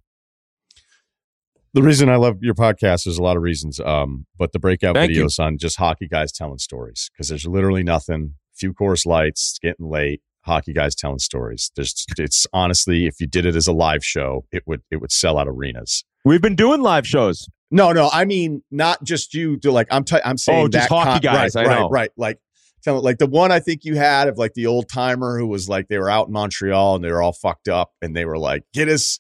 the 1.75 1.83
reason 1.83 2.09
I 2.09 2.17
love 2.17 2.39
your 2.41 2.55
podcast 2.55 3.07
is 3.07 3.19
a 3.19 3.23
lot 3.23 3.37
of 3.37 3.43
reasons. 3.43 3.81
Um, 3.81 4.27
but 4.37 4.53
the 4.53 4.59
breakout 4.59 4.95
Thank 4.95 5.13
videos 5.13 5.39
you. 5.39 5.45
on 5.45 5.59
just 5.59 5.79
hockey 5.79 6.09
guys 6.09 6.33
telling 6.33 6.59
stories 6.59 7.11
because 7.13 7.29
there's 7.29 7.47
literally 7.47 7.83
nothing. 7.83 8.35
Few 8.55 8.73
course 8.73 9.07
Lights, 9.07 9.59
getting 9.63 9.89
late. 9.89 10.21
Hockey 10.43 10.73
guys 10.73 10.95
telling 10.95 11.19
stories. 11.19 11.71
There's, 11.77 12.07
it's 12.17 12.47
honestly, 12.53 13.07
if 13.07 13.21
you 13.21 13.27
did 13.27 13.45
it 13.45 13.55
as 13.55 13.67
a 13.67 13.73
live 13.73 14.05
show, 14.05 14.47
it 14.51 14.63
would 14.67 14.83
it 14.91 14.97
would 14.97 15.13
sell 15.13 15.39
out 15.39 15.47
arenas. 15.47 16.05
We've 16.25 16.41
been 16.41 16.57
doing 16.57 16.81
live 16.81 17.07
shows. 17.07 17.49
No, 17.71 17.93
no, 17.93 18.09
I 18.13 18.25
mean 18.25 18.63
not 18.71 19.05
just 19.05 19.35
you. 19.35 19.59
Do 19.59 19.71
like 19.71 19.89
I'm 19.91 20.05
t- 20.05 20.21
I'm 20.25 20.39
saying 20.39 20.65
oh, 20.65 20.69
just 20.69 20.89
hockey 20.89 21.27
con- 21.27 21.35
guys. 21.35 21.55
Right, 21.55 21.67
right, 21.67 21.91
right. 21.91 22.11
Like 22.17 22.39
tell 22.83 23.01
like 23.03 23.19
the 23.19 23.27
one 23.27 23.53
I 23.53 23.61
think 23.61 23.85
you 23.85 23.97
had 23.97 24.29
of 24.29 24.39
like 24.39 24.55
the 24.55 24.67
old 24.67 24.89
timer 24.89 25.39
who 25.39 25.47
was 25.47 25.69
like 25.69 25.89
they 25.89 25.99
were 25.99 26.11
out 26.11 26.29
in 26.29 26.33
Montreal 26.33 26.97
and 26.97 27.05
they 27.05 27.13
were 27.13 27.23
all 27.23 27.33
fucked 27.33 27.69
up 27.69 27.93
and 28.01 28.17
they 28.17 28.25
were 28.25 28.39
like 28.39 28.65
get 28.73 28.89
us, 28.89 29.19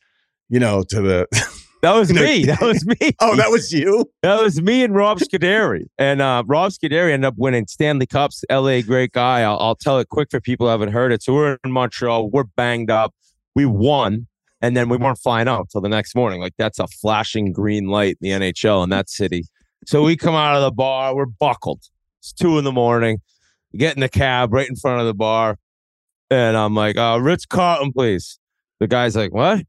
you 0.49 0.61
know, 0.61 0.83
to 0.89 1.03
the 1.03 1.53
That 1.81 1.95
was 1.95 2.13
me. 2.13 2.45
That 2.45 2.61
was 2.61 2.85
me. 2.85 2.97
oh, 3.21 3.37
that 3.37 3.51
was 3.51 3.73
you. 3.73 4.11
That 4.23 4.43
was 4.43 4.61
me 4.61 4.83
and 4.83 4.95
Rob 4.95 5.21
Scuderi. 5.21 5.85
and 5.97 6.21
uh, 6.21 6.43
Rob 6.47 6.73
Scuderi 6.73 7.13
ended 7.13 7.27
up 7.27 7.35
winning 7.37 7.67
Stanley 7.69 8.07
Cups. 8.07 8.45
LA, 8.51 8.81
great 8.81 9.13
guy. 9.13 9.43
I'll, 9.43 9.59
I'll, 9.59 9.77
tell 9.77 9.99
it 10.01 10.09
quick 10.09 10.29
for 10.31 10.41
people 10.41 10.67
who 10.67 10.71
haven't 10.73 10.93
heard 10.93 11.13
it. 11.13 11.23
So 11.23 11.35
we're 11.35 11.59
in 11.63 11.71
Montreal. 11.71 12.31
We're 12.31 12.45
banged 12.45 12.91
up. 12.91 13.15
We 13.55 13.65
won, 13.65 14.27
and 14.61 14.77
then 14.77 14.89
we 14.89 14.97
weren't 14.97 15.19
flying 15.19 15.47
out 15.47 15.61
until 15.61 15.81
the 15.81 15.89
next 15.89 16.17
morning. 16.17 16.41
Like 16.41 16.55
that's 16.59 16.81
a 16.81 16.89
flashing 16.89 17.53
green 17.53 17.87
light 17.87 18.19
in 18.21 18.41
the 18.41 18.47
NHL 18.47 18.83
in 18.83 18.91
that 18.91 19.09
city. 19.09 19.45
So 19.87 20.03
we 20.03 20.17
come 20.17 20.35
out 20.35 20.57
of 20.57 20.63
the 20.63 20.73
bar. 20.73 21.15
We're 21.15 21.27
buckled. 21.27 21.85
It's 22.19 22.33
two 22.33 22.59
in 22.59 22.65
the 22.65 22.73
morning. 22.73 23.21
We 23.73 23.79
get 23.79 23.95
in 23.95 24.01
the 24.01 24.09
cab 24.09 24.53
right 24.53 24.69
in 24.69 24.75
front 24.75 25.01
of 25.01 25.07
the 25.07 25.15
bar, 25.15 25.59
and 26.29 26.57
I'm 26.57 26.75
like, 26.75 26.97
uh, 26.97 27.21
"Ritz 27.23 27.47
Carlton, 27.47 27.93
please." 27.93 28.41
The 28.81 28.89
guy's 28.89 29.15
like, 29.15 29.33
"What?" 29.33 29.65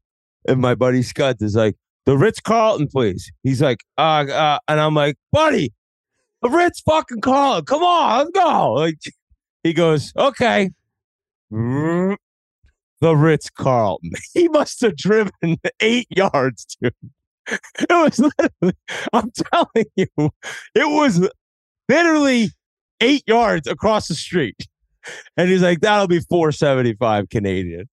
And 0.48 0.60
my 0.60 0.74
buddy 0.74 1.02
Scott 1.02 1.36
is 1.40 1.54
like, 1.54 1.76
the 2.06 2.16
Ritz 2.16 2.40
Carlton, 2.40 2.88
please. 2.88 3.30
He's 3.42 3.62
like, 3.62 3.80
uh, 3.98 4.26
uh, 4.30 4.58
and 4.68 4.80
I'm 4.80 4.94
like, 4.94 5.16
buddy, 5.32 5.72
the 6.42 6.48
Ritz 6.48 6.80
fucking 6.80 7.20
Carlton. 7.20 7.66
Come 7.66 7.82
on, 7.82 8.18
let's 8.18 8.30
go. 8.30 8.72
Like, 8.72 8.98
he 9.62 9.72
goes, 9.72 10.12
okay. 10.16 10.70
The 11.50 12.16
Ritz 13.16 13.50
Carlton. 13.50 14.12
He 14.34 14.48
must 14.48 14.80
have 14.82 14.96
driven 14.96 15.58
eight 15.80 16.06
yards, 16.10 16.76
dude. 16.80 16.94
It 17.48 17.90
was 17.90 18.18
literally, 18.18 18.76
I'm 19.12 19.30
telling 19.52 19.86
you, 19.96 20.30
it 20.74 20.88
was 20.88 21.28
literally 21.88 22.50
eight 23.00 23.24
yards 23.26 23.66
across 23.66 24.08
the 24.08 24.14
street. 24.14 24.68
And 25.36 25.48
he's 25.48 25.62
like, 25.62 25.80
that'll 25.80 26.06
be 26.06 26.20
475 26.20 27.28
Canadian 27.30 27.88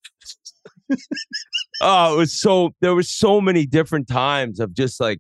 oh, 1.84 2.16
it 2.16 2.18
was 2.18 2.40
so 2.40 2.74
there 2.82 2.96
was 2.96 3.10
so 3.10 3.42
many 3.42 3.66
different 3.66 4.08
times 4.08 4.60
of 4.60 4.74
just 4.74 5.00
like 5.00 5.20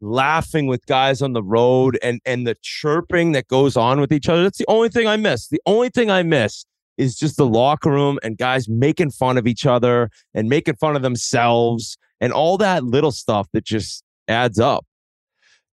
laughing 0.00 0.66
with 0.66 0.86
guys 0.86 1.20
on 1.22 1.32
the 1.32 1.42
road 1.42 1.98
and 2.02 2.20
and 2.24 2.46
the 2.46 2.56
chirping 2.62 3.32
that 3.32 3.48
goes 3.48 3.76
on 3.76 4.00
with 4.00 4.12
each 4.12 4.28
other. 4.28 4.42
That's 4.42 4.58
the 4.58 4.68
only 4.68 4.88
thing 4.88 5.06
I 5.06 5.16
miss. 5.16 5.48
The 5.48 5.60
only 5.66 5.90
thing 5.90 6.10
I 6.10 6.22
miss 6.22 6.64
is 6.96 7.16
just 7.16 7.36
the 7.36 7.46
locker 7.46 7.90
room 7.90 8.18
and 8.22 8.36
guys 8.36 8.68
making 8.68 9.10
fun 9.10 9.38
of 9.38 9.46
each 9.46 9.66
other 9.66 10.10
and 10.34 10.48
making 10.48 10.74
fun 10.76 10.96
of 10.96 11.02
themselves 11.02 11.96
and 12.20 12.32
all 12.32 12.58
that 12.58 12.82
little 12.84 13.12
stuff 13.12 13.48
that 13.52 13.64
just 13.64 14.02
adds 14.26 14.58
up. 14.58 14.84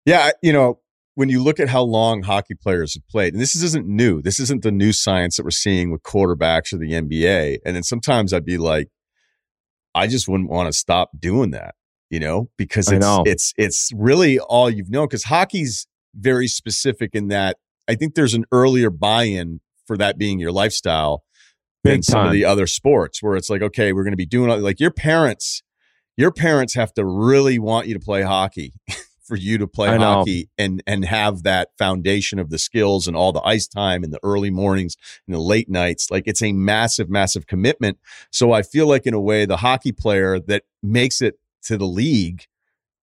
Yeah, 0.05 0.31
you 0.43 0.53
know, 0.53 0.79
when 1.15 1.29
you 1.29 1.41
look 1.41 1.59
at 1.59 1.69
how 1.69 1.81
long 1.81 2.21
hockey 2.21 2.53
players 2.53 2.93
have 2.93 3.07
played, 3.07 3.33
and 3.33 3.41
this 3.41 3.55
isn't 3.55 3.88
new. 3.88 4.21
This 4.21 4.39
isn't 4.39 4.61
the 4.61 4.71
new 4.71 4.93
science 4.93 5.38
that 5.38 5.43
we're 5.43 5.51
seeing 5.51 5.91
with 5.91 6.03
quarterbacks 6.03 6.71
or 6.71 6.77
the 6.77 6.91
NBA. 6.91 7.59
And 7.65 7.75
then 7.75 7.83
sometimes 7.83 8.31
I'd 8.31 8.45
be 8.45 8.59
like, 8.59 8.89
I 9.96 10.08
just 10.08 10.28
wouldn't 10.28 10.50
want 10.50 10.68
to 10.72 10.78
stop 10.78 11.10
doing 11.18 11.52
that, 11.52 11.74
you 12.10 12.20
know, 12.20 12.50
because 12.58 12.91
it's 12.91 13.02
it's 13.26 13.54
it's 13.58 13.91
really 13.96 14.38
all 14.38 14.70
you've 14.70 14.89
known. 14.89 15.08
Because 15.08 15.24
hockey's 15.24 15.88
very 16.14 16.48
specific 16.48 17.12
in 17.14 17.30
that 17.30 17.58
I 17.88 17.96
think 17.96 18.14
there's 18.14 18.34
an 18.34 18.46
earlier 18.52 18.89
buy-in 18.89 19.62
for 19.88 19.98
that 19.98 20.18
being 20.18 20.39
your 20.39 20.52
lifestyle 20.52 21.24
Big 21.84 21.91
than 21.91 22.02
time. 22.02 22.04
some 22.04 22.26
of 22.28 22.34
the 22.34 22.46
other 22.46 22.68
sports, 22.68 23.24
where 23.24 23.36
it's 23.36 23.50
like, 23.50 23.62
okay, 23.62 23.93
we're 23.93 24.04
going 24.04 24.14
to 24.14 24.18
be 24.18 24.26
doing 24.26 24.62
like 24.62 24.80
your 24.80 24.91
parents. 24.91 25.64
Your 26.18 26.32
parents 26.32 26.76
have 26.76 26.93
to 26.93 27.06
really 27.06 27.60
want 27.60 27.88
you 27.88 27.93
to 27.93 28.00
play 28.00 28.22
hockey 28.22 28.74
for 29.26 29.36
you 29.36 29.57
to 29.57 29.67
play 29.67 29.95
hockey 29.97 30.49
and 30.57 30.84
and 30.86 31.05
have 31.05 31.43
that 31.43 31.69
foundation 31.78 32.39
of 32.39 32.49
the 32.49 32.59
skills 32.59 33.07
and 33.07 33.15
all 33.15 33.32
the 33.32 33.41
ice 33.41 33.67
time 33.67 34.03
in 34.03 34.11
the 34.11 34.19
early 34.23 34.49
mornings 34.49 34.95
and 35.28 35.36
the 35.36 35.39
late 35.39 35.69
nights. 35.69 36.11
Like 36.11 36.23
it's 36.28 36.41
a 36.41 36.53
massive 36.53 37.09
massive 37.09 37.47
commitment. 37.47 37.97
So 38.32 38.51
i 38.51 38.61
feel 38.61 38.88
like 38.88 39.05
in 39.05 39.13
a 39.13 39.19
way 39.19 39.45
the 39.45 39.57
hockey 39.57 39.91
player 39.91 40.39
that 40.39 40.63
makes 40.84 41.21
it 41.21 41.39
to 41.63 41.78
the 41.78 41.86
league 41.86 42.45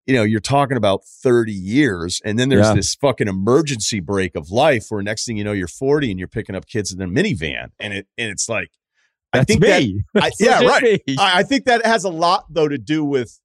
you 0.07 0.15
know 0.15 0.23
you're 0.23 0.41
talking 0.41 0.77
about 0.77 1.05
30 1.05 1.53
years 1.53 2.21
and 2.25 2.39
then 2.39 2.49
there's 2.49 2.67
yeah. 2.67 2.75
this 2.75 2.95
fucking 2.95 3.29
emergency 3.29 4.01
break 4.01 4.35
of 4.35 4.51
life 4.51 4.87
where 4.89 5.03
next 5.03 5.27
thing 5.27 5.37
you 5.37 5.45
know 5.45 5.53
you're 5.53 5.69
40 5.69 6.11
and 6.11 6.19
you're 6.19 6.29
picking 6.29 6.55
up 6.55 6.67
kids 6.67 6.93
in 6.93 7.01
a 7.01 7.07
minivan 7.07 7.69
and 7.79 7.93
it 7.93 8.07
and 8.19 8.31
it's 8.31 8.49
like 8.49 8.71
That's 9.33 9.43
I 9.43 9.45
think 9.45 9.61
me. 9.63 10.05
that 10.15 10.25
I, 10.25 10.31
yeah 10.41 10.61
right. 10.63 11.03
I, 11.19 11.41
I 11.41 11.43
think 11.43 11.65
that 11.67 11.85
has 11.87 12.05
a 12.05 12.11
lot 12.11 12.47
though 12.51 12.69
to 12.69 12.79
do 12.79 13.05
with 13.05 13.41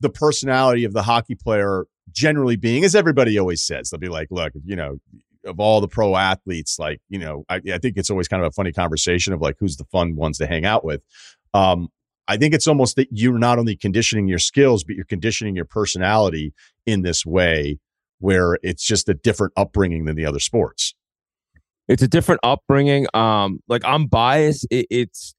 the 0.00 0.10
personality 0.10 0.84
of 0.84 0.92
the 0.92 1.02
hockey 1.02 1.34
player 1.34 1.86
generally 2.10 2.56
being, 2.56 2.84
as 2.84 2.94
everybody 2.94 3.38
always 3.38 3.62
says, 3.62 3.90
they'll 3.90 4.00
be 4.00 4.08
like, 4.08 4.28
look, 4.30 4.52
you 4.64 4.76
know, 4.76 4.98
of 5.44 5.58
all 5.58 5.80
the 5.80 5.88
pro 5.88 6.16
athletes, 6.16 6.78
like, 6.78 7.00
you 7.08 7.18
know, 7.18 7.44
I, 7.48 7.60
I 7.72 7.78
think 7.78 7.96
it's 7.96 8.10
always 8.10 8.28
kind 8.28 8.42
of 8.42 8.48
a 8.48 8.52
funny 8.52 8.72
conversation 8.72 9.32
of 9.32 9.40
like, 9.40 9.56
who's 9.58 9.76
the 9.76 9.84
fun 9.84 10.16
ones 10.16 10.38
to 10.38 10.46
hang 10.46 10.64
out 10.64 10.84
with. 10.84 11.02
Um, 11.54 11.88
I 12.28 12.36
think 12.36 12.54
it's 12.54 12.68
almost 12.68 12.96
that 12.96 13.08
you're 13.10 13.38
not 13.38 13.58
only 13.58 13.76
conditioning 13.76 14.28
your 14.28 14.38
skills, 14.38 14.84
but 14.84 14.94
you're 14.94 15.04
conditioning 15.04 15.56
your 15.56 15.64
personality 15.64 16.54
in 16.86 17.02
this 17.02 17.26
way 17.26 17.78
where 18.20 18.58
it's 18.62 18.84
just 18.86 19.08
a 19.08 19.14
different 19.14 19.52
upbringing 19.56 20.04
than 20.04 20.14
the 20.14 20.24
other 20.24 20.38
sports. 20.38 20.94
It's 21.88 22.02
a 22.02 22.08
different 22.08 22.40
upbringing. 22.44 23.06
Um, 23.12 23.58
like 23.68 23.82
I'm 23.84 24.06
biased. 24.06 24.66
It, 24.70 24.86
it's 24.90 25.34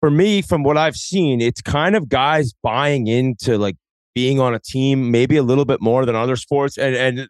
for 0.00 0.10
me, 0.10 0.42
from 0.42 0.62
what 0.62 0.76
I've 0.76 0.96
seen, 0.96 1.40
it's 1.40 1.62
kind 1.62 1.96
of 1.96 2.08
guys 2.08 2.52
buying 2.62 3.06
into 3.06 3.58
like 3.58 3.76
being 4.14 4.40
on 4.40 4.54
a 4.54 4.58
team, 4.58 5.10
maybe 5.10 5.36
a 5.36 5.42
little 5.42 5.64
bit 5.64 5.80
more 5.80 6.04
than 6.04 6.16
other 6.16 6.36
sports. 6.36 6.76
And 6.78 6.94
and 6.96 7.28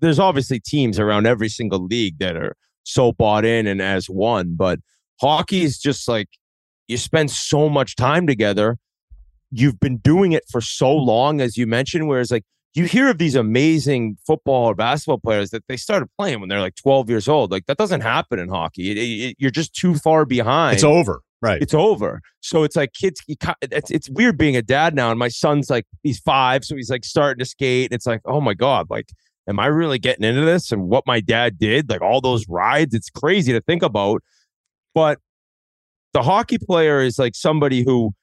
there's 0.00 0.18
obviously 0.18 0.60
teams 0.60 0.98
around 0.98 1.26
every 1.26 1.48
single 1.48 1.84
league 1.84 2.18
that 2.18 2.36
are 2.36 2.56
so 2.82 3.12
bought 3.12 3.44
in 3.44 3.66
and 3.66 3.80
as 3.80 4.08
one, 4.08 4.54
but 4.56 4.78
hockey 5.20 5.62
is 5.62 5.78
just 5.78 6.08
like 6.08 6.28
you 6.88 6.96
spend 6.96 7.30
so 7.30 7.68
much 7.68 7.96
time 7.96 8.26
together. 8.26 8.78
You've 9.50 9.80
been 9.80 9.98
doing 9.98 10.32
it 10.32 10.44
for 10.50 10.60
so 10.60 10.94
long, 10.94 11.40
as 11.40 11.56
you 11.56 11.66
mentioned, 11.66 12.08
whereas 12.08 12.30
like 12.30 12.44
you 12.74 12.84
hear 12.84 13.08
of 13.08 13.18
these 13.18 13.36
amazing 13.36 14.18
football 14.26 14.66
or 14.66 14.74
basketball 14.74 15.18
players 15.18 15.50
that 15.50 15.64
they 15.68 15.76
started 15.76 16.08
playing 16.18 16.40
when 16.40 16.48
they're 16.48 16.60
like 16.60 16.74
12 16.74 17.08
years 17.08 17.28
old. 17.28 17.52
Like 17.52 17.66
that 17.66 17.76
doesn't 17.76 18.00
happen 18.00 18.38
in 18.38 18.48
hockey. 18.48 18.90
It, 18.90 18.98
it, 18.98 19.36
you're 19.38 19.52
just 19.52 19.74
too 19.74 19.94
far 19.94 20.24
behind. 20.24 20.74
It's 20.74 20.84
over. 20.84 21.22
Right. 21.44 21.60
It's 21.60 21.74
over. 21.74 22.22
So 22.40 22.62
it's 22.62 22.74
like 22.74 22.94
kids, 22.94 23.20
it's, 23.60 23.90
it's 23.90 24.08
weird 24.08 24.38
being 24.38 24.56
a 24.56 24.62
dad 24.62 24.94
now. 24.94 25.10
And 25.10 25.18
my 25.18 25.28
son's 25.28 25.68
like, 25.68 25.84
he's 26.02 26.18
five. 26.18 26.64
So 26.64 26.74
he's 26.74 26.88
like 26.88 27.04
starting 27.04 27.38
to 27.40 27.44
skate. 27.44 27.90
And 27.90 27.94
it's 27.94 28.06
like, 28.06 28.22
oh 28.24 28.40
my 28.40 28.54
God, 28.54 28.86
like, 28.88 29.10
am 29.46 29.60
I 29.60 29.66
really 29.66 29.98
getting 29.98 30.24
into 30.24 30.40
this? 30.40 30.72
And 30.72 30.88
what 30.88 31.06
my 31.06 31.20
dad 31.20 31.58
did, 31.58 31.90
like 31.90 32.00
all 32.00 32.22
those 32.22 32.48
rides, 32.48 32.94
it's 32.94 33.10
crazy 33.10 33.52
to 33.52 33.60
think 33.60 33.82
about. 33.82 34.22
But 34.94 35.18
the 36.14 36.22
hockey 36.22 36.56
player 36.56 37.02
is 37.02 37.18
like 37.18 37.34
somebody 37.34 37.84
who, 37.84 38.14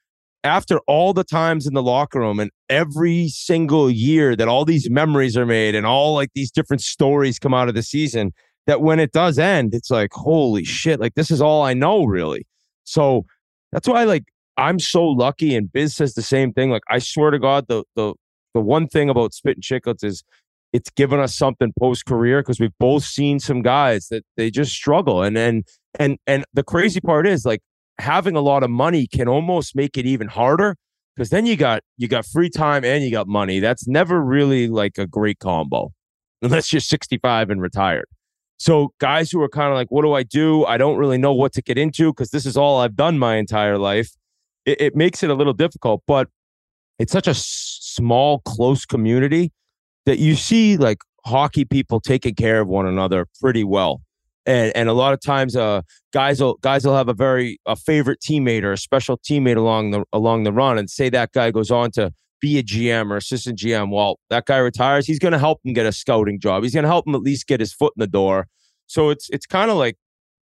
after 0.42 0.80
all 0.88 1.12
the 1.12 1.22
times 1.22 1.64
in 1.64 1.74
the 1.74 1.82
locker 1.82 2.18
room 2.18 2.40
and 2.40 2.50
every 2.68 3.28
single 3.28 3.88
year 3.88 4.34
that 4.34 4.48
all 4.48 4.64
these 4.64 4.90
memories 4.90 5.36
are 5.36 5.46
made 5.46 5.76
and 5.76 5.86
all 5.86 6.14
like 6.14 6.30
these 6.34 6.50
different 6.50 6.82
stories 6.82 7.38
come 7.38 7.54
out 7.54 7.68
of 7.68 7.76
the 7.76 7.84
season, 7.84 8.32
that 8.66 8.80
when 8.80 8.98
it 8.98 9.12
does 9.12 9.38
end, 9.38 9.76
it's 9.76 9.92
like, 9.92 10.12
holy 10.12 10.64
shit, 10.64 10.98
like 10.98 11.14
this 11.14 11.30
is 11.30 11.40
all 11.40 11.62
I 11.62 11.72
know, 11.72 12.02
really. 12.02 12.48
So 12.84 13.26
that's 13.72 13.88
why, 13.88 14.04
like, 14.04 14.24
I'm 14.56 14.78
so 14.78 15.04
lucky. 15.04 15.54
And 15.56 15.72
Biz 15.72 15.94
says 15.96 16.14
the 16.14 16.22
same 16.22 16.52
thing. 16.52 16.70
Like, 16.70 16.82
I 16.90 16.98
swear 16.98 17.30
to 17.30 17.38
God, 17.38 17.66
the 17.68 17.84
the 17.96 18.14
the 18.54 18.60
one 18.60 18.86
thing 18.86 19.08
about 19.08 19.32
Spittin' 19.32 19.62
Chiclets 19.62 20.04
is 20.04 20.22
it's 20.72 20.90
given 20.90 21.20
us 21.20 21.34
something 21.34 21.72
post 21.78 22.06
career 22.06 22.40
because 22.40 22.60
we've 22.60 22.76
both 22.78 23.04
seen 23.04 23.38
some 23.38 23.62
guys 23.62 24.08
that 24.08 24.24
they 24.36 24.50
just 24.50 24.72
struggle. 24.72 25.22
And 25.22 25.36
and 25.36 25.64
and 25.98 26.18
and 26.26 26.44
the 26.52 26.62
crazy 26.62 27.00
part 27.00 27.26
is 27.26 27.44
like 27.44 27.60
having 27.98 28.36
a 28.36 28.40
lot 28.40 28.62
of 28.62 28.70
money 28.70 29.06
can 29.06 29.28
almost 29.28 29.76
make 29.76 29.98
it 29.98 30.06
even 30.06 30.28
harder 30.28 30.76
because 31.14 31.30
then 31.30 31.46
you 31.46 31.56
got 31.56 31.82
you 31.98 32.08
got 32.08 32.26
free 32.26 32.50
time 32.50 32.84
and 32.84 33.04
you 33.04 33.10
got 33.10 33.28
money. 33.28 33.60
That's 33.60 33.86
never 33.86 34.20
really 34.22 34.68
like 34.68 34.98
a 34.98 35.06
great 35.06 35.38
combo 35.38 35.92
unless 36.40 36.72
you're 36.72 36.80
65 36.80 37.50
and 37.50 37.60
retired. 37.60 38.06
So 38.62 38.92
guys 39.00 39.32
who 39.32 39.42
are 39.42 39.48
kind 39.48 39.72
of 39.72 39.74
like, 39.74 39.88
what 39.90 40.02
do 40.02 40.12
I 40.12 40.22
do? 40.22 40.64
I 40.66 40.76
don't 40.78 40.96
really 40.96 41.18
know 41.18 41.34
what 41.34 41.52
to 41.54 41.62
get 41.62 41.76
into 41.76 42.12
because 42.12 42.30
this 42.30 42.46
is 42.46 42.56
all 42.56 42.78
I've 42.78 42.94
done 42.94 43.18
my 43.18 43.34
entire 43.34 43.76
life. 43.76 44.10
It, 44.64 44.80
it, 44.80 44.94
makes 44.94 45.24
it 45.24 45.30
a 45.30 45.34
little 45.34 45.52
difficult, 45.52 46.04
but 46.06 46.28
it's 47.00 47.10
such 47.10 47.26
a 47.26 47.34
small, 47.34 48.38
close 48.44 48.86
community 48.86 49.50
that 50.06 50.20
you 50.20 50.36
see 50.36 50.76
like 50.76 50.98
hockey 51.26 51.64
people 51.64 51.98
taking 51.98 52.36
care 52.36 52.60
of 52.60 52.68
one 52.68 52.86
another 52.86 53.26
pretty 53.40 53.64
well. 53.64 54.00
And 54.46 54.70
and 54.76 54.88
a 54.88 54.92
lot 54.92 55.12
of 55.12 55.20
times, 55.20 55.56
uh, 55.56 55.82
guys 56.12 56.40
will 56.40 56.54
guys 56.62 56.84
will 56.84 56.96
have 56.96 57.08
a 57.08 57.14
very 57.14 57.58
a 57.66 57.74
favorite 57.74 58.20
teammate 58.20 58.62
or 58.62 58.72
a 58.72 58.78
special 58.78 59.18
teammate 59.18 59.56
along 59.56 59.90
the 59.90 60.04
along 60.12 60.44
the 60.44 60.52
run, 60.52 60.78
and 60.78 60.88
say 60.88 61.10
that 61.10 61.32
guy 61.32 61.50
goes 61.50 61.72
on 61.72 61.90
to 61.92 62.12
be 62.42 62.58
a 62.58 62.62
GM 62.62 63.10
or 63.10 63.16
assistant 63.16 63.58
GM. 63.58 63.90
Well, 63.90 64.18
that 64.28 64.44
guy 64.44 64.58
retires. 64.58 65.06
He's 65.06 65.18
going 65.18 65.32
to 65.32 65.38
help 65.38 65.60
him 65.64 65.72
get 65.72 65.86
a 65.86 65.92
scouting 65.92 66.38
job. 66.38 66.64
He's 66.64 66.74
going 66.74 66.82
to 66.82 66.88
help 66.88 67.06
him 67.06 67.14
at 67.14 67.22
least 67.22 67.46
get 67.46 67.60
his 67.60 67.72
foot 67.72 67.94
in 67.96 68.00
the 68.00 68.06
door. 68.06 68.48
So 68.86 69.08
it's 69.08 69.30
it's 69.30 69.46
kind 69.46 69.70
of 69.70 69.78
like 69.78 69.96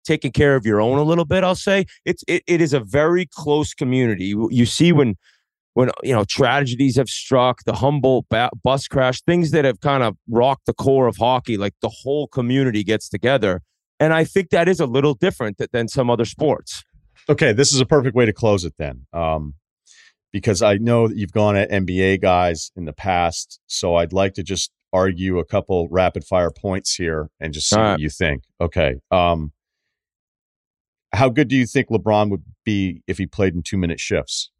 taking 0.03 0.31
care 0.31 0.55
of 0.55 0.65
your 0.65 0.81
own 0.81 0.97
a 0.97 1.03
little 1.03 1.23
bit. 1.23 1.43
I'll 1.43 1.55
say 1.55 1.85
it's 2.03 2.23
it, 2.27 2.43
it 2.47 2.59
is 2.59 2.73
a 2.73 2.81
very 2.81 3.27
close 3.31 3.73
community. 3.73 4.35
You, 4.49 4.65
see 4.65 4.91
when 4.91 5.15
when 5.75 5.91
you 6.03 6.13
know 6.13 6.25
tragedies 6.25 6.97
have 6.97 7.07
struck, 7.07 7.63
the 7.65 7.75
Humboldt 7.75 8.25
ba- 8.29 8.49
bus 8.63 8.87
crash, 8.87 9.21
things 9.21 9.51
that 9.51 9.63
have 9.63 9.79
kind 9.79 10.03
of 10.03 10.17
rocked 10.27 10.65
the 10.65 10.73
core 10.73 11.07
of 11.07 11.17
hockey, 11.17 11.55
like 11.55 11.75
the 11.81 11.89
whole 11.89 12.27
community 12.27 12.83
gets 12.83 13.07
together. 13.07 13.61
And 13.99 14.11
I 14.11 14.25
think 14.25 14.49
that 14.49 14.67
is 14.67 14.81
a 14.81 14.85
little 14.85 15.13
different 15.13 15.61
than 15.71 15.87
some 15.87 16.09
other 16.09 16.25
sports. 16.25 16.83
Okay, 17.29 17.53
this 17.53 17.73
is 17.73 17.79
a 17.79 17.85
perfect 17.85 18.15
way 18.15 18.25
to 18.25 18.33
close 18.33 18.65
it 18.65 18.73
then. 18.77 19.05
Um, 19.13 19.53
because 20.35 20.61
I 20.61 20.75
know 20.75 21.07
that 21.07 21.15
you've 21.15 21.31
gone 21.31 21.55
at 21.55 21.71
NBA 21.71 22.21
guys 22.21 22.69
in 22.75 22.83
the 22.83 22.91
past. 22.91 23.61
So 23.67 23.95
I'd 23.95 24.11
like 24.11 24.33
to 24.33 24.43
just 24.43 24.69
argue 24.91 25.39
a 25.39 25.45
couple 25.45 25.87
rapid 25.89 26.25
fire 26.25 26.51
points 26.51 26.93
here 26.93 27.29
and 27.39 27.53
just 27.53 27.69
see 27.69 27.77
what 27.79 28.01
you 28.01 28.09
think. 28.09 28.43
Okay. 28.59 28.95
Um, 29.11 29.53
how 31.13 31.29
good 31.29 31.47
do 31.47 31.55
you 31.55 31.65
think 31.65 31.87
LeBron 31.87 32.31
would 32.31 32.43
be 32.65 33.01
if 33.07 33.17
he 33.17 33.25
played 33.25 33.55
in 33.55 33.63
two 33.63 33.77
minute 33.77 34.01
shifts? 34.01 34.51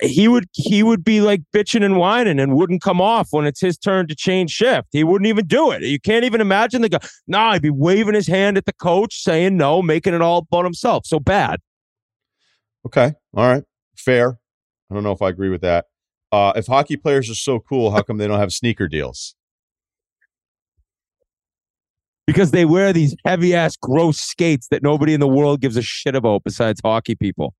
He 0.00 0.28
would 0.28 0.48
he 0.52 0.82
would 0.82 1.04
be 1.04 1.20
like 1.20 1.42
bitching 1.54 1.84
and 1.84 1.96
whining 1.96 2.38
and 2.38 2.56
wouldn't 2.56 2.82
come 2.82 3.00
off 3.00 3.28
when 3.30 3.46
it's 3.46 3.60
his 3.60 3.76
turn 3.76 4.06
to 4.08 4.14
change 4.14 4.50
shift. 4.50 4.88
He 4.92 5.04
wouldn't 5.04 5.28
even 5.28 5.46
do 5.46 5.70
it. 5.70 5.82
You 5.82 6.00
can't 6.00 6.24
even 6.24 6.40
imagine 6.40 6.82
the 6.82 6.88
guy. 6.88 6.98
Nah, 7.26 7.54
he'd 7.54 7.62
be 7.62 7.70
waving 7.70 8.14
his 8.14 8.26
hand 8.26 8.56
at 8.56 8.64
the 8.64 8.72
coach, 8.72 9.22
saying 9.22 9.56
no, 9.56 9.82
making 9.82 10.14
it 10.14 10.22
all 10.22 10.38
about 10.38 10.64
himself. 10.64 11.06
So 11.06 11.20
bad. 11.20 11.60
Okay, 12.86 13.14
all 13.34 13.46
right, 13.48 13.64
fair. 13.96 14.38
I 14.90 14.94
don't 14.94 15.02
know 15.02 15.12
if 15.12 15.22
I 15.22 15.28
agree 15.28 15.50
with 15.50 15.60
that. 15.62 15.86
Uh, 16.32 16.52
if 16.56 16.66
hockey 16.66 16.96
players 16.96 17.30
are 17.30 17.34
so 17.34 17.58
cool, 17.58 17.90
how 17.90 18.02
come 18.02 18.18
they 18.18 18.26
don't 18.26 18.38
have 18.38 18.52
sneaker 18.52 18.88
deals? 18.88 19.34
Because 22.26 22.50
they 22.50 22.64
wear 22.64 22.92
these 22.92 23.16
heavy 23.24 23.54
ass 23.54 23.76
gross 23.76 24.18
skates 24.18 24.68
that 24.68 24.82
nobody 24.82 25.14
in 25.14 25.20
the 25.20 25.28
world 25.28 25.60
gives 25.60 25.76
a 25.76 25.82
shit 25.82 26.14
about 26.14 26.44
besides 26.44 26.80
hockey 26.84 27.14
people 27.14 27.54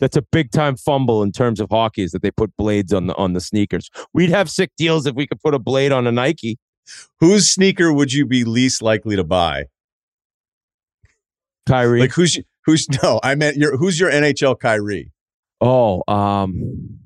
that's 0.00 0.16
a 0.16 0.22
big 0.22 0.50
time 0.50 0.76
fumble 0.76 1.22
in 1.22 1.32
terms 1.32 1.60
of 1.60 1.68
hockey 1.70 2.02
is 2.02 2.12
that 2.12 2.22
they 2.22 2.30
put 2.30 2.56
blades 2.56 2.92
on 2.92 3.06
the 3.06 3.16
on 3.16 3.32
the 3.32 3.40
sneakers. 3.40 3.90
We'd 4.12 4.30
have 4.30 4.50
sick 4.50 4.70
deals 4.76 5.06
if 5.06 5.14
we 5.14 5.26
could 5.26 5.40
put 5.40 5.54
a 5.54 5.58
blade 5.58 5.92
on 5.92 6.06
a 6.06 6.12
Nike. 6.12 6.58
Whose 7.20 7.50
sneaker 7.50 7.92
would 7.92 8.12
you 8.12 8.26
be 8.26 8.44
least 8.44 8.80
likely 8.82 9.16
to 9.16 9.24
buy? 9.24 9.64
Kyrie. 11.66 12.00
Like 12.00 12.12
who's 12.12 12.38
who's 12.64 12.88
no, 13.02 13.20
I 13.22 13.34
meant 13.34 13.56
your 13.56 13.76
who's 13.76 14.00
your 14.00 14.10
NHL 14.10 14.58
Kyrie? 14.58 15.12
Oh, 15.60 16.02
um 16.08 17.00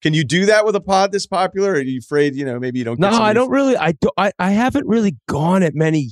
can 0.00 0.14
you 0.14 0.24
do 0.24 0.46
that 0.46 0.64
with 0.64 0.74
a 0.76 0.80
pod 0.80 1.12
this 1.12 1.26
popular? 1.26 1.72
Or 1.72 1.74
are 1.74 1.80
you 1.80 1.98
afraid, 1.98 2.34
you 2.34 2.44
know, 2.44 2.58
maybe 2.58 2.78
you 2.78 2.84
don't 2.84 2.98
No, 2.98 3.10
I 3.10 3.32
don't 3.32 3.50
really 3.50 3.76
I 3.76 3.92
do 3.92 4.10
I, 4.16 4.32
I 4.38 4.52
haven't 4.52 4.86
really 4.86 5.16
gone 5.28 5.62
at 5.62 5.74
many 5.74 6.10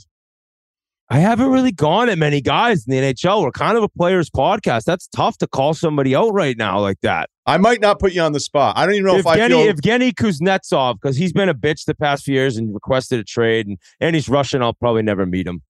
I 1.13 1.19
haven't 1.19 1.49
really 1.51 1.73
gone 1.73 2.09
at 2.09 2.19
many 2.19 2.41
guys 2.41 2.87
in 2.87 2.93
the 2.93 3.13
NHL. 3.13 3.43
We're 3.43 3.51
kind 3.51 3.77
of 3.77 3.83
a 3.83 3.89
players 3.89 4.31
podcast. 4.31 4.85
That's 4.85 5.09
tough 5.09 5.39
to 5.39 5.49
call 5.49 5.75
somebody 5.75 6.15
out 6.15 6.33
right 6.33 6.57
now 6.57 6.79
like 6.79 7.01
that. 7.03 7.29
I 7.47 7.59
might 7.59 7.81
not 7.81 7.99
put 7.99 8.13
you 8.13 8.23
on 8.23 8.31
the 8.31 8.39
spot. 8.39 8.79
I 8.79 8.87
don't 8.87 8.95
even 8.95 9.07
know 9.07 9.15
if, 9.15 9.21
if 9.21 9.27
I 9.27 9.49
feel 9.49 9.59
Evgeny 9.59 10.13
Kuznetsov 10.13 11.01
because 11.03 11.17
he's 11.17 11.33
been 11.33 11.49
a 11.49 11.55
bitch 11.55 11.85
the 11.85 11.97
past 11.97 12.25
few 12.25 12.35
years 12.35 12.57
and 12.57 12.73
requested 12.73 13.19
a 13.19 13.25
trade, 13.25 13.67
and, 13.67 13.77
and 13.99 14.15
he's 14.15 14.29
Russian. 14.29 14.63
I'll 14.63 14.73
probably 14.73 15.03
never 15.03 15.27
meet 15.27 15.49
him. 15.49 15.63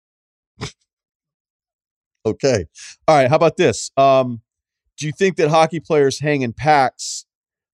okay, 2.26 2.64
all 3.06 3.16
right. 3.16 3.28
How 3.28 3.36
about 3.36 3.56
this? 3.56 3.92
Um, 3.96 4.42
do 4.96 5.06
you 5.06 5.12
think 5.12 5.36
that 5.36 5.50
hockey 5.50 5.78
players 5.78 6.18
hang 6.18 6.42
in 6.42 6.52
packs 6.52 7.26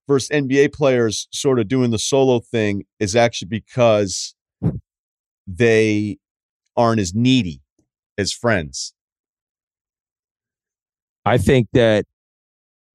versus 0.07 0.29
NBA 0.29 0.75
players 0.75 1.29
sort 1.33 1.59
of 1.59 1.67
doing 1.69 1.91
the 1.91 1.99
solo 1.99 2.41
thing 2.41 2.85
is 3.01 3.17
actually 3.17 3.49
because 3.49 4.35
they 5.47 6.19
aren't 6.77 7.01
as 7.01 7.15
needy 7.15 7.61
as 8.19 8.33
friends. 8.33 8.95
I 11.25 11.39
think 11.39 11.69
that 11.73 12.05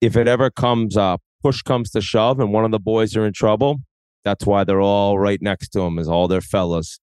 if 0.01 0.15
it 0.15 0.27
ever 0.27 0.49
comes 0.49 0.95
up, 0.95 1.22
push 1.41 1.61
comes 1.61 1.91
to 1.91 2.01
shove, 2.01 2.39
and 2.39 2.53
one 2.53 2.65
of 2.65 2.72
the 2.72 2.80
boys 2.80 3.15
are 3.15 3.26
in 3.26 3.34
trouble, 3.34 3.77
that's 4.23 4.45
why 4.45 4.64
they're 4.64 4.81
all 4.81 5.18
right 5.18 5.41
next 5.41 5.69
to 5.69 5.81
him, 5.81 5.97
as 5.97 6.07
all 6.07 6.27
their 6.27 6.41
fellas. 6.41 6.99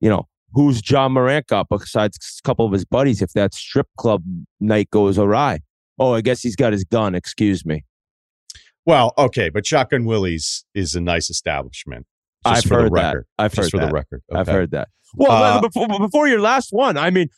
You 0.00 0.08
know, 0.08 0.28
who's 0.52 0.88
Ja 0.88 1.08
Morant 1.08 1.46
got 1.48 1.68
besides 1.68 2.16
a 2.16 2.46
couple 2.46 2.66
of 2.66 2.72
his 2.72 2.84
buddies 2.84 3.20
if 3.20 3.32
that 3.32 3.54
strip 3.54 3.88
club 3.98 4.22
night 4.60 4.90
goes 4.90 5.18
awry? 5.18 5.60
Oh, 5.98 6.14
I 6.14 6.20
guess 6.20 6.42
he's 6.42 6.56
got 6.56 6.72
his 6.72 6.84
gun. 6.84 7.14
Excuse 7.14 7.64
me. 7.64 7.84
Well, 8.86 9.14
okay, 9.16 9.48
but 9.48 9.66
Shotgun 9.66 10.04
Willie's 10.04 10.64
is 10.74 10.94
a 10.94 11.00
nice 11.00 11.30
establishment. 11.30 12.06
I've 12.44 12.64
heard 12.64 12.92
that. 12.94 13.16
I've 13.38 13.54
heard 13.54 13.70
for 13.70 13.78
that. 13.78 13.86
the 13.88 13.92
record. 13.92 14.22
Okay. 14.30 14.40
I've 14.40 14.46
heard 14.46 14.70
that. 14.72 14.88
Well, 15.16 15.30
uh, 15.30 15.60
before, 15.60 15.86
before 15.98 16.28
your 16.28 16.40
last 16.40 16.72
one, 16.72 16.96
I 16.96 17.10
mean, 17.10 17.28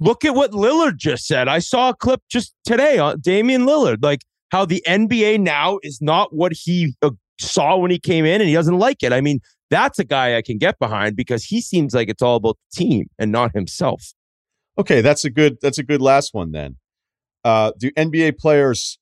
look 0.00 0.24
at 0.24 0.34
what 0.34 0.52
Lillard 0.52 0.96
just 0.96 1.26
said. 1.26 1.48
I 1.48 1.58
saw 1.58 1.90
a 1.90 1.94
clip 1.94 2.22
just 2.30 2.54
today 2.64 2.98
on 2.98 3.20
Damian 3.20 3.62
Lillard, 3.62 4.02
like 4.02 4.20
how 4.50 4.64
the 4.64 4.82
NBA 4.86 5.40
now 5.40 5.78
is 5.82 6.00
not 6.00 6.34
what 6.34 6.52
he 6.52 6.94
uh, 7.02 7.10
saw 7.38 7.76
when 7.76 7.90
he 7.90 7.98
came 7.98 8.24
in, 8.24 8.40
and 8.40 8.48
he 8.48 8.54
doesn't 8.54 8.78
like 8.78 9.02
it. 9.02 9.12
I 9.12 9.20
mean, 9.20 9.40
that's 9.70 9.98
a 9.98 10.04
guy 10.04 10.36
I 10.36 10.42
can 10.42 10.58
get 10.58 10.78
behind 10.78 11.16
because 11.16 11.44
he 11.44 11.60
seems 11.60 11.94
like 11.94 12.08
it's 12.08 12.22
all 12.22 12.36
about 12.36 12.56
the 12.70 12.84
team 12.84 13.06
and 13.18 13.32
not 13.32 13.52
himself. 13.54 14.12
Okay, 14.78 15.00
that's 15.00 15.24
a 15.24 15.30
good 15.30 15.58
that's 15.60 15.78
a 15.78 15.82
good 15.82 16.00
last 16.00 16.34
one 16.34 16.52
then. 16.52 16.76
Uh, 17.44 17.72
do 17.78 17.90
NBA 17.92 18.38
players 18.38 18.98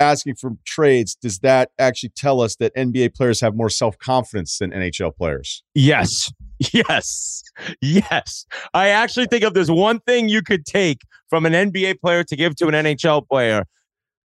asking 0.00 0.36
for 0.36 0.52
trades, 0.64 1.14
does 1.14 1.38
that 1.40 1.70
actually 1.78 2.10
tell 2.10 2.40
us 2.40 2.56
that 2.56 2.74
NBA 2.74 3.14
players 3.14 3.40
have 3.40 3.54
more 3.54 3.70
self 3.70 3.98
confidence 3.98 4.58
than 4.58 4.70
NHL 4.70 5.16
players? 5.16 5.62
Yes, 5.74 6.32
Yes. 6.72 7.42
Yes. 7.80 8.46
I 8.72 8.88
actually 8.88 9.26
think 9.26 9.42
if 9.42 9.54
there's 9.54 9.70
one 9.70 10.00
thing 10.00 10.28
you 10.28 10.42
could 10.42 10.64
take 10.64 11.02
from 11.28 11.46
an 11.46 11.52
NBA 11.52 12.00
player 12.00 12.24
to 12.24 12.36
give 12.36 12.56
to 12.56 12.68
an 12.68 12.74
NHL 12.74 13.26
player 13.28 13.64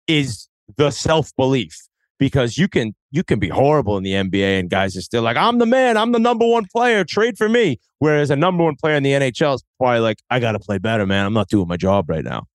is 0.07 0.48
the 0.76 0.91
self-belief 0.91 1.76
because 2.19 2.57
you 2.57 2.68
can 2.68 2.94
you 3.11 3.23
can 3.23 3.39
be 3.39 3.48
horrible 3.48 3.98
in 3.98 4.03
the 4.03 4.11
NBA 4.11 4.60
and 4.60 4.69
guys 4.69 4.98
are 4.98 5.02
still 5.02 5.23
like 5.23 5.38
I'm 5.38 5.60
the 5.60 5.65
man, 5.65 5.98
I'm 5.98 6.11
the 6.11 6.19
number 6.19 6.45
one 6.45 6.65
player, 6.65 7.03
trade 7.03 7.38
for 7.38 7.48
me. 7.48 7.80
Whereas 7.99 8.30
a 8.30 8.35
number 8.35 8.64
one 8.64 8.76
player 8.76 8.95
in 8.95 9.03
the 9.03 9.11
NHL 9.11 9.56
is 9.56 9.64
probably 9.77 9.99
like 9.99 10.19
I 10.30 10.39
got 10.39 10.53
to 10.53 10.60
play 10.60 10.77
better, 10.77 11.06
man. 11.06 11.26
I'm 11.26 11.34
not 11.34 11.49
doing 11.49 11.68
my 11.68 11.77
job 11.77 12.10
right 12.10 12.23
now. 12.23 12.45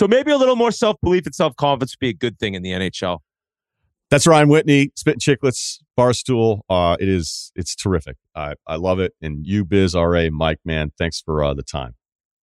So 0.00 0.08
maybe 0.08 0.32
a 0.32 0.38
little 0.38 0.56
more 0.56 0.72
self-belief 0.72 1.26
and 1.26 1.34
self-confidence 1.34 1.92
would 1.92 1.98
be 2.00 2.08
a 2.08 2.14
good 2.14 2.38
thing 2.38 2.54
in 2.54 2.62
the 2.62 2.70
NHL. 2.70 3.18
That's 4.08 4.26
Ryan 4.26 4.48
Whitney, 4.48 4.92
Spittin' 4.96 5.20
Chiclets, 5.20 5.76
Barstool. 5.94 6.60
Uh, 6.70 6.96
it 6.98 7.06
is 7.06 7.52
it's 7.54 7.76
terrific. 7.76 8.16
I 8.34 8.54
I 8.66 8.76
love 8.76 8.98
it. 8.98 9.12
And 9.20 9.46
you, 9.46 9.62
Biz, 9.62 9.94
Ra, 9.94 10.30
Mike, 10.32 10.60
man, 10.64 10.92
thanks 10.96 11.20
for 11.20 11.44
uh, 11.44 11.52
the 11.52 11.62
time. 11.62 11.96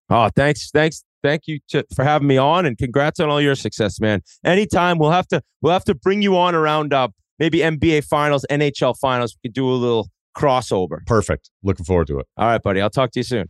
Oh, 0.08 0.30
thanks, 0.36 0.70
thanks, 0.70 1.04
thank 1.24 1.48
you 1.48 1.58
to, 1.70 1.84
for 1.96 2.04
having 2.04 2.28
me 2.28 2.38
on, 2.38 2.68
and 2.68 2.78
congrats 2.78 3.20
on 3.20 3.28
all 3.28 3.42
your 3.42 3.56
success, 3.56 4.00
man. 4.00 4.22
Anytime 4.46 5.00
we'll 5.00 5.10
have 5.10 5.28
to 5.30 5.42
we'll 5.64 5.74
have 5.74 5.86
to 5.86 5.96
bring 5.96 6.22
you 6.22 6.38
on 6.38 6.54
around 6.54 6.94
uh, 6.94 7.08
maybe 7.40 7.58
NBA 7.62 8.04
Finals, 8.04 8.46
NHL 8.52 8.96
Finals. 9.00 9.36
We 9.36 9.50
could 9.50 9.56
do 9.56 9.68
a 9.68 9.74
little 9.74 10.10
crossover. 10.38 11.04
Perfect. 11.08 11.50
Looking 11.64 11.86
forward 11.86 12.06
to 12.06 12.20
it. 12.20 12.28
All 12.38 12.46
right, 12.46 12.62
buddy. 12.62 12.82
I'll 12.82 12.92
talk 12.92 13.10
to 13.14 13.20
you 13.20 13.24
soon. 13.24 13.50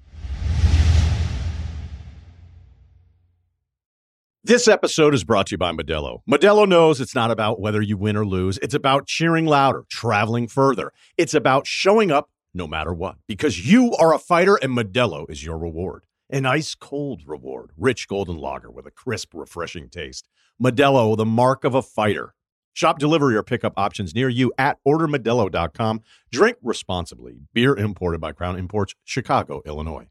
This 4.47 4.69
episode 4.69 5.13
is 5.13 5.25
brought 5.25 5.47
to 5.47 5.55
you 5.55 5.57
by 5.57 5.73
Modelo. 5.73 6.21
Modelo 6.25 6.65
knows 6.65 7.01
it's 7.01 7.13
not 7.13 7.31
about 7.31 7.59
whether 7.59 7.81
you 7.81 7.97
win 7.97 8.15
or 8.15 8.25
lose. 8.25 8.57
It's 8.59 8.73
about 8.73 9.05
cheering 9.05 9.45
louder, 9.45 9.83
traveling 9.89 10.47
further. 10.47 10.93
It's 11.17 11.33
about 11.33 11.67
showing 11.67 12.11
up 12.11 12.29
no 12.53 12.65
matter 12.65 12.93
what 12.93 13.17
because 13.27 13.69
you 13.69 13.91
are 13.95 14.13
a 14.13 14.17
fighter 14.17 14.55
and 14.55 14.71
Modelo 14.71 15.29
is 15.29 15.43
your 15.43 15.57
reward. 15.57 16.05
An 16.29 16.45
ice 16.45 16.75
cold 16.75 17.23
reward, 17.25 17.71
rich 17.75 18.07
golden 18.07 18.37
lager 18.37 18.71
with 18.71 18.87
a 18.87 18.89
crisp, 18.89 19.33
refreshing 19.33 19.89
taste. 19.89 20.29
Modelo, 20.63 21.17
the 21.17 21.25
mark 21.25 21.65
of 21.65 21.75
a 21.75 21.81
fighter. 21.81 22.33
Shop 22.71 22.99
delivery 22.99 23.35
or 23.35 23.43
pickup 23.43 23.73
options 23.75 24.15
near 24.15 24.29
you 24.29 24.53
at 24.57 24.77
ordermodelo.com. 24.87 26.03
Drink 26.31 26.55
responsibly. 26.61 27.41
Beer 27.51 27.75
imported 27.75 28.21
by 28.21 28.31
Crown 28.31 28.57
Imports, 28.57 28.95
Chicago, 29.03 29.61
Illinois. 29.65 30.07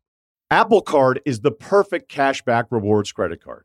Apple 0.51 0.83
Card 0.83 1.23
is 1.25 1.41
the 1.41 1.53
perfect 1.53 2.13
cashback 2.13 2.65
rewards 2.71 3.13
credit 3.13 3.43
card. 3.43 3.65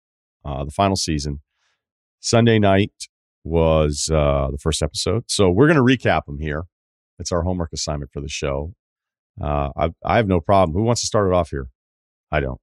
uh, 0.45 0.63
the 0.65 0.71
final 0.71 0.95
season. 0.95 1.41
Sunday 2.19 2.59
night 2.59 2.91
was 3.43 4.09
uh, 4.11 4.49
the 4.51 4.57
first 4.57 4.81
episode. 4.81 5.23
So 5.27 5.49
we're 5.49 5.67
going 5.71 5.77
to 5.77 5.83
recap 5.83 6.25
them 6.25 6.39
here. 6.39 6.65
It's 7.19 7.31
our 7.31 7.43
homework 7.43 7.73
assignment 7.73 8.11
for 8.11 8.21
the 8.21 8.29
show. 8.29 8.73
Uh, 9.41 9.69
I, 9.75 9.89
I 10.03 10.17
have 10.17 10.27
no 10.27 10.39
problem. 10.39 10.75
Who 10.75 10.83
wants 10.83 11.01
to 11.01 11.07
start 11.07 11.27
it 11.27 11.33
off 11.33 11.49
here? 11.49 11.67
I 12.31 12.39
don't. 12.39 12.59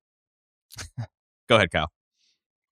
Go 1.49 1.57
ahead, 1.57 1.71
Kyle. 1.71 1.91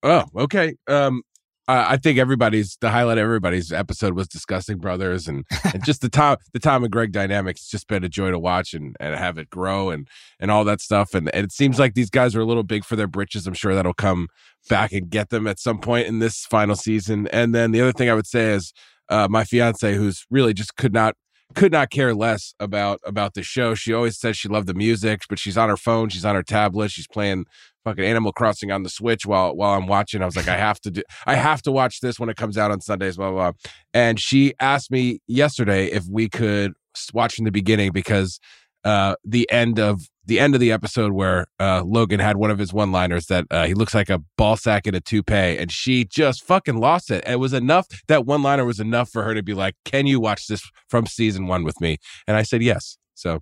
Oh, 0.02 0.26
okay. 0.36 0.76
Um, 0.88 1.24
I 1.66 1.96
think 1.96 2.20
everybody's 2.20 2.78
the 2.82 2.90
highlight 2.90 3.18
of 3.18 3.24
everybody's 3.24 3.72
episode 3.72 4.16
was 4.16 4.28
discussing 4.28 4.80
brothers 4.80 5.30
and, 5.30 5.46
and 5.74 5.84
just 5.86 6.02
the 6.02 6.10
Tom 6.10 6.38
the 6.52 6.60
Tom 6.60 6.84
and 6.84 6.92
Greg 6.92 7.14
dynamics. 7.14 7.62
It's 7.62 7.70
just 7.70 7.88
been 7.88 8.04
a 8.04 8.10
joy 8.10 8.32
to 8.32 8.40
watch 8.40 8.74
and, 8.74 8.98
and 9.00 9.16
have 9.16 9.38
it 9.38 9.50
grow 9.50 9.90
and 9.90 10.08
and 10.42 10.52
all 10.52 10.66
that 10.66 10.82
stuff. 10.82 11.14
And, 11.14 11.34
and 11.34 11.46
it 11.46 11.54
seems 11.54 11.80
like 11.80 11.94
these 11.94 12.10
guys 12.10 12.36
are 12.36 12.42
a 12.42 12.46
little 12.46 12.64
big 12.64 12.84
for 12.84 12.98
their 12.98 13.08
britches. 13.08 13.48
I'm 13.48 13.54
sure 13.54 13.74
that'll 13.76 13.94
come 13.94 14.28
back 14.70 14.92
and 14.92 15.10
get 15.10 15.30
them 15.30 15.48
at 15.48 15.60
some 15.60 15.80
point 15.80 16.08
in 16.08 16.20
this 16.20 16.46
final 16.46 16.76
season. 16.76 17.28
And 17.28 17.56
then 17.56 17.72
the 17.72 17.82
other 17.82 17.94
thing 17.94 18.10
I 18.10 18.14
would 18.14 18.28
say 18.28 18.52
is 18.52 18.74
uh, 19.08 19.28
my 19.30 19.46
fiance, 19.46 19.96
who's 19.96 20.26
really 20.30 20.54
just 20.54 20.76
could 20.76 20.94
not 20.94 21.16
could 21.56 21.72
not 21.72 21.90
care 21.92 22.14
less 22.14 22.54
about 22.60 23.00
about 23.06 23.36
the 23.36 23.44
show. 23.44 23.74
She 23.76 23.94
always 23.94 24.20
says 24.20 24.38
she 24.38 24.50
loved 24.50 24.68
the 24.68 24.74
music, 24.74 25.22
but 25.30 25.40
she's 25.40 25.58
on 25.58 25.70
her 25.70 25.78
phone, 25.78 26.10
she's 26.10 26.26
on 26.26 26.36
her 26.36 26.44
tablet, 26.44 26.92
she's 26.92 27.08
playing 27.08 27.46
fucking 27.84 28.04
Animal 28.04 28.32
Crossing 28.32 28.72
on 28.72 28.84
the 28.84 28.90
Switch 28.90 29.26
while 29.26 29.56
while 29.56 29.78
I'm 29.78 29.88
watching. 29.88 30.22
I 30.22 30.26
was 30.26 30.36
like, 30.36 30.48
I 30.48 30.58
have 30.58 30.80
to 30.82 30.92
do, 30.92 31.04
I 31.26 31.36
have 31.36 31.62
to 31.64 31.72
watch 31.72 32.00
this 32.02 32.20
when 32.20 32.30
it 32.30 32.38
comes 32.38 32.58
out 32.58 32.72
on 32.72 32.82
Sundays, 32.82 33.18
blah 33.18 33.32
blah. 33.32 33.52
blah. 33.52 33.72
And 33.94 34.20
she 34.20 34.54
asked 34.60 34.92
me 34.92 35.20
yesterday 35.28 35.88
if 35.88 36.06
we 36.10 36.30
could 36.30 36.74
watch 37.14 37.36
from 37.36 37.46
the 37.46 37.52
beginning 37.52 37.92
because 37.92 38.40
uh, 38.84 39.16
the 39.24 39.50
end 39.52 39.80
of 39.80 40.02
the 40.26 40.40
end 40.40 40.54
of 40.54 40.62
the 40.62 40.72
episode 40.72 41.12
where 41.14 41.46
uh, 41.60 41.84
Logan 41.86 42.20
had 42.20 42.38
one 42.38 42.52
of 42.52 42.58
his 42.58 42.74
one 42.74 42.92
liners 42.92 43.26
that 43.28 43.46
uh, 43.52 43.66
he 43.66 43.74
looks 43.74 43.94
like 43.94 44.10
a 44.10 44.20
ball 44.38 44.56
sack 44.56 44.88
in 44.88 44.96
a 44.96 45.02
toupee, 45.02 45.58
and 45.58 45.72
she 45.72 46.06
just 46.06 46.44
fucking 46.44 46.78
lost 46.78 47.12
it. 47.12 47.24
It 47.28 47.40
was 47.40 47.54
enough 47.54 47.88
that 48.08 48.26
one 48.26 48.42
liner 48.42 48.66
was 48.66 48.80
enough 48.80 49.10
for 49.10 49.24
her 49.24 49.34
to 49.34 49.44
be 49.44 49.54
like, 49.54 49.76
"Can 49.86 50.06
you 50.06 50.20
watch 50.20 50.48
this 50.48 50.62
from 50.90 51.06
season 51.06 51.48
one 51.48 51.64
with 51.64 51.80
me?" 51.82 51.98
And 52.28 52.38
I 52.38 52.44
said 52.44 52.62
yes. 52.62 52.98
So 53.14 53.42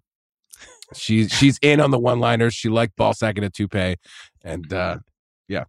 she's 0.95 1.31
she's 1.31 1.57
in 1.61 1.79
on 1.79 1.91
the 1.91 1.99
one 1.99 2.19
liners. 2.19 2.53
She 2.53 2.69
liked 2.69 2.95
ball 2.95 3.13
sack 3.13 3.37
in 3.37 3.43
a 3.43 3.49
toupee, 3.49 3.95
and 4.43 4.71
uh, 4.71 4.97
yeah. 5.47 5.65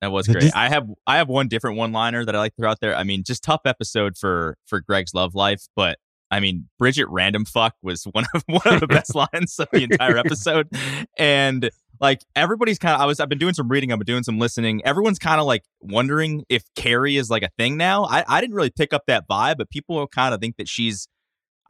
That 0.00 0.12
was 0.12 0.28
great. 0.28 0.54
I 0.54 0.68
have 0.68 0.88
I 1.06 1.16
have 1.16 1.28
one 1.28 1.48
different 1.48 1.76
one 1.76 1.92
liner 1.92 2.24
that 2.24 2.34
I 2.34 2.38
like 2.38 2.54
to 2.54 2.62
throw 2.62 2.70
out 2.70 2.80
there. 2.80 2.94
I 2.94 3.02
mean, 3.02 3.24
just 3.24 3.42
tough 3.42 3.62
episode 3.64 4.16
for 4.16 4.56
for 4.66 4.80
Greg's 4.80 5.12
love 5.12 5.34
life, 5.34 5.66
but 5.74 5.98
I 6.30 6.40
mean, 6.40 6.68
Bridget 6.78 7.08
random 7.08 7.44
fuck 7.44 7.74
was 7.82 8.04
one 8.12 8.26
of 8.34 8.44
one 8.46 8.62
of 8.66 8.80
the 8.80 8.86
best 8.88 9.14
lines 9.14 9.58
of 9.58 9.68
the 9.72 9.82
entire 9.82 10.16
episode. 10.16 10.68
And 11.16 11.70
like 12.00 12.20
everybody's 12.36 12.78
kind 12.78 12.94
of 12.94 13.00
I 13.00 13.06
was 13.06 13.18
I've 13.18 13.28
been 13.28 13.38
doing 13.38 13.54
some 13.54 13.68
reading, 13.68 13.92
I've 13.92 13.98
been 13.98 14.06
doing 14.06 14.22
some 14.22 14.38
listening. 14.38 14.82
Everyone's 14.84 15.18
kind 15.18 15.40
of 15.40 15.46
like 15.46 15.64
wondering 15.80 16.44
if 16.48 16.62
Kerry 16.76 17.16
is 17.16 17.30
like 17.30 17.42
a 17.42 17.50
thing 17.58 17.76
now. 17.76 18.04
I, 18.04 18.24
I 18.28 18.40
didn't 18.40 18.54
really 18.54 18.70
pick 18.70 18.92
up 18.92 19.02
that 19.08 19.26
vibe, 19.28 19.56
but 19.58 19.70
people 19.70 20.06
kind 20.06 20.34
of 20.34 20.40
think 20.40 20.56
that 20.58 20.68
she's 20.68 21.08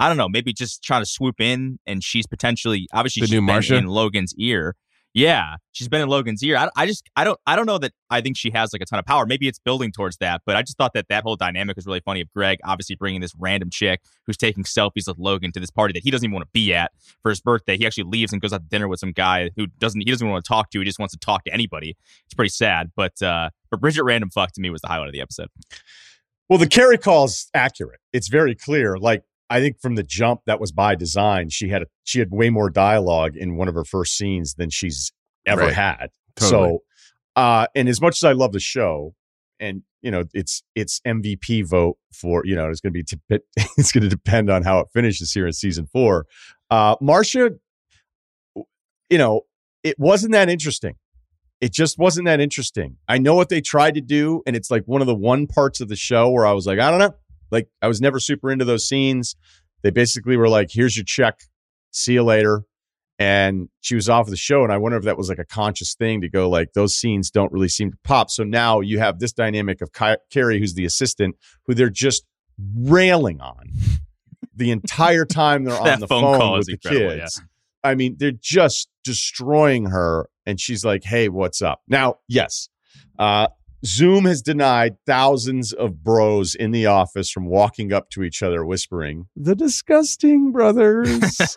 I 0.00 0.08
don't 0.08 0.16
know, 0.16 0.28
maybe 0.28 0.52
just 0.52 0.82
trying 0.84 1.02
to 1.02 1.06
swoop 1.06 1.40
in 1.40 1.78
and 1.86 2.04
she's 2.04 2.26
potentially 2.26 2.88
obviously 2.92 3.22
the 3.22 3.26
she's 3.26 3.34
new 3.34 3.42
Marcia 3.42 3.76
in 3.76 3.86
Logan's 3.86 4.34
ear. 4.38 4.76
Yeah, 5.18 5.56
she's 5.72 5.88
been 5.88 6.00
in 6.00 6.08
Logan's 6.08 6.44
ear. 6.44 6.56
I, 6.56 6.68
I 6.76 6.86
just 6.86 7.10
I 7.16 7.24
don't 7.24 7.40
I 7.44 7.56
don't 7.56 7.66
know 7.66 7.78
that 7.78 7.92
I 8.08 8.20
think 8.20 8.36
she 8.36 8.52
has 8.52 8.72
like 8.72 8.82
a 8.82 8.84
ton 8.84 9.00
of 9.00 9.04
power. 9.04 9.26
Maybe 9.26 9.48
it's 9.48 9.58
building 9.58 9.90
towards 9.90 10.18
that, 10.18 10.42
but 10.46 10.54
I 10.54 10.62
just 10.62 10.78
thought 10.78 10.92
that 10.92 11.06
that 11.08 11.24
whole 11.24 11.34
dynamic 11.34 11.74
was 11.74 11.86
really 11.86 11.98
funny. 11.98 12.20
Of 12.20 12.32
Greg 12.32 12.58
obviously 12.62 12.94
bringing 12.94 13.20
this 13.20 13.32
random 13.36 13.68
chick 13.68 14.00
who's 14.26 14.36
taking 14.36 14.62
selfies 14.62 15.08
with 15.08 15.18
Logan 15.18 15.50
to 15.52 15.58
this 15.58 15.72
party 15.72 15.92
that 15.94 16.04
he 16.04 16.12
doesn't 16.12 16.24
even 16.24 16.34
want 16.34 16.44
to 16.44 16.50
be 16.52 16.72
at 16.72 16.92
for 17.20 17.30
his 17.30 17.40
birthday. 17.40 17.76
He 17.76 17.84
actually 17.84 18.04
leaves 18.04 18.32
and 18.32 18.40
goes 18.40 18.52
out 18.52 18.60
to 18.60 18.68
dinner 18.68 18.86
with 18.86 19.00
some 19.00 19.10
guy 19.10 19.50
who 19.56 19.66
doesn't 19.66 20.00
he 20.00 20.08
doesn't 20.08 20.28
want 20.28 20.44
to 20.44 20.48
talk 20.48 20.70
to. 20.70 20.78
He 20.78 20.84
just 20.84 21.00
wants 21.00 21.14
to 21.14 21.18
talk 21.18 21.42
to 21.46 21.52
anybody. 21.52 21.96
It's 22.26 22.34
pretty 22.34 22.50
sad, 22.50 22.92
but 22.94 23.20
uh 23.20 23.50
but 23.72 23.80
Bridget 23.80 24.04
random 24.04 24.30
fuck 24.30 24.52
to 24.52 24.60
me 24.60 24.70
was 24.70 24.82
the 24.82 24.88
highlight 24.88 25.08
of 25.08 25.14
the 25.14 25.20
episode. 25.20 25.48
Well, 26.48 26.60
the 26.60 26.68
Kerry 26.68 26.96
call 26.96 27.24
is 27.24 27.50
accurate. 27.54 27.98
It's 28.12 28.28
very 28.28 28.54
clear. 28.54 28.98
Like 28.98 29.24
I 29.50 29.60
think 29.60 29.80
from 29.80 29.94
the 29.94 30.02
jump 30.02 30.40
that 30.46 30.60
was 30.60 30.72
by 30.72 30.94
design. 30.94 31.48
She 31.48 31.68
had 31.68 31.82
a, 31.82 31.86
she 32.04 32.18
had 32.18 32.30
way 32.30 32.50
more 32.50 32.68
dialogue 32.70 33.36
in 33.36 33.56
one 33.56 33.68
of 33.68 33.74
her 33.74 33.84
first 33.84 34.16
scenes 34.16 34.54
than 34.54 34.70
she's 34.70 35.12
ever 35.46 35.62
Right. 35.62 35.72
had. 35.74 36.08
Totally. 36.36 36.68
So, 36.70 36.78
uh, 37.36 37.66
and 37.74 37.88
as 37.88 38.00
much 38.00 38.18
as 38.18 38.24
I 38.24 38.32
love 38.32 38.52
the 38.52 38.60
show, 38.60 39.14
and 39.60 39.82
you 40.02 40.10
know, 40.10 40.24
it's 40.34 40.62
it's 40.74 41.00
MVP 41.06 41.66
vote 41.66 41.96
for 42.12 42.44
you 42.44 42.54
know, 42.54 42.68
it's 42.68 42.80
going 42.80 42.92
to 42.92 42.98
be 42.98 43.02
t- 43.04 43.18
it's 43.78 43.90
going 43.92 44.02
to 44.02 44.08
depend 44.08 44.50
on 44.50 44.62
how 44.62 44.80
it 44.80 44.88
finishes 44.92 45.32
here 45.32 45.46
in 45.46 45.52
season 45.52 45.86
four. 45.92 46.26
Uh, 46.70 46.94
Marcia, 47.00 47.50
you 49.10 49.18
know, 49.18 49.42
it 49.82 49.98
wasn't 49.98 50.32
that 50.32 50.48
interesting. 50.48 50.94
It 51.60 51.72
just 51.72 51.98
wasn't 51.98 52.26
that 52.26 52.38
interesting. 52.40 52.96
I 53.08 53.18
know 53.18 53.34
what 53.34 53.48
they 53.48 53.60
tried 53.60 53.94
to 53.94 54.00
do, 54.00 54.42
and 54.46 54.54
it's 54.54 54.70
like 54.70 54.84
one 54.86 55.00
of 55.00 55.06
the 55.08 55.14
one 55.14 55.46
parts 55.48 55.80
of 55.80 55.88
the 55.88 55.96
show 55.96 56.28
where 56.30 56.46
I 56.46 56.52
was 56.52 56.66
like, 56.66 56.78
I 56.78 56.90
don't 56.90 57.00
know. 57.00 57.14
Like 57.50 57.68
I 57.82 57.88
was 57.88 58.00
never 58.00 58.20
super 58.20 58.50
into 58.50 58.64
those 58.64 58.86
scenes. 58.86 59.36
They 59.82 59.90
basically 59.90 60.36
were 60.36 60.48
like, 60.48 60.68
"Here's 60.70 60.96
your 60.96 61.04
check. 61.04 61.40
See 61.90 62.14
you 62.14 62.22
later." 62.22 62.62
And 63.20 63.68
she 63.80 63.96
was 63.96 64.08
off 64.08 64.26
of 64.26 64.30
the 64.30 64.36
show, 64.36 64.62
and 64.62 64.72
I 64.72 64.76
wonder 64.76 64.96
if 64.96 65.04
that 65.04 65.18
was 65.18 65.28
like 65.28 65.40
a 65.40 65.44
conscious 65.44 65.94
thing 65.94 66.20
to 66.20 66.28
go 66.28 66.48
like 66.48 66.74
those 66.74 66.96
scenes 66.96 67.30
don't 67.30 67.52
really 67.52 67.68
seem 67.68 67.90
to 67.90 67.98
pop. 68.04 68.30
So 68.30 68.44
now 68.44 68.80
you 68.80 69.00
have 69.00 69.18
this 69.18 69.32
dynamic 69.32 69.80
of 69.80 69.92
Ky- 69.92 70.18
Kerry, 70.30 70.60
who's 70.60 70.74
the 70.74 70.84
assistant, 70.84 71.36
who 71.66 71.74
they're 71.74 71.90
just 71.90 72.24
railing 72.76 73.40
on 73.40 73.72
the 74.58 74.70
entire 74.70 75.24
time 75.24 75.64
they're 75.64 75.74
on 75.80 76.00
the 76.00 76.06
phone 76.06 76.22
phone, 76.22 76.38
call 76.38 76.56
with 76.58 76.66
the 76.66 76.72
incredible, 76.72 77.16
yeah. 77.16 77.20
kids. 77.22 77.42
I 77.82 77.94
mean, 77.94 78.16
they're 78.18 78.32
just 78.32 78.88
destroying 79.04 79.86
her, 79.86 80.28
and 80.44 80.60
she's 80.60 80.84
like, 80.84 81.04
"Hey, 81.04 81.28
what's 81.28 81.62
up?" 81.62 81.80
Now, 81.88 82.16
yes, 82.28 82.68
uh, 83.18 83.48
Zoom 83.84 84.24
has 84.24 84.42
denied 84.42 84.96
thousands 85.06 85.72
of 85.72 86.02
bros 86.02 86.54
in 86.54 86.72
the 86.72 86.86
office 86.86 87.30
from 87.30 87.46
walking 87.46 87.92
up 87.92 88.10
to 88.10 88.22
each 88.22 88.42
other 88.42 88.64
whispering, 88.64 89.26
The 89.36 89.54
disgusting 89.54 90.52
brothers. 90.52 91.38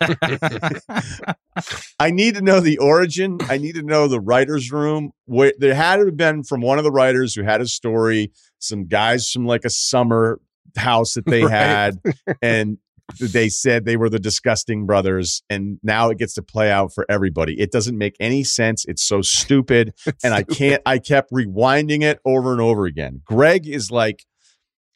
I 1.98 2.10
need 2.10 2.36
to 2.36 2.42
know 2.42 2.60
the 2.60 2.78
origin. 2.78 3.38
I 3.48 3.58
need 3.58 3.74
to 3.74 3.82
know 3.82 4.08
the 4.08 4.20
writer's 4.20 4.70
room. 4.70 5.12
Where, 5.24 5.52
there 5.58 5.74
had 5.74 5.96
to 5.96 6.06
have 6.06 6.16
been 6.16 6.44
from 6.44 6.60
one 6.60 6.78
of 6.78 6.84
the 6.84 6.90
writers 6.92 7.34
who 7.34 7.42
had 7.42 7.60
a 7.60 7.66
story, 7.66 8.32
some 8.58 8.86
guys 8.86 9.30
from 9.30 9.46
like 9.46 9.64
a 9.64 9.70
summer 9.70 10.40
house 10.76 11.14
that 11.14 11.26
they 11.26 11.42
right. 11.44 11.52
had. 11.52 11.98
And 12.40 12.78
they 13.18 13.48
said 13.48 13.84
they 13.84 13.96
were 13.96 14.08
the 14.08 14.18
disgusting 14.18 14.86
brothers 14.86 15.42
and 15.50 15.78
now 15.82 16.10
it 16.10 16.18
gets 16.18 16.34
to 16.34 16.42
play 16.42 16.70
out 16.70 16.92
for 16.92 17.06
everybody. 17.08 17.60
It 17.60 17.70
doesn't 17.72 17.96
make 17.96 18.16
any 18.20 18.44
sense. 18.44 18.84
It's 18.86 19.02
so 19.02 19.22
stupid 19.22 19.94
it's 20.06 20.24
and 20.24 20.34
stupid. 20.34 20.52
i 20.52 20.54
can't 20.54 20.82
i 20.86 20.98
kept 20.98 21.32
rewinding 21.32 22.02
it 22.02 22.20
over 22.24 22.52
and 22.52 22.60
over 22.60 22.86
again. 22.86 23.22
Greg 23.24 23.66
is 23.66 23.90
like 23.90 24.24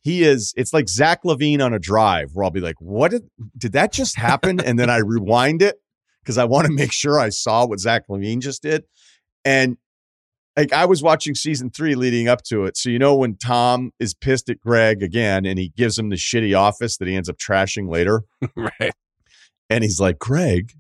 he 0.03 0.23
is 0.23 0.53
it's 0.57 0.73
like 0.73 0.89
Zach 0.89 1.23
LaVine 1.25 1.65
on 1.65 1.73
a 1.75 1.79
drive 1.79 2.31
where 2.33 2.45
i'll 2.45 2.51
be 2.51 2.61
like 2.61 2.81
what 2.81 3.11
did 3.11 3.29
did 3.57 3.73
that 3.73 3.93
just 3.93 4.17
happen? 4.17 4.61
And 4.61 4.79
then 4.79 4.91
i 4.91 4.99
rewind 4.99 5.63
it 5.63 5.77
because 6.23 6.39
i 6.39 6.45
want 6.45 6.67
to 6.67 6.73
make 6.73 6.93
sure 6.93 7.19
i 7.19 7.29
saw 7.29 7.67
what 7.67 7.81
Zach 7.81 8.09
LaVine 8.09 8.41
just 8.41 8.63
did. 8.63 8.85
And 9.45 9.77
like 10.57 10.73
I 10.73 10.87
was 10.87 11.03
watching 11.03 11.35
season 11.35 11.71
three 11.71 11.95
leading 11.95 12.29
up 12.29 12.43
to 12.45 12.65
it. 12.65 12.77
So 12.77 12.89
you 12.89 12.99
know 12.99 13.15
when 13.15 13.37
Tom 13.37 13.93
is 14.01 14.15
pissed 14.15 14.49
at 14.49 14.61
Greg 14.61 15.03
again 15.03 15.45
and 15.45 15.59
he 15.59 15.73
gives 15.77 15.99
him 15.99 16.09
the 16.09 16.17
shitty 16.17 16.59
office 16.59 16.97
that 16.97 17.09
he 17.09 17.15
ends 17.15 17.29
up 17.29 17.37
trashing 17.37 17.91
later. 17.91 18.23
right. 18.57 18.93
And 19.69 19.85
he's 19.85 20.01
like, 20.01 20.19
Greg, 20.19 20.73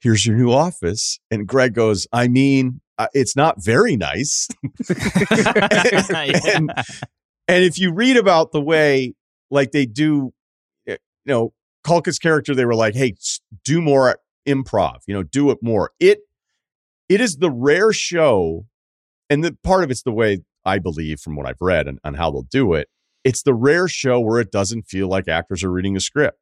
here's 0.00 0.26
your 0.26 0.36
new 0.36 0.52
office. 0.52 1.18
And 1.30 1.46
Greg 1.46 1.74
goes, 1.74 2.06
I 2.12 2.28
mean, 2.28 2.80
uh, 2.98 3.08
it's 3.14 3.34
not 3.34 3.62
very 3.62 3.96
nice. 3.96 4.48
and, 4.88 6.46
and, 6.46 6.72
and 7.48 7.64
if 7.64 7.78
you 7.78 7.92
read 7.92 8.16
about 8.16 8.52
the 8.52 8.60
way 8.60 9.14
like 9.50 9.72
they 9.72 9.86
do, 9.86 10.32
eh, 10.86 10.96
you 11.24 11.32
know, 11.32 11.52
Culkin's 11.84 12.18
character, 12.18 12.54
they 12.54 12.64
were 12.64 12.74
like, 12.74 12.94
hey, 12.94 13.14
do 13.64 13.80
more 13.80 14.18
improv, 14.46 14.98
you 15.06 15.14
know, 15.14 15.22
do 15.22 15.50
it 15.50 15.58
more. 15.62 15.90
It 15.98 16.20
it 17.08 17.20
is 17.20 17.36
the 17.36 17.50
rare 17.50 17.92
show 17.92 18.66
and 19.30 19.44
the 19.44 19.56
part 19.62 19.84
of 19.84 19.90
it's 19.90 20.02
the 20.02 20.12
way 20.12 20.40
I 20.64 20.78
believe 20.78 21.20
from 21.20 21.36
what 21.36 21.46
I've 21.46 21.60
read 21.60 21.86
and, 21.86 21.98
and 22.04 22.16
how 22.16 22.30
they'll 22.30 22.42
do 22.42 22.74
it. 22.74 22.88
It's 23.22 23.42
the 23.42 23.54
rare 23.54 23.88
show 23.88 24.20
where 24.20 24.40
it 24.40 24.50
doesn't 24.50 24.82
feel 24.82 25.08
like 25.08 25.28
actors 25.28 25.64
are 25.64 25.70
reading 25.70 25.96
a 25.96 26.00
script. 26.00 26.38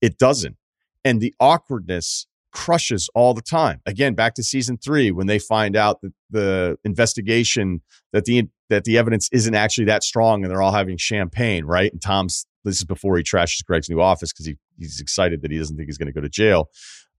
It 0.00 0.18
doesn't. 0.18 0.56
And 1.04 1.20
the 1.20 1.34
awkwardness 1.40 2.26
crushes 2.52 3.10
all 3.14 3.34
the 3.34 3.42
time. 3.42 3.80
Again, 3.86 4.14
back 4.14 4.34
to 4.34 4.42
season 4.42 4.78
three, 4.78 5.10
when 5.10 5.26
they 5.26 5.38
find 5.38 5.76
out 5.76 6.00
that 6.00 6.12
the 6.30 6.78
investigation 6.84 7.82
that 8.12 8.24
the 8.24 8.48
that 8.68 8.84
the 8.84 8.98
evidence 8.98 9.28
isn't 9.30 9.54
actually 9.54 9.84
that 9.84 10.02
strong 10.02 10.42
and 10.42 10.50
they're 10.50 10.62
all 10.62 10.72
having 10.72 10.96
champagne, 10.96 11.64
right? 11.64 11.92
And 11.92 12.02
Tom's 12.02 12.46
this 12.64 12.76
is 12.76 12.84
before 12.84 13.16
he 13.16 13.22
trashes 13.22 13.64
Greg's 13.64 13.88
new 13.88 14.00
office 14.00 14.32
because 14.32 14.46
he 14.46 14.56
he's 14.78 15.00
excited 15.00 15.42
that 15.42 15.50
he 15.50 15.58
doesn't 15.58 15.76
think 15.76 15.88
he's 15.88 15.98
going 15.98 16.06
to 16.06 16.12
go 16.12 16.20
to 16.20 16.28
jail. 16.28 16.70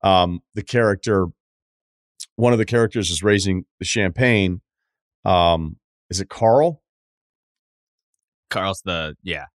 Um, 0.04 0.42
the 0.56 0.64
character, 0.64 1.28
one 2.36 2.52
of 2.52 2.60
the 2.60 2.66
characters 2.66 3.10
is 3.10 3.24
raising 3.24 3.66
the 3.80 3.86
champagne 3.86 4.62
um, 5.26 5.78
is 6.10 6.22
it 6.22 6.30
Carl? 6.30 6.82
Carl's 8.50 8.82
the 8.86 9.16
yeah 9.24 9.46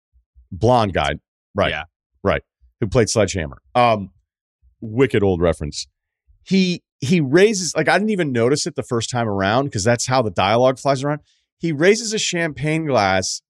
blonde 0.50 0.92
guy, 0.92 1.12
right? 1.54 1.70
Yeah, 1.70 1.84
right. 2.22 2.42
Who 2.80 2.88
played 2.88 3.08
Sledgehammer? 3.08 3.58
Um, 3.74 4.10
wicked 4.80 5.22
old 5.22 5.40
reference. 5.40 5.86
He 6.44 6.82
he 7.00 7.20
raises 7.20 7.74
like 7.74 7.88
I 7.88 7.98
didn't 7.98 8.10
even 8.10 8.32
notice 8.32 8.66
it 8.66 8.76
the 8.76 8.82
first 8.82 9.10
time 9.10 9.28
around 9.28 9.64
because 9.64 9.84
that's 9.84 10.06
how 10.06 10.22
the 10.22 10.30
dialogue 10.30 10.78
flies 10.78 11.02
around. 11.02 11.20
He 11.58 11.72
raises 11.72 12.12
a 12.12 12.18
champagne 12.18 12.86
glass 12.86 13.40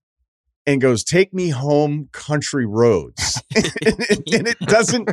and 0.67 0.81
goes, 0.81 1.05
"Take 1.05 1.33
me 1.33 1.51
home, 1.51 2.09
country 2.13 2.67
roads," 2.67 3.43
and, 3.55 3.65
and, 3.87 4.49
it 4.49 4.59
doesn't 4.61 5.11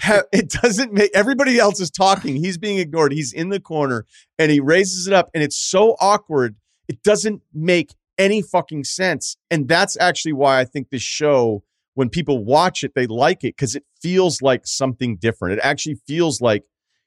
have 0.00 0.24
it 0.32 0.50
doesn't 0.50 0.92
make 0.92 1.10
everybody 1.14 1.58
else 1.58 1.80
is 1.80 1.90
talking. 1.90 2.36
He's 2.36 2.58
being 2.58 2.78
ignored. 2.78 3.12
He's 3.12 3.32
in 3.32 3.48
the 3.48 3.60
corner, 3.60 4.06
and 4.38 4.50
he 4.50 4.60
raises 4.60 5.06
it 5.06 5.12
up, 5.12 5.30
and 5.34 5.42
it's 5.42 5.56
so 5.56 5.96
awkward. 6.00 6.56
It 6.88 7.02
doesn't 7.02 7.42
make 7.52 7.94
any 8.18 8.42
fucking 8.42 8.84
sense, 8.84 9.36
and 9.50 9.68
that's 9.68 9.96
actually 9.98 10.34
why 10.34 10.60
I 10.60 10.64
think 10.64 10.90
this 10.90 11.02
show, 11.02 11.64
when 11.94 12.08
people 12.08 12.44
watch 12.44 12.84
it, 12.84 12.92
they 12.94 13.06
like 13.06 13.44
it 13.44 13.56
because 13.56 13.74
it 13.74 13.84
feels 14.00 14.42
like 14.42 14.66
something 14.66 15.16
different. 15.16 15.58
It 15.58 15.64
actually 15.64 15.96
feels 16.06 16.40
like 16.40 16.64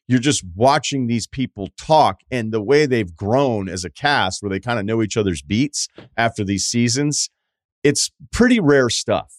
you're 0.10 0.20
just 0.20 0.44
watching 0.56 1.08
these 1.08 1.28
people 1.28 1.68
talk 1.78 2.22
and 2.32 2.54
the 2.54 2.62
way 2.62 2.86
they've 2.86 3.14
grown 3.14 3.68
as 3.68 3.84
a 3.84 3.90
cast 3.90 4.42
where 4.42 4.50
they 4.50 4.60
kind 4.60 4.80
of 4.80 4.86
know 4.86 5.02
each 5.02 5.18
other's 5.18 5.42
beats 5.42 5.90
after 6.16 6.46
these 6.46 6.66
seasons 6.66 7.30
it's 7.88 8.12
pretty 8.32 8.60
rare 8.60 8.90
stuff. 8.90 9.34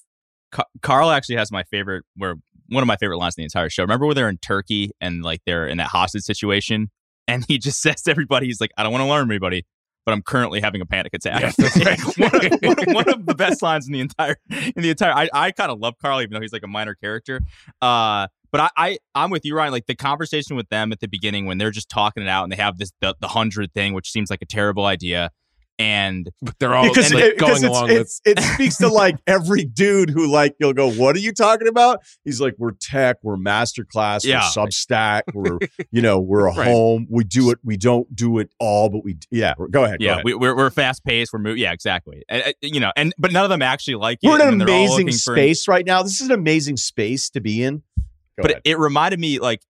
Carl 0.80 1.10
actually 1.10 1.36
has 1.36 1.52
my 1.52 1.62
favorite, 1.64 2.04
where 2.16 2.36
one 2.70 2.82
of 2.82 2.86
my 2.86 2.96
favorite 2.96 3.18
lines 3.18 3.34
in 3.36 3.42
the 3.42 3.44
entire 3.44 3.68
show. 3.68 3.82
Remember 3.82 4.06
when 4.06 4.16
they're 4.16 4.30
in 4.30 4.38
Turkey 4.38 4.90
and 5.00 5.22
like 5.22 5.40
they're 5.44 5.66
in 5.66 5.76
that 5.76 5.88
hostage 5.88 6.22
situation, 6.22 6.90
and 7.26 7.44
he 7.46 7.58
just 7.58 7.82
says 7.82 8.02
to 8.02 8.10
everybody, 8.10 8.46
he's 8.46 8.60
like, 8.60 8.70
"I 8.78 8.82
don't 8.82 8.92
want 8.92 9.02
to 9.02 9.06
alarm 9.06 9.30
anybody, 9.30 9.66
but 10.06 10.12
I'm 10.12 10.22
currently 10.22 10.62
having 10.62 10.80
a 10.80 10.86
panic 10.86 11.12
attack." 11.12 11.54
Yes, 11.58 12.16
one, 12.18 12.34
of, 12.34 12.52
one, 12.62 12.94
one, 12.94 13.08
of, 13.10 13.26
the 13.26 13.34
best 13.34 13.60
lines 13.60 13.86
in 13.86 13.92
the 13.92 14.00
entire 14.00 14.36
in 14.50 14.82
the 14.82 14.90
entire. 14.90 15.12
I, 15.12 15.28
I 15.34 15.50
kind 15.50 15.70
of 15.70 15.78
love 15.78 15.94
Carl, 16.00 16.22
even 16.22 16.32
though 16.32 16.40
he's 16.40 16.52
like 16.52 16.64
a 16.64 16.68
minor 16.68 16.94
character. 16.94 17.42
Uh, 17.82 18.28
but 18.50 18.62
I, 18.62 18.70
I 18.78 18.98
I'm 19.14 19.28
with 19.28 19.44
you, 19.44 19.54
Ryan. 19.54 19.72
Like 19.72 19.86
the 19.86 19.94
conversation 19.94 20.56
with 20.56 20.70
them 20.70 20.92
at 20.92 21.00
the 21.00 21.08
beginning 21.08 21.44
when 21.44 21.58
they're 21.58 21.70
just 21.70 21.90
talking 21.90 22.22
it 22.22 22.28
out 22.30 22.44
and 22.44 22.52
they 22.52 22.56
have 22.56 22.78
this 22.78 22.90
the, 23.02 23.14
the 23.20 23.28
hundred 23.28 23.74
thing, 23.74 23.92
which 23.92 24.10
seems 24.10 24.30
like 24.30 24.40
a 24.40 24.46
terrible 24.46 24.86
idea 24.86 25.30
and 25.78 26.28
they're 26.59 26.74
all 26.74 26.88
because, 26.88 27.12
like, 27.14 27.22
it, 27.22 27.38
going 27.38 27.64
along 27.64 27.88
with 27.88 28.20
it 28.24 28.40
speaks 28.40 28.78
to 28.78 28.88
like 28.88 29.16
every 29.26 29.64
dude 29.64 30.10
who 30.10 30.26
like 30.26 30.55
you'll 30.59 30.72
go 30.72 30.90
what 30.90 31.14
are 31.14 31.20
you 31.20 31.32
talking 31.32 31.68
about 31.68 32.00
he's 32.24 32.40
like 32.40 32.55
we're 32.59 32.72
tech 32.72 33.16
we're 33.22 33.36
masterclass 33.36 34.24
yeah. 34.24 34.40
we're 34.40 34.64
substack 34.64 35.22
we're 35.34 35.59
you 35.90 36.02
know 36.02 36.18
we're 36.18 36.46
a 36.46 36.55
right. 36.55 36.66
home 36.66 37.06
we 37.09 37.22
do 37.22 37.50
it 37.50 37.59
we 37.62 37.76
don't 37.76 38.14
do 38.14 38.38
it 38.38 38.50
all 38.59 38.88
but 38.88 39.05
we 39.05 39.16
yeah 39.30 39.55
go 39.70 39.84
ahead 39.84 39.98
yeah 40.00 40.09
go 40.09 40.12
ahead. 40.14 40.24
We, 40.24 40.32
are 40.32 40.38
we're, 40.38 40.56
we're 40.56 40.70
fast 40.70 41.05
paced 41.05 41.32
we're 41.32 41.38
moving 41.38 41.62
yeah 41.62 41.72
exactly 41.72 42.24
and, 42.28 42.42
uh, 42.42 42.52
you 42.60 42.80
know 42.80 42.92
and 42.96 43.14
but 43.18 43.32
none 43.32 43.44
of 43.44 43.50
them 43.50 43.62
actually 43.62 43.94
like 43.94 44.18
we're 44.22 44.40
in 44.40 44.55
an 44.55 44.60
amazing 44.60 45.12
space 45.12 45.64
for, 45.64 45.72
right 45.72 45.86
now 45.86 46.02
this 46.02 46.20
is 46.20 46.28
an 46.28 46.32
amazing 46.32 46.76
space 46.76 47.30
to 47.30 47.40
be 47.40 47.62
in 47.62 47.82
go 47.96 48.42
but 48.42 48.50
it, 48.50 48.62
it 48.64 48.78
reminded 48.78 49.20
me 49.20 49.38
like 49.38 49.62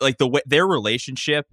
like 0.00 0.18
the 0.18 0.26
way 0.26 0.40
their 0.46 0.66
relationship 0.66 1.46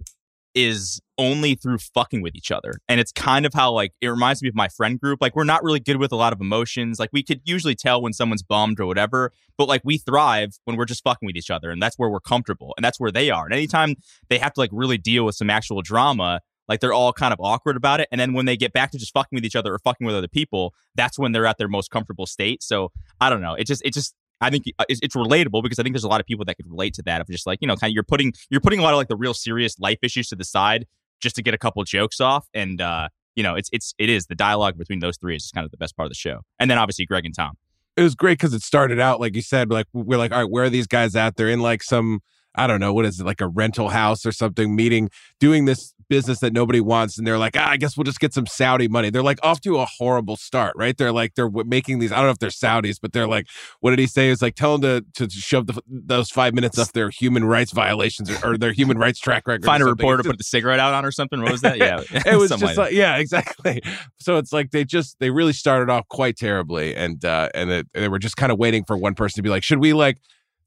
is 0.54 1.00
only 1.18 1.54
through 1.54 1.78
fucking 1.78 2.22
with 2.22 2.34
each 2.34 2.50
other. 2.50 2.72
And 2.88 2.98
it's 2.98 3.12
kind 3.12 3.46
of 3.46 3.54
how 3.54 3.72
like 3.72 3.92
it 4.00 4.08
reminds 4.08 4.42
me 4.42 4.48
of 4.48 4.54
my 4.54 4.68
friend 4.68 4.98
group. 4.98 5.20
Like 5.20 5.36
we're 5.36 5.44
not 5.44 5.62
really 5.62 5.80
good 5.80 5.98
with 5.98 6.12
a 6.12 6.16
lot 6.16 6.32
of 6.32 6.40
emotions. 6.40 6.98
Like 6.98 7.10
we 7.12 7.22
could 7.22 7.40
usually 7.44 7.74
tell 7.74 8.00
when 8.02 8.12
someone's 8.12 8.42
bummed 8.42 8.80
or 8.80 8.86
whatever, 8.86 9.32
but 9.56 9.68
like 9.68 9.82
we 9.84 9.98
thrive 9.98 10.58
when 10.64 10.76
we're 10.76 10.86
just 10.86 11.04
fucking 11.04 11.26
with 11.26 11.36
each 11.36 11.50
other 11.50 11.70
and 11.70 11.80
that's 11.80 11.98
where 11.98 12.08
we're 12.08 12.20
comfortable 12.20 12.74
and 12.76 12.84
that's 12.84 12.98
where 12.98 13.12
they 13.12 13.30
are. 13.30 13.44
And 13.44 13.54
anytime 13.54 13.96
they 14.28 14.38
have 14.38 14.54
to 14.54 14.60
like 14.60 14.70
really 14.72 14.98
deal 14.98 15.24
with 15.24 15.34
some 15.34 15.50
actual 15.50 15.82
drama, 15.82 16.40
like 16.70 16.80
they're 16.80 16.92
all 16.92 17.12
kind 17.12 17.32
of 17.32 17.40
awkward 17.40 17.76
about 17.76 18.00
it. 18.00 18.08
And 18.12 18.20
then 18.20 18.32
when 18.32 18.46
they 18.46 18.56
get 18.56 18.72
back 18.72 18.92
to 18.92 18.98
just 18.98 19.12
fucking 19.12 19.36
with 19.36 19.44
each 19.44 19.56
other 19.56 19.74
or 19.74 19.78
fucking 19.80 20.06
with 20.06 20.14
other 20.14 20.28
people, 20.28 20.72
that's 20.94 21.18
when 21.18 21.32
they're 21.32 21.46
at 21.46 21.58
their 21.58 21.68
most 21.68 21.90
comfortable 21.90 22.26
state. 22.26 22.62
So 22.62 22.92
I 23.20 23.28
don't 23.28 23.40
know. 23.40 23.54
It 23.54 23.66
just 23.66 23.84
it 23.84 23.92
just 23.92 24.14
I 24.40 24.50
think 24.50 24.64
uh, 24.78 24.84
it's, 24.88 25.14
relatable 25.14 25.62
because 25.62 25.78
I 25.78 25.82
think 25.82 25.94
there's 25.94 26.04
a 26.04 26.08
lot 26.08 26.20
of 26.20 26.26
people 26.26 26.44
that 26.46 26.56
could 26.56 26.68
relate 26.68 26.94
to 26.94 27.02
that 27.02 27.20
of 27.20 27.26
just 27.26 27.46
like 27.46 27.58
you 27.60 27.68
know 27.68 27.76
kind 27.76 27.90
of 27.90 27.94
you're 27.94 28.02
putting 28.02 28.32
you're 28.48 28.60
putting 28.60 28.78
a 28.78 28.82
lot 28.82 28.92
of 28.92 28.96
like 28.96 29.08
the 29.08 29.16
real 29.16 29.34
serious 29.34 29.78
life 29.78 29.98
issues 30.02 30.28
to 30.28 30.36
the 30.36 30.44
side 30.44 30.86
just 31.20 31.36
to 31.36 31.42
get 31.42 31.52
a 31.52 31.58
couple 31.58 31.82
jokes 31.84 32.20
off. 32.20 32.46
And 32.54 32.80
uh 32.80 33.08
you 33.36 33.42
know 33.42 33.54
it's 33.54 33.68
it's 33.72 33.94
it 33.98 34.08
is 34.08 34.26
the 34.26 34.34
dialogue 34.34 34.78
between 34.78 35.00
those 35.00 35.16
three 35.16 35.36
is 35.36 35.42
just 35.42 35.54
kind 35.54 35.64
of 35.64 35.70
the 35.70 35.76
best 35.76 35.96
part 35.96 36.06
of 36.06 36.10
the 36.10 36.16
show. 36.16 36.40
And 36.58 36.70
then 36.70 36.78
obviously 36.78 37.06
Greg 37.06 37.26
and 37.26 37.34
Tom. 37.34 37.56
It 37.96 38.02
was 38.02 38.14
great 38.14 38.38
because 38.38 38.54
it 38.54 38.62
started 38.62 39.00
out 39.00 39.20
like 39.20 39.34
you 39.34 39.42
said 39.42 39.70
like 39.70 39.86
we're 39.92 40.18
like 40.18 40.32
all 40.32 40.42
right 40.42 40.50
where 40.50 40.64
are 40.64 40.70
these 40.70 40.86
guys 40.86 41.14
at? 41.14 41.36
They're 41.36 41.50
in 41.50 41.60
like 41.60 41.82
some 41.82 42.20
I 42.54 42.66
don't 42.66 42.80
know 42.80 42.92
what 42.92 43.04
is 43.04 43.20
it 43.20 43.26
like 43.26 43.40
a 43.40 43.48
rental 43.48 43.88
house 43.88 44.26
or 44.26 44.32
something 44.32 44.74
meeting 44.74 45.10
doing 45.38 45.64
this 45.64 45.94
business 46.08 46.40
that 46.40 46.52
nobody 46.52 46.80
wants 46.80 47.16
and 47.16 47.26
they're 47.26 47.38
like 47.38 47.56
ah, 47.56 47.70
I 47.70 47.76
guess 47.76 47.96
we'll 47.96 48.04
just 48.04 48.18
get 48.18 48.34
some 48.34 48.46
Saudi 48.46 48.88
money. 48.88 49.10
They're 49.10 49.22
like 49.22 49.38
off 49.42 49.60
to 49.62 49.78
a 49.78 49.86
horrible 49.86 50.36
start, 50.36 50.74
right? 50.76 50.96
They're 50.96 51.12
like 51.12 51.36
they're 51.36 51.48
making 51.48 52.00
these 52.00 52.10
I 52.10 52.16
don't 52.16 52.24
know 52.24 52.30
if 52.30 52.38
they're 52.38 52.50
Saudis, 52.50 52.96
but 53.00 53.12
they're 53.12 53.28
like 53.28 53.46
what 53.78 53.90
did 53.90 54.00
he 54.00 54.06
say? 54.06 54.28
Is 54.28 54.42
like 54.42 54.56
tell 54.56 54.76
them 54.76 55.06
to 55.14 55.26
to 55.28 55.30
shove 55.30 55.68
the, 55.68 55.80
those 55.86 56.30
5 56.30 56.52
minutes 56.52 56.78
up 56.78 56.88
their 56.88 57.10
human 57.10 57.44
rights 57.44 57.72
violations 57.72 58.28
or, 58.30 58.52
or 58.52 58.58
their 58.58 58.72
human 58.72 58.98
rights 58.98 59.20
track 59.20 59.46
record. 59.46 59.64
Find 59.64 59.82
a 59.82 59.86
reporter 59.86 60.24
put 60.24 60.38
the 60.38 60.44
cigarette 60.44 60.80
out 60.80 60.92
on 60.92 61.04
or 61.04 61.12
something. 61.12 61.40
What 61.40 61.52
was 61.52 61.60
that? 61.62 61.78
Yeah. 61.78 62.02
it 62.26 62.36
was 62.36 62.50
just 62.50 62.62
like, 62.62 62.76
like 62.76 62.92
yeah, 62.92 63.16
exactly. 63.16 63.80
So 64.18 64.36
it's 64.36 64.52
like 64.52 64.72
they 64.72 64.84
just 64.84 65.18
they 65.20 65.30
really 65.30 65.52
started 65.52 65.90
off 65.90 66.08
quite 66.08 66.36
terribly 66.36 66.94
and 66.96 67.24
uh 67.24 67.48
and 67.54 67.70
it, 67.70 67.86
they 67.94 68.08
were 68.08 68.18
just 68.18 68.36
kind 68.36 68.50
of 68.50 68.58
waiting 68.58 68.84
for 68.84 68.96
one 68.96 69.14
person 69.14 69.36
to 69.36 69.42
be 69.42 69.48
like 69.48 69.62
should 69.62 69.78
we 69.78 69.92
like 69.92 70.18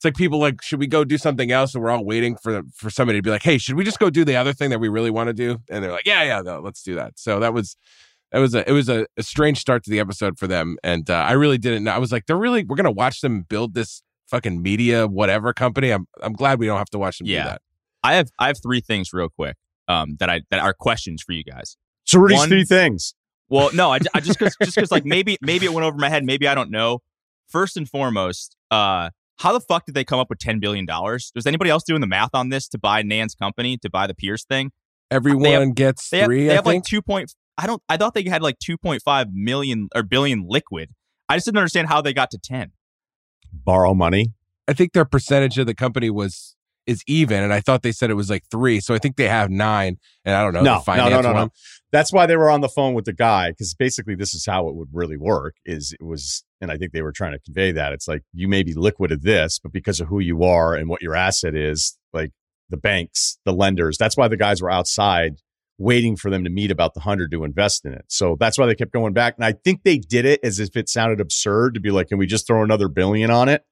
it's 0.04 0.06
like 0.06 0.18
people 0.18 0.38
like, 0.38 0.62
should 0.62 0.80
we 0.80 0.88
go 0.88 1.06
do 1.06 1.18
something 1.18 1.50
else? 1.50 1.74
And 1.74 1.82
we're 1.82 1.90
all 1.90 2.04
waiting 2.04 2.36
for 2.36 2.62
for 2.76 2.90
somebody 2.90 3.20
to 3.20 3.24
be 3.24 3.30
like, 3.30 3.44
hey, 3.44 3.58
should 3.58 3.76
we 3.76 3.86
just 3.86 4.00
go 4.00 4.10
do 4.10 4.26
the 4.26 4.36
other 4.36 4.52
thing 4.52 4.70
that 4.72 4.80
we 4.80 4.90
really 4.90 5.10
want 5.10 5.28
to 5.28 5.34
do? 5.34 5.60
And 5.70 5.82
they're 5.82 5.94
like, 5.94 6.06
yeah, 6.06 6.24
yeah, 6.24 6.42
no, 6.42 6.60
let's 6.60 6.84
do 6.84 6.96
that. 6.96 7.18
So 7.18 7.40
that 7.40 7.54
was 7.54 7.78
that 8.34 8.40
was 8.40 8.54
a 8.54 8.68
it 8.70 8.74
was 8.74 8.90
a, 8.90 9.06
a 9.16 9.24
strange 9.24 9.60
start 9.60 9.82
to 9.86 9.90
the 9.90 10.02
episode 10.02 10.38
for 10.38 10.46
them, 10.46 10.78
and 10.84 11.10
uh, 11.10 11.14
I 11.14 11.32
really 11.34 11.58
didn't 11.58 11.86
know. 11.86 11.92
I 11.92 12.00
was 12.00 12.12
like, 12.12 12.26
they're 12.26 12.36
really 12.36 12.66
we're 12.66 12.76
gonna 12.76 12.92
watch 12.92 13.22
them 13.22 13.44
build 13.44 13.76
this 13.76 14.04
fucking 14.28 14.62
media 14.62 15.08
whatever 15.08 15.54
company. 15.54 15.92
I'm 15.92 16.06
I'm 16.22 16.34
glad 16.34 16.60
we 16.60 16.66
don't 16.66 16.80
have 16.80 16.90
to 16.90 17.00
watch 17.00 17.20
them 17.20 17.28
yeah. 17.28 17.44
do 17.44 17.50
that. 17.52 17.62
I 18.04 18.16
have 18.16 18.30
I 18.38 18.48
have 18.48 18.58
three 18.62 18.82
things 18.82 19.14
real 19.14 19.30
quick 19.30 19.56
um, 19.88 20.18
that 20.20 20.30
I 20.30 20.42
that 20.52 20.60
are 20.60 20.74
questions 20.74 21.24
for 21.24 21.32
you 21.32 21.46
guys. 21.46 21.78
So 22.04 22.20
what 22.20 22.34
are 22.34 22.36
these 22.36 22.48
three 22.48 22.66
things? 22.66 23.16
Well, 23.48 23.70
no, 23.74 23.94
I, 23.94 24.00
I 24.14 24.20
just 24.20 24.38
cause, 24.38 24.54
just 24.62 24.76
because 24.76 24.92
like 24.92 25.06
maybe 25.06 25.38
maybe 25.42 25.66
it 25.66 25.74
went 25.74 25.86
over 25.86 25.98
my 25.98 26.10
head. 26.10 26.26
Maybe 26.26 26.46
I 26.46 26.56
don't 26.56 26.72
know. 26.72 27.00
First 27.48 27.78
and 27.78 27.88
foremost, 27.88 28.58
uh, 28.70 29.12
how 29.38 29.54
the 29.54 29.60
fuck 29.60 29.86
did 29.86 29.96
they 29.96 30.04
come 30.04 30.20
up 30.20 30.30
with 30.30 30.40
ten 30.40 30.60
billion 30.60 30.86
dollars? 30.86 31.32
Was 31.36 31.46
anybody 31.46 31.70
else 31.70 31.84
doing 31.84 32.02
the 32.02 32.08
math 32.08 32.34
on 32.34 32.50
this 32.50 32.68
to 32.70 32.78
buy 32.78 33.02
Nan's 33.02 33.36
company 33.36 33.78
to 33.78 33.90
buy 33.90 34.08
the 34.08 34.14
Pierce 34.14 34.46
thing? 34.46 34.72
Everyone 35.12 35.52
have, 35.52 35.76
gets 35.76 36.10
they 36.10 36.24
three. 36.24 36.46
Have, 36.46 36.48
they 36.48 36.52
I 36.52 36.56
have 36.56 36.66
think. 36.66 36.84
like 36.84 36.90
two 36.90 37.02
point. 37.02 37.34
I 37.58 37.68
don't. 37.68 37.82
I 37.90 37.98
thought 37.98 38.14
they 38.14 38.24
had 38.24 38.42
like 38.42 38.60
two 38.60 38.78
point 38.78 39.02
five 39.04 39.28
million 39.34 39.90
or 39.96 40.04
billion 40.04 40.46
liquid. 40.48 40.90
I 41.30 41.38
just 41.38 41.46
didn't 41.46 41.58
understand 41.58 41.88
how 41.88 42.02
they 42.02 42.14
got 42.14 42.32
to 42.32 42.38
ten. 42.38 42.72
Borrow 43.52 43.94
money. 43.94 44.34
I 44.68 44.74
think 44.74 44.94
their 44.94 45.06
percentage 45.06 45.58
of 45.58 45.68
the 45.68 45.76
company 45.76 46.10
was 46.10 46.56
is 46.86 47.04
even, 47.08 47.44
and 47.44 47.54
I 47.54 47.62
thought 47.62 47.82
they 47.82 47.92
said 47.92 48.10
it 48.10 48.16
was 48.16 48.30
like 48.30 48.44
three. 48.50 48.80
So 48.80 48.94
I 48.94 48.98
think 48.98 49.16
they 49.16 49.28
have 49.28 49.50
nine, 49.50 49.98
and 50.26 50.36
I 50.36 50.44
don't 50.44 50.54
know. 50.54 50.62
No, 50.62 50.84
the 50.86 50.96
no, 50.96 51.10
no, 51.10 51.22
no, 51.22 51.34
no. 51.34 51.50
That's 51.92 52.12
why 52.12 52.26
they 52.26 52.36
were 52.36 52.50
on 52.50 52.62
the 52.62 52.70
phone 52.70 52.94
with 52.94 53.06
the 53.06 53.14
guy 53.14 53.52
because 53.52 53.74
basically 53.74 54.16
this 54.16 54.34
is 54.34 54.46
how 54.46 54.68
it 54.68 54.76
would 54.76 54.90
really 54.92 55.18
work. 55.18 55.56
Is 55.66 55.94
it 56.00 56.04
was, 56.04 56.44
and 56.60 56.72
I 56.72 56.78
think 56.78 56.92
they 56.92 57.02
were 57.02 57.12
trying 57.12 57.34
to 57.34 57.40
convey 57.40 57.72
that 57.72 57.94
it's 57.94 58.08
like 58.08 58.24
you 58.34 58.48
may 58.48 58.64
be 58.64 58.74
liquid 58.74 59.12
of 59.12 59.22
this, 59.22 59.60
but 59.60 59.72
because 59.72 60.00
of 60.00 60.08
who 60.08 60.20
you 60.20 60.44
are 60.44 60.76
and 60.76 60.90
what 60.90 61.02
your 61.02 61.16
asset 61.16 61.56
is, 61.56 61.98
like 62.14 62.32
the 62.70 62.78
banks, 62.78 63.38
the 63.46 63.54
lenders. 63.54 63.98
That's 63.98 64.18
why 64.18 64.28
the 64.28 64.38
guys 64.38 64.62
were 64.62 64.72
outside 64.72 65.36
waiting 65.78 66.16
for 66.16 66.30
them 66.30 66.44
to 66.44 66.50
meet 66.50 66.72
about 66.72 66.94
the 66.94 67.02
hundred 67.02 67.32
to 67.32 67.44
invest 67.44 67.86
in 67.86 67.94
it. 67.94 68.06
So 68.08 68.38
that's 68.40 68.58
why 68.58 68.66
they 68.66 68.76
kept 68.76 68.94
going 68.94 69.14
back. 69.14 69.36
And 69.38 69.46
I 69.46 69.54
think 69.54 69.84
they 69.84 69.98
did 69.98 70.26
it 70.26 70.40
as 70.44 70.60
if 70.60 70.76
it 70.76 70.90
sounded 70.90 71.20
absurd 71.20 71.74
to 71.74 71.80
be 71.80 71.92
like, 71.92 72.10
can 72.10 72.18
we 72.18 72.28
just 72.28 72.48
throw 72.48 72.64
another 72.64 72.88
billion 72.88 73.32
on 73.32 73.50
it? 73.50 73.64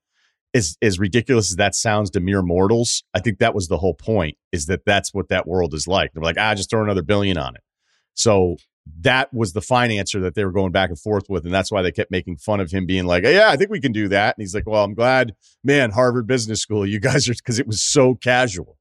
As 0.54 0.76
as 0.82 0.98
ridiculous 0.98 1.50
as 1.50 1.56
that 1.56 1.74
sounds 1.74 2.10
to 2.10 2.20
mere 2.20 2.42
mortals, 2.42 3.02
I 3.14 3.20
think 3.20 3.38
that 3.38 3.54
was 3.54 3.68
the 3.68 3.78
whole 3.78 3.94
point. 3.94 4.36
Is 4.52 4.66
that 4.66 4.84
that's 4.84 5.14
what 5.14 5.28
that 5.28 5.46
world 5.46 5.72
is 5.72 5.86
like? 5.86 6.12
They're 6.12 6.22
like, 6.22 6.36
ah, 6.38 6.54
just 6.54 6.68
throw 6.68 6.82
another 6.82 7.02
billion 7.02 7.38
on 7.38 7.54
it. 7.54 7.62
So 8.14 8.56
that 9.00 9.32
was 9.32 9.52
the 9.52 9.60
financer 9.60 10.20
that 10.20 10.34
they 10.34 10.44
were 10.44 10.52
going 10.52 10.72
back 10.72 10.90
and 10.90 10.98
forth 10.98 11.24
with. 11.28 11.44
And 11.44 11.54
that's 11.54 11.70
why 11.70 11.82
they 11.82 11.92
kept 11.92 12.10
making 12.10 12.36
fun 12.36 12.60
of 12.60 12.70
him 12.70 12.84
being 12.84 13.06
like, 13.06 13.24
yeah, 13.24 13.48
I 13.48 13.56
think 13.56 13.70
we 13.70 13.80
can 13.80 13.92
do 13.92 14.08
that. 14.08 14.36
And 14.36 14.42
he's 14.42 14.54
like, 14.54 14.66
well, 14.66 14.84
I'm 14.84 14.94
glad, 14.94 15.34
man, 15.62 15.90
Harvard 15.90 16.26
Business 16.26 16.60
School, 16.60 16.86
you 16.86 17.00
guys 17.08 17.28
are, 17.28 17.34
because 17.34 17.58
it 17.58 17.66
was 17.66 17.82
so 17.82 18.14
casual. 18.14 18.76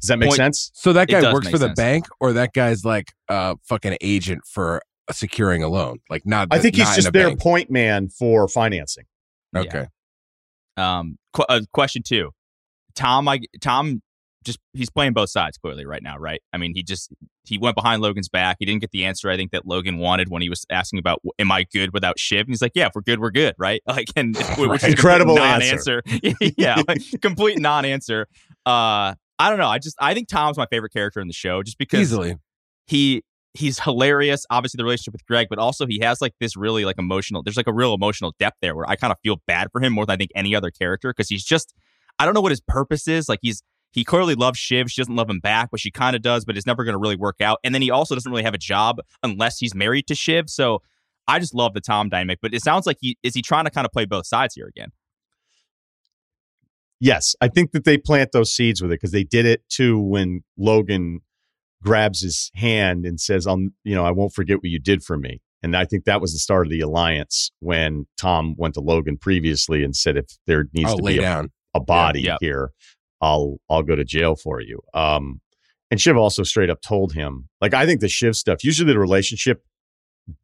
Does 0.00 0.08
that 0.08 0.18
make 0.18 0.28
Point- 0.28 0.36
sense? 0.36 0.70
So 0.74 0.92
that 0.92 1.08
guy 1.08 1.32
works 1.32 1.46
make 1.46 1.52
for 1.52 1.58
the 1.58 1.66
sense. 1.66 1.76
bank, 1.76 2.06
or 2.20 2.32
that 2.34 2.52
guy's 2.52 2.84
like 2.84 3.12
a 3.28 3.56
fucking 3.64 3.98
agent 4.00 4.42
for 4.46 4.80
securing 5.10 5.62
a 5.62 5.68
loan. 5.68 5.98
Like 6.08 6.24
not. 6.24 6.48
I 6.52 6.60
think 6.60 6.76
he's 6.76 6.94
just 6.94 7.12
their 7.12 7.28
bank. 7.28 7.40
point 7.40 7.70
man 7.70 8.08
for 8.08 8.46
financing. 8.46 9.04
Yeah. 9.52 9.86
Um, 10.78 11.18
qu- 11.32 11.44
uh, 11.48 11.60
question 11.72 12.02
two, 12.02 12.30
Tom. 12.94 13.28
I 13.28 13.40
Tom 13.60 14.00
just 14.44 14.58
he's 14.72 14.90
playing 14.90 15.12
both 15.12 15.30
sides 15.30 15.58
clearly 15.58 15.84
right 15.84 16.02
now, 16.02 16.16
right? 16.16 16.40
I 16.52 16.58
mean, 16.58 16.72
he 16.74 16.82
just 16.82 17.10
he 17.44 17.58
went 17.58 17.74
behind 17.76 18.02
Logan's 18.02 18.28
back. 18.28 18.56
He 18.58 18.66
didn't 18.66 18.80
get 18.80 18.90
the 18.90 19.04
answer 19.04 19.30
I 19.30 19.36
think 19.36 19.50
that 19.52 19.66
Logan 19.66 19.98
wanted 19.98 20.28
when 20.30 20.42
he 20.42 20.48
was 20.48 20.64
asking 20.70 20.98
about 20.98 21.20
am 21.38 21.50
I 21.52 21.64
good 21.72 21.92
without 21.92 22.18
Shiv? 22.18 22.40
And 22.40 22.50
he's 22.50 22.62
like, 22.62 22.72
yeah, 22.74 22.86
if 22.86 22.92
we're 22.94 23.02
good, 23.02 23.20
we're 23.20 23.30
good, 23.30 23.54
right? 23.58 23.82
Like, 23.88 24.08
and 24.16 24.36
which 24.58 24.84
is 24.84 24.90
Incredible 24.94 25.34
non-answer. 25.34 26.02
yeah, 26.56 26.82
like, 26.86 27.02
complete 27.20 27.58
non-answer. 27.58 28.28
Uh, 28.64 29.14
I 29.40 29.50
don't 29.50 29.58
know. 29.58 29.68
I 29.68 29.78
just 29.78 29.96
I 30.00 30.14
think 30.14 30.28
Tom's 30.28 30.56
my 30.56 30.66
favorite 30.66 30.92
character 30.92 31.20
in 31.20 31.26
the 31.26 31.32
show 31.32 31.62
just 31.62 31.78
because 31.78 32.00
Easily. 32.00 32.36
he 32.86 33.22
he's 33.54 33.80
hilarious 33.80 34.44
obviously 34.50 34.76
the 34.76 34.84
relationship 34.84 35.12
with 35.12 35.24
greg 35.26 35.46
but 35.48 35.58
also 35.58 35.86
he 35.86 35.98
has 36.00 36.20
like 36.20 36.34
this 36.40 36.56
really 36.56 36.84
like 36.84 36.98
emotional 36.98 37.42
there's 37.42 37.56
like 37.56 37.66
a 37.66 37.72
real 37.72 37.94
emotional 37.94 38.34
depth 38.38 38.56
there 38.60 38.74
where 38.74 38.88
i 38.88 38.94
kind 38.94 39.10
of 39.10 39.18
feel 39.22 39.36
bad 39.46 39.68
for 39.72 39.80
him 39.80 39.92
more 39.92 40.06
than 40.06 40.14
i 40.14 40.16
think 40.16 40.30
any 40.34 40.54
other 40.54 40.70
character 40.70 41.10
because 41.10 41.28
he's 41.28 41.44
just 41.44 41.74
i 42.18 42.24
don't 42.24 42.34
know 42.34 42.40
what 42.40 42.52
his 42.52 42.60
purpose 42.60 43.08
is 43.08 43.28
like 43.28 43.38
he's 43.42 43.62
he 43.92 44.04
clearly 44.04 44.34
loves 44.34 44.58
shiv 44.58 44.90
she 44.90 45.00
doesn't 45.00 45.16
love 45.16 45.30
him 45.30 45.40
back 45.40 45.70
but 45.70 45.80
she 45.80 45.90
kind 45.90 46.14
of 46.14 46.22
does 46.22 46.44
but 46.44 46.56
it's 46.56 46.66
never 46.66 46.84
going 46.84 46.92
to 46.92 46.98
really 46.98 47.16
work 47.16 47.40
out 47.40 47.58
and 47.64 47.74
then 47.74 47.82
he 47.82 47.90
also 47.90 48.14
doesn't 48.14 48.30
really 48.30 48.44
have 48.44 48.54
a 48.54 48.58
job 48.58 49.00
unless 49.22 49.58
he's 49.58 49.74
married 49.74 50.06
to 50.06 50.14
shiv 50.14 50.50
so 50.50 50.82
i 51.26 51.38
just 51.38 51.54
love 51.54 51.72
the 51.74 51.80
tom 51.80 52.08
dynamic 52.08 52.38
but 52.42 52.52
it 52.52 52.62
sounds 52.62 52.86
like 52.86 52.98
he 53.00 53.16
is 53.22 53.34
he 53.34 53.42
trying 53.42 53.64
to 53.64 53.70
kind 53.70 53.86
of 53.86 53.92
play 53.92 54.04
both 54.04 54.26
sides 54.26 54.54
here 54.54 54.66
again? 54.66 54.90
Yes, 57.00 57.36
I 57.40 57.48
think 57.48 57.72
that 57.72 57.84
they 57.84 57.96
plant 57.96 58.32
those 58.32 58.52
seeds 58.52 58.82
with 58.82 58.90
it 58.90 58.96
because 58.96 59.12
they 59.12 59.22
did 59.22 59.46
it 59.46 59.62
too 59.68 60.00
when 60.00 60.42
Logan 60.56 61.20
grabs 61.82 62.22
his 62.22 62.50
hand 62.54 63.04
and 63.04 63.20
says, 63.20 63.46
"I'm, 63.46 63.74
you 63.84 63.94
know, 63.94 64.04
I 64.04 64.10
won't 64.10 64.32
forget 64.34 64.58
what 64.58 64.64
you 64.70 64.78
did 64.78 65.02
for 65.02 65.16
me." 65.16 65.40
And 65.62 65.76
I 65.76 65.84
think 65.84 66.04
that 66.04 66.20
was 66.20 66.32
the 66.32 66.38
start 66.38 66.66
of 66.66 66.70
the 66.70 66.80
alliance 66.80 67.50
when 67.60 68.06
Tom 68.16 68.54
went 68.56 68.74
to 68.74 68.80
Logan 68.80 69.16
previously 69.18 69.82
and 69.82 69.94
said, 69.94 70.16
"If 70.16 70.26
there 70.46 70.66
needs 70.72 70.90
I'll 70.90 70.98
to 70.98 71.02
lay 71.02 71.18
be 71.18 71.24
a, 71.24 71.44
a 71.74 71.80
body 71.80 72.22
Yeah. 72.22 72.36
here, 72.40 72.70
I'll 73.20 73.58
I'll 73.68 73.82
go 73.82 73.96
to 73.96 74.04
jail 74.04 74.36
for 74.36 74.60
you." 74.60 74.80
Um, 74.94 75.40
and 75.90 76.00
Shiv 76.00 76.16
also 76.16 76.42
straight 76.42 76.68
up 76.70 76.82
told 76.82 77.14
him, 77.14 77.48
like, 77.62 77.72
I 77.74 77.86
think 77.86 78.00
the 78.00 78.08
Shiv 78.08 78.36
stuff. 78.36 78.62
Usually, 78.62 78.92
the 78.92 78.98
relationship 78.98 79.62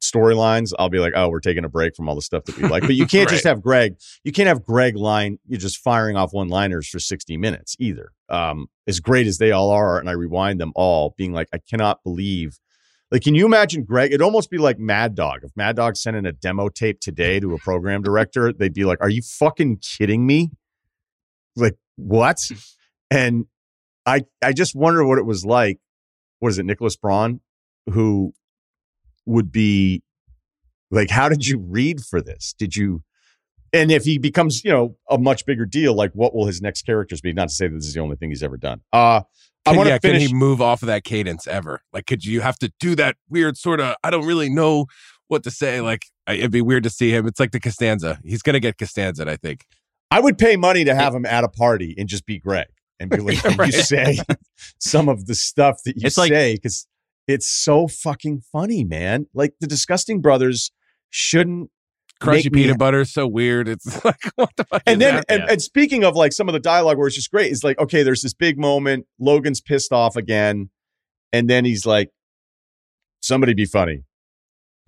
storylines, 0.02 0.72
I'll 0.78 0.88
be 0.88 0.98
like, 0.98 1.12
"Oh, 1.14 1.28
we're 1.28 1.40
taking 1.40 1.64
a 1.64 1.68
break 1.68 1.94
from 1.94 2.08
all 2.08 2.14
the 2.14 2.22
stuff 2.22 2.44
that 2.44 2.56
we 2.56 2.64
like," 2.68 2.82
but 2.82 2.94
you 2.94 3.06
can't 3.14 3.28
just 3.28 3.44
have 3.44 3.60
Greg 3.62 3.96
you 4.24 4.32
can't 4.32 4.48
have 4.48 4.64
Greg 4.64 4.96
line 4.96 5.38
you're 5.46 5.60
just 5.60 5.78
firing 5.78 6.16
off 6.16 6.32
one 6.32 6.48
liners 6.48 6.88
for 6.88 6.98
60 6.98 7.36
minutes 7.36 7.76
either. 7.78 8.10
Um, 8.28 8.66
as 8.86 9.00
great 9.00 9.26
as 9.26 9.38
they 9.38 9.50
all 9.50 9.70
are, 9.70 9.98
and 9.98 10.08
I 10.08 10.12
rewind 10.12 10.60
them 10.60 10.72
all, 10.74 11.14
being 11.16 11.32
like, 11.32 11.48
I 11.52 11.58
cannot 11.58 12.02
believe. 12.02 12.58
Like, 13.10 13.22
can 13.22 13.34
you 13.34 13.46
imagine 13.46 13.84
Greg? 13.84 14.10
It'd 14.10 14.22
almost 14.22 14.50
be 14.50 14.58
like 14.58 14.78
Mad 14.78 15.14
Dog. 15.14 15.40
If 15.42 15.50
Mad 15.56 15.76
Dog 15.76 15.96
sent 15.96 16.16
in 16.16 16.26
a 16.26 16.32
demo 16.32 16.68
tape 16.68 17.00
today 17.00 17.38
to 17.40 17.54
a 17.54 17.58
program 17.58 18.02
director, 18.02 18.52
they'd 18.52 18.72
be 18.74 18.84
like, 18.84 19.00
Are 19.00 19.10
you 19.10 19.22
fucking 19.22 19.78
kidding 19.78 20.26
me? 20.26 20.50
Like, 21.54 21.76
what? 21.96 22.50
And 23.10 23.46
I 24.06 24.22
I 24.42 24.52
just 24.52 24.74
wonder 24.74 25.04
what 25.04 25.18
it 25.18 25.26
was 25.26 25.44
like. 25.44 25.78
What 26.40 26.48
is 26.48 26.58
it, 26.58 26.64
Nicholas 26.64 26.96
Braun, 26.96 27.40
who 27.90 28.32
would 29.26 29.52
be 29.52 30.02
like, 30.90 31.10
how 31.10 31.28
did 31.28 31.46
you 31.46 31.58
read 31.58 32.00
for 32.02 32.20
this? 32.20 32.54
Did 32.58 32.76
you 32.76 33.02
and 33.74 33.90
if 33.92 34.04
he 34.04 34.16
becomes, 34.18 34.64
you 34.64 34.70
know, 34.70 34.96
a 35.10 35.18
much 35.18 35.44
bigger 35.44 35.66
deal, 35.66 35.92
like 35.94 36.12
what 36.12 36.34
will 36.34 36.46
his 36.46 36.62
next 36.62 36.82
characters 36.86 37.20
be? 37.20 37.32
Not 37.34 37.48
to 37.50 37.54
say 37.54 37.66
that 37.68 37.74
this 37.74 37.86
is 37.86 37.92
the 37.94 38.00
only 38.00 38.16
thing 38.16 38.30
he's 38.30 38.42
ever 38.42 38.56
done. 38.56 38.80
Uh 38.92 39.20
I 39.66 39.70
Can, 39.70 39.76
want 39.78 39.88
yeah, 39.88 39.94
to 39.98 40.00
finish. 40.08 40.22
can 40.22 40.28
he 40.28 40.34
move 40.34 40.60
off 40.60 40.82
of 40.82 40.88
that 40.88 41.04
cadence 41.04 41.46
ever? 41.46 41.80
Like, 41.92 42.04
could 42.06 42.22
you 42.24 42.42
have 42.42 42.58
to 42.58 42.70
do 42.80 42.94
that 42.96 43.16
weird 43.30 43.56
sort 43.56 43.80
of? 43.80 43.96
I 44.04 44.10
don't 44.10 44.26
really 44.26 44.50
know 44.50 44.86
what 45.28 45.42
to 45.44 45.50
say. 45.50 45.80
Like, 45.80 46.02
I- 46.26 46.34
it'd 46.34 46.50
be 46.50 46.60
weird 46.60 46.82
to 46.84 46.90
see 46.90 47.10
him. 47.10 47.26
It's 47.26 47.40
like 47.40 47.52
the 47.52 47.60
Costanza. 47.60 48.20
He's 48.24 48.42
gonna 48.42 48.60
get 48.60 48.76
Costanza, 48.78 49.24
I 49.28 49.36
think. 49.36 49.64
I 50.10 50.20
would 50.20 50.36
pay 50.38 50.56
money 50.56 50.84
to 50.84 50.94
have 50.94 51.14
him 51.14 51.24
at 51.26 51.44
a 51.44 51.48
party 51.48 51.94
and 51.96 52.08
just 52.10 52.26
be 52.26 52.38
Greg 52.38 52.66
and 53.00 53.08
be 53.10 53.16
like, 53.20 53.38
"Can 53.42 53.56
Right. 53.56 53.72
you 53.72 53.80
say 53.82 54.18
some 54.78 55.08
of 55.08 55.24
the 55.26 55.34
stuff 55.34 55.78
that 55.86 55.96
you 55.96 56.06
It's 56.08 56.14
say 56.16 56.54
because 56.56 56.86
it's 57.26 57.48
so 57.48 57.88
fucking 57.88 58.42
funny, 58.52 58.84
man. 58.84 59.28
Like 59.32 59.54
the 59.60 59.66
Disgusting 59.66 60.20
Brothers 60.20 60.72
shouldn't 61.08 61.70
Crunchy 62.20 62.44
Make 62.44 62.52
me- 62.52 62.62
peanut 62.62 62.78
butter 62.78 63.00
is 63.00 63.12
so 63.12 63.26
weird. 63.26 63.68
It's 63.68 64.04
like, 64.04 64.20
what 64.36 64.50
the 64.56 64.64
fuck? 64.64 64.82
and 64.86 65.02
is 65.02 65.06
then 65.06 65.14
that? 65.16 65.24
and, 65.28 65.40
Yeah. 65.40 65.52
and 65.52 65.62
speaking 65.62 66.04
of 66.04 66.14
like 66.16 66.32
some 66.32 66.48
of 66.48 66.52
the 66.52 66.60
dialogue 66.60 66.96
where 66.96 67.06
it's 67.06 67.16
just 67.16 67.30
great 67.30 67.50
it's 67.52 67.64
like 67.64 67.78
okay 67.78 68.02
there's 68.02 68.22
this 68.22 68.34
big 68.34 68.58
moment 68.58 69.06
logan's 69.18 69.60
pissed 69.60 69.92
off 69.92 70.16
again 70.16 70.70
and 71.32 71.50
then 71.50 71.64
he's 71.64 71.84
like 71.84 72.10
somebody 73.20 73.54
be 73.54 73.64
funny 73.64 74.04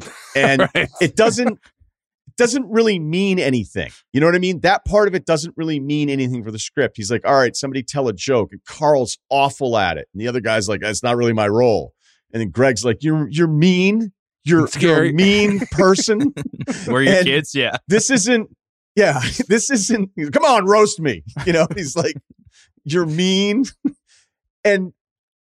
and 0.36 0.68
Right. 0.74 0.88
it 1.00 1.16
doesn't 1.16 1.48
it 2.28 2.36
doesn't 2.36 2.66
really 2.70 2.98
mean 2.98 3.38
anything 3.38 3.90
you 4.12 4.20
know 4.20 4.26
what 4.26 4.34
i 4.34 4.38
mean 4.38 4.60
that 4.60 4.84
part 4.84 5.08
of 5.08 5.14
it 5.14 5.24
doesn't 5.26 5.54
really 5.56 5.80
mean 5.80 6.08
anything 6.10 6.44
for 6.44 6.50
the 6.50 6.58
script 6.58 6.96
he's 6.96 7.10
like 7.10 7.26
all 7.26 7.34
right 7.34 7.56
somebody 7.56 7.82
tell 7.82 8.08
a 8.08 8.12
joke 8.12 8.50
and 8.52 8.60
carl's 8.66 9.18
awful 9.30 9.76
at 9.76 9.96
it 9.96 10.06
and 10.12 10.20
the 10.20 10.28
other 10.28 10.40
guy's 10.40 10.68
like 10.68 10.80
that's 10.80 11.02
not 11.02 11.16
really 11.16 11.32
my 11.32 11.48
role 11.48 11.92
and 12.32 12.40
then 12.40 12.50
greg's 12.50 12.84
like 12.84 12.98
you're 13.02 13.26
you're 13.30 13.48
mean 13.48 14.12
you're, 14.46 14.68
you're 14.78 15.04
a 15.04 15.12
mean 15.12 15.60
person. 15.72 16.32
Where 16.86 16.96
are 16.96 17.02
your 17.02 17.14
And- 17.14 17.26
kids? 17.26 17.54
Yeah. 17.54 17.76
this 17.88 18.10
isn't 18.10 18.48
yeah 18.94 19.20
this 19.48 19.70
isn't 19.70 20.10
come 20.32 20.44
on 20.44 20.64
roast 20.66 21.00
me. 21.00 21.22
You 21.46 21.52
know 21.52 21.66
he's 21.76 21.96
like 21.96 22.14
you're 22.84 23.06
mean. 23.06 23.64
And 24.64 24.92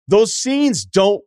those 0.07 0.33
scenes 0.33 0.85
don't 0.85 1.23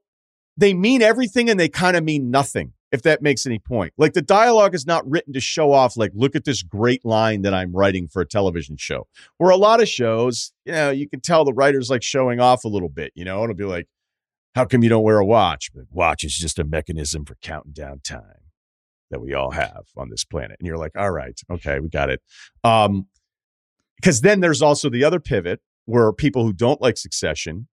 they 0.57 0.73
mean 0.75 1.03
everything 1.03 1.51
and 1.51 1.59
they 1.61 1.69
kind 1.69 1.97
of 1.97 2.05
mean 2.05 2.31
nothing 2.31 2.73
if 2.93 3.03
that 3.03 3.21
makes 3.21 3.45
any 3.45 3.59
point. 3.59 3.93
Like 3.99 4.13
the 4.15 4.23
dialogue 4.23 4.75
is 4.75 4.87
not 4.87 5.09
written 5.11 5.33
to 5.35 5.41
show 5.41 5.73
off 5.73 5.97
like 5.97 6.13
look 6.15 6.35
at 6.37 6.45
this 6.45 6.63
great 6.63 7.05
line 7.05 7.43
that 7.43 7.53
i'm 7.53 7.73
writing 7.73 8.09
for 8.09 8.23
a 8.23 8.27
television 8.27 8.77
show. 8.79 9.07
Where 9.39 9.51
a 9.51 9.57
lot 9.57 9.83
of 9.83 9.89
shows 9.89 10.53
you 10.65 10.73
know 10.73 10.91
you 10.91 11.09
can 11.09 11.21
tell 11.21 11.45
the 11.45 11.53
writers 11.53 11.91
like 11.91 12.03
showing 12.03 12.41
off 12.41 12.65
a 12.65 12.69
little 12.69 12.89
bit 12.89 13.13
you 13.15 13.25
know 13.25 13.43
it'll 13.43 13.55
be 13.57 13.65
like 13.65 13.87
how 14.57 14.65
come 14.65 14.83
you 14.83 14.89
don't 14.89 15.05
wear 15.05 15.19
a 15.19 15.25
watch 15.25 15.71
but 15.75 15.85
watch 15.91 16.25
is 16.25 16.35
just 16.35 16.59
a 16.59 16.65
mechanism 16.65 17.25
for 17.25 17.37
counting 17.43 17.73
down 17.73 18.01
time 18.03 18.41
that 19.11 19.21
we 19.21 19.35
all 19.35 19.53
have 19.53 19.85
on 19.97 20.09
this 20.11 20.25
planet. 20.25 20.57
And 20.59 20.67
you're 20.67 20.79
like, 20.79 20.93
all 20.97 21.11
right, 21.11 21.39
okay, 21.51 21.79
we 21.79 21.89
got 21.89 22.11
it. 22.11 22.21
Um, 22.65 23.07
because 23.97 24.23
then 24.23 24.41
there's 24.41 24.63
also 24.63 24.91
the 24.91 25.05
other 25.05 25.21
pivot 25.21 25.61
where 25.85 26.13
people 26.13 26.43
who 26.43 26.53
don't 26.53 26.81
like 26.81 26.97
succession, 26.97 27.69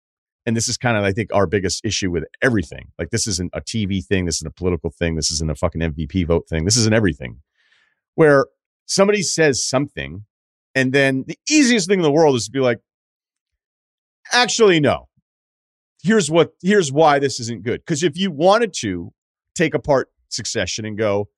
and 0.46 0.56
this 0.56 0.68
is 0.68 0.78
kind 0.78 0.98
of, 0.98 1.04
I 1.04 1.14
think, 1.14 1.34
our 1.34 1.48
biggest 1.48 1.84
issue 1.86 2.12
with 2.12 2.26
everything. 2.42 2.92
Like, 3.00 3.10
this 3.10 3.28
isn't 3.28 3.52
a 3.54 3.62
TV 3.62 4.06
thing, 4.06 4.26
this 4.26 4.38
isn't 4.38 4.48
a 4.48 4.52
political 4.52 4.92
thing, 4.92 5.16
this 5.16 5.32
isn't 5.32 5.50
a 5.50 5.56
fucking 5.56 5.82
MVP 5.82 6.28
vote 6.28 6.48
thing, 6.50 6.66
this 6.66 6.78
isn't 6.78 6.94
everything. 6.94 7.40
Where 8.16 8.46
somebody 8.86 9.22
says 9.22 9.66
something, 9.66 10.26
and 10.76 10.94
then 10.94 11.24
the 11.28 11.38
easiest 11.50 11.88
thing 11.88 12.00
in 12.00 12.04
the 12.04 12.12
world 12.12 12.36
is 12.36 12.46
to 12.46 12.52
be 12.52 12.60
like, 12.60 12.80
actually, 14.32 14.80
no. 14.80 15.08
Here's 16.04 16.30
what 16.30 16.54
here's 16.62 16.92
why 16.92 17.20
this 17.20 17.40
isn't 17.40 17.64
good. 17.64 17.82
Because 17.82 18.04
if 18.04 18.18
you 18.18 18.30
wanted 18.30 18.74
to, 18.82 19.14
take 19.56 19.74
apart 19.74 20.10
Succession 20.30 20.84
and 20.84 20.98
go, 20.98 21.30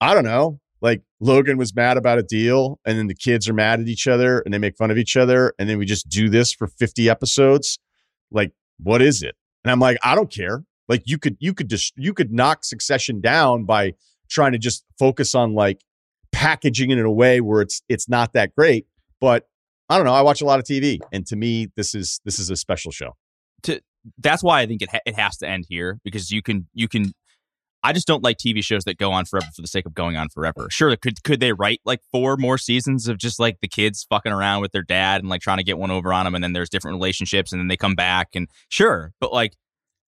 I 0.00 0.14
don't 0.14 0.24
know, 0.24 0.60
like 0.80 1.02
Logan 1.20 1.58
was 1.58 1.74
mad 1.74 1.96
about 1.96 2.18
a 2.18 2.22
deal, 2.22 2.80
and 2.84 2.98
then 2.98 3.06
the 3.06 3.14
kids 3.14 3.48
are 3.48 3.52
mad 3.52 3.80
at 3.80 3.88
each 3.88 4.06
other 4.06 4.40
and 4.40 4.54
they 4.54 4.58
make 4.58 4.76
fun 4.76 4.90
of 4.90 4.96
each 4.96 5.16
other, 5.16 5.54
and 5.58 5.68
then 5.68 5.78
we 5.78 5.84
just 5.84 6.08
do 6.08 6.28
this 6.28 6.52
for 6.52 6.66
50 6.66 7.10
episodes. 7.10 7.78
Like, 8.30 8.52
what 8.78 9.02
is 9.02 9.22
it? 9.22 9.34
And 9.64 9.70
I'm 9.70 9.80
like, 9.80 9.98
I 10.02 10.14
don't 10.14 10.32
care. 10.32 10.64
Like 10.88 11.02
you 11.04 11.18
could 11.18 11.36
you 11.38 11.52
could 11.52 11.68
just 11.68 11.92
you 11.96 12.14
could 12.14 12.32
knock 12.32 12.64
Succession 12.64 13.20
down 13.20 13.64
by 13.64 13.92
trying 14.30 14.52
to 14.52 14.58
just 14.58 14.84
focus 14.98 15.34
on 15.34 15.54
like 15.54 15.82
packaging 16.32 16.90
it 16.90 16.98
in 16.98 17.04
a 17.04 17.12
way 17.12 17.40
where 17.40 17.60
it's 17.60 17.82
it's 17.88 18.08
not 18.08 18.32
that 18.32 18.54
great. 18.54 18.86
But 19.20 19.48
I 19.90 19.96
don't 19.96 20.06
know. 20.06 20.14
I 20.14 20.22
watch 20.22 20.40
a 20.40 20.44
lot 20.46 20.58
of 20.58 20.64
TV, 20.64 21.00
and 21.12 21.26
to 21.26 21.36
me, 21.36 21.68
this 21.76 21.94
is 21.94 22.20
this 22.24 22.38
is 22.38 22.48
a 22.48 22.56
special 22.56 22.92
show. 22.92 23.16
That's 24.18 24.42
why 24.42 24.60
I 24.60 24.66
think 24.66 24.82
it 24.82 24.90
ha- 24.90 25.00
it 25.04 25.16
has 25.16 25.36
to 25.38 25.48
end 25.48 25.66
here 25.68 25.98
because 26.04 26.30
you 26.30 26.42
can 26.42 26.68
you 26.72 26.88
can. 26.88 27.12
I 27.84 27.92
just 27.92 28.08
don't 28.08 28.24
like 28.24 28.38
TV 28.38 28.62
shows 28.62 28.82
that 28.84 28.98
go 28.98 29.12
on 29.12 29.24
forever 29.24 29.46
for 29.54 29.62
the 29.62 29.68
sake 29.68 29.86
of 29.86 29.94
going 29.94 30.16
on 30.16 30.28
forever. 30.30 30.66
Sure, 30.70 30.94
could 30.96 31.22
could 31.22 31.40
they 31.40 31.52
write 31.52 31.80
like 31.84 32.00
four 32.10 32.36
more 32.36 32.58
seasons 32.58 33.06
of 33.08 33.18
just 33.18 33.38
like 33.38 33.58
the 33.62 33.68
kids 33.68 34.06
fucking 34.10 34.32
around 34.32 34.62
with 34.62 34.72
their 34.72 34.82
dad 34.82 35.20
and 35.20 35.28
like 35.28 35.40
trying 35.40 35.58
to 35.58 35.64
get 35.64 35.78
one 35.78 35.90
over 35.90 36.12
on 36.12 36.24
them, 36.24 36.34
and 36.34 36.42
then 36.42 36.52
there's 36.52 36.68
different 36.68 36.96
relationships, 36.96 37.52
and 37.52 37.60
then 37.60 37.68
they 37.68 37.76
come 37.76 37.94
back 37.94 38.28
and 38.34 38.48
sure, 38.68 39.12
but 39.20 39.32
like 39.32 39.54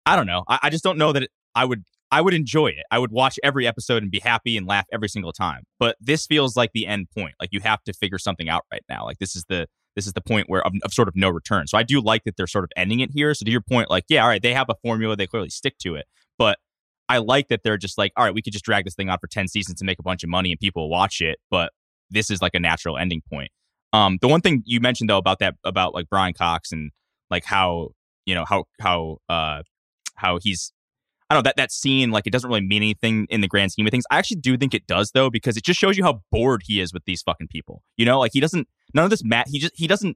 I 0.06 0.16
don't 0.16 0.28
know. 0.28 0.44
I, 0.48 0.60
I 0.64 0.70
just 0.70 0.84
don't 0.84 0.98
know 0.98 1.14
that 1.14 1.24
it, 1.24 1.32
I 1.56 1.66
would 1.66 1.84
I 2.14 2.22
would 2.22 2.36
enjoy 2.36 2.68
it. 2.68 2.84
I 2.92 3.00
would 3.00 3.12
watch 3.12 3.40
every 3.44 3.66
episode 3.66 4.04
and 4.04 4.12
be 4.12 4.20
happy 4.20 4.56
and 4.56 4.68
laugh 4.68 4.86
every 4.94 5.10
single 5.10 5.32
time. 5.32 5.64
But 5.80 5.96
this 6.00 6.28
feels 6.28 6.56
like 6.56 6.70
the 6.74 6.86
end 6.86 7.08
point. 7.10 7.34
Like 7.40 7.50
you 7.52 7.60
have 7.62 7.84
to 7.86 7.94
figure 7.94 8.20
something 8.20 8.50
out 8.50 8.66
right 8.72 8.84
now. 8.88 9.04
Like 9.06 9.18
this 9.18 9.36
is 9.36 9.46
the 9.50 9.68
this 9.96 10.08
is 10.08 10.14
the 10.14 10.22
point 10.22 10.50
where 10.50 10.66
of, 10.66 10.74
of, 10.84 10.94
sort 10.94 11.08
of 11.08 11.16
no 11.16 11.30
return. 11.30 11.68
So 11.68 11.78
I 11.78 11.84
do 11.84 12.02
like 12.02 12.24
that 12.24 12.38
they're 12.38 12.48
sort 12.48 12.64
of 12.64 12.72
ending 12.76 13.00
it 13.00 13.12
here. 13.14 13.34
So 13.34 13.46
to 13.46 13.52
your 13.52 13.62
point, 13.62 13.90
like 13.90 14.06
yeah, 14.10 14.24
all 14.24 14.28
right, 14.28 14.42
they 14.42 14.54
have 14.54 14.68
a 14.70 14.76
formula, 14.82 15.16
they 15.16 15.28
clearly 15.28 15.50
stick 15.50 15.78
to 15.80 15.96
it. 15.96 16.06
But 16.38 16.58
I 17.10 17.20
like 17.20 17.50
that 17.50 17.62
they're 17.64 17.78
just 17.78 17.98
like, 17.98 18.12
all 18.16 18.26
right, 18.26 18.34
we 18.34 18.42
could 18.42 18.54
just 18.54 18.66
drag 18.66 18.86
this 18.86 18.96
thing 18.96 19.10
out 19.10 19.22
for 19.22 19.28
ten 19.28 19.48
seasons 19.48 19.82
and 19.82 19.86
make 19.86 20.00
a 20.00 20.04
bunch 20.04 20.24
of 20.24 20.30
money 20.30 20.52
and 20.52 20.60
people 20.60 20.90
watch 20.90 21.22
it. 21.22 21.40
But 21.50 21.72
this 22.10 22.30
is 22.30 22.42
like 22.42 22.54
a 22.56 22.60
natural 22.60 22.98
ending 22.98 23.22
point. 23.30 23.52
Um, 23.92 24.18
the 24.22 24.28
one 24.28 24.42
thing 24.42 24.64
you 24.66 24.80
mentioned 24.80 25.10
though 25.10 25.18
about 25.18 25.40
that 25.40 25.56
about 25.64 25.94
like 25.94 26.10
Brian 26.10 26.34
Cox 26.34 26.72
and 26.72 26.92
like 27.30 27.46
how 27.46 27.90
you 28.26 28.34
know 28.34 28.46
how 28.46 28.66
how 28.80 29.18
uh 29.30 29.62
how 30.16 30.40
he's 30.42 30.72
I 31.34 31.36
don't 31.36 31.44
know 31.44 31.48
that 31.48 31.58
that 31.58 31.72
scene 31.72 32.12
like 32.12 32.28
it 32.28 32.30
doesn't 32.30 32.48
really 32.48 32.62
mean 32.62 32.84
anything 32.84 33.26
in 33.32 33.42
the 33.42 33.48
grand 33.48 33.72
scheme 33.72 33.88
of 33.88 33.92
things. 33.92 34.04
I 34.12 34.20
actually 34.20 34.42
do 34.42 34.56
think 34.56 34.76
it 34.76 34.86
does 34.86 35.12
though 35.14 35.32
because 35.32 35.58
it 35.58 35.64
just 35.64 35.80
shows 35.80 35.98
you 35.98 36.04
how 36.04 36.22
bored 36.32 36.62
he 36.64 36.80
is 36.80 36.94
with 36.94 37.06
these 37.06 37.24
fucking 37.24 37.48
people. 37.48 37.82
You 37.98 38.06
know, 38.06 38.20
like 38.20 38.34
he 38.34 38.40
doesn't 38.40 38.68
none 38.94 39.04
of 39.04 39.10
this 39.10 39.24
Matt. 39.24 39.48
He 39.48 39.58
just 39.58 39.74
he 39.76 39.88
doesn't. 39.88 40.16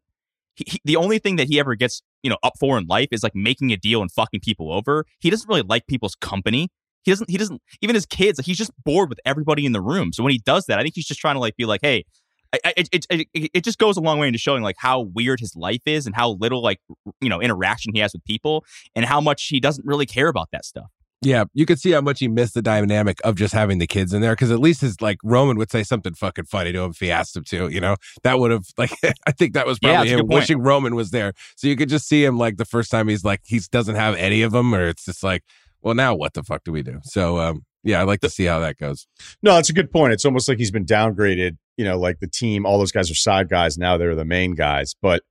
He, 0.53 0.65
he, 0.67 0.81
the 0.85 0.95
only 0.95 1.17
thing 1.17 1.37
that 1.37 1.47
he 1.47 1.59
ever 1.59 1.73
gets 1.73 2.03
you 2.21 2.29
know 2.29 2.37
up 2.43 2.53
for 2.59 2.77
in 2.77 2.85
life 2.85 3.07
is 3.11 3.23
like 3.23 3.33
making 3.33 3.71
a 3.71 3.77
deal 3.77 4.01
and 4.01 4.11
fucking 4.11 4.41
people 4.41 4.71
over. 4.71 5.05
He 5.19 5.31
doesn't 5.31 5.49
really 5.49 5.63
like 5.63 5.87
people's 5.87 6.13
company. 6.13 6.69
He 7.01 7.09
doesn't. 7.09 7.31
He 7.31 7.37
doesn't. 7.37 7.63
Even 7.81 7.95
his 7.95 8.05
kids. 8.05 8.37
Like, 8.37 8.45
he's 8.45 8.57
just 8.57 8.71
bored 8.85 9.09
with 9.09 9.19
everybody 9.25 9.65
in 9.65 9.71
the 9.71 9.81
room. 9.81 10.13
So 10.13 10.21
when 10.21 10.33
he 10.33 10.39
does 10.45 10.65
that, 10.67 10.77
I 10.77 10.83
think 10.83 10.93
he's 10.93 11.07
just 11.07 11.19
trying 11.19 11.35
to 11.35 11.39
like 11.39 11.55
be 11.55 11.65
like, 11.65 11.79
hey, 11.81 12.05
it, 12.53 12.89
it, 12.91 13.05
it, 13.09 13.51
it 13.53 13.63
just 13.63 13.77
goes 13.77 13.97
a 13.97 14.01
long 14.01 14.19
way 14.19 14.27
into 14.27 14.39
showing 14.39 14.63
like 14.63 14.75
how 14.77 15.01
weird 15.01 15.39
his 15.39 15.55
life 15.55 15.81
is 15.85 16.05
and 16.05 16.15
how 16.15 16.31
little 16.31 16.61
like 16.61 16.79
you 17.21 17.29
know 17.29 17.41
interaction 17.41 17.93
he 17.93 17.99
has 17.99 18.13
with 18.13 18.23
people 18.25 18.63
and 18.95 19.05
how 19.05 19.19
much 19.19 19.47
he 19.47 19.59
doesn't 19.59 19.85
really 19.85 20.05
care 20.05 20.27
about 20.27 20.49
that 20.51 20.65
stuff 20.65 20.91
yeah, 21.21 21.45
you 21.53 21.65
could 21.65 21.79
see 21.79 21.91
how 21.91 22.01
much 22.01 22.19
he 22.19 22.27
missed 22.27 22.53
the 22.53 22.61
dynamic 22.61 23.19
of 23.23 23.35
just 23.35 23.53
having 23.53 23.79
the 23.79 23.87
kids 23.87 24.13
in 24.13 24.21
there 24.21 24.33
because 24.33 24.51
at 24.51 24.59
least 24.59 24.81
his 24.81 25.01
like 25.01 25.17
Roman 25.23 25.57
would 25.57 25.71
say 25.71 25.81
something 25.83 26.13
fucking 26.13 26.45
funny 26.45 26.71
to 26.71 26.81
him 26.81 26.91
if 26.91 26.99
he 26.99 27.09
asked 27.09 27.35
him 27.35 27.43
to, 27.45 27.69
you 27.69 27.81
know. 27.81 27.95
That 28.23 28.39
would 28.39 28.51
have 28.51 28.65
like 28.77 28.91
I 29.25 29.31
think 29.31 29.53
that 29.53 29.65
was 29.65 29.79
probably 29.79 30.11
yeah, 30.11 30.17
him 30.17 30.27
wishing 30.27 30.59
Roman 30.59 30.93
was 30.93 31.09
there. 31.09 31.33
So 31.55 31.67
you 31.67 31.75
could 31.75 31.89
just 31.89 32.07
see 32.07 32.23
him 32.23 32.37
like 32.37 32.57
the 32.57 32.65
first 32.65 32.91
time 32.91 33.07
he's 33.07 33.23
like 33.23 33.41
he 33.45 33.59
doesn't 33.71 33.95
have 33.95 34.15
any 34.15 34.43
of 34.43 34.51
them, 34.51 34.75
or 34.75 34.87
it's 34.87 35.05
just 35.05 35.23
like, 35.23 35.43
well, 35.81 35.95
now 35.95 36.13
what 36.13 36.33
the 36.33 36.43
fuck 36.43 36.63
do 36.63 36.71
we 36.71 36.83
do? 36.83 36.99
So 37.03 37.39
um 37.39 37.65
yeah, 37.83 38.01
I'd 38.01 38.07
like 38.07 38.21
to 38.21 38.29
see 38.29 38.45
how 38.45 38.59
that 38.59 38.77
goes. 38.77 39.07
No, 39.41 39.53
that's 39.53 39.69
a 39.69 39.73
good 39.73 39.91
point. 39.91 40.13
It's 40.13 40.25
almost 40.25 40.47
like 40.47 40.57
he's 40.57 40.71
been 40.71 40.85
downgraded. 40.85 41.57
You 41.77 41.85
know, 41.85 41.97
like 41.97 42.19
the 42.19 42.27
team, 42.27 42.65
all 42.65 42.77
those 42.77 42.91
guys 42.91 43.09
are 43.09 43.15
side 43.15 43.49
guys. 43.49 43.77
Now 43.77 43.97
they're 43.97 44.15
the 44.15 44.25
main 44.25 44.55
guys. 44.55 44.95
But 45.01 45.23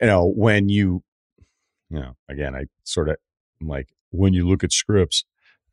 you 0.00 0.06
know, 0.06 0.26
when 0.26 0.68
you, 0.68 1.02
you 1.88 1.98
know, 1.98 2.16
again, 2.28 2.54
I 2.54 2.66
sort 2.84 3.08
of 3.08 3.16
I'm 3.60 3.68
like 3.68 3.88
when 4.10 4.32
you 4.32 4.48
look 4.48 4.64
at 4.64 4.72
scripts, 4.72 5.24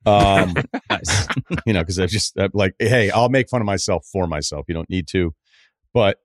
um, 0.06 0.56
you 1.66 1.74
know, 1.74 1.82
because 1.82 2.00
I 2.00 2.06
just 2.06 2.38
I'm 2.38 2.52
like, 2.54 2.76
hey, 2.80 3.10
I'll 3.12 3.30
make 3.30 3.50
fun 3.50 3.62
of 3.62 3.66
myself 3.66 4.06
for 4.12 4.28
myself. 4.28 4.66
You 4.68 4.74
don't 4.74 4.90
need 4.90 5.08
to, 5.10 5.34
but 5.94 6.18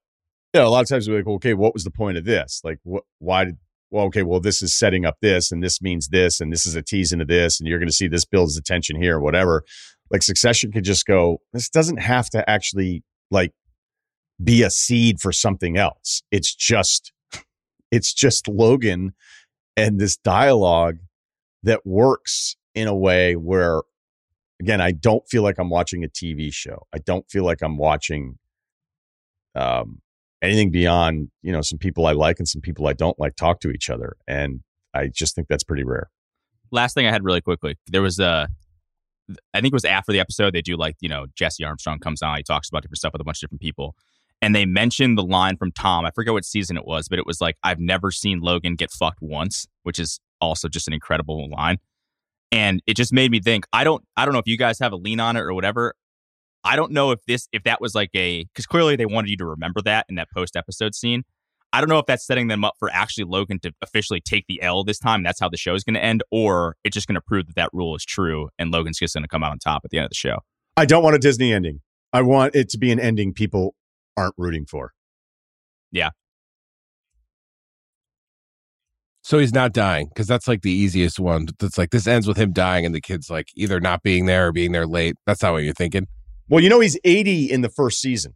you 0.54 0.60
know, 0.60 0.68
a 0.68 0.70
lot 0.70 0.82
of 0.82 0.88
times 0.88 1.08
we're 1.08 1.18
like, 1.18 1.26
okay, 1.26 1.54
what 1.54 1.74
was 1.74 1.84
the 1.84 1.90
point 1.90 2.18
of 2.18 2.24
this? 2.24 2.60
Like, 2.64 2.78
what? 2.82 3.04
Why 3.18 3.44
did? 3.46 3.58
Well, 3.90 4.06
okay, 4.06 4.22
well, 4.22 4.40
this 4.40 4.62
is 4.62 4.72
setting 4.74 5.04
up 5.04 5.16
this, 5.20 5.52
and 5.52 5.62
this 5.62 5.82
means 5.82 6.08
this, 6.08 6.40
and 6.40 6.50
this 6.50 6.64
is 6.64 6.74
a 6.74 6.82
tease 6.82 7.12
into 7.12 7.26
this, 7.26 7.60
and 7.60 7.68
you're 7.68 7.78
going 7.78 7.90
to 7.90 7.94
see 7.94 8.08
this 8.08 8.24
builds 8.24 8.56
attention 8.56 9.00
here, 9.00 9.16
or 9.16 9.20
whatever. 9.20 9.64
Like 10.10 10.22
Succession 10.22 10.72
could 10.72 10.84
just 10.84 11.06
go. 11.06 11.38
This 11.52 11.68
doesn't 11.68 11.98
have 11.98 12.30
to 12.30 12.48
actually 12.48 13.02
like 13.30 13.52
be 14.42 14.62
a 14.62 14.70
seed 14.70 15.20
for 15.20 15.32
something 15.32 15.76
else. 15.76 16.22
It's 16.30 16.54
just, 16.54 17.12
it's 17.90 18.12
just 18.12 18.48
Logan 18.48 19.14
and 19.76 19.98
this 19.98 20.16
dialogue 20.16 20.98
that 21.62 21.86
works 21.86 22.56
in 22.74 22.88
a 22.88 22.94
way 22.94 23.34
where 23.36 23.82
again 24.60 24.80
i 24.80 24.92
don't 24.92 25.28
feel 25.28 25.42
like 25.42 25.58
i'm 25.58 25.70
watching 25.70 26.04
a 26.04 26.08
tv 26.08 26.52
show. 26.52 26.86
I 26.94 26.98
don't 26.98 27.28
feel 27.30 27.44
like 27.44 27.62
i'm 27.62 27.76
watching 27.76 28.38
um, 29.54 30.00
anything 30.40 30.70
beyond 30.70 31.30
you 31.42 31.52
know 31.52 31.60
some 31.62 31.78
people 31.78 32.06
i 32.06 32.12
like 32.12 32.38
and 32.38 32.48
some 32.48 32.62
people 32.62 32.86
i 32.86 32.92
don't 32.92 33.18
like 33.18 33.36
talk 33.36 33.60
to 33.60 33.70
each 33.70 33.90
other 33.90 34.16
and 34.26 34.60
i 34.94 35.08
just 35.08 35.34
think 35.34 35.48
that's 35.48 35.64
pretty 35.64 35.84
rare. 35.84 36.10
Last 36.70 36.94
thing 36.94 37.06
i 37.06 37.10
had 37.10 37.24
really 37.24 37.42
quickly 37.42 37.76
there 37.86 38.02
was 38.02 38.18
a 38.18 38.48
i 39.54 39.60
think 39.60 39.72
it 39.72 39.74
was 39.74 39.84
after 39.84 40.12
the 40.12 40.20
episode 40.20 40.54
they 40.54 40.62
do 40.62 40.76
like 40.76 40.96
you 41.00 41.08
know 41.08 41.26
jesse 41.34 41.64
armstrong 41.64 41.98
comes 41.98 42.22
on 42.22 42.36
he 42.36 42.42
talks 42.42 42.68
about 42.68 42.82
different 42.82 42.98
stuff 42.98 43.12
with 43.12 43.20
a 43.20 43.24
bunch 43.24 43.38
of 43.38 43.40
different 43.42 43.60
people 43.60 43.94
and 44.40 44.54
they 44.54 44.66
mentioned 44.66 45.16
the 45.16 45.22
line 45.22 45.56
from 45.56 45.70
tom 45.70 46.04
i 46.04 46.10
forget 46.10 46.32
what 46.32 46.44
season 46.44 46.76
it 46.76 46.86
was 46.86 47.08
but 47.08 47.18
it 47.18 47.26
was 47.26 47.40
like 47.40 47.56
i've 47.62 47.78
never 47.78 48.10
seen 48.10 48.40
logan 48.40 48.74
get 48.74 48.90
fucked 48.90 49.20
once 49.20 49.66
which 49.82 49.98
is 49.98 50.18
also 50.42 50.68
just 50.68 50.86
an 50.88 50.92
incredible 50.92 51.48
line. 51.48 51.78
And 52.50 52.82
it 52.86 52.96
just 52.96 53.14
made 53.14 53.30
me 53.30 53.40
think 53.40 53.64
i 53.72 53.82
don't 53.82 54.04
i 54.16 54.26
don't 54.26 54.34
know 54.34 54.40
if 54.40 54.46
you 54.46 54.58
guys 54.58 54.78
have 54.78 54.92
a 54.92 54.96
lean 54.96 55.20
on 55.20 55.36
it 55.36 55.40
or 55.40 55.54
whatever. 55.54 55.94
I 56.64 56.76
don't 56.76 56.92
know 56.92 57.10
if 57.10 57.24
this 57.26 57.48
if 57.52 57.64
that 57.64 57.80
was 57.80 57.94
like 57.94 58.10
a 58.14 58.44
because 58.44 58.66
clearly 58.66 58.96
they 58.96 59.06
wanted 59.06 59.30
you 59.30 59.36
to 59.38 59.46
remember 59.46 59.80
that 59.82 60.06
in 60.08 60.16
that 60.16 60.28
post 60.30 60.56
episode 60.56 60.94
scene. 60.94 61.24
I 61.72 61.80
don't 61.80 61.88
know 61.88 61.98
if 61.98 62.04
that's 62.04 62.26
setting 62.26 62.48
them 62.48 62.64
up 62.64 62.74
for 62.78 62.90
actually 62.90 63.24
logan 63.24 63.58
to 63.60 63.72
officially 63.80 64.20
take 64.20 64.44
the 64.46 64.60
l 64.60 64.84
this 64.84 64.98
time 64.98 65.22
that's 65.22 65.40
how 65.40 65.48
the 65.48 65.56
show 65.56 65.74
is 65.74 65.84
going 65.84 65.94
to 65.94 66.04
end 66.04 66.22
or 66.30 66.76
it's 66.84 66.92
just 66.92 67.08
going 67.08 67.14
to 67.14 67.22
prove 67.22 67.46
that 67.46 67.56
that 67.56 67.70
rule 67.72 67.96
is 67.96 68.04
true 68.04 68.50
and 68.58 68.70
logan's 68.70 68.98
just 68.98 69.14
going 69.14 69.24
to 69.24 69.28
come 69.28 69.42
out 69.42 69.52
on 69.52 69.58
top 69.58 69.82
at 69.84 69.90
the 69.90 69.96
end 69.96 70.04
of 70.04 70.10
the 70.10 70.16
show. 70.16 70.38
I 70.76 70.84
don't 70.84 71.02
want 71.02 71.16
a 71.16 71.18
disney 71.18 71.52
ending. 71.52 71.80
I 72.12 72.22
want 72.22 72.54
it 72.54 72.68
to 72.70 72.78
be 72.78 72.92
an 72.92 73.00
ending 73.00 73.32
people 73.32 73.74
aren't 74.16 74.34
rooting 74.36 74.66
for. 74.66 74.92
Yeah 75.90 76.10
so 79.22 79.38
he's 79.38 79.54
not 79.54 79.72
dying 79.72 80.08
because 80.08 80.26
that's 80.26 80.48
like 80.48 80.62
the 80.62 80.72
easiest 80.72 81.20
one. 81.20 81.46
That's 81.60 81.78
like 81.78 81.90
this 81.90 82.08
ends 82.08 82.26
with 82.26 82.36
him 82.36 82.52
dying 82.52 82.84
and 82.84 82.94
the 82.94 83.00
kid's 83.00 83.30
like 83.30 83.48
either 83.56 83.80
not 83.80 84.02
being 84.02 84.26
there 84.26 84.48
or 84.48 84.52
being 84.52 84.72
there 84.72 84.86
late. 84.86 85.14
That's 85.26 85.42
not 85.42 85.52
what 85.52 85.62
you're 85.62 85.72
thinking. 85.72 86.08
Well, 86.48 86.62
you 86.62 86.68
know 86.68 86.80
he's 86.80 86.98
80 87.04 87.50
in 87.50 87.60
the 87.60 87.68
first 87.68 88.00
season. 88.00 88.34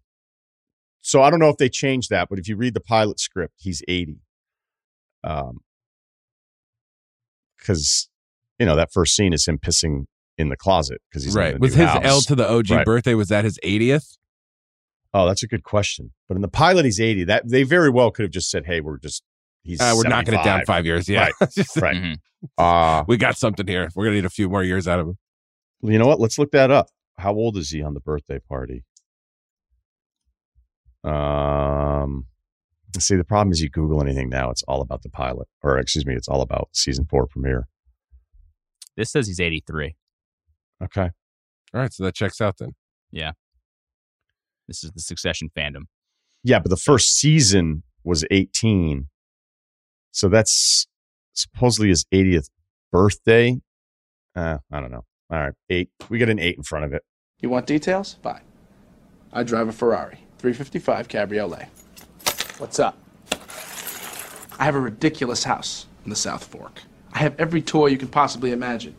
So 1.01 1.23
I 1.23 1.31
don't 1.31 1.41
know 1.41 1.49
if 1.49 1.57
they 1.57 1.69
changed 1.69 2.11
that, 2.11 2.29
but 2.29 2.39
if 2.39 2.49
you 2.49 2.57
read 2.57 2.75
the 2.75 2.81
pilot 2.81 3.19
script, 3.19 3.55
he's 3.59 3.83
80. 3.89 4.21
Um 5.25 5.59
cuz 7.65 8.09
you 8.61 8.67
know 8.67 8.77
that 8.77 8.93
first 8.93 9.17
scene 9.17 9.33
is 9.33 9.47
him 9.47 9.59
pissing 9.59 10.05
in 10.39 10.51
the 10.51 10.57
closet 10.57 11.01
because 11.11 11.25
he's 11.25 11.35
right. 11.35 11.59
Was 11.59 11.75
his 11.75 11.89
house. 11.89 12.05
L 12.05 12.21
to 12.23 12.37
the 12.37 12.49
OG 12.49 12.71
right. 12.71 12.85
birthday 12.87 13.15
was 13.15 13.29
that 13.29 13.45
his 13.45 13.59
80th? 13.65 14.19
Oh, 15.13 15.27
that's 15.27 15.43
a 15.43 15.49
good 15.49 15.65
question. 15.65 16.13
But 16.29 16.37
in 16.37 16.43
the 16.43 16.49
pilot, 16.49 16.85
he's 16.85 17.01
80. 17.01 17.25
That 17.25 17.49
they 17.49 17.65
very 17.65 17.91
well 17.91 18.11
could 18.11 18.23
have 18.23 18.31
just 18.31 18.51
said, 18.51 18.67
"Hey, 18.67 18.81
we're 18.81 18.99
just 18.99 19.23
He's 19.67 19.81
uh, 19.81 19.95
we're 19.97 20.09
knocking 20.09 20.35
it 20.35 20.45
down 20.45 20.65
five 20.65 20.87
years. 20.87 21.09
Yeah, 21.09 21.29
right. 21.41 21.51
right. 21.81 21.97
Mm-hmm. 22.37 22.63
Uh, 22.63 23.03
we 23.09 23.17
got 23.17 23.37
something 23.39 23.67
here. 23.67 23.89
We're 23.95 24.05
gonna 24.05 24.17
need 24.17 24.27
a 24.27 24.31
few 24.31 24.49
more 24.49 24.63
years 24.63 24.87
out 24.87 25.01
of 25.01 25.09
him. 25.09 25.19
You 25.83 25.99
know 25.99 26.07
what? 26.07 26.21
Let's 26.21 26.39
look 26.39 26.51
that 26.53 26.71
up. 26.71 26.89
How 27.19 27.33
old 27.33 27.57
is 27.57 27.71
he 27.71 27.83
on 27.83 27.95
the 27.95 28.01
birthday 28.01 28.39
party? 28.39 28.85
Um, 31.03 32.27
see, 32.99 33.17
the 33.17 33.25
problem 33.25 33.53
is 33.53 33.63
you 33.63 33.71
Google 33.71 34.03
anything 34.03 34.29
now, 34.29 34.51
it's 34.51 34.63
all 34.65 34.83
about 34.83 35.03
the 35.03 35.09
pilot, 35.09 35.49
or 35.63 35.79
excuse 35.79 36.05
me, 36.05 36.15
it's 36.15 36.29
all 36.29 36.43
about 36.43 36.69
season 36.73 37.07
four 37.09 37.27
premiere. 37.27 37.67
This 38.97 39.11
says 39.11 39.27
he's 39.27 39.41
83. 39.41 39.95
Okay. 40.83 41.11
All 41.75 41.81
right. 41.81 41.93
So 41.93 42.05
that 42.05 42.15
checks 42.15 42.41
out 42.41 42.59
then. 42.59 42.75
Yeah. 43.11 43.33
This 44.69 44.83
is 44.83 44.93
the 44.93 45.01
succession 45.01 45.51
fandom. 45.57 45.85
Yeah. 46.43 46.59
But 46.59 46.71
the 46.71 46.77
first 46.77 47.17
season 47.17 47.83
was 48.05 48.25
18. 48.31 49.09
So 50.17 50.31
that's 50.31 50.87
supposedly 51.35 51.91
his 51.91 52.07
80th 52.11 52.49
birthday. 52.91 53.61
Uh, 54.35 54.57
I 54.73 54.81
don't 54.81 54.91
know. 54.91 55.05
All 55.31 55.39
right, 55.39 55.53
eight. 55.69 55.91
We 56.09 56.19
got 56.19 56.31
an 56.31 56.39
eight 56.39 56.57
in 56.57 56.63
front 56.63 56.87
of 56.87 56.95
it. 56.95 57.03
You 57.43 57.51
want 57.51 57.67
details? 57.67 58.17
Fine. 58.23 58.41
I 59.31 59.43
drive 59.43 59.69
a 59.69 59.73
Ferrari 59.73 60.21
355 60.39 61.09
Cabriolet. 61.09 61.69
What's 62.57 62.79
up? 62.79 62.97
I 64.59 64.65
have 64.65 64.75
a 64.75 64.81
ridiculous 64.81 65.45
house 65.45 65.85
in 66.05 66.09
the 66.09 66.17
South 66.17 66.45
Fork. 66.45 66.81
I 67.13 67.19
have 67.19 67.39
every 67.39 67.61
toy 67.61 67.89
you 67.89 67.99
can 67.99 68.09
possibly 68.09 68.53
imagine. 68.53 68.95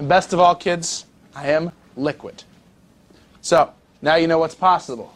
And 0.00 0.08
best 0.08 0.32
of 0.32 0.40
all, 0.40 0.56
kids, 0.56 1.06
I 1.36 1.50
am 1.50 1.70
liquid. 1.96 2.42
So, 3.42 3.72
now 4.02 4.16
you 4.16 4.26
know 4.26 4.40
what's 4.40 4.56
possible. 4.56 5.14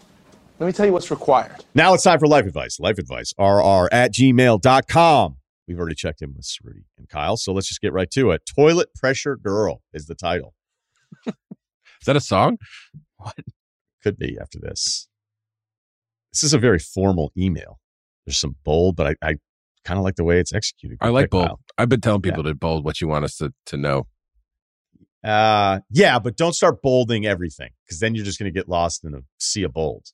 Let 0.62 0.68
me 0.68 0.72
tell 0.74 0.86
you 0.86 0.92
what's 0.92 1.10
required. 1.10 1.64
Now 1.74 1.92
it's 1.92 2.04
time 2.04 2.20
for 2.20 2.28
life 2.28 2.46
advice. 2.46 2.78
Life 2.78 2.96
advice, 2.96 3.34
rr 3.36 3.88
at 3.90 4.14
gmail.com. 4.14 5.36
We've 5.66 5.76
already 5.76 5.96
checked 5.96 6.22
in 6.22 6.34
with 6.36 6.44
Ceruti 6.44 6.84
and 6.96 7.08
Kyle, 7.08 7.36
so 7.36 7.52
let's 7.52 7.66
just 7.66 7.80
get 7.80 7.92
right 7.92 8.08
to 8.12 8.30
it. 8.30 8.42
Toilet 8.46 8.94
Pressure 8.94 9.34
Girl 9.34 9.82
is 9.92 10.06
the 10.06 10.14
title. 10.14 10.54
Is 11.26 11.34
that 12.06 12.14
a 12.14 12.20
song? 12.20 12.58
What? 13.16 13.34
Could 14.04 14.16
be 14.16 14.38
after 14.40 14.60
this. 14.60 15.08
This 16.32 16.44
is 16.44 16.54
a 16.54 16.58
very 16.58 16.78
formal 16.78 17.32
email. 17.36 17.80
There's 18.24 18.38
some 18.38 18.54
bold, 18.64 18.94
but 18.94 19.08
I, 19.08 19.30
I 19.30 19.34
kind 19.84 19.98
of 19.98 20.04
like 20.04 20.14
the 20.14 20.24
way 20.24 20.38
it's 20.38 20.54
executed. 20.54 20.98
I 21.00 21.08
like 21.08 21.30
bold. 21.30 21.46
Kyle. 21.48 21.60
I've 21.76 21.88
been 21.88 22.00
telling 22.00 22.22
people 22.22 22.44
to 22.44 22.54
bold 22.54 22.84
what 22.84 23.00
you 23.00 23.08
want 23.08 23.24
us 23.24 23.36
to, 23.38 23.52
to 23.66 23.76
know. 23.76 24.06
Uh, 25.24 25.80
yeah, 25.90 26.20
but 26.20 26.36
don't 26.36 26.54
start 26.54 26.82
bolding 26.82 27.26
everything 27.26 27.70
because 27.84 27.98
then 27.98 28.14
you're 28.14 28.24
just 28.24 28.38
going 28.38 28.52
to 28.52 28.56
get 28.56 28.68
lost 28.68 29.04
in 29.04 29.14
a 29.14 29.22
sea 29.38 29.64
of 29.64 29.72
bold. 29.72 30.06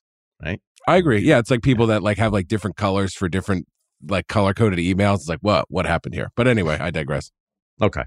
I 0.87 0.97
agree. 0.97 1.21
Yeah, 1.21 1.39
it's 1.39 1.51
like 1.51 1.63
people 1.63 1.87
that 1.89 2.03
like 2.03 2.19
have 2.19 2.33
like 2.33 2.49
different 2.49 2.77
colors 2.77 3.15
for 3.15 3.29
different 3.29 3.67
like 4.09 4.27
color 4.29 4.55
coded 4.55 4.79
emails. 4.79 5.17
It's 5.17 5.29
like 5.29 5.41
what 5.43 5.67
what 5.69 5.87
happened 5.87 6.15
here? 6.15 6.31
But 6.37 6.49
anyway, 6.49 6.79
I 6.81 6.91
digress. 6.91 7.31
Okay. 7.81 8.05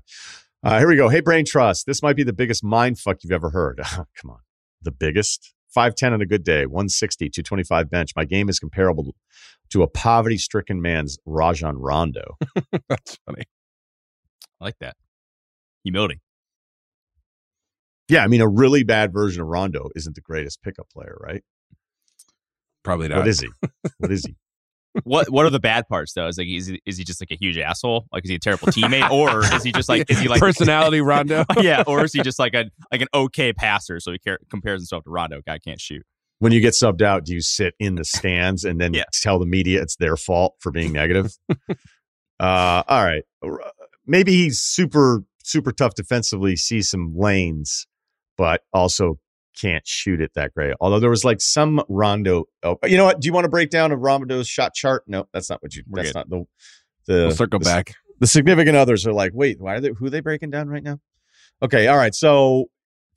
Uh, 0.63 0.79
here 0.79 0.87
we 0.87 0.95
go. 0.95 1.09
Hey, 1.09 1.21
Brain 1.21 1.45
Trust. 1.45 1.85
This 1.85 2.03
might 2.03 2.15
be 2.15 2.23
the 2.23 2.33
biggest 2.33 2.63
mind 2.63 2.99
fuck 2.99 3.17
you've 3.23 3.31
ever 3.31 3.49
heard. 3.49 3.81
Come 3.85 4.31
on. 4.31 4.39
The 4.81 4.91
biggest? 4.91 5.53
5'10 5.75 6.13
on 6.13 6.21
a 6.21 6.25
good 6.25 6.43
day, 6.43 6.65
160, 6.65 7.29
225 7.29 7.89
bench. 7.89 8.11
My 8.15 8.25
game 8.25 8.49
is 8.49 8.59
comparable 8.59 9.15
to 9.69 9.83
a 9.83 9.87
poverty 9.87 10.37
stricken 10.37 10.81
man's 10.81 11.17
Rajon 11.25 11.77
Rondo. 11.77 12.37
That's 12.89 13.17
funny. 13.25 13.43
I 14.59 14.65
like 14.65 14.77
that. 14.81 14.97
Humility. 15.83 16.19
Yeah, 18.09 18.23
I 18.23 18.27
mean, 18.27 18.41
a 18.41 18.47
really 18.47 18.83
bad 18.83 19.13
version 19.13 19.41
of 19.41 19.47
Rondo 19.47 19.89
isn't 19.95 20.15
the 20.15 20.21
greatest 20.21 20.61
pickup 20.61 20.89
player, 20.89 21.17
right? 21.21 21.43
Probably 22.83 23.07
not. 23.07 23.19
What 23.19 23.27
is 23.27 23.41
he? 23.41 23.49
What 23.97 24.11
is 24.11 24.25
he? 24.25 24.35
What 25.05 25.29
What 25.29 25.45
are 25.45 25.49
the 25.49 25.59
bad 25.59 25.87
parts 25.87 26.11
though? 26.11 26.27
Is 26.27 26.37
like 26.37 26.49
is 26.49 26.67
he, 26.67 26.81
is 26.85 26.97
he 26.97 27.05
just 27.05 27.21
like 27.21 27.31
a 27.31 27.37
huge 27.39 27.57
asshole? 27.57 28.07
Like 28.11 28.25
is 28.25 28.29
he 28.29 28.35
a 28.35 28.39
terrible 28.39 28.67
teammate, 28.67 29.09
or 29.09 29.41
is 29.53 29.63
he 29.63 29.71
just 29.71 29.87
like 29.87 30.03
is 30.09 30.19
he 30.19 30.27
like 30.27 30.41
personality 30.41 30.99
Rondo? 30.99 31.45
yeah, 31.61 31.83
or 31.87 32.03
is 32.03 32.11
he 32.11 32.21
just 32.21 32.37
like 32.37 32.53
a 32.53 32.65
like 32.91 32.99
an 32.99 33.07
okay 33.13 33.53
passer? 33.53 34.01
So 34.01 34.11
he 34.11 34.19
care, 34.19 34.37
compares 34.49 34.81
himself 34.81 35.05
to 35.05 35.09
Rondo. 35.09 35.39
Guy 35.47 35.59
can't 35.59 35.79
shoot. 35.79 36.03
When 36.39 36.51
you 36.51 36.59
get 36.59 36.73
subbed 36.73 37.01
out, 37.01 37.23
do 37.23 37.33
you 37.33 37.39
sit 37.39 37.73
in 37.79 37.95
the 37.95 38.03
stands 38.03 38.65
and 38.65 38.81
then 38.81 38.93
Yeah. 38.93 39.03
tell 39.13 39.39
the 39.39 39.45
media 39.45 39.81
it's 39.81 39.95
their 39.95 40.17
fault 40.17 40.55
for 40.59 40.71
being 40.73 40.91
negative? 40.91 41.37
uh, 42.39 42.83
all 42.87 43.05
right. 43.05 43.23
Maybe 44.05 44.33
he's 44.33 44.59
super, 44.59 45.23
super 45.43 45.71
tough 45.71 45.93
defensively, 45.93 46.55
sees 46.55 46.89
some 46.89 47.13
lanes, 47.15 47.87
but 48.37 48.63
also 48.73 49.19
can't 49.59 49.85
shoot 49.87 50.21
it 50.21 50.31
that 50.35 50.53
great. 50.53 50.73
Although 50.79 50.99
there 50.99 51.09
was 51.09 51.23
like 51.25 51.41
some 51.41 51.81
Rondo. 51.89 52.45
Oh, 52.63 52.77
you 52.85 52.97
know 52.97 53.05
what? 53.05 53.19
Do 53.19 53.25
you 53.27 53.33
want 53.33 53.45
to 53.45 53.49
break 53.49 53.69
down 53.69 53.91
a 53.91 53.97
Rondo's 53.97 54.47
shot 54.47 54.73
chart? 54.73 55.03
No, 55.07 55.27
that's 55.33 55.49
not 55.49 55.61
what 55.63 55.75
you. 55.75 55.83
We're 55.87 56.03
that's 56.03 56.13
good. 56.13 56.17
not 56.19 56.29
the. 56.29 56.45
The 57.07 57.13
We'll 57.27 57.31
circle 57.31 57.59
the- 57.59 57.65
back. 57.65 57.95
the 58.19 58.27
significant 58.27 58.77
others 58.77 59.07
are 59.07 59.13
like, 59.13 59.31
wait, 59.33 59.59
why 59.59 59.75
are 59.75 59.79
they 59.81 59.89
who 59.89 60.05
are 60.05 60.09
they 60.09 60.19
breaking 60.19 60.51
down 60.51 60.67
right 60.69 60.83
now? 60.83 60.99
Okay, 61.63 61.87
all 61.87 61.97
right. 61.97 62.13
So 62.13 62.65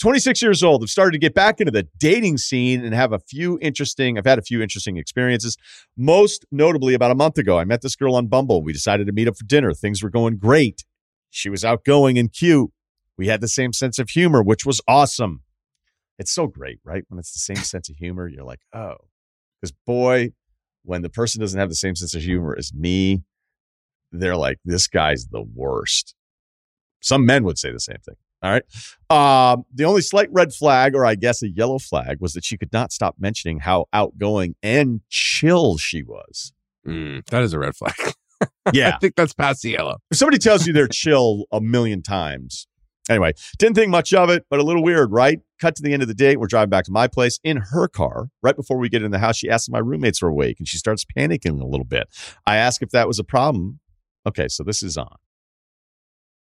26 0.01 0.43
years 0.43 0.63
old, 0.63 0.83
I've 0.83 0.89
started 0.91 1.13
to 1.13 1.19
get 1.19 1.35
back 1.35 1.61
into 1.61 1.71
the 1.71 1.87
dating 1.99 2.39
scene 2.39 2.85
and 2.85 2.95
have 2.95 3.13
a 3.13 3.19
few 3.21 3.59
interesting, 3.63 4.19
I've 4.19 4.25
had 4.27 4.39
a 4.39 4.43
few 4.43 4.61
interesting 4.63 4.97
experiences. 4.97 5.57
Most 5.97 6.45
notably, 6.51 6.95
about 6.95 7.11
a 7.11 7.15
month 7.15 7.39
ago, 7.39 7.59
I 7.59 7.65
met 7.65 7.81
this 7.83 7.95
girl 7.95 8.17
on 8.17 8.27
Bumble. 8.27 8.63
We 8.63 8.73
decided 8.73 9.07
to 9.07 9.13
meet 9.13 9.29
up 9.29 9.37
for 9.37 9.45
dinner. 9.45 9.73
Things 9.73 10.03
were 10.03 10.11
going 10.11 10.37
great. 10.39 10.85
She 11.31 11.49
was 11.49 11.65
outgoing 11.65 12.19
and 12.19 12.33
cute. 12.33 12.71
We 13.17 13.29
had 13.29 13.41
the 13.41 13.49
same 13.49 13.73
sense 13.73 13.99
of 13.99 14.11
humor, 14.11 14.43
which 14.43 14.67
was 14.67 14.81
awesome. 14.89 15.43
It's 16.19 16.33
so 16.33 16.47
great, 16.47 16.79
right? 16.85 17.05
When 17.09 17.19
it's 17.19 17.33
the 17.33 17.41
same 17.41 17.63
sense 17.63 17.89
of 17.89 17.97
humor, 17.97 18.29
you're 18.29 18.45
like, 18.45 18.61
oh, 18.73 18.97
because 19.61 19.73
boy, 19.87 20.33
when 20.85 21.03
the 21.03 21.11
person 21.11 21.41
doesn't 21.41 21.59
have 21.59 21.69
the 21.69 21.75
same 21.75 21.97
sense 21.97 22.15
of 22.15 22.23
humor 22.23 22.55
as 22.57 22.73
me, 22.73 23.23
they're 24.13 24.37
like, 24.37 24.59
this 24.65 24.87
guy's 24.87 25.27
the 25.27 25.43
worst. 25.43 26.15
Some 27.03 27.27
men 27.27 27.45
would 27.45 27.59
say 27.59 27.73
the 27.73 27.81
same 27.81 27.99
thing. 28.05 28.15
All 28.43 28.51
right. 28.51 29.53
Um, 29.55 29.65
the 29.75 29.85
only 29.85 30.03
slight 30.03 30.29
red 30.31 30.53
flag, 30.53 30.95
or 30.95 31.07
I 31.07 31.15
guess 31.15 31.43
a 31.43 31.49
yellow 31.49 31.79
flag, 31.79 32.19
was 32.21 32.35
that 32.35 32.45
she 32.45 32.59
could 32.59 32.73
not 32.73 32.93
stop 32.93 33.17
mentioning 33.19 33.61
how 33.61 33.87
outgoing 33.93 34.55
and 34.63 35.01
chill 35.09 35.79
she 35.79 36.03
was. 36.03 36.53
Mm, 36.87 37.25
that 37.27 37.43
is 37.43 37.53
a 37.55 37.59
red 37.59 37.75
flag. 37.75 37.95
Yeah. 38.75 38.97
I 38.97 38.99
think 38.99 39.15
that's 39.15 39.33
past 39.33 39.63
the 39.63 39.71
yellow. 39.71 39.99
if 40.11 40.19
somebody 40.19 40.37
tells 40.37 40.67
you 40.67 40.75
they're 40.75 40.89
chill 40.93 41.45
a 41.51 41.61
million 41.63 42.03
times. 42.03 42.67
Anyway, 43.11 43.33
didn't 43.59 43.75
think 43.75 43.91
much 43.91 44.15
of 44.15 44.31
it, 44.31 44.47
but 44.49 44.61
a 44.61 44.63
little 44.63 44.83
weird, 44.83 45.13
right? 45.13 45.41
Cut 45.61 45.77
to 45.77 45.83
the 45.83 45.93
end 45.93 46.01
of 46.03 46.09
the 46.09 46.15
day. 46.15 46.37
We're 46.37 46.47
driving 46.47 46.71
back 46.71 46.85
to 46.87 46.93
my 46.93 47.07
place 47.07 47.39
in 47.45 47.59
her 47.59 47.87
car. 47.87 48.31
Right 48.43 48.57
before 48.57 48.79
we 48.79 48.89
get 48.89 49.03
in 49.03 49.11
the 49.11 49.19
house, 49.19 49.37
she 49.37 49.51
asks 49.51 49.69
if 49.69 49.73
my 49.73 49.79
roommates 49.79 50.23
are 50.23 50.29
awake 50.29 50.57
and 50.59 50.67
she 50.67 50.79
starts 50.79 51.05
panicking 51.05 51.61
a 51.61 51.67
little 51.67 51.85
bit. 51.85 52.09
I 52.47 52.57
ask 52.57 52.83
if 52.83 52.91
that 52.91 53.07
was 53.07 53.19
a 53.19 53.25
problem. 53.25 53.81
Okay, 54.27 54.49
so 54.49 54.63
this 54.63 54.83
is 54.83 54.97
on. 54.97 55.17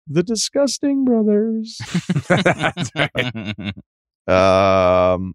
The 0.09 0.23
Disgusting 0.23 1.05
Brothers. 1.05 1.81
Um. 4.29 5.35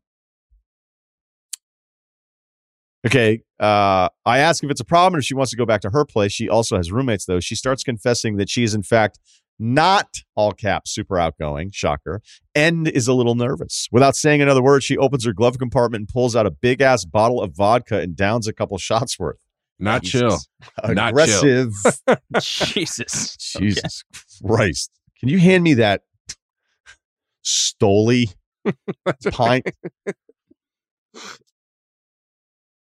Okay. 3.06 3.42
Uh, 3.60 4.08
I 4.26 4.38
ask 4.38 4.64
if 4.64 4.70
it's 4.70 4.80
a 4.80 4.86
problem 4.86 5.20
if 5.20 5.26
she 5.26 5.34
wants 5.34 5.52
to 5.52 5.58
go 5.58 5.66
back 5.66 5.82
to 5.82 5.90
her 5.90 6.06
place. 6.06 6.32
She 6.32 6.48
also 6.48 6.78
has 6.78 6.92
roommates, 6.92 7.26
though. 7.26 7.40
She 7.40 7.56
starts 7.56 7.84
confessing 7.84 8.38
that 8.38 8.50
she 8.50 8.64
is, 8.64 8.74
in 8.74 8.84
fact, 8.84 9.20
not 9.60 10.08
all 10.36 10.52
caps 10.52 10.92
super 10.92 11.18
outgoing. 11.18 11.72
Shocker. 11.72 12.22
And 12.56 12.88
is 12.88 13.08
a 13.08 13.14
little 13.14 13.36
nervous. 13.36 13.88
Without 13.92 14.16
saying 14.16 14.42
another 14.42 14.64
word, 14.64 14.84
she 14.84 14.98
opens 14.98 15.26
her 15.26 15.34
glove 15.34 15.58
compartment 15.58 16.02
and 16.02 16.08
pulls 16.08 16.36
out 16.36 16.46
a 16.46 16.52
big 16.52 16.82
ass 16.82 17.06
bottle 17.06 17.42
of 17.42 17.56
vodka 17.56 18.00
and 18.00 18.16
downs 18.16 18.48
a 18.48 18.54
couple 18.54 18.78
shots 18.78 19.20
worth. 19.20 19.40
Not 19.80 20.04
chill. 20.04 20.30
Jesus. 20.30 20.48
Not 20.96 21.10
Aggressive. 21.10 21.72
Jesus. 22.42 23.36
Jesus 23.38 24.04
Christ. 24.46 24.92
Can 25.20 25.30
you 25.30 25.40
hand 25.40 25.64
me 25.64 25.76
that 25.76 26.02
Stoli 27.44 28.34
pint? 29.32 29.70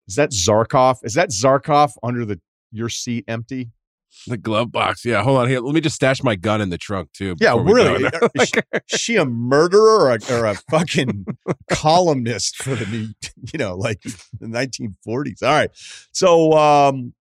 Is 0.07 0.15
that 0.15 0.31
Zarkov? 0.31 0.97
Is 1.03 1.13
that 1.13 1.29
Zarkov 1.29 1.93
under 2.03 2.25
the 2.25 2.39
your 2.71 2.89
seat 2.89 3.25
empty? 3.27 3.71
The 4.27 4.37
glove 4.37 4.71
box. 4.71 5.03
Yeah, 5.03 5.21
hold 5.23 5.37
on 5.39 5.49
here. 5.49 5.59
Let 5.59 5.75
me 5.75 5.81
just 5.81 5.95
stash 5.95 6.23
my 6.23 6.35
gun 6.35 6.61
in 6.61 6.69
the 6.69 6.77
trunk 6.77 7.11
too. 7.13 7.35
Yeah, 7.39 7.55
before 7.55 7.63
we 7.63 7.73
go 7.73 7.93
really. 7.93 8.09
there. 8.09 8.29
Is 8.35 8.49
she, 8.49 8.61
is 8.93 9.01
she 9.01 9.15
a 9.17 9.25
murderer 9.25 9.99
or 9.99 10.11
a, 10.11 10.19
or 10.31 10.45
a 10.45 10.55
fucking 10.69 11.25
columnist 11.69 12.57
for 12.57 12.75
the 12.75 12.85
new, 12.85 13.09
you 13.51 13.59
know, 13.59 13.75
like 13.75 14.01
the 14.01 14.47
1940s? 14.47 15.43
All 15.43 15.49
right. 15.49 15.69
So, 16.11 16.53
um, 16.53 17.13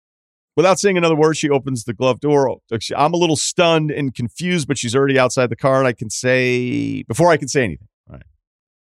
without 0.56 0.78
saying 0.78 0.96
another 0.96 1.16
word, 1.16 1.36
she 1.36 1.50
opens 1.50 1.84
the 1.84 1.94
glove 1.94 2.20
door. 2.20 2.58
I'm 2.96 3.14
a 3.14 3.16
little 3.16 3.36
stunned 3.36 3.90
and 3.90 4.14
confused, 4.14 4.68
but 4.68 4.78
she's 4.78 4.94
already 4.94 5.18
outside 5.18 5.50
the 5.50 5.56
car, 5.56 5.78
and 5.78 5.88
I 5.88 5.92
can 5.92 6.10
say 6.10 7.02
before 7.04 7.30
I 7.30 7.36
can 7.36 7.48
say 7.48 7.64
anything. 7.64 7.88
All 8.08 8.16
right. 8.16 8.26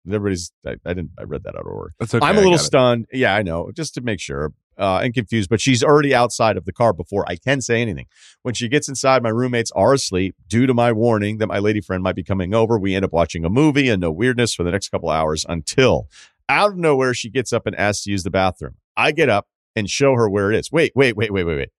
Everybody's. 0.07 0.51
I, 0.65 0.75
I 0.85 0.93
didn't. 0.93 1.11
I 1.19 1.23
read 1.23 1.43
that 1.43 1.55
out 1.55 1.65
of 1.65 1.67
order. 1.67 1.93
That's 1.99 2.13
okay. 2.13 2.25
I'm 2.25 2.35
a 2.35 2.39
little 2.39 2.53
got 2.53 2.61
it. 2.61 2.65
stunned. 2.65 3.05
Yeah, 3.11 3.35
I 3.35 3.41
know. 3.41 3.71
Just 3.75 3.95
to 3.95 4.01
make 4.01 4.19
sure. 4.19 4.53
Uh, 4.77 4.99
and 5.01 5.13
confused, 5.13 5.49
but 5.49 5.61
she's 5.61 5.81
already 5.81 6.13
outside 6.13 6.57
of 6.57 6.65
the 6.65 6.73
car 6.73 6.91
before 6.91 7.23
I 7.29 7.37
can 7.37 7.61
say 7.61 7.81
anything. 7.81 8.07
When 8.41 8.53
she 8.53 8.67
gets 8.67 8.89
inside, 8.89 9.23
my 9.23 9.29
roommates 9.29 9.71
are 9.71 9.93
asleep. 9.93 10.35
Due 10.49 10.67
to 10.67 10.73
my 10.73 10.91
warning 10.91 11.37
that 11.37 11.47
my 11.47 11.59
lady 11.59 11.79
friend 11.79 12.03
might 12.03 12.15
be 12.15 12.23
coming 12.23 12.53
over, 12.53 12.77
we 12.77 12.93
end 12.93 13.05
up 13.05 13.13
watching 13.13 13.45
a 13.45 13.49
movie 13.49 13.87
and 13.87 14.01
no 14.01 14.11
weirdness 14.11 14.53
for 14.53 14.63
the 14.63 14.71
next 14.71 14.89
couple 14.89 15.09
hours 15.09 15.45
until 15.47 16.09
out 16.49 16.71
of 16.71 16.77
nowhere 16.77 17.13
she 17.13 17.29
gets 17.29 17.53
up 17.53 17.65
and 17.65 17.73
asks 17.77 18.03
to 18.03 18.11
use 18.11 18.23
the 18.23 18.29
bathroom. 18.29 18.75
I 18.97 19.13
get 19.13 19.29
up 19.29 19.47
and 19.75 19.89
show 19.89 20.13
her 20.15 20.29
where 20.29 20.51
it 20.51 20.59
is. 20.59 20.71
Wait, 20.71 20.91
wait, 20.93 21.15
wait, 21.15 21.31
wait, 21.31 21.43
wait, 21.45 21.55
wait. 21.55 21.69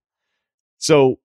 So 0.79 1.17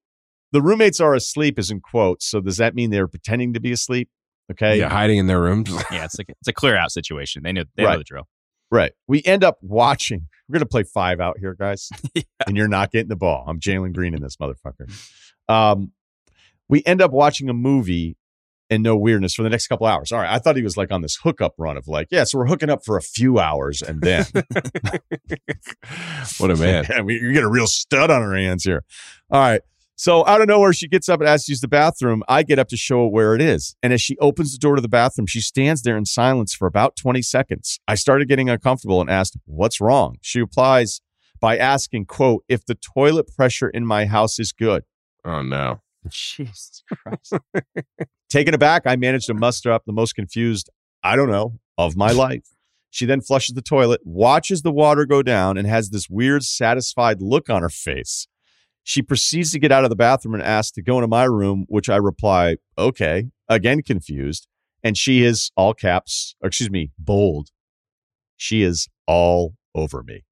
the 0.52 0.62
roommates 0.62 1.00
are 1.00 1.14
asleep, 1.14 1.58
is 1.58 1.70
in 1.70 1.80
quotes. 1.80 2.26
So 2.26 2.40
does 2.40 2.58
that 2.58 2.74
mean 2.74 2.90
they're 2.90 3.08
pretending 3.08 3.54
to 3.54 3.60
be 3.60 3.72
asleep? 3.72 4.10
Okay. 4.50 4.78
Yeah, 4.78 4.88
hiding 4.88 5.18
in 5.18 5.26
their 5.26 5.40
rooms. 5.40 5.70
Yeah, 5.90 6.04
it's 6.04 6.18
like 6.18 6.28
it's 6.28 6.48
a 6.48 6.52
clear 6.52 6.76
out 6.76 6.92
situation. 6.92 7.42
They 7.42 7.52
know 7.52 7.64
they 7.76 7.84
know 7.84 7.98
the 7.98 8.04
drill. 8.04 8.28
Right. 8.72 8.92
We 9.06 9.22
end 9.24 9.44
up 9.44 9.58
watching. 9.60 10.28
We're 10.48 10.54
gonna 10.54 10.66
play 10.66 10.82
five 10.82 11.20
out 11.20 11.38
here, 11.38 11.54
guys, 11.54 11.90
and 12.46 12.56
you're 12.56 12.68
not 12.68 12.90
getting 12.90 13.08
the 13.08 13.16
ball. 13.16 13.44
I'm 13.46 13.60
Jalen 13.60 13.92
Green 13.92 14.14
in 14.14 14.22
this 14.22 14.36
motherfucker. 14.36 14.90
Um, 15.46 15.92
we 16.70 16.82
end 16.86 17.02
up 17.02 17.12
watching 17.12 17.50
a 17.50 17.52
movie 17.52 18.16
and 18.70 18.82
no 18.82 18.96
weirdness 18.96 19.34
for 19.34 19.42
the 19.42 19.50
next 19.50 19.66
couple 19.66 19.86
hours. 19.86 20.10
All 20.10 20.18
right. 20.18 20.32
I 20.32 20.38
thought 20.38 20.56
he 20.56 20.62
was 20.62 20.78
like 20.78 20.90
on 20.90 21.02
this 21.02 21.18
hookup 21.22 21.52
run 21.58 21.76
of 21.76 21.86
like, 21.86 22.08
yeah, 22.10 22.24
so 22.24 22.38
we're 22.38 22.46
hooking 22.46 22.70
up 22.70 22.82
for 22.82 22.96
a 22.96 23.02
few 23.02 23.38
hours 23.38 23.82
and 23.82 24.00
then 24.00 24.24
what 26.38 26.50
a 26.50 26.56
man. 26.56 26.86
Yeah, 26.88 27.02
we, 27.02 27.20
you 27.20 27.34
get 27.34 27.42
a 27.42 27.50
real 27.50 27.66
stud 27.66 28.10
on 28.10 28.22
our 28.22 28.34
hands 28.34 28.64
here. 28.64 28.84
All 29.30 29.38
right. 29.38 29.60
So 30.02 30.26
out 30.26 30.40
of 30.40 30.48
nowhere, 30.48 30.72
she 30.72 30.88
gets 30.88 31.08
up 31.08 31.20
and 31.20 31.28
asks 31.28 31.46
to 31.46 31.52
use 31.52 31.60
the 31.60 31.68
bathroom. 31.68 32.24
I 32.26 32.42
get 32.42 32.58
up 32.58 32.66
to 32.70 32.76
show 32.76 33.02
her 33.02 33.06
where 33.06 33.36
it 33.36 33.40
is. 33.40 33.76
And 33.84 33.92
as 33.92 34.02
she 34.02 34.18
opens 34.18 34.50
the 34.50 34.58
door 34.58 34.74
to 34.74 34.82
the 34.82 34.88
bathroom, 34.88 35.28
she 35.28 35.40
stands 35.40 35.82
there 35.82 35.96
in 35.96 36.06
silence 36.06 36.52
for 36.52 36.66
about 36.66 36.96
20 36.96 37.22
seconds. 37.22 37.78
I 37.86 37.94
started 37.94 38.26
getting 38.26 38.50
uncomfortable 38.50 39.00
and 39.00 39.08
asked, 39.08 39.36
What's 39.44 39.80
wrong? 39.80 40.16
She 40.20 40.40
replies 40.40 41.02
by 41.38 41.56
asking, 41.56 42.06
quote, 42.06 42.42
if 42.48 42.66
the 42.66 42.74
toilet 42.74 43.28
pressure 43.28 43.68
in 43.68 43.86
my 43.86 44.06
house 44.06 44.40
is 44.40 44.50
good. 44.50 44.82
Oh 45.24 45.40
no. 45.40 45.82
Jesus 46.08 46.82
Christ. 46.92 47.34
Taken 48.28 48.54
aback, 48.54 48.82
I 48.86 48.96
managed 48.96 49.26
to 49.26 49.34
muster 49.34 49.70
up 49.70 49.84
the 49.86 49.92
most 49.92 50.16
confused 50.16 50.68
I 51.04 51.14
don't 51.14 51.30
know, 51.30 51.60
of 51.78 51.94
my 51.94 52.10
life. 52.10 52.48
She 52.90 53.06
then 53.06 53.20
flushes 53.20 53.54
the 53.54 53.62
toilet, 53.62 54.00
watches 54.02 54.62
the 54.62 54.72
water 54.72 55.06
go 55.06 55.22
down, 55.22 55.56
and 55.56 55.68
has 55.68 55.90
this 55.90 56.10
weird, 56.10 56.42
satisfied 56.42 57.22
look 57.22 57.48
on 57.48 57.62
her 57.62 57.68
face. 57.68 58.26
She 58.84 59.00
proceeds 59.02 59.52
to 59.52 59.58
get 59.58 59.70
out 59.70 59.84
of 59.84 59.90
the 59.90 59.96
bathroom 59.96 60.34
and 60.34 60.42
asks 60.42 60.72
to 60.72 60.82
go 60.82 60.98
into 60.98 61.08
my 61.08 61.24
room, 61.24 61.66
which 61.68 61.88
I 61.88 61.96
reply, 61.96 62.56
okay, 62.76 63.26
again 63.48 63.82
confused. 63.82 64.48
And 64.82 64.98
she 64.98 65.22
is 65.22 65.52
all 65.56 65.74
caps, 65.74 66.34
or 66.42 66.48
excuse 66.48 66.70
me, 66.70 66.90
bold. 66.98 67.50
She 68.36 68.62
is 68.62 68.88
all 69.06 69.54
over 69.74 70.02
me 70.02 70.24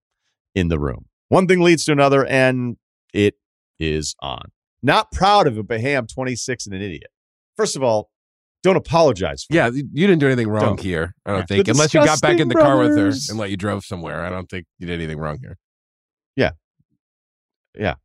in 0.55 0.67
the 0.69 0.79
room. 0.81 1.07
One 1.29 1.47
thing 1.47 1.61
leads 1.61 1.85
to 1.85 1.93
another, 1.93 2.27
and 2.27 2.77
it 3.15 3.35
is 3.79 4.17
on. 4.21 4.51
Not 4.83 5.13
proud 5.13 5.47
of 5.47 5.57
it, 5.57 5.69
but 5.69 5.81
hey, 5.81 5.95
I'm 5.95 6.09
26 6.09 6.67
and 6.67 6.75
an 6.75 6.83
idiot. 6.83 7.07
First 7.57 7.77
of 7.77 7.85
all, 7.85 8.11
don't 8.65 8.77
apologize. 8.77 9.45
For 9.45 9.55
Yeah, 9.55 9.69
it. 9.69 9.75
you 9.75 9.89
you 9.93 10.07
didn't 10.09 10.19
do 10.21 10.27
anything 10.27 10.49
wrong 10.49 10.63
Don't. 10.77 10.81
here. 10.81 11.15
I 11.25 11.31
don't 11.31 11.41
Yeah. 11.41 11.47
think, 11.47 11.65
The 11.67 11.71
unless 11.71 11.95
you 11.95 12.05
got 12.05 12.21
back 12.21 12.41
in 12.41 12.49
the 12.49 12.55
car 12.57 12.77
with 12.79 12.97
her 12.97 13.07
and 13.29 13.39
let 13.39 13.51
you 13.51 13.57
drove 13.57 13.85
somewhere. 13.85 14.25
I 14.25 14.29
don't 14.31 14.51
think 14.51 14.67
you 14.79 14.87
did 14.89 14.95
anything 14.95 15.19
wrong 15.19 15.39
here. 15.41 15.57
yeah. 16.35 16.51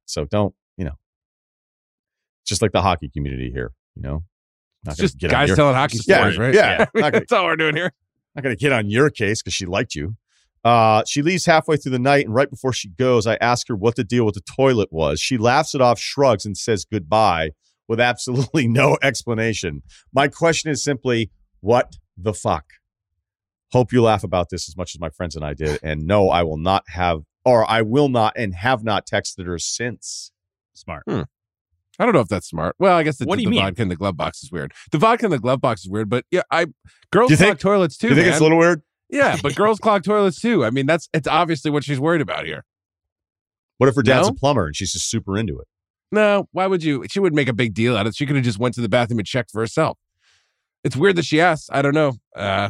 So 0.06 0.26
don't, 0.26 0.54
you 0.78 0.86
know, 0.86 0.96
just 2.46 2.62
like 2.62 2.72
the 2.72 2.82
hockey 2.82 3.10
community 3.10 3.52
here, 3.52 3.72
you 3.96 4.02
know, 4.02 4.24
not 4.84 4.98
just 4.98 5.18
get 5.18 5.32
guys 5.32 5.48
your- 5.48 5.56
telling 5.56 5.76
hockey 5.76 6.00
Yeah, 6.06 6.18
stories, 6.20 6.38
right? 6.38 6.54
yeah. 6.54 6.86
Gonna- 6.96 7.12
That's 7.12 7.32
all 7.32 7.46
we're 7.46 7.56
doing 7.56 7.76
here. 7.76 7.92
not 8.36 8.44
going 8.44 8.56
to 8.56 8.60
get 8.60 8.72
on 8.72 8.90
your 8.90 9.10
case 9.10 9.42
because 9.42 9.54
she 9.54 9.66
liked 9.66 9.96
you. 9.96 10.16
Uh, 10.64 11.04
she 11.08 11.22
leaves 11.22 11.46
halfway 11.46 11.78
through 11.78 11.92
the 11.92 12.00
night, 12.00 12.26
and 12.26 12.34
right 12.34 12.50
before 12.50 12.74
she 12.74 12.90
goes, 12.90 13.28
I 13.28 13.36
ask 13.36 13.68
her 13.68 13.76
what 13.76 13.96
the 13.96 14.04
deal 14.04 14.26
with 14.26 14.34
the 14.36 14.42
toilet 14.42 14.90
was. 14.92 15.20
She 15.20 15.38
laughs 15.38 15.76
it 15.76 15.82
off, 15.82 16.00
shrugs, 16.00 16.44
and 16.46 16.58
says 16.58 16.86
goodbye 16.92 17.52
with 17.88 18.00
absolutely 18.00 18.68
no 18.82 18.98
explanation. 19.04 19.84
My 20.12 20.28
question 20.28 20.72
is 20.72 20.84
simply, 20.84 21.30
what 21.62 21.94
the 22.18 22.34
fuck? 22.34 22.66
Hope 23.74 23.94
you 23.94 24.02
laugh 24.02 24.24
about 24.24 24.50
this 24.50 24.68
as 24.68 24.76
much 24.76 24.96
as 24.96 25.00
my 25.00 25.10
friends 25.10 25.36
and 25.36 25.46
I 25.46 25.54
did. 25.54 25.80
And 25.84 26.08
no, 26.08 26.30
I 26.30 26.42
will 26.44 26.58
not 26.58 26.84
have, 26.90 27.22
or 27.46 27.70
I 27.70 27.82
will 27.84 28.10
not, 28.10 28.34
and 28.36 28.54
have 28.56 28.84
not 28.84 29.06
texted 29.08 29.46
her 29.46 29.58
since. 29.60 30.32
Smart. 30.74 31.04
I 31.08 32.04
don't 32.04 32.14
know 32.14 32.20
if 32.20 32.28
that's 32.28 32.48
smart. 32.50 32.76
Well, 32.80 32.98
I 32.98 33.04
guess 33.04 33.18
the, 33.18 33.26
What 33.26 33.38
do 33.38 33.44
you 33.44 33.48
the 33.50 33.52
mean? 33.56 33.62
vodka 33.64 33.82
in 33.84 33.88
the 33.88 33.96
glove 33.96 34.18
box 34.18 34.44
is 34.44 34.52
weird. 34.52 34.74
The 34.92 34.98
vodka 34.98 35.26
in 35.26 35.32
the 35.32 35.40
glove 35.40 35.62
box 35.62 35.86
is 35.86 35.90
weird, 35.90 36.10
but 36.10 36.26
yeah, 36.32 36.42
I 36.52 36.66
girls 37.12 37.30
clog 37.30 37.40
think- 37.40 37.60
toilets 37.60 37.96
too. 37.98 38.10
Do 38.10 38.14
you 38.14 38.16
think 38.16 38.26
man. 38.26 38.34
it's 38.34 38.42
a 38.42 38.44
little 38.44 38.58
weird? 38.58 38.82
yeah, 39.10 39.38
but 39.42 39.56
girls 39.56 39.80
clog 39.80 40.04
toilets 40.04 40.42
too. 40.42 40.66
I 40.66 40.72
mean, 40.72 40.86
that's 40.88 41.08
it's 41.14 41.28
obviously 41.28 41.72
what 41.72 41.86
she's 41.86 42.00
worried 42.00 42.22
about 42.22 42.46
here. 42.46 42.66
What 43.78 43.88
if 43.88 43.96
her 43.96 44.02
dad's 44.04 44.28
No? 44.28 44.34
a 44.34 44.36
plumber 44.36 44.66
and 44.68 44.76
she's 44.76 44.92
just 44.92 45.10
super 45.10 45.38
into 45.38 45.58
it? 45.60 45.68
No, 46.12 46.48
why 46.52 46.68
would 46.68 46.84
you? 46.84 47.06
She 47.10 47.20
wouldn't 47.20 47.36
make 47.36 47.48
a 47.50 47.54
big 47.54 47.74
deal 47.74 47.96
out 47.96 48.06
of 48.06 48.12
it. 48.12 48.16
She 48.16 48.26
could 48.26 48.36
have 48.36 48.46
just 48.46 48.60
went 48.60 48.76
to 48.76 48.82
the 48.82 48.90
bathroom 48.90 49.20
and 49.20 49.28
checked 49.28 49.52
for 49.52 49.62
herself. 49.62 49.98
It's 50.84 50.96
weird 50.96 51.16
that 51.16 51.26
she 51.26 51.40
asked. 51.42 51.70
I 51.72 51.82
don't 51.82 51.94
know. 51.96 52.14
Uh, 52.36 52.70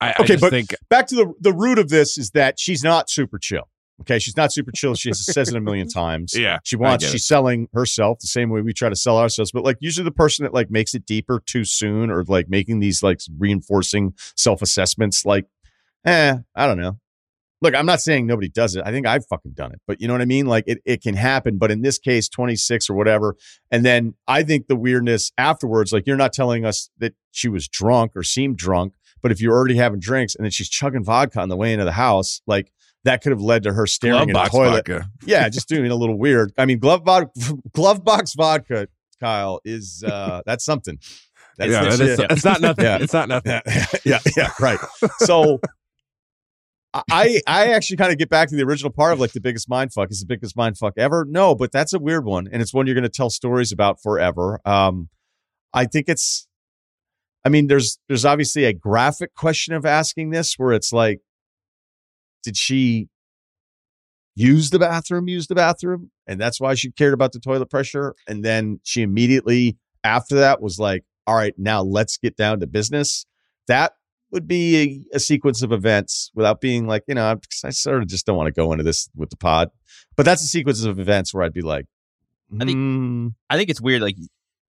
I, 0.00 0.08
I 0.10 0.14
Okay, 0.20 0.26
just 0.28 0.40
but- 0.40 0.50
think 0.50 0.74
back 0.88 1.06
to 1.08 1.14
the 1.14 1.32
the 1.40 1.52
root 1.52 1.78
of 1.78 1.88
this 1.88 2.16
is 2.18 2.30
that 2.30 2.58
she's 2.58 2.82
not 2.82 3.10
super 3.10 3.38
chill. 3.38 3.68
Okay, 4.02 4.18
she's 4.18 4.34
not 4.36 4.50
super 4.50 4.72
chill. 4.74 4.94
She 4.94 5.12
says 5.12 5.50
it 5.50 5.54
a 5.54 5.60
million 5.60 5.86
times. 5.86 6.32
Yeah, 6.34 6.58
she 6.64 6.74
wants. 6.76 7.04
She's 7.06 7.26
selling 7.26 7.68
herself 7.74 8.18
the 8.20 8.28
same 8.28 8.48
way 8.48 8.62
we 8.62 8.72
try 8.72 8.88
to 8.88 8.96
sell 8.96 9.18
ourselves. 9.18 9.52
But 9.52 9.62
like 9.62 9.76
usually 9.80 10.04
the 10.04 10.10
person 10.10 10.44
that 10.44 10.54
like 10.54 10.70
makes 10.70 10.94
it 10.94 11.04
deeper 11.04 11.42
too 11.44 11.64
soon, 11.66 12.10
or 12.10 12.24
like 12.24 12.48
making 12.48 12.80
these 12.80 13.02
like 13.02 13.20
reinforcing 13.38 14.14
self 14.36 14.62
assessments, 14.62 15.26
like, 15.26 15.44
eh, 16.06 16.38
I 16.54 16.66
don't 16.66 16.80
know. 16.80 16.98
Look, 17.62 17.74
I'm 17.74 17.84
not 17.84 18.00
saying 18.00 18.26
nobody 18.26 18.48
does 18.48 18.74
it. 18.74 18.84
I 18.86 18.90
think 18.90 19.06
I've 19.06 19.26
fucking 19.26 19.52
done 19.52 19.72
it, 19.72 19.82
but 19.86 20.00
you 20.00 20.08
know 20.08 20.14
what 20.14 20.22
I 20.22 20.24
mean. 20.24 20.46
Like 20.46 20.64
it, 20.66 20.78
it 20.86 21.02
can 21.02 21.14
happen. 21.14 21.58
But 21.58 21.70
in 21.70 21.82
this 21.82 21.98
case, 21.98 22.26
26 22.26 22.88
or 22.88 22.94
whatever, 22.94 23.36
and 23.70 23.84
then 23.84 24.14
I 24.26 24.44
think 24.44 24.66
the 24.66 24.76
weirdness 24.76 25.30
afterwards, 25.36 25.92
like 25.92 26.06
you're 26.06 26.16
not 26.16 26.32
telling 26.32 26.64
us 26.64 26.88
that 27.00 27.12
she 27.32 27.50
was 27.50 27.68
drunk 27.68 28.12
or 28.16 28.22
seemed 28.22 28.56
drunk, 28.56 28.94
but 29.22 29.32
if 29.32 29.40
you're 29.40 29.54
already 29.54 29.76
having 29.76 30.00
drinks 30.00 30.34
and 30.34 30.44
then 30.44 30.50
she's 30.50 30.68
chugging 30.68 31.04
vodka 31.04 31.40
on 31.40 31.48
the 31.48 31.56
way 31.56 31.72
into 31.72 31.84
the 31.84 31.92
house, 31.92 32.40
like 32.46 32.72
that 33.04 33.22
could 33.22 33.32
have 33.32 33.40
led 33.40 33.62
to 33.64 33.72
her 33.72 33.86
staring 33.86 34.28
glove 34.28 34.28
in 34.28 34.34
the 34.34 34.58
toilet. 34.58 34.86
vodka. 34.88 35.10
Yeah, 35.24 35.48
just 35.50 35.68
doing 35.68 35.90
a 35.90 35.94
little 35.94 36.18
weird. 36.18 36.52
I 36.58 36.66
mean, 36.66 36.78
glove 36.78 37.04
glove 37.72 38.04
box 38.04 38.34
vodka, 38.34 38.88
Kyle, 39.20 39.60
is 39.64 40.04
uh 40.06 40.42
that's 40.46 40.64
something. 40.64 40.98
That's 41.56 41.72
yeah, 41.72 41.82
that 41.84 42.00
is, 42.00 42.18
shit. 42.18 42.30
it's 42.30 42.44
not 42.44 42.60
nothing. 42.60 42.84
Yeah. 42.84 42.98
It's 43.00 43.12
not 43.12 43.28
nothing. 43.28 43.60
yeah, 43.66 43.90
yeah, 44.04 44.18
yeah, 44.34 44.50
right. 44.60 44.78
So 45.18 45.60
I 46.92 47.40
I 47.46 47.72
actually 47.72 47.98
kind 47.98 48.10
of 48.10 48.18
get 48.18 48.28
back 48.28 48.48
to 48.48 48.56
the 48.56 48.62
original 48.62 48.90
part 48.90 49.12
of 49.12 49.20
like 49.20 49.32
the 49.32 49.40
biggest 49.40 49.68
mind 49.68 49.92
fuck 49.92 50.10
is 50.10 50.20
the 50.20 50.26
biggest 50.26 50.56
mind 50.56 50.76
fuck 50.76 50.94
ever. 50.96 51.24
No, 51.28 51.54
but 51.54 51.70
that's 51.70 51.92
a 51.92 51.98
weird 51.98 52.24
one, 52.24 52.48
and 52.50 52.60
it's 52.60 52.74
one 52.74 52.86
you're 52.86 52.94
going 52.94 53.02
to 53.02 53.08
tell 53.08 53.30
stories 53.30 53.72
about 53.72 54.02
forever. 54.02 54.60
Um, 54.64 55.08
I 55.72 55.84
think 55.84 56.08
it's. 56.08 56.46
I 57.44 57.48
mean, 57.48 57.66
there's 57.68 57.98
there's 58.08 58.24
obviously 58.24 58.64
a 58.64 58.72
graphic 58.72 59.34
question 59.34 59.74
of 59.74 59.86
asking 59.86 60.30
this 60.30 60.54
where 60.58 60.72
it's 60.72 60.92
like, 60.92 61.20
did 62.42 62.56
she 62.56 63.08
use 64.34 64.70
the 64.70 64.78
bathroom, 64.78 65.28
use 65.28 65.46
the 65.46 65.54
bathroom, 65.54 66.10
and 66.26 66.40
that's 66.40 66.60
why 66.60 66.74
she 66.74 66.90
cared 66.90 67.14
about 67.14 67.32
the 67.32 67.40
toilet 67.40 67.70
pressure, 67.70 68.14
and 68.28 68.44
then 68.44 68.80
she 68.84 69.02
immediately 69.02 69.76
after 70.04 70.36
that 70.36 70.62
was 70.62 70.78
like, 70.78 71.04
all 71.26 71.34
right, 71.36 71.54
now 71.58 71.82
let's 71.82 72.16
get 72.16 72.36
down 72.36 72.60
to 72.60 72.66
business. 72.66 73.26
That 73.68 73.92
would 74.32 74.46
be 74.48 75.04
a, 75.12 75.16
a 75.16 75.20
sequence 75.20 75.60
of 75.62 75.72
events 75.72 76.30
without 76.34 76.60
being 76.60 76.86
like, 76.86 77.02
you 77.08 77.14
know, 77.14 77.24
I, 77.24 77.36
I 77.66 77.70
sort 77.70 78.02
of 78.02 78.08
just 78.08 78.24
don't 78.26 78.36
want 78.36 78.46
to 78.46 78.52
go 78.52 78.72
into 78.72 78.84
this 78.84 79.08
with 79.14 79.28
the 79.30 79.36
pod, 79.36 79.70
but 80.16 80.24
that's 80.24 80.42
a 80.42 80.46
sequence 80.46 80.84
of 80.84 80.98
events 80.98 81.34
where 81.34 81.42
I'd 81.42 81.52
be 81.52 81.62
like, 81.62 81.86
I 82.60 82.64
think- 82.64 82.76
hmm, 82.76 83.28
I 83.48 83.56
think 83.56 83.70
it's 83.70 83.80
weird. 83.80 84.02
Like 84.02 84.16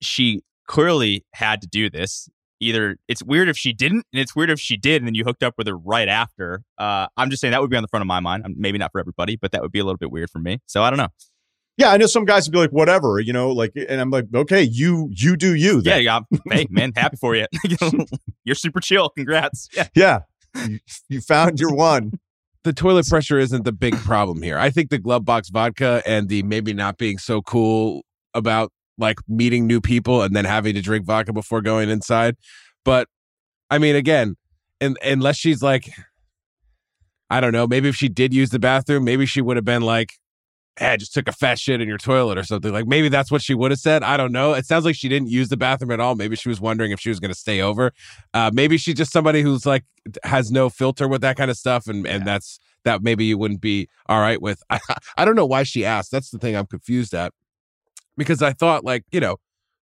she 0.01 0.41
clearly 0.67 1.25
had 1.33 1.61
to 1.61 1.67
do 1.67 1.89
this. 1.89 2.27
Either 2.61 2.95
it's 3.07 3.21
weird 3.23 3.49
if 3.49 3.57
she 3.57 3.73
didn't, 3.73 4.05
and 4.13 4.21
it's 4.21 4.35
weird 4.35 4.49
if 4.49 4.59
she 4.59 4.77
did, 4.77 5.01
and 5.01 5.07
then 5.07 5.15
you 5.15 5.23
hooked 5.25 5.43
up 5.43 5.55
with 5.57 5.67
her 5.67 5.75
right 5.77 6.07
after. 6.07 6.61
Uh, 6.77 7.07
I'm 7.17 7.29
just 7.29 7.41
saying 7.41 7.51
that 7.51 7.59
would 7.61 7.69
be 7.71 7.75
on 7.75 7.81
the 7.83 7.87
front 7.89 8.01
of 8.01 8.07
my 8.07 8.19
mind. 8.21 8.45
Um, 8.45 8.53
Maybe 8.57 8.77
not 8.77 8.91
for 8.91 8.99
everybody, 8.99 9.35
but 9.35 9.51
that 9.51 9.61
would 9.61 9.71
be 9.71 9.79
a 9.79 9.83
little 9.83 9.97
bit 9.97 10.11
weird 10.11 10.29
for 10.29 10.39
me. 10.39 10.59
So 10.67 10.83
I 10.83 10.89
don't 10.91 10.97
know. 10.97 11.09
yeah, 11.77 11.89
I 11.91 11.97
know 11.97 12.05
some 12.05 12.23
guys 12.25 12.47
would 12.47 12.53
be 12.53 12.59
like, 12.59 12.69
whatever, 12.69 13.19
you 13.19 13.33
know, 13.33 13.49
like, 13.49 13.71
and 13.75 13.99
I'm 13.99 14.11
like, 14.11 14.25
okay, 14.33 14.61
you 14.61 15.09
you 15.11 15.35
do 15.35 15.55
you, 15.55 15.81
Yeah, 15.83 15.97
yeah. 15.97 16.19
Hey, 16.51 16.67
man, 16.69 16.91
happy 16.95 17.17
for 17.17 17.35
you. 17.35 17.47
You're 18.45 18.55
super 18.55 18.79
chill. 18.79 19.09
Congrats. 19.09 19.67
Yeah. 19.75 19.87
yeah, 19.95 20.19
you, 20.67 20.79
you 21.09 21.21
found 21.21 21.59
your 21.59 21.73
one. 21.73 22.13
the 22.63 22.73
toilet 22.73 23.07
pressure 23.07 23.39
isn't 23.39 23.65
the 23.65 23.71
big 23.71 23.95
problem 23.95 24.43
here. 24.43 24.59
I 24.59 24.69
think 24.69 24.91
the 24.91 24.99
glove 24.99 25.25
box 25.25 25.49
vodka 25.49 26.03
and 26.05 26.29
the 26.29 26.43
maybe 26.43 26.73
not 26.73 26.97
being 26.99 27.17
so 27.17 27.41
cool 27.41 28.03
about 28.35 28.71
like 28.97 29.17
meeting 29.27 29.67
new 29.67 29.81
people 29.81 30.21
and 30.21 30.35
then 30.35 30.45
having 30.45 30.75
to 30.75 30.81
drink 30.81 31.05
vodka 31.05 31.33
before 31.33 31.61
going 31.61 31.89
inside. 31.89 32.35
But 32.83 33.07
I 33.69 33.77
mean, 33.77 33.95
again, 33.95 34.35
and 34.79 34.97
unless 35.03 35.37
she's 35.37 35.61
like, 35.61 35.89
I 37.29 37.39
don't 37.39 37.53
know, 37.53 37.67
maybe 37.67 37.87
if 37.87 37.95
she 37.95 38.09
did 38.09 38.33
use 38.33 38.49
the 38.49 38.59
bathroom, 38.59 39.05
maybe 39.05 39.25
she 39.25 39.41
would 39.41 39.55
have 39.55 39.65
been 39.65 39.83
like, 39.83 40.13
hey, 40.77 40.87
I 40.87 40.97
just 40.97 41.13
took 41.13 41.27
a 41.27 41.31
fat 41.31 41.59
shit 41.59 41.79
in 41.81 41.87
your 41.87 41.97
toilet 41.97 42.37
or 42.37 42.43
something. 42.43 42.71
Like 42.71 42.87
maybe 42.87 43.09
that's 43.09 43.31
what 43.31 43.41
she 43.41 43.53
would 43.53 43.71
have 43.71 43.79
said. 43.79 44.03
I 44.03 44.17
don't 44.17 44.31
know. 44.31 44.53
It 44.53 44.65
sounds 44.65 44.85
like 44.85 44.95
she 44.95 45.09
didn't 45.09 45.29
use 45.29 45.49
the 45.49 45.57
bathroom 45.57 45.91
at 45.91 45.99
all. 45.99 46.15
Maybe 46.15 46.35
she 46.35 46.49
was 46.49 46.59
wondering 46.59 46.91
if 46.91 46.99
she 46.99 47.09
was 47.09 47.19
going 47.19 47.31
to 47.31 47.37
stay 47.37 47.61
over. 47.61 47.91
Uh, 48.33 48.51
maybe 48.53 48.77
she's 48.77 48.95
just 48.95 49.11
somebody 49.11 49.41
who's 49.41 49.65
like 49.65 49.85
has 50.23 50.51
no 50.51 50.69
filter 50.69 51.07
with 51.07 51.21
that 51.21 51.37
kind 51.37 51.51
of 51.51 51.57
stuff, 51.57 51.87
and 51.87 52.07
and 52.07 52.25
that's 52.25 52.59
that 52.83 53.03
maybe 53.03 53.25
you 53.25 53.37
wouldn't 53.37 53.61
be 53.61 53.87
all 54.07 54.19
right 54.19 54.41
with. 54.41 54.63
I, 54.69 54.79
I 55.17 55.25
don't 55.25 55.35
know 55.35 55.45
why 55.45 55.63
she 55.63 55.85
asked. 55.85 56.11
That's 56.11 56.31
the 56.31 56.39
thing 56.39 56.55
I'm 56.55 56.65
confused 56.67 57.13
at 57.13 57.33
because 58.17 58.41
I 58.41 58.53
thought 58.53 58.83
like 58.83 59.03
you 59.11 59.19
know 59.19 59.37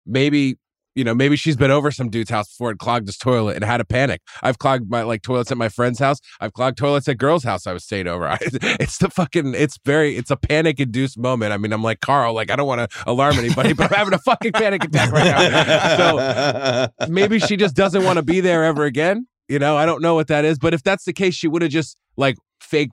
maybe 0.07 0.57
you 0.95 1.05
know 1.05 1.15
maybe 1.15 1.37
she's 1.37 1.57
been 1.57 1.71
over 1.71 1.91
some 1.91 2.11
dude's 2.11 2.31
house 2.31 2.49
before 2.49 2.71
and 2.71 2.79
clogged 2.79 3.07
his 3.07 3.17
toilet 3.17 3.57
and 3.57 3.65
had 3.65 3.81
a 3.81 3.85
panic. 3.85 4.21
I've 4.43 4.59
clogged 4.59 4.91
my 4.91 5.03
like 5.03 5.23
toilets 5.23 5.53
at 5.53 5.59
my 5.59 5.69
friend's 5.69 5.99
house. 5.99 6.19
I've 6.41 6.53
clogged 6.53 6.79
toilets 6.79 7.09
at 7.09 7.19
girls' 7.19 7.45
house 7.45 7.67
I 7.67 7.73
was 7.73 7.85
staying 7.85 8.07
over. 8.07 8.29
I, 8.29 8.39
it's 8.41 8.99
the 8.99 9.11
fucking 9.11 9.55
it's 9.55 9.79
very 9.85 10.17
it's 10.17 10.31
a 10.31 10.37
panic 10.37 10.81
induced 10.81 11.19
moment. 11.19 11.53
I 11.53 11.57
mean 11.57 11.73
I'm 11.73 11.83
like 11.83 12.01
Carl 12.01 12.35
like 12.35 12.51
I 12.51 12.57
don't 12.57 12.67
want 12.67 12.91
to 12.91 13.05
alarm 13.07 13.39
anybody 13.39 13.73
but 13.73 13.93
I'm 13.93 13.97
having 13.97 14.15
a 14.15 14.19
fucking 14.19 14.53
panic 14.53 14.85
attack 14.85 15.13
right 15.13 15.25
now. 15.25 16.89
So 16.99 17.09
maybe 17.09 17.39
she 17.39 17.57
just 17.57 17.77
doesn't 17.77 18.05
want 18.05 18.17
to 18.17 18.23
be 18.23 18.41
there 18.41 18.65
ever 18.65 18.85
again. 18.85 19.27
You 19.49 19.59
know, 19.59 19.77
I 19.77 19.87
don't 19.87 20.03
know 20.03 20.15
what 20.15 20.29
that 20.29 20.45
is, 20.45 20.59
but 20.59 20.75
if 20.75 20.83
that's 20.83 21.05
the 21.05 21.13
case, 21.13 21.35
she 21.35 21.49
would 21.49 21.63
have 21.63 21.71
just 21.71 21.97
like 22.19 22.37
fake 22.61 22.91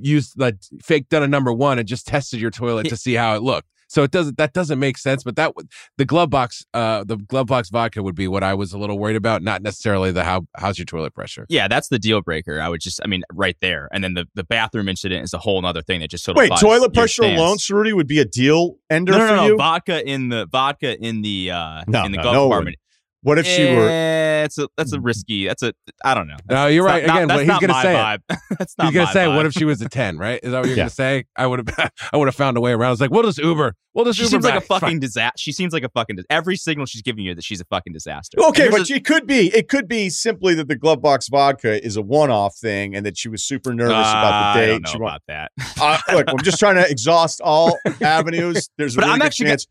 used 0.00 0.38
like 0.38 0.56
fake 0.82 1.08
done 1.08 1.22
a 1.22 1.28
number 1.28 1.52
one 1.52 1.78
and 1.78 1.88
just 1.88 2.06
tested 2.06 2.40
your 2.40 2.50
toilet 2.50 2.88
to 2.88 2.96
see 2.96 3.14
how 3.14 3.34
it 3.34 3.42
looked. 3.42 3.68
So 3.94 4.02
it 4.02 4.10
doesn't 4.10 4.36
that 4.38 4.52
doesn't 4.52 4.80
make 4.80 4.98
sense. 4.98 5.22
But 5.22 5.36
that 5.36 5.54
would 5.54 5.68
the 5.98 6.04
glove 6.04 6.28
box 6.30 6.64
uh 6.74 7.04
the 7.04 7.16
glove 7.16 7.46
box 7.46 7.70
vodka 7.70 8.02
would 8.02 8.16
be 8.16 8.26
what 8.26 8.42
I 8.42 8.52
was 8.54 8.72
a 8.72 8.78
little 8.78 8.98
worried 8.98 9.14
about, 9.16 9.42
not 9.42 9.62
necessarily 9.62 10.10
the 10.10 10.24
how 10.24 10.46
how's 10.56 10.78
your 10.78 10.84
toilet 10.86 11.14
pressure. 11.14 11.46
Yeah, 11.48 11.68
that's 11.68 11.88
the 11.88 11.98
deal 12.00 12.20
breaker. 12.20 12.60
I 12.60 12.68
would 12.68 12.80
just, 12.80 13.00
I 13.04 13.06
mean, 13.06 13.22
right 13.32 13.56
there. 13.60 13.88
And 13.92 14.02
then 14.02 14.14
the, 14.14 14.26
the 14.34 14.42
bathroom 14.44 14.88
incident 14.88 15.22
is 15.22 15.32
a 15.32 15.38
whole 15.38 15.64
other 15.64 15.80
thing 15.82 16.00
that 16.00 16.10
just 16.10 16.24
sort 16.24 16.36
of 16.36 16.40
Wait, 16.40 16.50
toilet 16.58 16.92
pressure 16.92 17.22
stance. 17.22 17.38
alone, 17.40 17.56
Ceruti, 17.58 17.94
would 17.94 18.08
be 18.08 18.18
a 18.18 18.24
deal 18.24 18.76
ender 18.90 19.12
No, 19.12 19.18
no, 19.18 19.26
for 19.28 19.36
no, 19.36 19.42
no. 19.42 19.46
you? 19.48 19.56
Vodka 19.56 20.04
in 20.08 20.28
the 20.28 20.46
vodka 20.50 20.98
in 21.00 21.22
the 21.22 21.52
uh 21.52 21.84
No, 21.86 22.04
in 22.04 22.10
the 22.10 22.16
no, 22.18 22.22
glove 22.22 22.34
no, 22.34 22.42
compartment. 22.46 22.76
What 23.24 23.38
if 23.38 23.46
she 23.46 23.64
were? 23.74 23.88
Eh, 23.88 24.44
It's 24.44 24.58
a 24.58 24.68
that's 24.76 24.92
a 24.92 25.00
risky. 25.00 25.46
That's 25.46 25.62
a 25.62 25.72
I 26.04 26.14
don't 26.14 26.28
know. 26.28 26.36
No, 26.48 26.66
you're 26.66 26.86
That's 26.86 27.00
right. 27.00 27.06
not- 27.06 27.16
Again, 27.16 27.28
that's 27.28 27.36
what 27.36 27.40
he's 27.40 27.48
not 27.48 27.60
gonna 27.62 27.72
my 27.72 27.82
say. 27.82 27.94
vibe. 27.94 28.18
that's 28.58 28.74
not 28.78 28.84
He's 28.86 28.94
gonna 28.94 29.06
my 29.06 29.12
say, 29.12 29.24
vibe. 29.24 29.36
"What 29.36 29.46
if 29.46 29.52
she 29.54 29.64
was 29.64 29.80
a 29.80 29.88
10, 29.88 30.18
Right? 30.18 30.40
Is 30.42 30.52
that 30.52 30.58
what 30.60 30.66
you're 30.68 30.76
Yeah. 30.76 30.82
gonna 30.82 30.90
say? 30.90 31.24
I 31.36 31.46
would 31.46 31.66
have. 31.68 31.90
I 32.12 32.16
would 32.18 32.28
have 32.28 32.34
found 32.34 32.56
a 32.58 32.60
way 32.60 32.72
around. 32.72 32.88
I 32.88 32.90
was 32.90 33.00
like, 33.00 33.10
"We'll 33.10 33.22
just 33.22 33.38
Uber. 33.38 33.74
We'll 33.94 34.04
just 34.04 34.18
She 34.18 34.24
Uber 34.24 34.30
seems 34.30 34.44
like 34.44 34.52
a 34.52 34.56
back. 34.56 34.62
It's 34.62 34.68
fine." 34.68 34.80
fucking 34.80 35.00
disaster. 35.00 35.38
She 35.38 35.52
seems 35.52 35.72
like 35.72 35.82
a 35.84 35.88
fucking. 35.88 36.16
dis- 36.16 36.26
Every 36.28 36.56
signal 36.56 36.84
she's 36.84 37.00
giving 37.02 37.24
you 37.24 37.34
that 37.34 37.44
she's 37.44 37.62
a 37.62 37.64
fucking 37.64 37.94
disaster. 37.94 38.36
Okay, 38.38 38.68
but 38.68 38.76
here's 38.76 38.90
a- 38.90 38.94
it 38.96 39.06
could 39.06 39.26
be. 39.26 39.46
It 39.54 39.68
could 39.68 39.88
be 39.88 40.10
simply 40.10 40.54
that 40.56 40.68
the 40.68 40.76
glove 40.76 41.00
box 41.00 41.28
vodka 41.28 41.82
is 41.82 41.96
a 41.96 42.02
one-off 42.02 42.56
thing, 42.58 42.94
and 42.94 43.06
that 43.06 43.16
she 43.16 43.30
was 43.30 43.42
super 43.42 43.72
nervous 43.72 43.92
about 43.94 44.52
the 44.54 44.60
Uh, 44.60 44.62
I 44.62 44.66
date. 44.66 44.72
don't 44.72 44.82
know 44.82 44.90
She 44.90 44.98
wa- 44.98 45.08
about 45.08 45.22
that. 45.28 45.52
uh, 45.80 45.98
look, 46.12 46.26
I'm 46.28 46.42
just 46.42 46.58
trying 46.58 46.74
to 46.76 46.86
exhaust 46.90 47.40
all 47.40 47.78
avenues. 48.02 48.68
There's 48.76 48.94
a 48.94 48.98
But 48.98 49.02
really 49.04 49.12
I'm 49.14 49.18
good 49.20 49.26
actually 49.26 49.46
chance. 49.46 49.66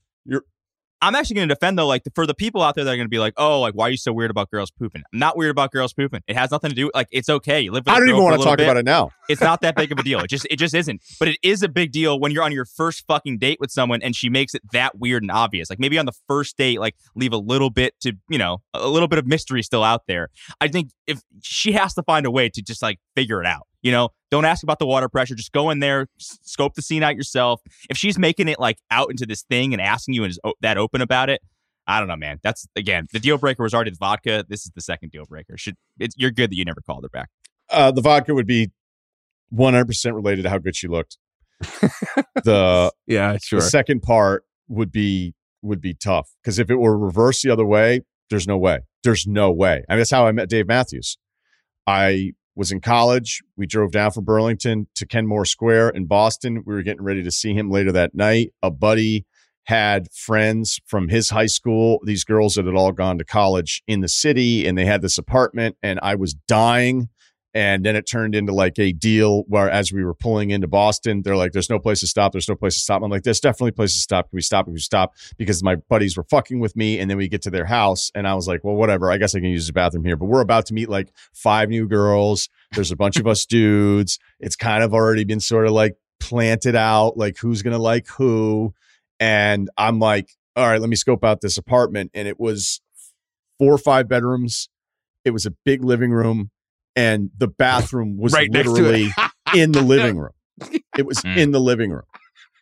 I'm 1.03 1.15
actually 1.15 1.35
going 1.35 1.49
to 1.49 1.53
defend 1.53 1.77
though, 1.77 1.85
like 1.85 2.03
for 2.15 2.25
the 2.25 2.33
people 2.33 2.61
out 2.61 2.75
there 2.75 2.85
that 2.85 2.91
are 2.91 2.95
going 2.95 3.05
to 3.05 3.09
be 3.09 3.19
like, 3.19 3.33
"Oh, 3.35 3.59
like 3.59 3.73
why 3.73 3.87
are 3.87 3.91
you 3.91 3.97
so 3.97 4.13
weird 4.13 4.31
about 4.31 4.49
girls 4.49 4.71
pooping?" 4.71 5.03
I'm 5.11 5.19
not 5.19 5.35
weird 5.35 5.51
about 5.51 5.73
girls 5.73 5.91
pooping. 5.93 6.21
It 6.27 6.37
has 6.37 6.49
nothing 6.49 6.69
to 6.69 6.75
do. 6.75 6.89
Like 6.95 7.09
it's 7.11 7.27
okay. 7.27 7.59
You 7.59 7.73
live. 7.73 7.85
With 7.85 7.93
I 7.93 7.99
don't 7.99 8.07
even 8.07 8.23
want 8.23 8.39
to 8.39 8.43
talk 8.43 8.57
bit. 8.57 8.63
about 8.63 8.77
it 8.77 8.85
now. 8.85 9.11
It's 9.27 9.41
not 9.41 9.59
that 9.61 9.75
big 9.75 9.91
of 9.91 9.99
a 9.99 10.03
deal. 10.03 10.21
It 10.21 10.29
just 10.29 10.47
it 10.49 10.55
just 10.55 10.73
isn't. 10.73 11.01
But 11.19 11.27
it 11.27 11.37
is 11.43 11.61
a 11.61 11.67
big 11.67 11.91
deal 11.91 12.19
when 12.21 12.31
you're 12.31 12.43
on 12.43 12.53
your 12.53 12.63
first 12.63 13.05
fucking 13.05 13.37
date 13.37 13.57
with 13.59 13.69
someone 13.69 14.01
and 14.01 14.15
she 14.15 14.29
makes 14.29 14.55
it 14.55 14.61
that 14.71 14.97
weird 14.97 15.23
and 15.23 15.31
obvious. 15.31 15.69
Like 15.69 15.79
maybe 15.79 15.99
on 15.99 16.05
the 16.05 16.13
first 16.29 16.55
date, 16.55 16.79
like 16.79 16.95
leave 17.15 17.33
a 17.33 17.37
little 17.37 17.69
bit 17.69 17.99
to 18.01 18.13
you 18.29 18.37
know 18.37 18.61
a 18.73 18.87
little 18.87 19.09
bit 19.09 19.19
of 19.19 19.27
mystery 19.27 19.61
still 19.61 19.83
out 19.83 20.03
there. 20.07 20.29
I 20.61 20.69
think 20.69 20.91
if 21.05 21.21
she 21.41 21.73
has 21.73 21.93
to 21.95 22.03
find 22.03 22.25
a 22.25 22.31
way 22.31 22.47
to 22.47 22.61
just 22.61 22.81
like 22.81 22.99
figure 23.13 23.41
it 23.41 23.45
out. 23.47 23.67
You 23.83 23.91
know, 23.91 24.09
don't 24.31 24.45
ask 24.45 24.63
about 24.63 24.79
the 24.79 24.85
water 24.87 25.07
pressure. 25.09 25.35
Just 25.35 25.51
go 25.51 25.69
in 25.69 25.79
there, 25.79 26.07
s- 26.19 26.39
scope 26.41 26.73
the 26.73 26.81
scene 26.81 27.03
out 27.03 27.15
yourself. 27.15 27.61
If 27.89 27.97
she's 27.97 28.17
making 28.17 28.47
it 28.47 28.57
like 28.59 28.77
out 28.89 29.11
into 29.11 29.25
this 29.27 29.43
thing 29.43 29.73
and 29.73 29.81
asking 29.81 30.15
you 30.15 30.23
and 30.23 30.31
is 30.31 30.39
o- 30.43 30.53
that 30.61 30.77
open 30.77 31.01
about 31.01 31.29
it, 31.29 31.41
I 31.85 31.99
don't 31.99 32.07
know, 32.07 32.15
man. 32.15 32.39
That's 32.43 32.65
again 32.75 33.07
the 33.11 33.19
deal 33.19 33.37
breaker 33.37 33.61
was 33.61 33.73
already 33.73 33.91
the 33.91 33.97
vodka. 33.99 34.45
This 34.47 34.65
is 34.65 34.71
the 34.73 34.81
second 34.81 35.11
deal 35.11 35.25
breaker. 35.25 35.57
Should 35.57 35.75
it's, 35.99 36.15
you're 36.17 36.31
good 36.31 36.49
that 36.49 36.55
you 36.55 36.63
never 36.65 36.81
called 36.81 37.03
her 37.03 37.09
back. 37.09 37.29
Uh, 37.69 37.91
the 37.91 38.01
vodka 38.01 38.33
would 38.33 38.47
be 38.47 38.71
100 39.49 39.85
percent 39.85 40.15
related 40.15 40.43
to 40.43 40.49
how 40.49 40.57
good 40.59 40.75
she 40.75 40.87
looked. 40.87 41.17
the 42.43 42.91
Yeah, 43.07 43.37
sure. 43.41 43.59
the 43.59 43.65
second 43.65 44.01
part 44.01 44.45
would 44.67 44.91
be 44.91 45.35
would 45.61 45.81
be 45.81 45.93
tough 45.93 46.29
because 46.41 46.59
if 46.59 46.69
it 46.69 46.75
were 46.75 46.97
reversed 46.97 47.43
the 47.43 47.49
other 47.49 47.65
way, 47.65 48.01
there's 48.29 48.47
no 48.47 48.57
way. 48.57 48.79
There's 49.03 49.27
no 49.27 49.51
way. 49.51 49.83
I 49.89 49.93
mean, 49.93 49.99
that's 49.99 50.11
how 50.11 50.25
I 50.27 50.31
met 50.31 50.49
Dave 50.49 50.67
Matthews. 50.67 51.17
I 51.85 52.31
was 52.55 52.71
in 52.71 52.81
college. 52.81 53.41
We 53.57 53.65
drove 53.65 53.91
down 53.91 54.11
from 54.11 54.25
Burlington 54.25 54.87
to 54.95 55.05
Kenmore 55.05 55.45
Square 55.45 55.89
in 55.89 56.05
Boston. 56.05 56.63
We 56.65 56.73
were 56.73 56.83
getting 56.83 57.03
ready 57.03 57.23
to 57.23 57.31
see 57.31 57.53
him 57.53 57.69
later 57.69 57.91
that 57.91 58.13
night. 58.13 58.51
A 58.61 58.71
buddy 58.71 59.25
had 59.65 60.11
friends 60.11 60.79
from 60.85 61.07
his 61.07 61.29
high 61.29 61.45
school, 61.45 61.99
these 62.05 62.23
girls 62.23 62.55
that 62.55 62.65
had 62.65 62.75
all 62.75 62.91
gone 62.91 63.17
to 63.17 63.25
college 63.25 63.81
in 63.87 64.01
the 64.01 64.09
city, 64.09 64.67
and 64.67 64.77
they 64.77 64.85
had 64.85 65.01
this 65.01 65.17
apartment, 65.17 65.77
and 65.81 65.99
I 66.03 66.15
was 66.15 66.33
dying. 66.33 67.09
And 67.55 67.85
then 67.85 67.95
it 67.95 68.07
turned 68.07 68.33
into 68.33 68.51
like 68.51 68.79
a 68.79 68.93
deal 68.93 69.43
where 69.43 69.69
as 69.69 69.91
we 69.93 70.03
were 70.03 70.15
pulling 70.15 70.49
into 70.49 70.67
Boston, 70.67 71.21
they're 71.21 71.35
like, 71.35 71.51
there's 71.51 71.69
no 71.69 71.77
place 71.77 71.99
to 71.99 72.07
stop. 72.07 72.31
There's 72.31 72.49
no 72.49 72.55
place 72.55 72.73
to 72.73 72.79
stop. 72.79 73.03
I'm 73.03 73.11
like, 73.11 73.21
there's 73.21 73.39
definitely 73.39 73.69
a 73.69 73.73
place 73.73 73.93
to 73.93 73.99
stop. 73.99 74.29
Can 74.29 74.37
we 74.37 74.41
stop? 74.41 74.65
Can 74.65 74.73
we 74.73 74.79
stop? 74.79 75.13
Because 75.37 75.61
my 75.61 75.75
buddies 75.75 76.17
were 76.17 76.23
fucking 76.23 76.59
with 76.59 76.75
me. 76.75 76.97
And 76.97 77.11
then 77.11 77.17
we 77.17 77.27
get 77.27 77.43
to 77.43 77.51
their 77.51 77.65
house 77.65 78.11
and 78.15 78.27
I 78.27 78.33
was 78.33 78.47
like, 78.47 78.63
well, 78.63 78.75
whatever. 78.75 79.11
I 79.11 79.17
guess 79.17 79.35
I 79.35 79.39
can 79.39 79.49
use 79.49 79.67
the 79.67 79.73
bathroom 79.73 80.03
here. 80.03 80.17
But 80.17 80.25
we're 80.25 80.41
about 80.41 80.65
to 80.67 80.73
meet 80.73 80.89
like 80.89 81.13
five 81.31 81.69
new 81.69 81.87
girls. 81.87 82.49
There's 82.71 82.91
a 82.91 82.95
bunch 82.95 83.17
of 83.17 83.27
us 83.27 83.45
dudes. 83.45 84.17
It's 84.39 84.55
kind 84.55 84.83
of 84.83 84.93
already 84.93 85.23
been 85.23 85.39
sort 85.39 85.67
of 85.67 85.73
like 85.73 85.95
planted 86.19 86.75
out, 86.75 87.17
like 87.17 87.37
who's 87.37 87.61
going 87.61 87.75
to 87.75 87.81
like 87.81 88.07
who. 88.07 88.73
And 89.19 89.69
I'm 89.77 89.99
like, 89.99 90.31
all 90.55 90.65
right, 90.65 90.81
let 90.81 90.89
me 90.89 90.95
scope 90.95 91.23
out 91.23 91.41
this 91.41 91.59
apartment. 91.59 92.09
And 92.15 92.27
it 92.27 92.39
was 92.39 92.81
four 93.59 93.73
or 93.73 93.77
five 93.77 94.07
bedrooms. 94.07 94.69
It 95.23 95.31
was 95.31 95.45
a 95.45 95.51
big 95.63 95.83
living 95.83 96.11
room 96.11 96.49
and 96.95 97.29
the 97.37 97.47
bathroom 97.47 98.17
was 98.19 98.33
Right 98.33 98.51
next 98.51 98.69
to 98.69 98.75
it. 98.75 98.81
literally 98.81 99.11
in 99.55 99.71
the 99.71 99.81
living 99.93 100.17
room. 100.17 100.31
It 100.97 101.05
was 101.05 101.17
Mm. 101.19 101.37
in 101.37 101.51
the 101.51 101.59
living 101.59 101.91
room. 101.91 102.03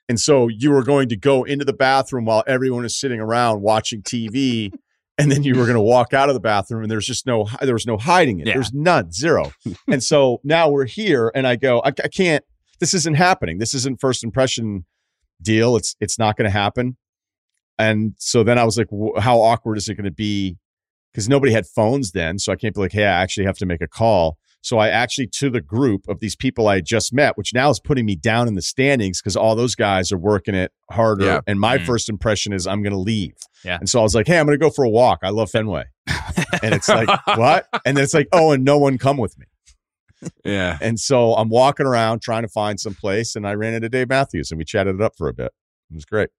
And 0.10 0.20
so 0.20 0.48
you 0.48 0.72
were 0.72 0.84
going 0.84 1.10
to 1.10 1.16
go 1.16 1.44
into 1.44 1.64
the 1.66 1.74
bathroom 1.74 2.26
while 2.26 2.44
everyone 2.48 2.84
is 2.86 3.00
sitting 3.00 3.20
around 3.20 3.62
watching 3.62 4.02
TV. 4.02 4.72
And 5.18 5.32
then 5.32 5.44
you 5.44 5.54
were 5.56 5.64
going 5.66 5.76
to 5.76 5.82
walk 5.82 6.14
out 6.14 6.30
of 6.30 6.34
the 6.34 6.40
bathroom 6.42 6.82
and 6.82 6.92
there's 6.92 7.06
just 7.06 7.26
no, 7.28 7.48
there 7.62 7.74
was 7.76 7.86
no 7.86 7.98
hiding 7.98 8.40
it. 8.40 8.48
Yeah. 8.48 8.54
There's 8.56 8.74
none, 8.74 9.12
zero. 9.12 9.52
and 9.88 10.02
so 10.04 10.40
now 10.44 10.70
we're 10.70 10.86
here 10.86 11.32
and 11.36 11.46
I 11.46 11.56
go, 11.58 11.80
I, 11.86 11.90
I 11.90 12.08
can't, 12.08 12.44
this 12.80 12.94
isn't 12.94 13.16
happening. 13.16 13.60
This 13.60 13.74
isn't 13.74 14.02
first 14.02 14.24
impression 14.24 14.86
deal. 15.42 15.76
It's, 15.76 15.96
it's 16.00 16.18
not 16.18 16.38
going 16.38 16.46
to 16.46 16.52
happen. 16.52 16.98
And 17.78 18.14
so 18.18 18.44
then 18.44 18.58
I 18.58 18.64
was 18.64 18.78
like, 18.78 18.88
how 19.20 19.40
awkward 19.42 19.78
is 19.78 19.88
it 19.90 19.96
going 19.96 20.06
to 20.06 20.12
be? 20.12 20.58
Because 21.14 21.28
nobody 21.28 21.52
had 21.52 21.66
phones 21.68 22.12
then. 22.12 22.40
So 22.40 22.52
I 22.52 22.56
can't 22.56 22.74
be 22.74 22.82
like, 22.82 22.94
hey, 22.94 23.04
I 23.06 23.22
actually 23.22 23.46
have 23.46 23.58
to 23.58 23.66
make 23.66 23.82
a 23.82 23.88
call. 23.88 24.38
So 24.64 24.78
I 24.78 24.90
actually, 24.90 25.28
to 25.40 25.50
the 25.50 25.60
group 25.60 26.08
of 26.08 26.20
these 26.20 26.36
people 26.36 26.68
I 26.68 26.76
had 26.76 26.86
just 26.86 27.12
met, 27.14 27.36
which 27.38 27.52
now 27.54 27.70
is 27.72 27.80
putting 27.80 28.06
me 28.06 28.16
down 28.16 28.48
in 28.48 28.54
the 28.54 28.62
standings 28.62 29.20
because 29.20 29.36
all 29.36 29.56
those 29.56 29.74
guys 29.76 30.12
are 30.12 30.18
working 30.20 30.54
it 30.54 30.72
harder. 30.92 31.26
Yeah. 31.26 31.42
And 31.48 31.60
my 31.60 31.80
Mm. 31.80 31.86
first 31.86 32.10
impression 32.10 32.54
is 32.54 32.68
I'm 32.68 32.84
going 32.84 32.94
to 32.94 33.00
leave. 33.00 33.34
Yeah. 33.66 33.78
And 33.80 33.90
so 33.90 34.00
I 34.00 34.04
was 34.04 34.14
like, 34.14 34.28
hey, 34.28 34.38
I'm 34.40 34.46
going 34.46 34.58
to 34.58 34.64
go 34.64 34.70
for 34.70 34.86
a 34.86 34.90
walk. 34.90 35.20
I 35.24 35.30
love 35.30 35.50
Fenway. 35.50 35.86
and 36.64 36.76
it's 36.76 36.88
like, 36.88 37.10
what? 37.38 37.66
And 37.86 37.98
then 37.98 38.04
it's 38.04 38.14
like, 38.14 38.28
oh, 38.32 38.52
and 38.52 38.64
no 38.64 38.78
one 38.78 39.00
come 39.00 39.18
with 39.18 39.36
me. 39.40 39.48
yeah. 40.46 40.78
And 40.80 41.00
so 41.00 41.34
I'm 41.34 41.50
walking 41.50 41.88
around 41.88 42.22
trying 42.22 42.44
to 42.44 42.48
find 42.50 42.80
some 42.80 42.94
place. 42.94 43.36
And 43.36 43.48
I 43.48 43.56
ran 43.56 43.74
into 43.74 43.90
Dave 43.90 44.10
Matthews 44.10 44.52
and 44.52 44.60
we 44.60 44.64
chatted 44.64 44.94
it 44.96 45.02
up 45.02 45.14
for 45.18 45.28
a 45.28 45.34
bit. 45.34 45.52
It 45.90 45.96
was 45.96 46.06
great. 46.06 46.30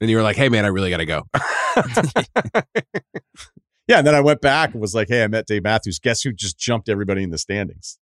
And 0.00 0.10
you 0.10 0.16
were 0.16 0.22
like, 0.24 0.34
"Hey, 0.36 0.48
man, 0.48 0.64
I 0.64 0.68
really 0.68 0.90
got 0.90 0.96
to 0.96 1.06
go." 1.06 1.22
Yeah. 3.92 3.98
And 3.98 4.06
then 4.06 4.14
I 4.14 4.20
went 4.20 4.40
back 4.40 4.72
and 4.72 4.80
was 4.80 4.94
like, 4.94 5.08
hey, 5.08 5.22
I 5.22 5.28
met 5.28 5.46
Dave 5.46 5.62
Matthews. 5.64 5.98
Guess 5.98 6.22
who 6.22 6.32
just 6.32 6.58
jumped 6.58 6.88
everybody 6.88 7.22
in 7.22 7.30
the 7.30 7.38
standings? 7.38 7.98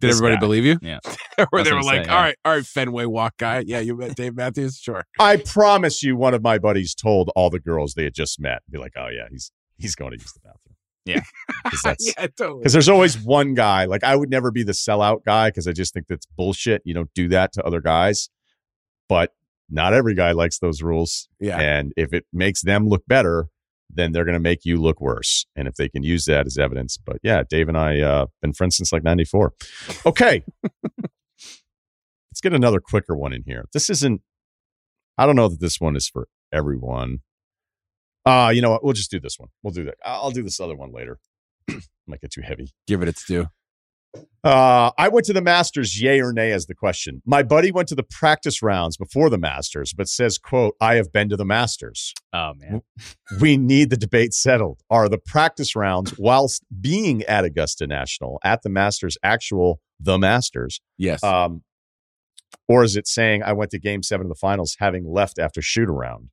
Did 0.00 0.08
This 0.10 0.16
everybody 0.16 0.36
guy. 0.36 0.40
believe 0.40 0.64
you? 0.64 0.78
Yeah. 0.82 0.98
Or 1.38 1.48
That's 1.52 1.68
they 1.68 1.74
were 1.74 1.82
like, 1.82 1.94
saying, 2.04 2.08
"All 2.10 2.14
yeah. 2.14 2.22
right, 2.22 2.36
all 2.44 2.52
right, 2.54 2.64
Fenway 2.64 3.06
walk 3.06 3.38
guy. 3.38 3.64
Yeah, 3.66 3.80
you 3.80 3.96
met 3.96 4.14
Dave 4.14 4.36
Matthews. 4.36 4.78
Sure." 4.78 5.02
I 5.18 5.36
promise 5.36 6.00
you, 6.00 6.16
one 6.16 6.32
of 6.32 6.44
my 6.44 6.58
buddies 6.58 6.94
told 6.94 7.28
all 7.34 7.50
the 7.50 7.58
girls 7.58 7.94
they 7.94 8.04
had 8.04 8.14
just 8.14 8.38
met, 8.38 8.62
be 8.70 8.78
like, 8.78 8.92
"Oh 8.96 9.08
yeah, 9.08 9.24
he's 9.28 9.50
he's 9.76 9.96
going 9.96 10.12
to 10.12 10.16
use 10.16 10.32
the 10.32 10.38
bathroom." 10.44 10.76
Yeah. 11.04 11.22
because 11.64 12.14
yeah, 12.16 12.28
totally. 12.38 12.60
because 12.60 12.72
there's 12.72 12.88
always 12.88 13.18
one 13.18 13.54
guy. 13.54 13.86
Like 13.86 14.04
I 14.04 14.14
would 14.14 14.30
never 14.30 14.52
be 14.52 14.62
the 14.62 14.70
sellout 14.70 15.24
guy 15.24 15.48
because 15.48 15.66
I 15.66 15.72
just 15.72 15.92
think 15.92 16.06
that's 16.06 16.26
bullshit. 16.36 16.82
You 16.84 16.94
don't 16.94 17.12
do 17.14 17.26
that 17.30 17.52
to 17.54 17.64
other 17.64 17.80
guys, 17.80 18.28
but 19.08 19.32
not 19.68 19.92
every 19.92 20.14
guy 20.14 20.30
likes 20.30 20.60
those 20.60 20.82
rules. 20.82 21.28
Yeah. 21.40 21.58
and 21.58 21.92
if 21.96 22.12
it 22.12 22.26
makes 22.32 22.62
them 22.62 22.88
look 22.88 23.02
better, 23.08 23.48
then 23.94 24.12
they're 24.12 24.24
going 24.24 24.34
to 24.34 24.40
make 24.40 24.64
you 24.64 24.76
look 24.76 25.00
worse. 25.00 25.46
And 25.56 25.68
if 25.68 25.74
they 25.74 25.88
can 25.88 26.02
use 26.02 26.24
that 26.26 26.46
as 26.46 26.58
evidence, 26.58 26.98
but 26.98 27.18
yeah, 27.22 27.42
Dave 27.48 27.68
and 27.68 27.76
I 27.76 28.00
uh, 28.00 28.26
been 28.42 28.52
friends 28.52 28.76
since 28.76 28.92
like 28.92 29.04
'94. 29.04 29.52
Okay. 30.06 30.44
Let's 32.34 32.40
get 32.42 32.52
another 32.52 32.80
quicker 32.80 33.16
one 33.16 33.32
in 33.32 33.44
here. 33.46 33.66
This 33.72 33.88
isn't, 33.88 34.20
I 35.16 35.24
don't 35.24 35.36
know 35.36 35.48
that 35.48 35.60
this 35.60 35.80
one 35.80 35.94
is 35.94 36.08
for 36.08 36.26
everyone. 36.52 37.18
Uh, 38.26 38.50
you 38.52 38.60
know 38.60 38.70
what? 38.70 38.82
We'll 38.82 38.92
just 38.92 39.10
do 39.10 39.20
this 39.20 39.38
one. 39.38 39.50
We'll 39.62 39.72
do 39.72 39.84
that. 39.84 39.94
I'll 40.04 40.32
do 40.32 40.42
this 40.42 40.58
other 40.58 40.74
one 40.74 40.92
later. 40.92 41.20
Might 42.06 42.20
get 42.20 42.32
too 42.32 42.42
heavy. 42.42 42.72
Give 42.86 43.02
it 43.02 43.08
its 43.08 43.24
due. 43.24 43.46
Uh, 44.44 44.90
I 44.98 45.08
went 45.08 45.24
to 45.26 45.32
the 45.32 45.40
Masters, 45.40 46.00
yay 46.00 46.20
or 46.20 46.30
nay, 46.30 46.52
as 46.52 46.66
the 46.66 46.74
question. 46.74 47.22
My 47.24 47.42
buddy 47.42 47.72
went 47.72 47.88
to 47.88 47.94
the 47.94 48.02
practice 48.02 48.62
rounds 48.62 48.98
before 48.98 49.30
the 49.30 49.38
Masters, 49.38 49.94
but 49.94 50.06
says, 50.06 50.36
quote, 50.36 50.76
I 50.82 50.96
have 50.96 51.10
been 51.10 51.30
to 51.30 51.36
the 51.36 51.46
Masters. 51.46 52.12
Oh 52.34 52.52
man. 52.54 52.82
We 53.40 53.56
need 53.56 53.88
the 53.88 53.96
debate 53.96 54.34
settled. 54.34 54.82
Are 54.90 55.08
the 55.08 55.18
practice 55.18 55.74
rounds, 55.74 56.18
whilst 56.18 56.62
being 56.78 57.22
at 57.22 57.44
Augusta 57.44 57.86
National, 57.86 58.38
at 58.44 58.62
the 58.62 58.68
Masters, 58.68 59.16
actual 59.22 59.80
the 59.98 60.18
Masters? 60.18 60.82
Yes. 60.98 61.24
Um, 61.24 61.62
or 62.68 62.84
is 62.84 62.96
it 62.96 63.08
saying 63.08 63.42
I 63.42 63.54
went 63.54 63.70
to 63.70 63.78
game 63.78 64.02
seven 64.02 64.26
of 64.26 64.28
the 64.28 64.38
finals 64.38 64.76
having 64.78 65.10
left 65.10 65.38
after 65.38 65.62
shoot 65.62 65.88
around? 65.88 66.28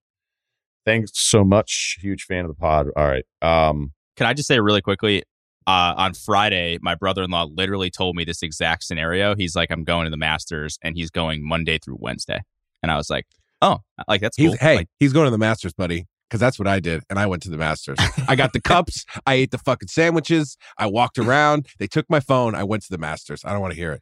Thanks 0.85 1.11
so 1.13 1.45
much. 1.45 1.97
Huge 2.01 2.23
fan 2.23 2.43
of 2.43 2.49
the 2.49 2.55
pod. 2.55 2.87
All 2.95 3.07
right. 3.07 3.25
Um, 3.41 3.93
Can 4.17 4.27
I 4.27 4.33
just 4.33 4.47
say 4.47 4.59
really 4.59 4.81
quickly? 4.81 5.23
Uh, 5.67 5.93
on 5.95 6.13
Friday, 6.13 6.79
my 6.81 6.95
brother-in-law 6.95 7.47
literally 7.55 7.89
told 7.91 8.15
me 8.15 8.23
this 8.23 8.41
exact 8.41 8.83
scenario. 8.83 9.35
He's 9.35 9.55
like, 9.55 9.69
"I'm 9.71 9.83
going 9.83 10.05
to 10.05 10.09
the 10.11 10.17
Masters, 10.17 10.77
and 10.81 10.95
he's 10.95 11.11
going 11.11 11.47
Monday 11.47 11.77
through 11.77 11.97
Wednesday." 11.99 12.41
And 12.81 12.91
I 12.91 12.97
was 12.97 13.09
like, 13.09 13.25
"Oh, 13.61 13.79
like 14.07 14.21
that's 14.21 14.37
he's 14.37 14.49
cool." 14.49 14.57
hey, 14.59 14.75
Like, 14.77 14.87
he's 14.99 15.13
going 15.13 15.25
to 15.25 15.31
the 15.31 15.37
Masters, 15.37 15.73
buddy. 15.73 16.07
Because 16.29 16.39
that's 16.39 16.57
what 16.57 16.67
I 16.67 16.79
did, 16.79 17.03
and 17.09 17.19
I 17.19 17.25
went 17.25 17.43
to 17.43 17.49
the 17.49 17.57
Masters. 17.57 17.97
I 18.27 18.35
got 18.37 18.53
the 18.53 18.61
cups. 18.73 19.05
I 19.27 19.33
ate 19.33 19.51
the 19.51 19.57
fucking 19.57 19.89
sandwiches. 19.89 20.55
I 20.77 20.87
walked 20.87 21.19
around. 21.19 21.67
They 21.77 21.87
took 21.87 22.09
my 22.09 22.21
phone. 22.21 22.55
I 22.55 22.63
went 22.63 22.83
to 22.83 22.89
the 22.89 22.97
Masters. 22.97 23.41
I 23.43 23.51
don't 23.51 23.59
want 23.59 23.73
to 23.73 23.77
hear 23.79 23.91
it. 23.91 24.01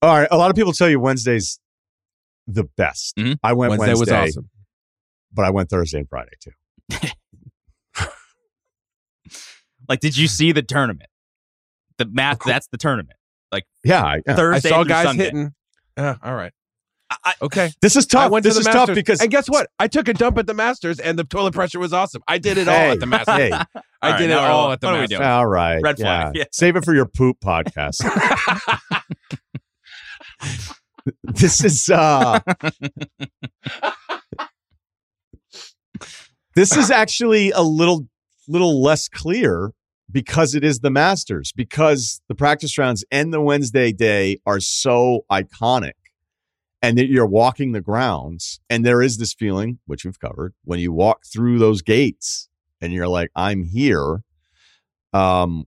all 0.00 0.14
right. 0.16 0.28
A 0.30 0.36
lot 0.38 0.50
of 0.50 0.56
people 0.56 0.72
tell 0.72 0.88
you 0.88 1.00
Wednesday's 1.00 1.58
the 2.46 2.62
best. 2.76 3.16
Mhm. 3.16 3.38
I 3.42 3.52
went 3.54 3.70
Wednesday, 3.70 3.86
Wednesday, 3.94 4.20
was 4.22 4.28
awesome. 4.36 4.50
but 5.32 5.44
I 5.44 5.50
went 5.50 5.68
Thursday 5.68 5.98
and 5.98 6.08
Friday 6.08 6.30
too. 6.40 6.52
like, 9.88 10.00
did 10.00 10.16
you 10.16 10.28
see 10.28 10.52
the 10.52 10.62
tournament? 10.62 11.08
The 11.98 12.06
math. 12.06 12.40
That's 12.44 12.68
the 12.68 12.78
tournament. 12.78 13.16
Yeah. 13.84 14.04
I, 14.04 14.16
yeah. 14.16 14.20
I 14.28 14.34
Thursday 14.34 14.68
saw 14.68 14.84
guys 14.84 15.06
Sunday. 15.06 15.24
hitting. 15.24 15.54
Yeah, 15.96 16.16
all 16.22 16.34
right. 16.34 16.52
I- 17.10 17.16
I, 17.24 17.34
okay. 17.42 17.70
This 17.80 17.96
is 17.96 18.04
tough. 18.06 18.24
I 18.24 18.28
went 18.28 18.42
this 18.44 18.54
to 18.54 18.56
the 18.56 18.60
is 18.60 18.66
Masters, 18.66 18.86
tough 18.88 18.94
because 18.94 19.20
and 19.22 19.30
guess 19.30 19.48
what? 19.48 19.68
I 19.78 19.88
took 19.88 20.08
a 20.08 20.12
dump 20.14 20.36
at 20.36 20.46
the 20.46 20.52
Masters, 20.52 20.98
and 21.00 21.18
the 21.18 21.24
toilet 21.24 21.54
pressure 21.54 21.78
was 21.78 21.92
awesome. 21.94 22.22
I 22.28 22.36
did 22.38 22.58
it 22.58 22.68
all 22.68 22.74
at 22.74 23.00
the 23.00 23.06
Masters. 23.06 23.34
hey, 23.34 23.50
I 23.52 23.62
All 23.62 23.62
did 23.62 23.80
right, 24.12 24.20
it 24.24 24.28
now 24.28 24.52
all 24.52 24.72
at 24.72 24.80
the 24.82 24.86
what 24.88 24.92
are 24.94 24.96
we 24.98 25.00
Masters. 25.02 25.18
doing? 25.18 25.28
all 25.30 25.46
right. 25.46 25.80
Red 25.82 25.98
yeah. 25.98 26.22
flag, 26.24 26.36
yeah. 26.36 26.44
Save 26.52 26.76
it 26.76 26.84
for 26.84 26.94
your 26.94 27.06
poop 27.06 27.38
podcast. 27.42 27.96
this 31.24 31.64
is 31.64 31.88
uh 31.88 32.40
This 36.54 36.76
is 36.76 36.90
actually 36.90 37.52
a 37.52 37.62
little 37.62 38.06
little 38.48 38.82
less 38.82 39.08
clear 39.08 39.72
because 40.10 40.54
it 40.54 40.64
is 40.64 40.80
the 40.80 40.90
Masters 40.90 41.52
because 41.52 42.20
the 42.28 42.34
practice 42.34 42.78
rounds 42.78 43.04
and 43.10 43.32
the 43.32 43.40
Wednesday 43.40 43.92
day 43.92 44.40
are 44.46 44.60
so 44.60 45.24
iconic 45.30 45.92
and 46.80 46.96
that 46.96 47.08
you're 47.08 47.26
walking 47.26 47.72
the 47.72 47.80
grounds 47.80 48.60
and 48.70 48.84
there 48.84 49.02
is 49.02 49.18
this 49.18 49.34
feeling 49.34 49.78
which 49.86 50.04
we've 50.04 50.18
covered 50.18 50.54
when 50.64 50.78
you 50.78 50.92
walk 50.92 51.24
through 51.26 51.58
those 51.58 51.82
gates 51.82 52.48
and 52.80 52.92
you're 52.92 53.08
like 53.08 53.30
I'm 53.36 53.64
here. 53.64 54.22
Um 55.12 55.66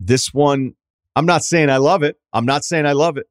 this 0.00 0.34
one 0.34 0.74
I'm 1.16 1.26
not 1.26 1.44
saying 1.44 1.70
I 1.70 1.76
love 1.76 2.02
it. 2.02 2.18
I'm 2.32 2.46
not 2.46 2.64
saying 2.64 2.86
I 2.86 2.92
love 2.92 3.16
it. 3.16 3.26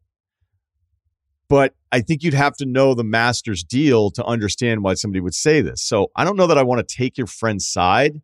But 1.49 1.76
I 1.91 2.02
think 2.02 2.23
you'd 2.23 2.34
have 2.34 2.56
to 2.57 2.65
know 2.65 2.94
the 2.94 3.03
master's 3.03 3.64
deal 3.64 4.10
to 4.11 4.23
understand 4.23 4.84
why 4.84 4.94
somebody 4.94 5.19
would 5.19 5.35
say 5.35 5.61
this. 5.61 5.81
So 5.81 6.11
I 6.15 6.23
don't 6.23 6.38
know 6.38 6.48
that 6.48 6.57
I 6.57 6.64
want 6.64 6.88
to 6.88 6.95
take 6.95 7.18
your 7.18 7.27
friend's 7.27 7.68
side, 7.68 8.22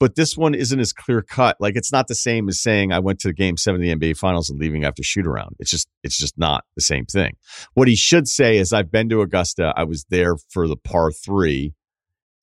but 0.00 0.14
this 0.14 0.36
one 0.36 0.54
isn't 0.54 0.78
as 0.78 0.92
clear 0.92 1.22
cut. 1.22 1.56
Like 1.58 1.76
it's 1.76 1.92
not 1.92 2.06
the 2.06 2.14
same 2.14 2.48
as 2.48 2.62
saying 2.62 2.92
I 2.92 3.00
went 3.00 3.18
to 3.20 3.28
the 3.28 3.34
game 3.34 3.56
seven 3.56 3.80
of 3.82 4.00
the 4.00 4.08
NBA 4.08 4.16
finals 4.16 4.48
and 4.48 4.58
leaving 4.58 4.84
after 4.84 5.02
shoot 5.02 5.26
around. 5.26 5.56
It's 5.58 5.70
just 5.70 5.88
it's 6.02 6.18
just 6.18 6.38
not 6.38 6.64
the 6.76 6.82
same 6.82 7.04
thing. 7.06 7.36
What 7.74 7.88
he 7.88 7.96
should 7.96 8.28
say 8.28 8.58
is 8.58 8.72
I've 8.72 8.92
been 8.92 9.08
to 9.08 9.22
Augusta. 9.22 9.72
I 9.76 9.84
was 9.84 10.04
there 10.10 10.36
for 10.50 10.68
the 10.68 10.76
par 10.76 11.10
three. 11.10 11.74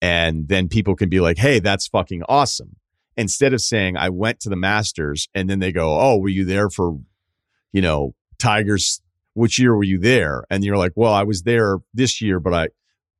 And 0.01 0.47
then 0.49 0.67
people 0.67 0.95
can 0.95 1.09
be 1.09 1.19
like, 1.19 1.37
hey, 1.37 1.59
that's 1.59 1.87
fucking 1.87 2.23
awesome. 2.27 2.75
Instead 3.17 3.53
of 3.53 3.61
saying 3.61 3.95
I 3.95 4.09
went 4.09 4.39
to 4.41 4.49
the 4.49 4.55
Masters 4.55 5.29
and 5.33 5.49
then 5.49 5.59
they 5.59 5.71
go, 5.71 5.99
Oh, 5.99 6.17
were 6.17 6.29
you 6.29 6.45
there 6.45 6.69
for, 6.69 6.97
you 7.71 7.81
know, 7.81 8.13
Tigers 8.37 9.01
which 9.33 9.59
year 9.59 9.75
were 9.75 9.83
you 9.83 9.99
there? 9.99 10.45
And 10.49 10.63
you're 10.63 10.77
like, 10.77 10.93
well, 10.95 11.13
I 11.13 11.23
was 11.23 11.43
there 11.43 11.77
this 11.93 12.21
year, 12.21 12.39
but 12.39 12.53
I, 12.53 12.67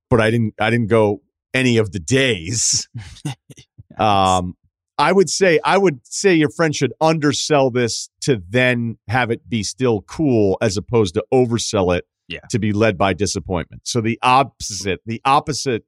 but 0.10 0.19
I 0.19 0.31
didn't, 0.31 0.53
I 0.60 0.69
didn't 0.69 0.88
go 0.88 1.22
any 1.53 1.77
of 1.77 1.91
the 1.91 1.99
days. 1.99 2.89
um, 3.99 4.55
I 4.97 5.11
would 5.11 5.30
say, 5.30 5.59
I 5.65 5.77
would 5.77 5.99
say 6.05 6.34
your 6.35 6.49
friend 6.49 6.73
should 6.73 6.93
undersell 7.01 7.69
this 7.69 8.09
to 8.22 8.41
then 8.49 8.97
have 9.09 9.30
it 9.31 9.47
be 9.49 9.61
still 9.63 10.01
cool 10.03 10.57
as 10.61 10.77
opposed 10.77 11.15
to 11.15 11.26
oversell 11.34 11.95
it 11.97 12.05
Yeah. 12.30 12.39
to 12.51 12.59
be 12.59 12.72
led 12.72 12.97
by 12.97 13.13
disappointment. 13.13 13.81
So 13.85 13.99
the 14.01 14.17
opposite, 14.22 15.01
the 15.05 15.22
opposite 15.26 15.84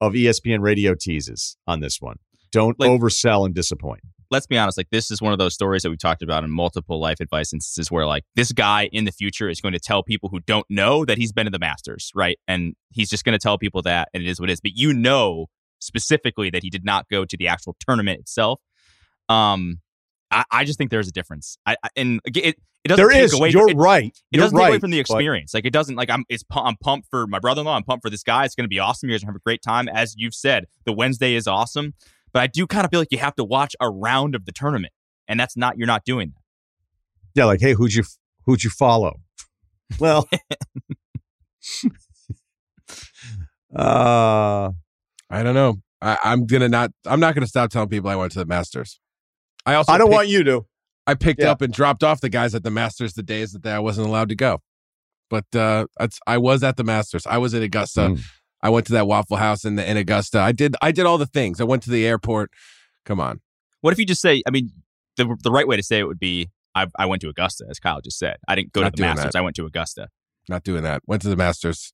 of 0.00 0.12
ESPN 0.14 0.60
radio 0.60 0.94
teases 0.94 1.56
on 1.66 1.80
this 1.80 1.98
one. 2.00 2.16
Don't 2.50 2.78
Like- 2.78 2.90
oversell 2.90 3.46
and 3.46 3.54
disappoint. 3.54 4.00
let's 4.30 4.46
be 4.46 4.56
honest, 4.56 4.78
like 4.78 4.88
this 4.90 5.10
is 5.10 5.20
one 5.20 5.32
of 5.34 5.38
those 5.38 5.52
stories 5.52 5.82
that 5.82 5.90
we've 5.90 5.98
talked 5.98 6.22
about 6.22 6.42
in 6.42 6.50
multiple 6.50 6.98
life 6.98 7.20
advice 7.20 7.52
instances 7.52 7.90
where 7.90 8.06
like 8.06 8.24
this 8.34 8.50
guy 8.50 8.88
in 8.90 9.04
the 9.04 9.12
future 9.12 9.46
is 9.50 9.60
going 9.60 9.74
to 9.74 9.78
tell 9.78 10.02
people 10.02 10.30
who 10.30 10.40
don't 10.40 10.64
know 10.70 11.04
that 11.04 11.18
he's 11.18 11.32
been 11.32 11.44
to 11.44 11.50
the 11.50 11.58
Masters, 11.58 12.10
right? 12.14 12.38
And 12.48 12.74
he's 12.90 13.10
just 13.10 13.24
going 13.26 13.34
to 13.34 13.38
tell 13.38 13.58
people 13.58 13.82
that, 13.82 14.08
and 14.14 14.22
it 14.22 14.26
is 14.28 14.40
what 14.40 14.48
it 14.48 14.54
is. 14.54 14.60
But 14.62 14.72
you 14.74 14.94
know 14.94 15.48
specifically 15.82 16.50
that 16.50 16.62
he 16.62 16.70
did 16.70 16.84
not 16.84 17.08
go 17.08 17.24
to 17.24 17.36
the 17.36 17.48
actual 17.48 17.76
tournament 17.80 18.20
itself. 18.20 18.60
Um, 19.28 19.80
I, 20.30 20.44
I 20.50 20.64
just 20.64 20.78
think 20.78 20.90
there's 20.90 21.08
a 21.08 21.12
difference. 21.12 21.56
I, 21.66 21.76
I 21.82 21.88
and 21.96 22.20
it 22.24 22.56
it 22.84 22.88
doesn't 22.88 23.04
There 23.04 23.12
take 23.12 23.22
is. 23.24 23.34
away. 23.34 23.50
You're 23.50 23.66
right. 23.74 24.06
it 24.06 24.22
You're 24.32 24.42
doesn't 24.42 24.56
right. 24.58 24.64
take 24.64 24.70
away 24.70 24.78
from 24.80 24.90
the 24.90 24.96
but- 24.98 25.02
experience. 25.02 25.54
Like 25.54 25.64
it 25.66 25.72
doesn't 25.72 25.96
like 25.96 26.10
I'm 26.10 26.24
it's 26.28 26.44
I'm 26.52 26.76
pumped 26.76 27.08
for 27.10 27.26
my 27.26 27.38
brother-in-law. 27.38 27.76
I'm 27.76 27.84
pumped 27.84 28.04
for 28.04 28.10
this 28.10 28.22
guy. 28.22 28.44
It's 28.44 28.54
going 28.54 28.64
to 28.64 28.68
be 28.68 28.78
awesome. 28.78 29.08
You 29.08 29.14
guys 29.14 29.22
are 29.22 29.26
have 29.26 29.36
a 29.36 29.40
great 29.40 29.62
time. 29.62 29.88
As 29.88 30.14
you've 30.16 30.34
said, 30.34 30.66
the 30.84 30.92
Wednesday 30.92 31.34
is 31.34 31.46
awesome, 31.46 31.94
but 32.32 32.42
I 32.42 32.46
do 32.48 32.66
kind 32.66 32.84
of 32.84 32.90
feel 32.90 33.00
like 33.00 33.12
you 33.12 33.18
have 33.18 33.34
to 33.36 33.44
watch 33.44 33.74
a 33.80 33.88
round 33.90 34.34
of 34.34 34.44
the 34.46 34.52
tournament, 34.52 34.92
and 35.28 35.38
that's 35.38 35.56
not 35.56 35.76
you're 35.78 35.86
not 35.86 36.04
doing 36.04 36.32
that. 36.34 36.40
Yeah, 37.34 37.44
like, 37.46 37.60
hey, 37.60 37.72
who'd 37.74 37.94
you 37.94 38.04
who'd 38.46 38.64
you 38.64 38.70
follow? 38.70 39.20
Well, 40.00 40.28
uh, 43.76 44.70
I 45.32 45.42
don't 45.42 45.54
know. 45.54 45.76
I, 46.00 46.18
I'm 46.22 46.46
gonna 46.46 46.68
not. 46.68 46.90
I'm 47.06 47.18
not 47.20 47.34
gonna 47.34 47.46
stop 47.46 47.70
telling 47.70 47.88
people 47.88 48.10
I 48.10 48.16
went 48.16 48.32
to 48.32 48.38
the 48.38 48.44
Masters. 48.46 49.00
I 49.66 49.74
also. 49.74 49.90
I 49.92 49.98
don't 49.98 50.08
picked- 50.08 50.14
want 50.14 50.28
you 50.28 50.44
to. 50.44 50.66
I 51.06 51.14
picked 51.14 51.40
Yeah. 51.40 51.50
up 51.50 51.62
and 51.62 51.72
dropped 51.72 52.04
off 52.04 52.20
the 52.20 52.28
guys 52.28 52.54
at 52.54 52.62
the 52.62 52.70
Masters 52.70 53.14
the 53.14 53.22
days 53.24 53.52
that 53.52 53.66
I 53.74 53.80
wasn't 53.80 54.06
allowed 54.06 54.28
to 54.28 54.36
go. 54.36 54.60
But 55.30 55.46
uh, 55.56 55.86
it's, 55.98 56.20
I 56.28 56.38
was 56.38 56.62
at 56.62 56.76
the 56.76 56.84
Masters. 56.84 57.26
I 57.26 57.38
was 57.38 57.54
in 57.54 57.62
Augusta. 57.62 58.00
Mm. 58.10 58.20
I 58.62 58.68
went 58.68 58.86
to 58.86 58.92
that 58.92 59.06
Waffle 59.08 59.38
House 59.38 59.64
in 59.64 59.74
the, 59.74 59.90
in 59.90 59.96
Augusta. 59.96 60.38
I 60.38 60.52
did. 60.52 60.76
I 60.82 60.92
did 60.92 61.06
all 61.06 61.18
the 61.18 61.26
things. 61.26 61.60
I 61.60 61.64
went 61.64 61.82
to 61.84 61.90
the 61.90 62.06
airport. 62.06 62.50
Come 63.04 63.18
on. 63.18 63.40
What 63.80 63.92
if 63.92 63.98
you 63.98 64.04
just 64.06 64.20
say? 64.20 64.42
I 64.46 64.50
mean, 64.50 64.70
the 65.16 65.36
the 65.42 65.50
right 65.50 65.66
way 65.66 65.76
to 65.76 65.82
say 65.82 65.98
it 65.98 66.06
would 66.06 66.20
be 66.20 66.50
I, 66.74 66.86
I 66.98 67.06
went 67.06 67.20
to 67.22 67.28
Augusta, 67.28 67.64
as 67.68 67.80
Kyle 67.80 68.00
just 68.00 68.18
said. 68.18 68.36
I 68.46 68.54
didn't 68.54 68.72
go 68.72 68.82
Not 68.82 68.94
to 68.94 69.02
the 69.02 69.08
Masters. 69.08 69.32
that. 69.32 69.38
I 69.38 69.40
went 69.40 69.56
to 69.56 69.66
Augusta. 69.66 70.08
Not 70.48 70.62
doing 70.62 70.82
that. 70.84 71.02
Went 71.06 71.22
to 71.22 71.28
the 71.28 71.36
Masters. 71.36 71.92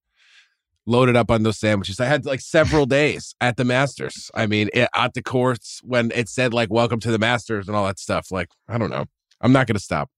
Loaded 0.89 1.17
up 1.17 1.31
on 1.31 1.43
those 1.43 1.59
sandwiches. 1.59 2.01
I 2.01 2.07
had 2.07 2.25
like 2.25 2.41
several 2.41 2.87
days 2.87 3.35
at 3.43 3.59
the 3.59 3.65
Masters. 3.65 4.31
I 4.35 4.47
mean, 4.47 4.71
it, 4.73 4.89
at 4.97 5.13
the 5.13 5.23
courts 5.23 5.83
when 5.85 6.11
it 6.15 6.31
said 6.31 6.55
like 6.55 6.71
"Welcome 6.71 6.99
to 7.01 7.13
the 7.13 7.19
Masters" 7.19 7.69
and 7.69 7.77
all 7.77 7.85
that 7.85 7.99
stuff. 7.99 8.31
Like, 8.31 8.49
I 8.67 8.79
don't 8.79 8.89
know. 8.89 9.05
I'm 9.43 9.53
not 9.53 9.67
going 9.67 9.77
to 9.77 9.83
stop. 9.83 10.09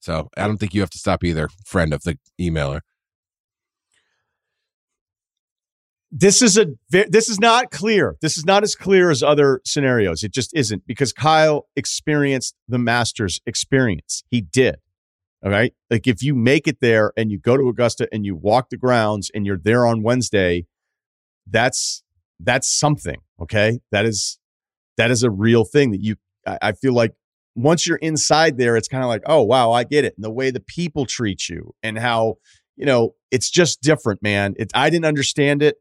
So 0.00 0.30
I 0.38 0.46
don't 0.46 0.56
think 0.56 0.72
you 0.72 0.80
have 0.80 0.88
to 0.88 0.98
stop 0.98 1.22
either, 1.22 1.50
friend 1.66 1.92
of 1.92 2.02
the 2.04 2.16
emailer. 2.40 2.80
This 6.10 6.40
is 6.40 6.56
a 6.56 6.68
this 6.88 7.28
is 7.28 7.38
not 7.38 7.70
clear. 7.70 8.16
This 8.22 8.38
is 8.38 8.46
not 8.46 8.62
as 8.62 8.74
clear 8.74 9.10
as 9.10 9.22
other 9.22 9.60
scenarios. 9.66 10.22
It 10.22 10.32
just 10.32 10.56
isn't 10.56 10.86
because 10.86 11.12
Kyle 11.12 11.68
experienced 11.76 12.56
the 12.66 12.78
Masters 12.78 13.42
experience. 13.44 14.24
He 14.30 14.40
did. 14.40 14.76
All 15.42 15.50
right. 15.50 15.72
Like 15.90 16.06
if 16.06 16.22
you 16.22 16.34
make 16.34 16.66
it 16.66 16.80
there 16.80 17.12
and 17.16 17.30
you 17.30 17.38
go 17.38 17.56
to 17.56 17.68
Augusta 17.68 18.08
and 18.12 18.26
you 18.26 18.36
walk 18.36 18.68
the 18.70 18.76
grounds 18.76 19.30
and 19.34 19.46
you're 19.46 19.58
there 19.58 19.86
on 19.86 20.02
Wednesday, 20.02 20.66
that's 21.46 22.02
that's 22.38 22.68
something. 22.68 23.20
Okay. 23.40 23.80
That 23.90 24.04
is 24.04 24.38
that 24.96 25.10
is 25.10 25.22
a 25.22 25.30
real 25.30 25.64
thing 25.64 25.92
that 25.92 26.02
you 26.02 26.16
I, 26.46 26.58
I 26.62 26.72
feel 26.72 26.92
like 26.92 27.14
once 27.54 27.86
you're 27.86 27.96
inside 27.98 28.58
there, 28.58 28.76
it's 28.76 28.88
kind 28.88 29.02
of 29.02 29.08
like, 29.08 29.22
oh 29.26 29.42
wow, 29.42 29.72
I 29.72 29.84
get 29.84 30.04
it. 30.04 30.14
And 30.16 30.24
the 30.24 30.30
way 30.30 30.50
the 30.50 30.60
people 30.60 31.06
treat 31.06 31.48
you 31.48 31.74
and 31.82 31.98
how, 31.98 32.36
you 32.76 32.84
know, 32.84 33.14
it's 33.30 33.50
just 33.50 33.80
different, 33.80 34.22
man. 34.22 34.54
It 34.58 34.70
I 34.74 34.90
didn't 34.90 35.06
understand 35.06 35.62
it. 35.62 35.76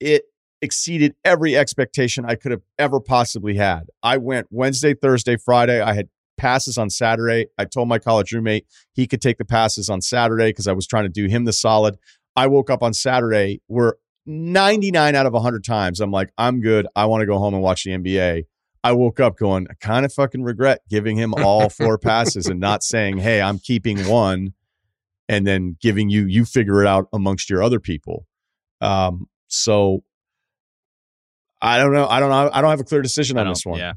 It 0.00 0.24
exceeded 0.60 1.14
every 1.24 1.56
expectation 1.56 2.24
I 2.26 2.34
could 2.34 2.50
have 2.50 2.62
ever 2.78 3.00
possibly 3.00 3.56
had. 3.56 3.88
I 4.02 4.18
went 4.18 4.48
Wednesday, 4.50 4.92
Thursday, 4.92 5.36
Friday. 5.36 5.80
I 5.80 5.94
had 5.94 6.08
passes 6.38 6.78
on 6.78 6.88
Saturday. 6.88 7.46
I 7.58 7.64
told 7.64 7.88
my 7.88 7.98
college 7.98 8.32
roommate 8.32 8.66
he 8.92 9.06
could 9.06 9.20
take 9.20 9.38
the 9.38 9.44
passes 9.44 9.90
on 9.90 10.00
Saturday 10.00 10.50
because 10.50 10.66
I 10.66 10.72
was 10.72 10.86
trying 10.86 11.04
to 11.04 11.10
do 11.10 11.26
him 11.26 11.44
the 11.44 11.52
solid. 11.52 11.98
I 12.36 12.46
woke 12.46 12.70
up 12.70 12.82
on 12.82 12.94
Saturday 12.94 13.60
where 13.66 13.96
99 14.24 15.14
out 15.14 15.26
of 15.26 15.32
100 15.32 15.64
times 15.64 16.00
I'm 16.00 16.10
like, 16.10 16.30
I'm 16.38 16.60
good. 16.60 16.86
I 16.94 17.06
want 17.06 17.22
to 17.22 17.26
go 17.26 17.38
home 17.38 17.54
and 17.54 17.62
watch 17.62 17.84
the 17.84 17.90
NBA. 17.90 18.44
I 18.84 18.92
woke 18.92 19.20
up 19.20 19.36
going, 19.36 19.66
I 19.70 19.74
kind 19.74 20.06
of 20.06 20.12
fucking 20.12 20.42
regret 20.42 20.80
giving 20.88 21.16
him 21.16 21.34
all 21.34 21.68
four 21.68 21.98
passes 21.98 22.46
and 22.46 22.60
not 22.60 22.82
saying, 22.82 23.18
hey, 23.18 23.40
I'm 23.40 23.58
keeping 23.58 24.06
one 24.06 24.54
and 25.28 25.46
then 25.46 25.76
giving 25.80 26.08
you, 26.08 26.26
you 26.26 26.44
figure 26.44 26.80
it 26.82 26.86
out 26.86 27.08
amongst 27.12 27.50
your 27.50 27.62
other 27.62 27.80
people. 27.80 28.26
Um, 28.80 29.26
so 29.48 30.04
I 31.60 31.78
don't 31.78 31.92
know. 31.92 32.06
I 32.06 32.20
don't 32.20 32.30
know. 32.30 32.50
I 32.52 32.60
don't 32.60 32.70
have 32.70 32.80
a 32.80 32.84
clear 32.84 33.02
decision 33.02 33.38
on 33.38 33.48
this 33.48 33.66
one. 33.66 33.78
Yeah. 33.78 33.94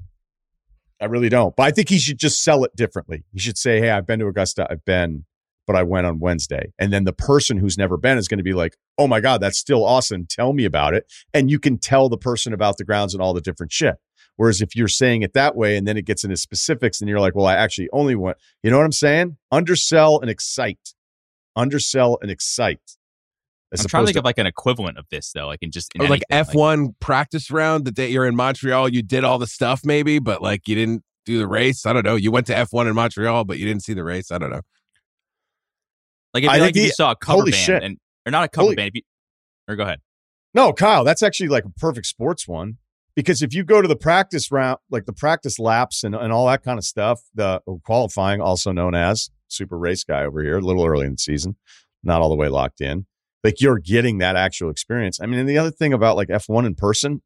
I 1.02 1.06
really 1.06 1.30
don't. 1.30 1.56
But 1.56 1.64
I 1.64 1.72
think 1.72 1.90
he 1.90 1.98
should 1.98 2.20
just 2.20 2.44
sell 2.44 2.64
it 2.64 2.76
differently. 2.76 3.24
He 3.34 3.40
should 3.40 3.58
say, 3.58 3.80
"Hey, 3.80 3.90
I've 3.90 4.06
been 4.06 4.20
to 4.20 4.28
Augusta. 4.28 4.68
I've 4.70 4.86
been, 4.86 5.26
but 5.66 5.76
I 5.76 5.84
went 5.84 6.06
on 6.06 6.20
Wednesday." 6.20 6.72
And 6.78 6.94
then 6.94 7.06
the 7.06 7.14
person 7.14 7.58
who's 7.58 7.78
never 7.78 7.98
been 7.98 8.18
is 8.18 8.28
going 8.28 8.38
to 8.38 8.44
be 8.44 8.54
like, 8.54 8.78
"Oh 8.98 9.08
my 9.08 9.20
god, 9.20 9.42
that's 9.42 9.58
still 9.58 9.84
awesome. 9.84 10.28
Tell 10.30 10.54
me 10.54 10.64
about 10.64 10.94
it." 10.94 11.12
And 11.34 11.50
you 11.50 11.60
can 11.60 11.80
tell 11.80 12.08
the 12.08 12.18
person 12.18 12.54
about 12.54 12.78
the 12.78 12.86
grounds 12.86 13.14
and 13.14 13.22
all 13.22 13.34
the 13.34 13.42
different 13.42 13.72
shit. 13.72 13.96
Whereas 14.36 14.62
if 14.62 14.76
you're 14.76 14.88
saying 14.88 15.24
it 15.24 15.34
that 15.34 15.56
way 15.56 15.76
and 15.76 15.88
then 15.88 15.98
it 15.98 16.06
gets 16.06 16.24
into 16.24 16.38
specifics 16.38 17.02
and 17.02 17.10
you're 17.10 17.20
like, 17.20 17.36
"Well, 17.36 17.48
I 17.48 17.56
actually 17.56 17.90
only 17.92 18.16
went," 18.16 18.38
you 18.62 18.70
know 18.70 18.78
what 18.78 18.86
I'm 18.86 18.92
saying? 18.92 19.38
Undersell 19.52 20.20
and 20.20 20.30
excite. 20.30 20.94
Undersell 21.56 22.20
and 22.22 22.30
excite. 22.30 22.98
As 23.74 23.82
I'm 23.82 23.88
trying 23.88 24.02
to 24.02 24.04
opposed 24.04 24.08
think 24.10 24.20
of 24.20 24.26
like 24.26 24.38
an 24.38 24.48
equivalent 24.48 24.98
of 24.98 25.06
this 25.10 25.32
though, 25.32 25.48
like 25.48 25.60
in 25.62 25.72
just 25.72 25.92
in 25.96 26.02
or 26.02 26.10
like 26.10 26.24
F1 26.30 26.94
practice 27.00 27.50
round 27.50 27.86
the 27.86 27.92
day 27.92 28.10
you're 28.10 28.26
in 28.26 28.36
Montreal, 28.36 28.90
you 28.90 29.02
did 29.02 29.24
all 29.24 29.40
the 29.40 29.48
stuff 29.48 29.82
maybe, 29.86 30.20
but 30.20 30.42
like 30.42 30.68
you 30.68 30.76
didn't 30.76 31.04
do 31.26 31.38
the 31.38 31.48
race. 31.48 31.86
I 31.86 31.94
don't 31.94 32.04
know. 32.04 32.16
You 32.16 32.32
went 32.32 32.48
to 32.48 32.54
F1 32.54 32.88
in 32.88 32.96
Montreal, 32.96 33.46
but 33.46 33.60
you 33.60 33.66
didn't 33.66 33.84
see 33.84 33.94
the 33.94 34.04
race. 34.04 34.32
I 34.32 34.38
don't 34.38 34.50
know. 34.50 34.62
Like, 36.34 36.44
it'd 36.44 36.52
I 36.52 36.58
be 36.58 36.60
think 36.60 36.76
like 36.76 36.78
if 36.78 36.84
you 36.84 36.92
saw 36.92 37.12
a 37.12 37.16
cover 37.16 37.40
holy 37.40 37.52
band 37.52 37.64
shit. 37.64 37.84
and 37.84 37.98
or 38.26 38.32
not 38.32 38.44
a 38.44 38.48
cover 38.48 38.66
Holy- 38.66 38.76
band, 38.76 38.90
if 38.90 38.96
you, 38.96 39.02
or 39.68 39.76
go 39.76 39.84
ahead. 39.84 40.02
No, 40.54 40.74
Kyle, 40.74 41.04
that's 41.04 41.24
actually 41.24 41.50
like 41.50 41.66
a 41.66 41.70
perfect 41.70 42.08
sports 42.08 42.48
one. 42.48 42.78
Because 43.14 43.42
if 43.42 43.54
you 43.54 43.66
go 43.66 43.82
to 43.82 43.90
the 43.90 43.96
practice 43.96 44.52
round, 44.52 44.80
like 44.90 45.06
the 45.06 45.14
practice 45.14 45.60
laps 45.60 46.04
and, 46.04 46.16
and 46.16 46.32
all 46.32 46.48
that 46.48 46.64
kind 46.64 46.78
of 46.78 46.86
stuff, 46.86 47.20
the 47.36 47.62
oh, 47.68 47.82
qualifying, 47.84 48.40
also 48.40 48.72
known 48.72 48.96
as 48.96 49.30
super 49.50 49.78
race 49.78 50.06
guy 50.06 50.24
over 50.24 50.42
here, 50.42 50.58
a 50.58 50.62
little 50.62 50.86
early 50.86 51.06
in 51.06 51.14
the 51.14 51.18
season, 51.18 51.58
not 52.04 52.22
all 52.22 52.30
the 52.30 52.36
way 52.36 52.48
locked 52.48 52.80
in. 52.80 53.06
Like 53.44 53.60
you're 53.60 53.80
getting 53.80 54.20
that 54.20 54.36
actual 54.36 54.70
experience. 54.70 55.20
I 55.22 55.26
mean, 55.26 55.40
and 55.40 55.50
the 55.50 55.58
other 55.58 55.72
thing 55.72 55.94
about 55.94 56.16
like 56.16 56.28
F1 56.28 56.66
in 56.66 56.76
person, 56.76 57.22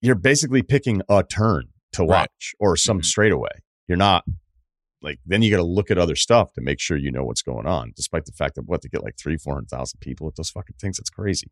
you're 0.00 0.14
basically 0.14 0.62
picking 0.62 1.02
a 1.08 1.22
turn 1.22 1.68
to 1.92 2.04
watch 2.04 2.54
right. 2.60 2.66
or 2.66 2.76
some 2.76 2.98
mm-hmm. 2.98 3.04
straightaway. 3.04 3.50
You're 3.88 3.98
not 3.98 4.24
like 5.02 5.18
then 5.26 5.42
you 5.42 5.50
got 5.50 5.58
to 5.58 5.64
look 5.64 5.90
at 5.90 5.98
other 5.98 6.16
stuff 6.16 6.52
to 6.54 6.60
make 6.60 6.80
sure 6.80 6.96
you 6.96 7.10
know 7.10 7.24
what's 7.24 7.42
going 7.42 7.66
on. 7.66 7.92
Despite 7.94 8.24
the 8.24 8.32
fact 8.32 8.54
that 8.54 8.66
what 8.66 8.82
to 8.82 8.88
get 8.88 9.02
like 9.02 9.16
three, 9.18 9.36
four 9.36 9.54
hundred 9.54 9.68
thousand 9.68 10.00
people 10.00 10.28
at 10.28 10.36
those 10.36 10.50
fucking 10.50 10.76
things, 10.80 10.98
it's 10.98 11.10
crazy. 11.10 11.48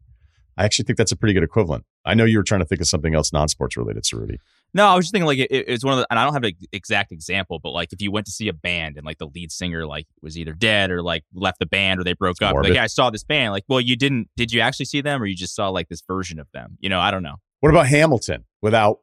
I 0.57 0.65
actually 0.65 0.85
think 0.85 0.99
that's 0.99 1.13
a 1.13 1.17
pretty 1.17 1.35
good 1.35 1.43
equivalent. 1.43 1.85
I 2.05 2.15
know 2.15 2.25
you 2.25 2.39
were 2.39 2.45
trying 2.45 2.61
to 2.61 2.67
think 2.67 2.81
of 2.81 2.89
something 2.89 3.15
else 3.15 3.33
non-sports 3.33 3.77
related, 3.77 4.05
Ceruti. 4.05 4.37
No, 4.73 4.87
I 4.87 4.95
was 4.95 5.07
just 5.07 5.13
thinking 5.13 5.27
like 5.27 5.39
it, 5.39 5.51
it's 5.51 5.85
one 5.85 5.95
of 5.95 6.01
the, 6.01 6.07
and 6.11 6.19
I 6.19 6.25
don't 6.25 6.33
have 6.33 6.45
an 6.45 6.53
exact 6.73 7.13
example, 7.13 7.59
but 7.59 7.71
like 7.71 7.93
if 7.93 8.01
you 8.01 8.11
went 8.13 8.27
to 8.27 8.33
see 8.33 8.49
a 8.49 8.53
band 8.53 8.97
and 8.97 9.05
like 9.05 9.19
the 9.19 9.27
lead 9.27 9.51
singer 9.51 9.87
like 9.87 10.07
was 10.23 10.39
either 10.39 10.53
dead 10.53 10.91
or 10.91 11.03
like 11.03 11.25
left 11.35 11.59
the 11.59 11.67
band 11.67 12.01
or 12.01 12.05
they 12.05 12.13
broke 12.13 12.33
it's 12.33 12.43
up, 12.43 12.53
morbid. 12.53 12.71
like 12.71 12.77
yeah, 12.77 12.85
I 12.85 12.87
saw 12.87 13.11
this 13.11 13.25
band, 13.25 13.53
like 13.53 13.65
well, 13.69 13.81
you 13.81 13.97
didn't, 13.97 14.29
did 14.37 14.53
you 14.53 14.61
actually 14.61 14.87
see 14.87 15.01
them 15.01 15.23
or 15.23 15.27
you 15.27 15.37
just 15.37 15.55
saw 15.55 15.69
like 15.69 15.89
this 15.89 16.03
version 16.07 16.39
of 16.39 16.47
them? 16.53 16.77
You 16.81 16.89
know, 16.89 17.01
I 17.01 17.11
don't 17.11 17.23
know. 17.23 17.37
What 17.61 17.71
about 17.71 17.87
Hamilton 17.87 18.45
without? 18.63 19.01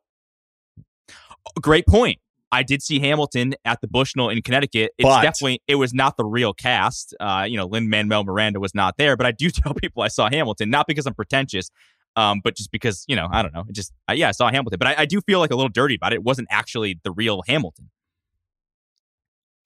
Great 1.62 1.86
point. 1.86 2.20
I 2.52 2.64
did 2.64 2.82
see 2.82 3.00
Hamilton 3.00 3.56
at 3.66 3.82
the 3.82 3.88
Bushnell 3.88 4.30
in 4.30 4.42
Connecticut. 4.42 4.92
It's 4.98 5.08
but, 5.08 5.22
definitely 5.22 5.62
it 5.68 5.76
was 5.76 5.94
not 5.94 6.16
the 6.18 6.26
real 6.26 6.54
cast. 6.54 7.14
Uh, 7.20 7.46
you 7.48 7.58
know, 7.58 7.66
Lin 7.66 7.90
Manuel 7.90 8.24
Miranda 8.24 8.60
was 8.60 8.74
not 8.74 8.96
there, 8.98 9.18
but 9.18 9.26
I 9.26 9.32
do 9.32 9.50
tell 9.52 9.74
people 9.74 10.02
I 10.02 10.08
saw 10.08 10.30
Hamilton, 10.30 10.70
not 10.70 10.88
because 10.88 11.06
I'm 11.06 11.14
pretentious, 11.14 11.70
um, 12.18 12.42
but 12.44 12.58
just 12.58 12.72
because 12.72 13.06
you 13.08 13.16
know 13.16 13.30
I 13.32 13.42
don't 13.42 13.54
know, 13.54 13.64
it 13.70 13.74
just 13.74 13.94
uh, 14.10 14.14
yeah, 14.14 14.28
I 14.28 14.32
saw 14.32 14.50
Hamilton, 14.50 14.80
but 14.80 14.88
I, 14.88 15.04
I 15.04 15.06
do 15.06 15.22
feel 15.22 15.40
like 15.40 15.52
a 15.52 15.56
little 15.56 15.70
dirty 15.70 15.96
about 15.96 16.12
it. 16.12 16.18
It 16.18 16.24
wasn't 16.24 16.50
actually 16.52 17.00
the 17.04 17.12
real 17.12 17.44
Hamilton. 17.48 17.90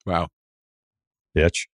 Wow, 0.05 0.27
bitch. 1.35 1.65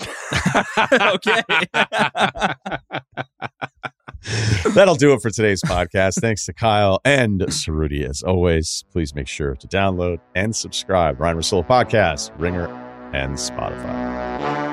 okay. 0.92 1.42
That'll 4.74 4.96
do 4.96 5.14
it 5.14 5.22
for 5.22 5.30
today's 5.30 5.62
podcast. 5.62 6.20
Thanks 6.20 6.44
to 6.46 6.52
Kyle 6.52 7.00
and 7.04 7.40
Ceruti 7.40 8.08
as 8.08 8.22
always. 8.22 8.84
Please 8.92 9.14
make 9.14 9.28
sure 9.28 9.54
to 9.54 9.68
download 9.68 10.18
and 10.34 10.54
subscribe 10.54 11.20
Ryen 11.20 11.36
Russillo 11.36 11.66
Podcast, 11.66 12.32
Ringer, 12.38 12.68
and 13.14 13.34
Spotify. 13.34 14.67